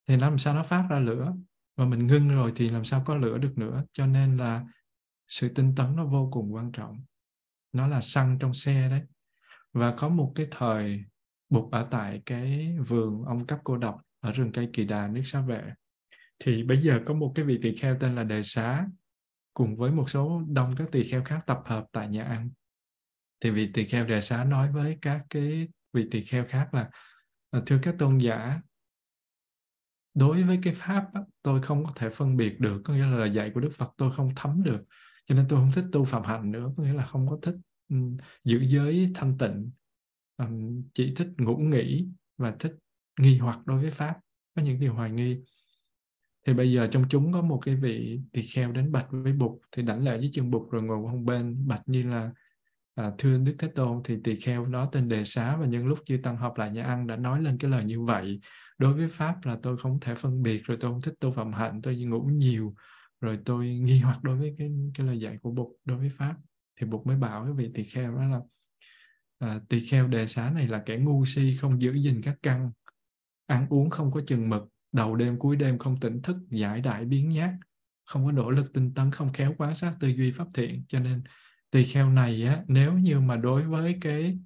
Thì 0.08 0.16
làm 0.16 0.38
sao 0.38 0.54
nó 0.54 0.62
phát 0.62 0.86
ra 0.90 0.98
lửa? 0.98 1.34
Và 1.76 1.84
mình 1.84 2.06
ngưng 2.06 2.28
rồi 2.28 2.52
thì 2.56 2.68
làm 2.68 2.84
sao 2.84 3.02
có 3.06 3.16
lửa 3.16 3.38
được 3.38 3.58
nữa? 3.58 3.84
Cho 3.92 4.06
nên 4.06 4.36
là 4.36 4.64
sự 5.28 5.48
tinh 5.48 5.74
tấn 5.76 5.96
nó 5.96 6.04
vô 6.04 6.28
cùng 6.32 6.54
quan 6.54 6.72
trọng. 6.72 7.04
Nó 7.72 7.86
là 7.86 8.00
xăng 8.00 8.38
trong 8.38 8.54
xe 8.54 8.88
đấy. 8.88 9.02
Và 9.72 9.94
có 9.96 10.08
một 10.08 10.32
cái 10.34 10.46
thời 10.50 11.04
bụt 11.48 11.72
ở 11.72 11.88
tại 11.90 12.22
cái 12.26 12.76
vườn 12.88 13.24
ông 13.24 13.46
cấp 13.46 13.58
cô 13.64 13.76
độc 13.76 14.00
ở 14.20 14.32
rừng 14.32 14.52
cây 14.52 14.68
kỳ 14.72 14.84
đà, 14.84 15.08
nước 15.08 15.22
xá 15.24 15.40
vệ. 15.40 15.62
Thì 16.38 16.62
bây 16.62 16.82
giờ 16.82 17.00
có 17.06 17.14
một 17.14 17.32
cái 17.34 17.44
vị 17.44 17.58
tỳ 17.62 17.76
kheo 17.76 17.96
tên 18.00 18.14
là 18.14 18.24
đề 18.24 18.42
xá, 18.42 18.86
cùng 19.54 19.76
với 19.76 19.90
một 19.90 20.10
số 20.10 20.42
đông 20.48 20.74
các 20.76 20.88
tỳ 20.92 21.02
kheo 21.02 21.24
khác 21.24 21.40
tập 21.46 21.60
hợp 21.64 21.86
tại 21.92 22.08
nhà 22.08 22.24
ăn. 22.24 22.50
Thì 23.40 23.50
vị 23.50 23.70
tỳ 23.74 23.84
kheo 23.84 24.06
đề 24.06 24.20
xá 24.20 24.44
nói 24.44 24.72
với 24.72 24.98
các 25.02 25.22
cái 25.30 25.68
vị 25.94 26.08
tỳ 26.10 26.24
kheo 26.24 26.44
khác 26.48 26.74
là 26.74 26.90
ờ, 27.50 27.62
thưa 27.66 27.78
các 27.82 27.94
tôn 27.98 28.18
giả 28.18 28.60
đối 30.14 30.42
với 30.42 30.58
cái 30.62 30.74
pháp 30.74 31.06
tôi 31.42 31.62
không 31.62 31.84
có 31.84 31.92
thể 31.96 32.10
phân 32.10 32.36
biệt 32.36 32.60
được 32.60 32.80
có 32.84 32.94
nghĩa 32.94 33.06
là 33.06 33.26
dạy 33.26 33.50
của 33.54 33.60
đức 33.60 33.70
phật 33.74 33.92
tôi 33.96 34.12
không 34.16 34.32
thấm 34.36 34.62
được 34.62 34.84
cho 35.24 35.34
nên 35.34 35.46
tôi 35.48 35.58
không 35.58 35.72
thích 35.74 35.84
tu 35.92 36.04
phạm 36.04 36.22
hạnh 36.22 36.52
nữa 36.52 36.72
có 36.76 36.82
nghĩa 36.82 36.94
là 36.94 37.06
không 37.06 37.28
có 37.28 37.38
thích 37.42 37.56
um, 37.88 38.16
giữ 38.44 38.60
giới 38.60 39.12
thanh 39.14 39.38
tịnh 39.38 39.70
um, 40.36 40.82
chỉ 40.94 41.14
thích 41.16 41.28
ngủ 41.38 41.56
nghỉ 41.56 42.08
và 42.38 42.54
thích 42.58 42.72
nghi 43.20 43.38
hoặc 43.38 43.66
đối 43.66 43.82
với 43.82 43.90
pháp 43.90 44.20
có 44.54 44.62
những 44.62 44.80
điều 44.80 44.94
hoài 44.94 45.10
nghi. 45.10 45.40
Thì 46.46 46.54
bây 46.54 46.72
giờ 46.72 46.88
trong 46.90 47.04
chúng 47.08 47.32
có 47.32 47.42
một 47.42 47.60
cái 47.64 47.76
vị 47.76 48.20
tỳ 48.32 48.42
kheo 48.42 48.72
đến 48.72 48.92
bạch 48.92 49.06
với 49.10 49.32
bụt 49.32 49.60
thì 49.72 49.82
đảnh 49.82 50.04
lễ 50.04 50.18
với 50.18 50.30
chân 50.32 50.50
bụt 50.50 50.70
rồi 50.70 50.82
ngồi 50.82 50.98
một 50.98 51.18
bên. 51.24 51.68
Bạch 51.68 51.82
như 51.86 52.02
là 52.02 52.32
à, 52.94 53.12
thưa 53.18 53.38
Đức 53.38 53.54
Thế 53.58 53.68
Tôn 53.74 54.00
thì 54.04 54.16
tỳ 54.24 54.40
kheo 54.40 54.66
đó 54.66 54.88
tên 54.92 55.08
Đề 55.08 55.24
Xá 55.24 55.56
và 55.56 55.66
nhân 55.66 55.86
lúc 55.86 55.98
chư 56.04 56.16
tăng 56.22 56.36
học 56.36 56.58
lại 56.58 56.70
nhà 56.70 56.84
ăn 56.84 57.06
đã 57.06 57.16
nói 57.16 57.42
lên 57.42 57.58
cái 57.58 57.70
lời 57.70 57.84
như 57.84 58.02
vậy. 58.02 58.40
Đối 58.78 58.94
với 58.94 59.08
pháp 59.08 59.36
là 59.44 59.58
tôi 59.62 59.76
không 59.78 60.00
thể 60.00 60.14
phân 60.14 60.42
biệt 60.42 60.64
rồi 60.64 60.76
tôi 60.80 60.90
không 60.90 61.02
thích 61.02 61.14
tu 61.20 61.32
phạm 61.32 61.52
hạnh 61.52 61.80
tôi 61.82 61.96
ngủ 61.96 62.22
nhiều 62.22 62.74
rồi 63.20 63.38
tôi 63.44 63.68
nghi 63.82 64.00
hoặc 64.00 64.22
đối 64.22 64.36
với 64.36 64.54
cái 64.58 64.70
cái 64.94 65.06
lời 65.06 65.20
dạy 65.20 65.38
của 65.42 65.50
Bụt 65.50 65.66
đối 65.84 65.98
với 65.98 66.08
pháp. 66.08 66.36
Thì 66.80 66.86
Bụt 66.86 67.06
mới 67.06 67.16
bảo 67.16 67.44
cái 67.44 67.52
vị 67.52 67.70
tỳ 67.74 67.84
kheo 67.84 68.14
đó 68.16 68.26
là 68.26 68.40
à, 69.38 69.60
tỳ 69.68 69.86
kheo 69.86 70.08
Đề 70.08 70.26
Xá 70.26 70.50
này 70.50 70.68
là 70.68 70.82
kẻ 70.86 70.96
ngu 70.96 71.24
si 71.24 71.56
không 71.60 71.82
giữ 71.82 71.92
gìn 71.92 72.20
các 72.22 72.36
căn 72.42 72.70
ăn 73.46 73.66
uống 73.70 73.90
không 73.90 74.12
có 74.12 74.20
chừng 74.26 74.48
mực 74.50 74.62
đầu 74.92 75.16
đêm 75.16 75.38
cuối 75.38 75.56
đêm 75.56 75.78
không 75.78 76.00
tỉnh 76.00 76.22
thức 76.22 76.36
giải 76.50 76.80
đại 76.80 77.04
biến 77.04 77.28
nhát 77.28 77.50
không 78.04 78.24
có 78.24 78.32
nỗ 78.32 78.50
lực 78.50 78.72
tinh 78.72 78.94
tấn 78.94 79.10
không 79.10 79.32
khéo 79.32 79.54
quá 79.58 79.74
sát 79.74 79.94
tư 80.00 80.08
duy 80.08 80.32
pháp 80.32 80.46
thiện. 80.54 80.84
Cho 80.88 81.00
nên 81.00 81.22
tỳ 81.74 81.84
kheo 81.84 82.10
này 82.10 82.44
á 82.44 82.62
nếu 82.68 82.92
như 82.92 83.20
mà 83.20 83.36
đối 83.36 83.62
với 83.62 83.98
cái 84.00 84.38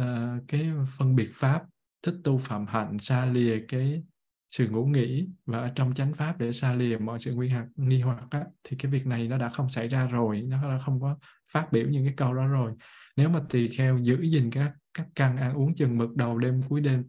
uh, 0.00 0.04
cái 0.48 0.70
phân 0.98 1.16
biệt 1.16 1.30
pháp 1.34 1.64
thích 2.02 2.14
tu 2.24 2.38
phạm 2.38 2.66
hạnh 2.66 2.98
xa 2.98 3.26
lìa 3.26 3.58
cái 3.68 4.02
sự 4.48 4.68
ngủ 4.68 4.84
nghỉ 4.86 5.28
và 5.46 5.58
ở 5.58 5.72
trong 5.74 5.94
chánh 5.94 6.14
pháp 6.14 6.38
để 6.38 6.52
xa 6.52 6.74
lìa 6.74 6.98
mọi 6.98 7.18
sự 7.18 7.34
nguy 7.34 7.48
hoặc 7.48 7.66
nghi 7.76 8.00
hoặc 8.00 8.26
á, 8.30 8.44
thì 8.64 8.76
cái 8.76 8.92
việc 8.92 9.06
này 9.06 9.28
nó 9.28 9.38
đã 9.38 9.48
không 9.48 9.70
xảy 9.70 9.88
ra 9.88 10.06
rồi 10.06 10.42
nó 10.42 10.62
đã 10.62 10.78
không 10.84 11.00
có 11.00 11.16
phát 11.52 11.72
biểu 11.72 11.88
những 11.88 12.04
cái 12.04 12.14
câu 12.16 12.34
đó 12.34 12.46
rồi. 12.46 12.72
Nếu 13.16 13.28
mà 13.28 13.40
tỳ 13.50 13.68
kheo 13.68 13.98
giữ 13.98 14.20
gìn 14.20 14.50
các 14.50 14.72
các 14.94 15.06
căn 15.14 15.36
ăn 15.36 15.54
uống 15.54 15.74
chừng 15.74 15.98
mực 15.98 16.16
đầu 16.16 16.38
đêm 16.38 16.62
cuối 16.68 16.80
đêm 16.80 17.04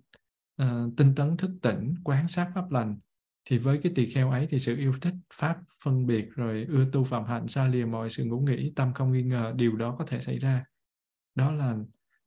uh, 0.64 0.68
tinh 0.98 1.16
tấn 1.16 1.38
thức 1.38 1.52
tỉnh 1.62 1.96
quán 2.04 2.28
sát 2.28 2.52
pháp 2.56 2.72
lành 2.72 2.98
thì 3.46 3.58
với 3.58 3.80
cái 3.84 3.92
tỳ 3.96 4.06
kheo 4.06 4.32
ấy 4.32 4.48
thì 4.50 4.60
sự 4.60 4.78
yêu 4.78 4.94
thích 5.02 5.14
pháp 5.34 5.58
phân 5.84 6.08
biệt 6.08 6.30
rồi 6.36 6.66
ưa 6.70 6.86
tu 6.92 7.04
phạm 7.04 7.26
hạnh 7.26 7.48
xa 7.48 7.68
lìa 7.68 7.86
mọi 7.86 8.10
sự 8.10 8.26
ngủ 8.26 8.40
nghỉ 8.40 8.74
tâm 8.76 8.94
không 8.94 9.12
nghi 9.12 9.24
ngờ 9.24 9.54
điều 9.56 9.76
đó 9.76 9.96
có 10.00 10.06
thể 10.06 10.22
xảy 10.22 10.40
ra. 10.40 10.66
Đó 11.36 11.52
là 11.52 11.78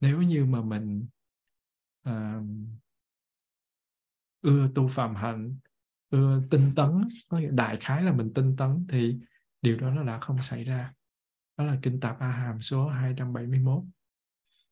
nếu 0.01 0.23
như 0.23 0.45
mà 0.45 0.63
mình 0.63 1.07
uh, 2.09 2.45
ưa 4.43 4.69
tu 4.75 4.89
phạm 4.89 5.15
hạnh 5.15 5.57
ưa 6.11 6.43
tinh 6.51 6.73
tấn 6.77 7.09
có 7.29 7.41
đại 7.51 7.77
khái 7.81 8.03
là 8.03 8.13
mình 8.13 8.35
tinh 8.35 8.57
tấn 8.57 8.87
thì 8.89 9.19
điều 9.63 9.77
đó 9.77 9.91
nó 9.91 10.05
đã 10.05 10.21
không 10.21 10.43
xảy 10.43 10.65
ra. 10.65 10.95
Đó 11.57 11.65
là 11.65 11.79
kinh 11.83 12.01
tạp 12.01 12.19
A 12.19 12.29
Hàm 12.29 12.61
số 12.61 12.89
271 12.89 13.83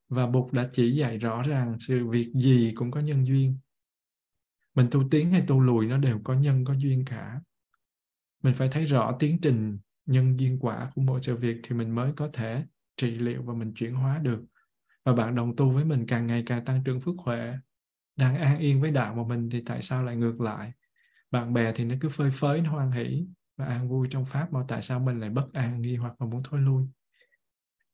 và 0.08 0.26
Bụt 0.26 0.52
đã 0.52 0.68
chỉ 0.72 0.92
dạy 0.92 1.18
rõ 1.18 1.42
ràng 1.42 1.76
sự 1.78 2.06
việc 2.06 2.32
gì 2.34 2.72
cũng 2.74 2.90
có 2.90 3.00
nhân 3.00 3.26
duyên 3.26 3.58
mình 4.76 4.88
tu 4.90 5.08
tiến 5.10 5.30
hay 5.30 5.44
tu 5.46 5.60
lùi 5.60 5.86
nó 5.86 5.98
đều 5.98 6.20
có 6.24 6.34
nhân, 6.34 6.64
có 6.64 6.74
duyên 6.74 7.04
cả. 7.04 7.40
Mình 8.42 8.54
phải 8.54 8.68
thấy 8.72 8.84
rõ 8.86 9.16
tiến 9.18 9.38
trình 9.42 9.78
nhân 10.06 10.40
duyên 10.40 10.58
quả 10.60 10.90
của 10.94 11.02
mỗi 11.02 11.20
sự 11.22 11.36
việc 11.36 11.60
thì 11.62 11.76
mình 11.76 11.90
mới 11.90 12.12
có 12.12 12.28
thể 12.32 12.64
trị 12.96 13.10
liệu 13.10 13.42
và 13.42 13.54
mình 13.54 13.72
chuyển 13.74 13.94
hóa 13.94 14.18
được. 14.18 14.44
Và 15.04 15.12
bạn 15.12 15.34
đồng 15.34 15.56
tu 15.56 15.70
với 15.70 15.84
mình 15.84 16.06
càng 16.08 16.26
ngày 16.26 16.42
càng 16.46 16.64
tăng 16.64 16.84
trưởng 16.84 17.00
phước 17.00 17.14
huệ. 17.18 17.54
Đang 18.16 18.36
an 18.36 18.58
yên 18.58 18.80
với 18.80 18.90
đạo 18.90 19.14
của 19.14 19.24
mình 19.24 19.50
thì 19.50 19.62
tại 19.66 19.82
sao 19.82 20.04
lại 20.04 20.16
ngược 20.16 20.40
lại? 20.40 20.72
Bạn 21.30 21.54
bè 21.54 21.72
thì 21.72 21.84
nó 21.84 21.94
cứ 22.00 22.08
phơi 22.08 22.30
phới, 22.30 22.60
nó 22.60 22.70
hoan 22.70 22.90
hỷ 22.90 23.26
và 23.56 23.66
an 23.66 23.88
vui 23.88 24.08
trong 24.10 24.26
pháp 24.26 24.52
mà 24.52 24.60
tại 24.68 24.82
sao 24.82 25.00
mình 25.00 25.20
lại 25.20 25.30
bất 25.30 25.52
an, 25.52 25.82
nghi 25.82 25.96
hoặc 25.96 26.14
mà 26.18 26.26
muốn 26.26 26.42
thôi 26.44 26.60
lui? 26.60 26.84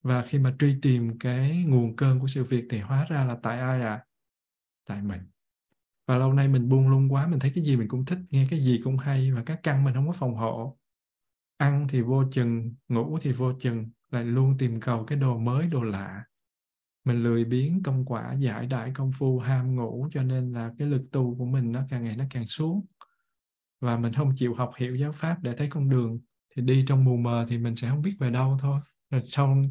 Và 0.03 0.23
khi 0.23 0.39
mà 0.39 0.55
truy 0.59 0.79
tìm 0.83 1.19
cái 1.19 1.65
nguồn 1.69 1.97
cơn 1.97 2.21
của 2.21 2.27
sự 2.27 2.45
việc 2.45 2.65
thì 2.71 2.79
hóa 2.79 3.07
ra 3.09 3.25
là 3.25 3.37
tại 3.43 3.61
ai 3.61 3.83
à 3.83 4.05
tại 4.87 5.03
mình 5.03 5.32
và 6.07 6.19
lâu 6.19 6.33
nay 6.33 6.49
mình 6.49 6.69
buông 6.69 6.89
lung 6.89 7.13
quá, 7.13 7.27
mình 7.27 7.41
thấy 7.41 7.53
cái 7.55 7.65
gì 7.65 7.77
mình 7.77 7.89
cũng 7.89 8.05
thích, 8.05 8.19
nghe 8.31 8.47
cái 8.51 8.61
gì 8.65 8.81
cũng 8.85 8.99
hay 8.99 9.33
và 9.33 9.43
các 9.47 9.61
căn 9.63 9.85
mình 9.85 9.95
không 9.95 10.07
có 10.07 10.13
phòng 10.13 10.35
hộ. 10.35 10.79
Ăn 11.57 11.87
thì 11.89 12.01
vô 12.01 12.25
chừng, 12.31 12.75
ngủ 12.89 13.19
thì 13.21 13.33
vô 13.33 13.53
chừng, 13.61 13.91
lại 14.11 14.25
luôn 14.25 14.59
tìm 14.59 14.81
cầu 14.81 15.05
cái 15.05 15.19
đồ 15.19 15.39
mới, 15.39 15.67
đồ 15.67 15.83
lạ. 15.83 16.25
Mình 17.05 17.23
lười 17.23 17.45
biếng, 17.45 17.83
công 17.83 18.05
quả, 18.05 18.35
giải 18.39 18.67
đại, 18.67 18.91
công 18.95 19.13
phu, 19.13 19.39
ham 19.39 19.77
ngủ, 19.77 20.09
cho 20.13 20.23
nên 20.23 20.53
là 20.53 20.71
cái 20.79 20.89
lực 20.89 21.03
tu 21.13 21.37
của 21.39 21.45
mình 21.45 21.73
nó 21.73 21.83
càng 21.91 22.05
ngày 22.05 22.17
nó 22.17 22.25
càng 22.31 22.47
xuống. 22.47 22.87
Và 23.81 23.97
mình 23.99 24.13
không 24.13 24.33
chịu 24.37 24.55
học 24.55 24.73
hiểu 24.77 24.97
giáo 24.97 25.13
pháp 25.13 25.43
để 25.43 25.55
thấy 25.57 25.69
con 25.71 25.89
đường, 25.89 26.19
thì 26.57 26.63
đi 26.63 26.85
trong 26.89 27.05
mù 27.05 27.17
mờ 27.17 27.47
thì 27.49 27.59
mình 27.59 27.77
sẽ 27.77 27.89
không 27.89 28.03
biết 28.03 28.17
về 28.19 28.31
đâu 28.31 28.57
thôi. 28.61 28.81
Rồi 29.11 29.23
sau 29.27 29.63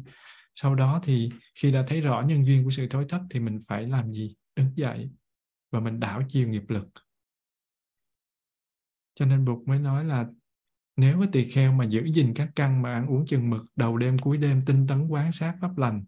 sau 0.54 0.74
đó 0.74 1.00
thì 1.02 1.30
khi 1.54 1.72
đã 1.72 1.84
thấy 1.86 2.00
rõ 2.00 2.22
nhân 2.22 2.46
duyên 2.46 2.64
của 2.64 2.70
sự 2.70 2.86
thối 2.88 3.06
thất 3.08 3.20
thì 3.30 3.40
mình 3.40 3.62
phải 3.68 3.86
làm 3.86 4.12
gì? 4.12 4.34
Đứng 4.56 4.72
dậy 4.76 5.10
và 5.72 5.80
mình 5.80 6.00
đảo 6.00 6.22
chiều 6.28 6.48
nghiệp 6.48 6.64
lực. 6.68 6.88
Cho 9.14 9.26
nên 9.26 9.44
Bụt 9.44 9.68
mới 9.68 9.78
nói 9.78 10.04
là 10.04 10.26
nếu 10.96 11.18
với 11.18 11.28
tỳ 11.32 11.50
kheo 11.50 11.72
mà 11.72 11.84
giữ 11.84 12.04
gìn 12.14 12.32
các 12.34 12.50
căn 12.56 12.82
mà 12.82 12.92
ăn 12.92 13.06
uống 13.06 13.26
chừng 13.26 13.50
mực 13.50 13.62
đầu 13.76 13.96
đêm 13.96 14.18
cuối 14.18 14.36
đêm 14.36 14.62
tinh 14.66 14.86
tấn 14.86 15.08
quán 15.08 15.32
sát 15.32 15.56
pháp 15.60 15.78
lành, 15.78 16.04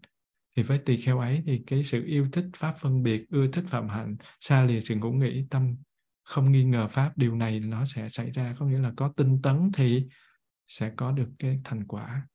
thì 0.55 0.63
với 0.63 0.79
tỳ 0.85 0.97
kheo 0.97 1.19
ấy 1.19 1.43
thì 1.45 1.63
cái 1.67 1.83
sự 1.83 2.05
yêu 2.05 2.27
thích 2.31 2.45
pháp 2.57 2.75
phân 2.79 3.03
biệt, 3.03 3.25
ưa 3.29 3.51
thích 3.51 3.65
phạm 3.69 3.89
hạnh, 3.89 4.15
xa 4.39 4.65
lìa 4.65 4.81
sự 4.81 4.95
ngủ 4.95 5.11
nghĩ 5.11 5.45
tâm 5.49 5.75
không 6.23 6.51
nghi 6.51 6.63
ngờ 6.63 6.87
pháp, 6.87 7.17
điều 7.17 7.35
này 7.35 7.59
nó 7.59 7.85
sẽ 7.85 8.09
xảy 8.09 8.31
ra. 8.31 8.55
Có 8.59 8.65
nghĩa 8.65 8.79
là 8.79 8.93
có 8.97 9.13
tinh 9.15 9.41
tấn 9.43 9.71
thì 9.73 10.07
sẽ 10.67 10.93
có 10.95 11.11
được 11.11 11.29
cái 11.39 11.61
thành 11.63 11.87
quả. 11.87 12.27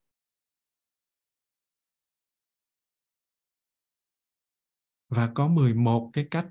Và 5.09 5.31
có 5.35 5.49
11 5.49 6.11
cái 6.13 6.27
cách 6.31 6.47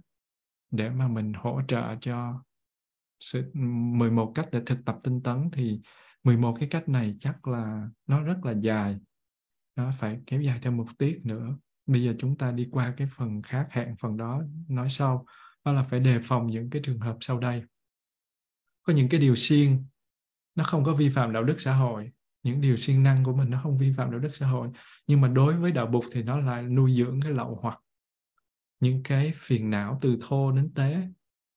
để 0.71 0.89
mà 0.89 1.07
mình 1.07 1.33
hỗ 1.33 1.61
trợ 1.67 1.95
cho 2.01 2.43
sự 3.19 3.51
11 3.53 4.31
cách 4.35 4.47
để 4.51 4.61
thực 4.65 4.85
tập 4.85 4.97
tinh 5.03 5.23
tấn 5.23 5.49
thì 5.51 5.81
11 6.23 6.55
cái 6.59 6.69
cách 6.69 6.89
này 6.89 7.15
chắc 7.19 7.47
là 7.47 7.89
nó 8.07 8.23
rất 8.23 8.45
là 8.45 8.51
dài. 8.51 8.97
Nó 9.75 9.91
phải 9.99 10.19
kéo 10.25 10.41
dài 10.41 10.59
thêm 10.61 10.77
một 10.77 10.87
tiết 10.97 11.21
nữa. 11.23 11.57
Bây 11.85 12.03
giờ 12.03 12.13
chúng 12.19 12.37
ta 12.37 12.51
đi 12.51 12.67
qua 12.71 12.93
cái 12.97 13.07
phần 13.15 13.41
khác, 13.41 13.67
hẹn 13.71 13.95
phần 13.99 14.17
đó 14.17 14.43
nói 14.67 14.89
sau. 14.89 15.25
Đó 15.65 15.71
là 15.71 15.83
phải 15.83 15.99
đề 15.99 16.19
phòng 16.23 16.47
những 16.47 16.69
cái 16.69 16.81
trường 16.85 16.99
hợp 16.99 17.17
sau 17.21 17.39
đây. 17.39 17.63
Có 18.83 18.93
những 18.93 19.09
cái 19.09 19.19
điều 19.19 19.35
siêng, 19.35 19.85
nó 20.55 20.63
không 20.63 20.83
có 20.83 20.93
vi 20.93 21.09
phạm 21.09 21.33
đạo 21.33 21.43
đức 21.43 21.61
xã 21.61 21.73
hội. 21.73 22.11
Những 22.43 22.61
điều 22.61 22.77
siêng 22.77 23.03
năng 23.03 23.23
của 23.23 23.33
mình 23.33 23.49
nó 23.49 23.59
không 23.63 23.77
vi 23.77 23.93
phạm 23.97 24.11
đạo 24.11 24.19
đức 24.19 24.35
xã 24.35 24.47
hội. 24.47 24.69
Nhưng 25.07 25.21
mà 25.21 25.27
đối 25.27 25.57
với 25.57 25.71
đạo 25.71 25.87
bục 25.87 26.05
thì 26.11 26.23
nó 26.23 26.37
lại 26.37 26.63
nuôi 26.63 26.95
dưỡng 26.95 27.21
cái 27.21 27.31
lậu 27.31 27.59
hoặc 27.61 27.79
những 28.79 29.03
cái 29.03 29.31
phiền 29.35 29.69
não 29.69 29.97
từ 30.01 30.17
thô 30.21 30.51
đến 30.51 30.73
tế. 30.73 31.07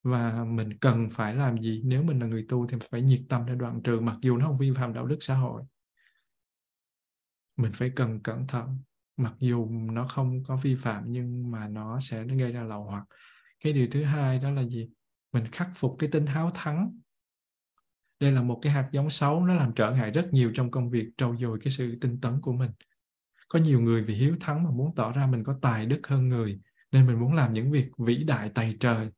Và 0.03 0.45
mình 0.45 0.79
cần 0.79 1.11
phải 1.11 1.35
làm 1.35 1.59
gì? 1.59 1.83
Nếu 1.85 2.03
mình 2.03 2.19
là 2.19 2.27
người 2.27 2.47
tu 2.49 2.67
thì 2.67 2.77
phải 2.91 3.03
nhiệt 3.03 3.21
tâm 3.29 3.47
để 3.47 3.55
đoạn 3.55 3.81
trừ, 3.85 4.01
mặc 4.01 4.17
dù 4.21 4.37
nó 4.37 4.47
không 4.47 4.59
vi 4.59 4.73
phạm 4.77 4.93
đạo 4.93 5.07
đức 5.07 5.19
xã 5.21 5.35
hội. 5.35 5.63
Mình 7.57 7.73
phải 7.75 7.93
cần 7.97 8.21
cẩn 8.23 8.47
thận, 8.47 8.79
mặc 9.17 9.35
dù 9.39 9.69
nó 9.71 10.09
không 10.09 10.43
có 10.45 10.57
vi 10.57 10.75
phạm 10.75 11.05
nhưng 11.07 11.51
mà 11.51 11.69
nó 11.69 12.01
sẽ 12.01 12.25
gây 12.25 12.53
ra 12.53 12.63
lậu 12.63 12.85
hoặc. 12.85 13.05
Cái 13.65 13.73
điều 13.73 13.89
thứ 13.91 14.05
hai 14.05 14.39
đó 14.39 14.51
là 14.51 14.63
gì? 14.63 14.89
Mình 15.33 15.45
khắc 15.53 15.69
phục 15.75 15.97
cái 15.99 16.11
tính 16.11 16.27
háo 16.27 16.51
thắng. 16.51 16.99
Đây 18.21 18.33
là 18.33 18.43
một 18.43 18.59
cái 18.63 18.73
hạt 18.73 18.89
giống 18.93 19.11
xấu, 19.11 19.47
nó 19.47 19.55
làm 19.55 19.73
trở 19.75 19.91
ngại 19.91 20.11
rất 20.11 20.29
nhiều 20.33 20.53
trong 20.55 20.71
công 20.71 20.91
việc 20.91 21.11
trau 21.17 21.37
dồi 21.37 21.59
cái 21.63 21.71
sự 21.71 21.99
tinh 22.01 22.21
tấn 22.21 22.41
của 22.41 22.53
mình. 22.53 22.71
Có 23.49 23.59
nhiều 23.59 23.81
người 23.81 24.03
vì 24.03 24.15
hiếu 24.15 24.37
thắng 24.41 24.65
mà 24.65 24.71
muốn 24.71 24.95
tỏ 24.95 25.13
ra 25.13 25.27
mình 25.27 25.45
có 25.45 25.59
tài 25.63 25.87
đức 25.87 26.07
hơn 26.07 26.29
người 26.29 26.61
nên 26.93 27.07
mình 27.07 27.21
muốn 27.21 27.35
làm 27.35 27.53
những 27.53 27.71
việc 27.71 27.91
vĩ 27.99 28.25
đại 28.25 28.51
tày 28.55 28.77
trời 28.81 29.09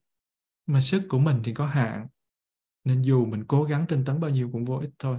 mà 0.66 0.80
sức 0.80 1.02
của 1.08 1.18
mình 1.18 1.40
thì 1.44 1.54
có 1.54 1.66
hạn. 1.66 2.06
Nên 2.84 3.02
dù 3.02 3.26
mình 3.26 3.44
cố 3.48 3.64
gắng 3.64 3.86
tinh 3.88 4.04
tấn 4.04 4.20
bao 4.20 4.30
nhiêu 4.30 4.50
cũng 4.52 4.64
vô 4.64 4.76
ích 4.76 4.90
thôi. 4.98 5.18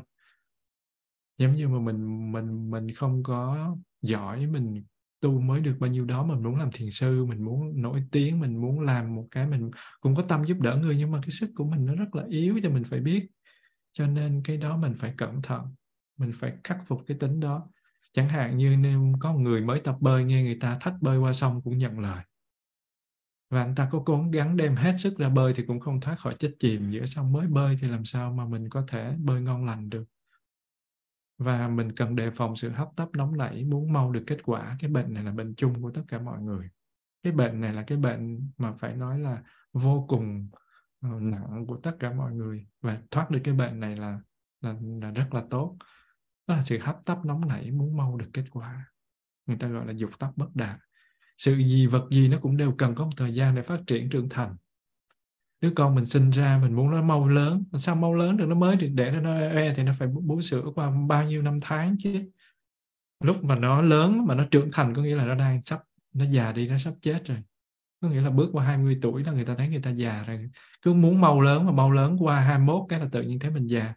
Giống 1.38 1.56
như 1.56 1.68
mà 1.68 1.80
mình 1.80 2.32
mình 2.32 2.72
mình 2.72 2.94
không 2.95 3.23
có 3.23 3.76
giỏi, 4.02 4.48
mình 4.48 4.84
tu 5.22 5.40
mới 5.41 5.61
được 5.61 5.76
bao 5.80 5.90
nhiêu 5.90 6.06
đó, 6.06 6.23
mình 6.23 6.44
muốn 6.44 6.56
làm 6.56 6.69
thiền 6.72 6.91
sư, 6.91 7.26
mình 7.26 7.45
muốn 7.45 7.82
nổi 7.82 8.03
tiếng, 8.11 8.40
mình 8.40 8.61
muốn 8.61 8.80
làm 8.80 9.15
một 9.15 9.27
cái 9.32 9.48
mình 9.48 9.72
cũng 9.99 10.15
có 10.15 10.23
tâm 10.23 10.44
giúp 10.44 10.57
đỡ 10.60 10.76
người, 10.76 10.95
nhưng 10.98 11.11
mà 11.11 11.19
cái 11.22 11.32
sức 11.32 11.49
của 11.56 11.65
mình 11.65 11.86
nó 11.86 11.95
rất 11.95 12.15
là 12.15 12.23
yếu 12.30 12.60
cho 12.64 12.69
mình 12.69 12.84
phải 12.84 12.99
biết. 12.99 13.27
Cho 13.91 14.07
nên 14.07 14.41
cái 14.44 14.57
đó 14.57 14.77
mình 14.77 14.94
phải 14.99 15.14
cẩn 15.18 15.41
thận, 15.41 15.61
mình 16.18 16.32
phải 16.40 16.53
khắc 16.64 16.77
phục 16.88 17.02
cái 17.07 17.18
tính 17.19 17.40
đó. 17.40 17.68
Chẳng 18.11 18.30
hạn 18.30 18.57
như 18.57 18.77
nếu 18.77 19.14
có 19.19 19.34
người 19.34 19.61
mới 19.61 19.80
tập 19.80 19.95
bơi 19.99 20.23
nghe 20.23 20.44
người 20.44 20.57
ta 20.60 20.77
thách 20.82 20.94
bơi 21.02 21.18
qua 21.18 21.34
sông 21.34 21.61
cũng 21.64 21.77
nhận 21.77 21.99
lời 21.99 22.23
và 23.56 23.61
anh 23.61 23.76
ta 23.76 23.90
có 23.91 24.02
cố 24.06 24.26
gắng 24.34 24.57
đem 24.57 24.76
hết 24.76 24.95
sức 24.98 25.18
ra 25.18 25.30
bơi 25.30 25.53
thì 25.53 25.64
cũng 25.68 25.80
không 25.80 26.02
thoát 26.02 26.19
khỏi 26.19 26.36
chết 26.40 26.56
chìm 26.60 26.91
giữa 26.91 27.06
sông 27.06 27.32
mới 27.32 27.48
bơi 27.48 27.77
thì 27.82 27.88
làm 27.88 28.06
sao 28.06 28.34
mà 28.34 28.45
mình 28.45 28.69
có 28.69 28.84
thể 28.88 29.15
bơi 29.18 29.41
ngon 29.41 29.65
lành 29.65 29.90
được? 29.90 30.03
Và 31.38 31.68
mình 31.68 31.91
cần 31.95 32.15
đề 32.15 32.32
phòng 32.32 32.56
sự 32.56 32.69
hấp 32.69 32.88
tấp 32.95 33.10
nóng 33.14 33.38
nảy 33.38 33.64
muốn 33.64 33.94
mau 33.94 34.11
được 34.11 34.23
kết 34.27 34.38
quả. 34.44 34.77
Cái 34.80 34.90
bệnh 34.90 35.14
này 35.14 35.23
là 35.23 35.32
bệnh 35.32 35.56
chung 35.56 35.82
của 35.82 35.91
tất 35.91 36.02
cả 36.07 36.19
mọi 36.19 36.41
người. 36.41 36.69
Cái 37.23 37.34
bệnh 37.34 37.61
này 37.61 37.73
là 37.73 37.84
cái 37.88 37.98
bệnh 37.98 38.52
mà 38.57 38.73
phải 38.73 38.95
nói 38.95 39.19
là 39.19 39.44
vô 39.73 40.06
cùng 40.10 40.49
ờ, 41.02 41.10
nặng 41.19 41.65
của 41.68 41.77
tất 41.84 41.95
cả 41.99 42.14
mọi 42.14 42.34
người. 42.34 42.68
Và 42.82 43.02
thoát 43.11 43.32
được 43.32 43.40
cái 43.44 43.53
bệnh 43.53 43.80
này 43.80 43.95
là 43.95 44.19
là, 44.61 44.76
là 45.02 45.11
rất 45.11 45.34
là 45.34 45.44
tốt. 45.49 45.77
Đó 46.48 46.56
là 46.56 46.64
sự 46.64 46.80
hấp 46.80 47.06
tấp 47.06 47.18
nóng 47.26 47.48
nảy 47.48 47.72
muốn 47.72 47.98
mau 47.98 48.18
được 48.18 48.30
kết 48.34 48.45
quả. 48.52 48.91
Người 49.45 49.57
ta 49.57 49.68
gọi 49.68 49.86
là 49.86 49.94
dục 49.94 50.11
tóc 50.19 50.34
bất 50.36 50.49
đạt 50.56 50.80
sự 51.38 51.56
gì 51.57 51.88
vật 51.88 52.07
gì 52.12 52.28
nó 52.28 52.38
cũng 52.41 52.57
đều 52.57 52.72
cần 52.78 52.95
có 52.95 53.06
một 53.06 53.12
thời 53.18 53.34
gian 53.34 53.56
để 53.56 53.62
phát 53.62 53.80
triển 53.88 54.10
trưởng 54.10 54.30
thành. 54.30 54.56
Đứa 55.62 55.70
con 55.76 55.95
mình 55.95 56.06
sinh 56.06 56.30
ra 56.30 56.60
mình 56.62 56.76
muốn 56.76 56.91
nó 56.91 57.02
mau 57.02 57.28
lớn. 57.28 57.64
Sao 57.78 57.95
mau 57.95 58.14
lớn 58.14 58.38
được? 58.38 58.45
Nó 58.45 58.56
mới 58.56 58.76
được 58.76 58.90
để 58.94 59.12
nó 59.12 59.36
e 59.36 59.74
thì 59.76 59.84
nó 59.84 59.94
phải 59.99 60.07
bú 60.07 60.41
sữa 60.41 60.64
qua 60.76 60.91
bao 61.07 61.24
nhiêu 61.24 61.41
năm 61.41 61.60
tháng 61.62 61.95
chứ? 61.99 62.32
Lúc 63.24 63.44
mà 63.44 63.56
nó 63.56 63.82
lớn, 63.82 64.26
mà 64.28 64.36
nó 64.36 64.45
trưởng 64.52 64.70
thành 64.74 64.95
có 64.95 65.02
nghĩa 65.02 65.16
là 65.16 65.26
nó 65.26 65.36
đang 65.36 65.62
sắp, 65.62 65.82
nó 66.14 66.26
già 66.26 66.52
đi, 66.52 66.68
nó 66.68 66.78
sắp 66.78 66.94
chết 67.02 67.26
rồi. 67.26 67.38
Có 68.02 68.10
nghĩa 68.10 68.22
là 68.22 68.30
bước 68.30 68.49
qua 68.52 68.66
20 68.66 68.99
tuổi 69.02 69.24
là 69.24 69.32
người 69.32 69.45
ta 69.45 69.56
thấy 69.56 69.68
người 69.68 69.82
ta 69.82 69.91
già 69.91 70.24
rồi. 70.28 70.49
Cứ 70.82 70.94
muốn 70.94 71.22
mau 71.22 71.41
lớn 71.41 71.66
mà 71.66 71.72
mau 71.72 71.91
lớn 71.91 72.18
qua 72.20 72.40
21 72.40 72.86
cái 72.90 72.99
là 72.99 73.07
tự 73.12 73.22
nhiên 73.22 73.40
thấy 73.40 73.52
mình 73.52 73.68
già. 73.68 73.94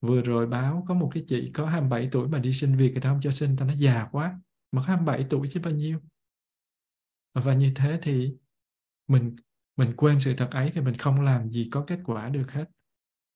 Vừa 0.00 0.20
rồi 0.20 0.46
báo 0.46 0.84
có 0.88 0.94
một 0.94 1.10
cái 1.14 1.24
chị 1.26 1.50
có 1.54 1.66
27 1.66 2.08
tuổi 2.12 2.28
mà 2.28 2.38
đi 2.38 2.52
xin 2.52 2.76
việc 2.76 2.92
người 2.92 3.00
ta 3.00 3.08
không 3.10 3.20
cho 3.22 3.30
xin 3.30 3.56
ta 3.56 3.64
nó 3.66 3.74
già 3.78 4.08
quá. 4.12 4.40
Mà 4.72 4.82
27 4.82 5.26
tuổi 5.30 5.48
chứ 5.50 5.60
bao 5.64 5.72
nhiêu? 5.72 5.98
Và 7.34 7.54
như 7.54 7.72
thế 7.74 7.98
thì 8.02 8.34
mình 9.08 9.36
mình 9.76 9.92
quên 9.96 10.20
sự 10.20 10.34
thật 10.36 10.48
ấy 10.50 10.70
thì 10.74 10.80
mình 10.80 10.96
không 10.96 11.20
làm 11.20 11.50
gì 11.50 11.68
có 11.72 11.84
kết 11.86 11.98
quả 12.04 12.28
được 12.28 12.52
hết. 12.52 12.64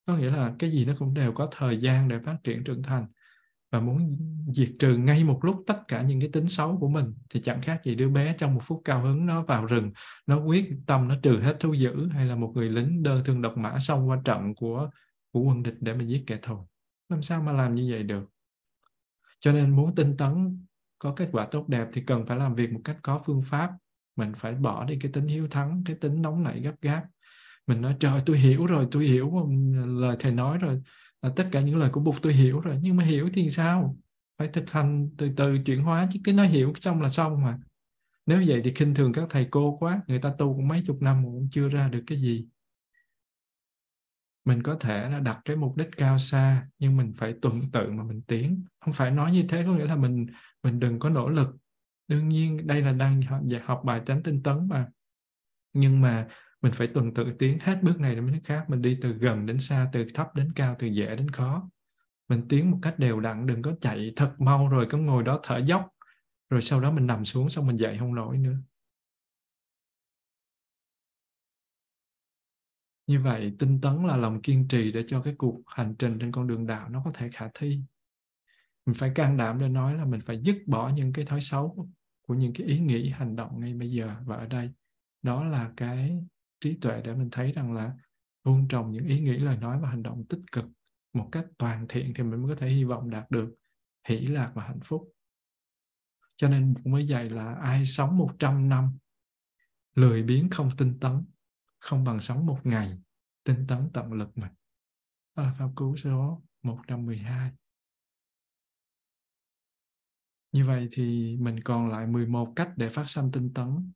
Có 0.07 0.16
nghĩa 0.16 0.31
là 0.31 0.55
cái 0.59 0.71
gì 0.71 0.85
nó 0.85 0.93
cũng 0.99 1.15
đều 1.15 1.33
có 1.33 1.49
thời 1.53 1.81
gian 1.81 2.09
để 2.09 2.19
phát 2.25 2.37
triển 2.45 2.65
trưởng 2.65 2.83
thành. 2.83 3.07
Và 3.73 3.81
muốn 3.81 4.19
diệt 4.55 4.71
trừ 4.79 4.97
ngay 4.97 5.25
một 5.25 5.45
lúc 5.45 5.62
tất 5.66 5.79
cả 5.89 6.03
những 6.03 6.21
cái 6.21 6.29
tính 6.33 6.49
xấu 6.49 6.79
của 6.79 6.89
mình 6.89 7.15
thì 7.31 7.41
chẳng 7.43 7.62
khác 7.62 7.81
gì 7.85 7.95
đứa 7.95 8.09
bé 8.09 8.35
trong 8.39 8.55
một 8.55 8.61
phút 8.65 8.83
cao 8.85 9.03
hứng 9.03 9.27
nó 9.27 9.43
vào 9.43 9.66
rừng, 9.66 9.93
nó 10.27 10.41
quyết 10.41 10.71
tâm 10.87 11.09
nó 11.09 11.15
trừ 11.23 11.41
hết 11.41 11.57
thú 11.61 11.73
dữ 11.73 12.09
hay 12.09 12.27
là 12.27 12.37
một 12.37 12.53
người 12.55 12.69
lính 12.69 13.03
đơn 13.03 13.23
thương 13.25 13.43
độc 13.43 13.57
mã 13.57 13.79
xông 13.79 14.09
qua 14.09 14.21
trận 14.25 14.55
của 14.55 14.91
của 15.33 15.41
quân 15.41 15.62
địch 15.62 15.75
để 15.81 15.95
mà 15.95 16.05
giết 16.05 16.25
kẻ 16.27 16.39
thù. 16.43 16.69
Làm 17.09 17.23
sao 17.23 17.43
mà 17.43 17.53
làm 17.53 17.75
như 17.75 17.89
vậy 17.91 18.03
được? 18.03 18.25
Cho 19.41 19.53
nên 19.53 19.71
muốn 19.71 19.95
tinh 19.95 20.16
tấn 20.16 20.65
có 20.99 21.12
kết 21.16 21.29
quả 21.33 21.47
tốt 21.51 21.69
đẹp 21.69 21.89
thì 21.93 22.03
cần 22.07 22.27
phải 22.27 22.37
làm 22.37 22.55
việc 22.55 22.73
một 22.73 22.81
cách 22.85 22.99
có 23.03 23.23
phương 23.27 23.43
pháp 23.43 23.71
mình 24.16 24.32
phải 24.36 24.55
bỏ 24.55 24.85
đi 24.85 24.99
cái 25.01 25.12
tính 25.12 25.27
hiếu 25.27 25.49
thắng, 25.49 25.82
cái 25.86 25.97
tính 25.97 26.23
nóng 26.23 26.43
nảy 26.43 26.61
gấp 26.61 26.74
gáp. 26.82 27.05
Mình 27.66 27.81
nói, 27.81 27.97
trời, 28.01 28.20
tôi 28.27 28.39
hiểu 28.39 28.66
rồi, 28.66 28.89
tôi 28.91 29.05
hiểu 29.05 29.49
lời 29.86 30.16
thầy 30.20 30.32
nói 30.32 30.59
rồi, 30.59 30.82
là 31.23 31.31
tất 31.36 31.49
cả 31.53 31.61
những 31.61 31.77
lời 31.77 31.91
của 31.91 32.01
Bụt 32.01 32.15
tôi 32.23 32.32
hiểu 32.32 32.61
rồi. 32.61 32.78
Nhưng 32.82 32.97
mà 32.97 33.05
hiểu 33.05 33.28
thì 33.35 33.51
sao? 33.51 33.97
Phải 34.39 34.49
thực 34.49 34.70
hành 34.70 35.11
từ 35.19 35.31
từ 35.36 35.59
chuyển 35.65 35.82
hóa 35.82 36.09
chứ 36.12 36.20
cái 36.24 36.35
nói 36.35 36.47
hiểu 36.49 36.73
xong 36.81 37.03
là 37.03 37.09
xong 37.09 37.43
mà. 37.43 37.59
Nếu 38.27 38.43
vậy 38.47 38.61
thì 38.65 38.73
khinh 38.74 38.95
thường 38.95 39.12
các 39.12 39.24
thầy 39.31 39.49
cô 39.51 39.77
quá, 39.81 40.03
người 40.07 40.19
ta 40.19 40.35
tu 40.39 40.55
cũng 40.55 40.69
mấy 40.69 40.82
chục 40.86 41.03
năm 41.03 41.24
cũng 41.24 41.49
chưa 41.51 41.69
ra 41.69 41.89
được 41.89 42.03
cái 42.07 42.19
gì. 42.19 42.47
Mình 44.45 44.62
có 44.62 44.77
thể 44.81 45.11
là 45.11 45.20
đặt 45.20 45.41
cái 45.45 45.57
mục 45.57 45.77
đích 45.77 45.89
cao 45.97 46.19
xa, 46.19 46.69
nhưng 46.78 46.97
mình 46.97 47.12
phải 47.16 47.35
tuần 47.43 47.70
tự 47.73 47.93
mà 47.93 48.05
mình 48.05 48.23
tiến. 48.23 48.65
Không 48.81 48.95
phải 48.95 49.11
nói 49.11 49.32
như 49.32 49.45
thế 49.49 49.65
có 49.66 49.73
nghĩa 49.73 49.86
là 49.86 49.97
mình 49.97 50.27
mình 50.62 50.81
đừng 50.81 50.99
có 50.99 51.09
nỗ 51.09 51.28
lực 51.28 51.57
đương 52.09 52.28
nhiên, 52.28 52.66
đây 52.66 52.82
là 52.82 52.93
đang 52.93 53.22
học 53.22 53.40
dạ, 53.44 53.59
bài 53.85 54.02
tránh 54.06 54.22
tinh 54.22 54.43
tấn 54.43 54.68
mà. 54.68 54.89
Nhưng 55.72 56.01
mà 56.01 56.28
mình 56.62 56.72
phải 56.72 56.86
tuần 56.94 57.14
tự 57.14 57.24
tiến 57.39 57.59
hết 57.60 57.82
bước 57.82 58.01
này 58.01 58.14
đến 58.14 58.26
bước 58.26 58.39
khác. 58.44 58.64
Mình 58.70 58.82
đi 58.82 58.98
từ 59.02 59.12
gần 59.12 59.47
đến 59.47 59.59
xa, 59.59 59.89
từ 59.93 60.05
thấp 60.14 60.35
đến 60.35 60.52
cao, 60.56 60.76
từ 60.78 60.86
dễ 60.86 61.16
đến 61.16 61.31
khó. 61.31 61.70
Mình 62.28 62.48
tiến 62.48 62.70
một 62.70 62.78
cách 62.82 62.98
đều 62.98 63.20
đặn, 63.20 63.47
đừng 63.47 63.62
có 63.62 63.74
chạy 63.81 64.12
thật 64.16 64.35
mau 64.39 64.68
rồi 64.68 64.86
có 64.90 64.98
ngồi 64.98 65.22
đó 65.22 65.40
thở 65.43 65.59
dốc. 65.66 65.89
Rồi 66.51 66.62
sau 66.62 66.81
đó 66.81 66.90
mình 66.90 67.06
nằm 67.06 67.24
xuống, 67.24 67.51
xong 67.51 67.66
mình 67.66 67.76
dậy 67.76 67.97
không 67.98 68.14
nổi 68.14 68.39
nữa. 68.39 68.56
Như 73.06 73.20
vậy, 73.20 73.56
tinh 73.59 73.81
tấn 73.81 74.06
là 74.06 74.16
lòng 74.16 74.43
kiên 74.43 74.68
trì 74.68 74.93
để 74.93 75.05
cho 75.09 75.22
cái 75.22 75.35
cuộc 75.39 75.62
hành 75.66 75.94
trình 75.98 76.18
trên 76.18 76.32
con 76.32 76.47
đường 76.47 76.66
đạo 76.66 76.89
nó 76.89 77.02
có 77.05 77.10
thể 77.14 77.31
khả 77.32 77.48
thi 77.55 77.81
mình 78.86 78.94
phải 78.94 79.12
can 79.15 79.36
đảm 79.36 79.59
để 79.59 79.69
nói 79.69 79.94
là 79.94 80.05
mình 80.05 80.20
phải 80.27 80.40
dứt 80.43 80.56
bỏ 80.66 80.89
những 80.89 81.12
cái 81.12 81.24
thói 81.24 81.40
xấu 81.40 81.89
của 82.27 82.35
những 82.35 82.52
cái 82.52 82.66
ý 82.66 82.81
nghĩ, 82.81 83.11
hành 83.11 83.36
động 83.36 83.61
ngay 83.61 83.74
bây 83.74 83.90
giờ 83.90 84.16
và 84.24 84.36
ở 84.36 84.47
đây. 84.47 84.70
Đó 85.23 85.44
là 85.44 85.73
cái 85.77 86.19
trí 86.61 86.78
tuệ 86.81 87.02
để 87.02 87.15
mình 87.15 87.28
thấy 87.32 87.52
rằng 87.52 87.73
là 87.73 87.93
vun 88.44 88.69
trồng 88.69 88.93
những 88.93 89.06
ý 89.06 89.20
nghĩ, 89.20 89.39
lời 89.39 89.56
nói 89.56 89.81
và 89.81 89.89
hành 89.89 90.02
động 90.02 90.24
tích 90.28 90.40
cực 90.52 90.65
một 91.12 91.28
cách 91.32 91.47
toàn 91.59 91.86
thiện 91.89 92.12
thì 92.15 92.23
mình 92.23 92.43
mới 92.43 92.55
có 92.55 92.61
thể 92.61 92.69
hy 92.69 92.85
vọng 92.85 93.11
đạt 93.11 93.31
được 93.31 93.55
hỷ 94.09 94.27
lạc 94.27 94.52
và 94.55 94.65
hạnh 94.65 94.81
phúc. 94.85 95.12
Cho 96.36 96.48
nên 96.48 96.74
mới 96.85 97.06
dạy 97.06 97.31
là 97.31 97.55
ai 97.55 97.86
sống 97.86 98.19
100 98.19 98.69
năm, 98.69 98.98
lười 99.94 100.23
biếng 100.23 100.51
không 100.51 100.70
tinh 100.78 100.98
tấn, 101.01 101.24
không 101.78 102.05
bằng 102.05 102.20
sống 102.20 102.47
một 102.47 102.59
ngày 102.65 102.98
tinh 103.44 103.65
tấn 103.69 103.90
tận 103.93 104.12
lực 104.12 104.39
mà. 104.39 104.52
Đó 105.36 105.43
là 105.43 105.55
pháp 105.59 105.69
cứu 105.77 105.97
số 105.97 106.43
112 106.62 107.51
như 110.55 110.66
vậy 110.66 110.89
thì 110.93 111.36
mình 111.40 111.62
còn 111.64 111.89
lại 111.89 112.06
11 112.06 112.52
cách 112.56 112.70
để 112.76 112.89
phát 112.89 113.05
sanh 113.06 113.32
tinh 113.32 113.52
tấn. 113.55 113.93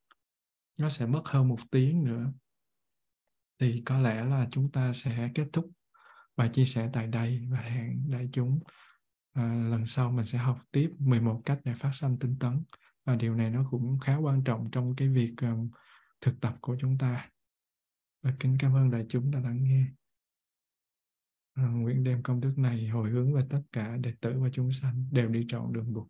Nó 0.77 0.89
sẽ 0.89 1.07
mất 1.07 1.23
hơn 1.25 1.49
một 1.49 1.59
tiếng 1.71 2.05
nữa. 2.05 2.33
Thì 3.59 3.83
có 3.87 3.99
lẽ 3.99 4.25
là 4.25 4.49
chúng 4.51 4.71
ta 4.73 4.93
sẽ 4.93 5.31
kết 5.35 5.47
thúc 5.53 5.71
bài 6.37 6.51
chia 6.53 6.65
sẻ 6.65 6.91
tại 6.93 7.07
đây. 7.07 7.47
Và 7.51 7.61
hẹn 7.61 8.11
đại 8.11 8.29
chúng 8.33 8.61
à, 9.33 9.43
lần 9.71 9.87
sau 9.87 10.11
mình 10.13 10.25
sẽ 10.25 10.39
học 10.39 10.59
tiếp 10.71 10.91
11 10.99 11.43
cách 11.45 11.61
để 11.65 11.75
phát 11.75 11.91
sanh 11.93 12.19
tinh 12.19 12.37
tấn. 12.41 12.63
Và 13.05 13.17
điều 13.17 13.35
này 13.35 13.51
nó 13.51 13.67
cũng 13.71 13.99
khá 13.99 14.17
quan 14.17 14.45
trọng 14.45 14.71
trong 14.73 14.97
cái 14.97 15.09
việc 15.09 15.35
um, 15.41 15.71
thực 16.21 16.41
tập 16.41 16.57
của 16.61 16.77
chúng 16.81 16.99
ta. 16.99 17.31
Và 18.23 18.35
kính 18.41 18.57
cảm 18.61 18.75
ơn 18.77 18.91
đại 18.91 19.07
chúng 19.09 19.31
đã 19.31 19.41
lắng 19.41 19.65
nghe. 19.65 19.85
À, 21.55 21.65
nguyện 21.65 22.05
đem 22.05 22.23
công 22.23 22.41
đức 22.41 22.55
này 22.57 22.89
hồi 22.89 23.11
hướng 23.11 23.35
về 23.35 23.43
tất 23.51 23.63
cả 23.73 23.97
đệ 23.97 24.13
tử 24.21 24.41
và 24.41 24.49
chúng 24.53 24.73
sanh 24.73 25.09
đều 25.13 25.29
đi 25.29 25.47
trọn 25.49 25.73
đường 25.73 25.93
Bụt 25.93 26.09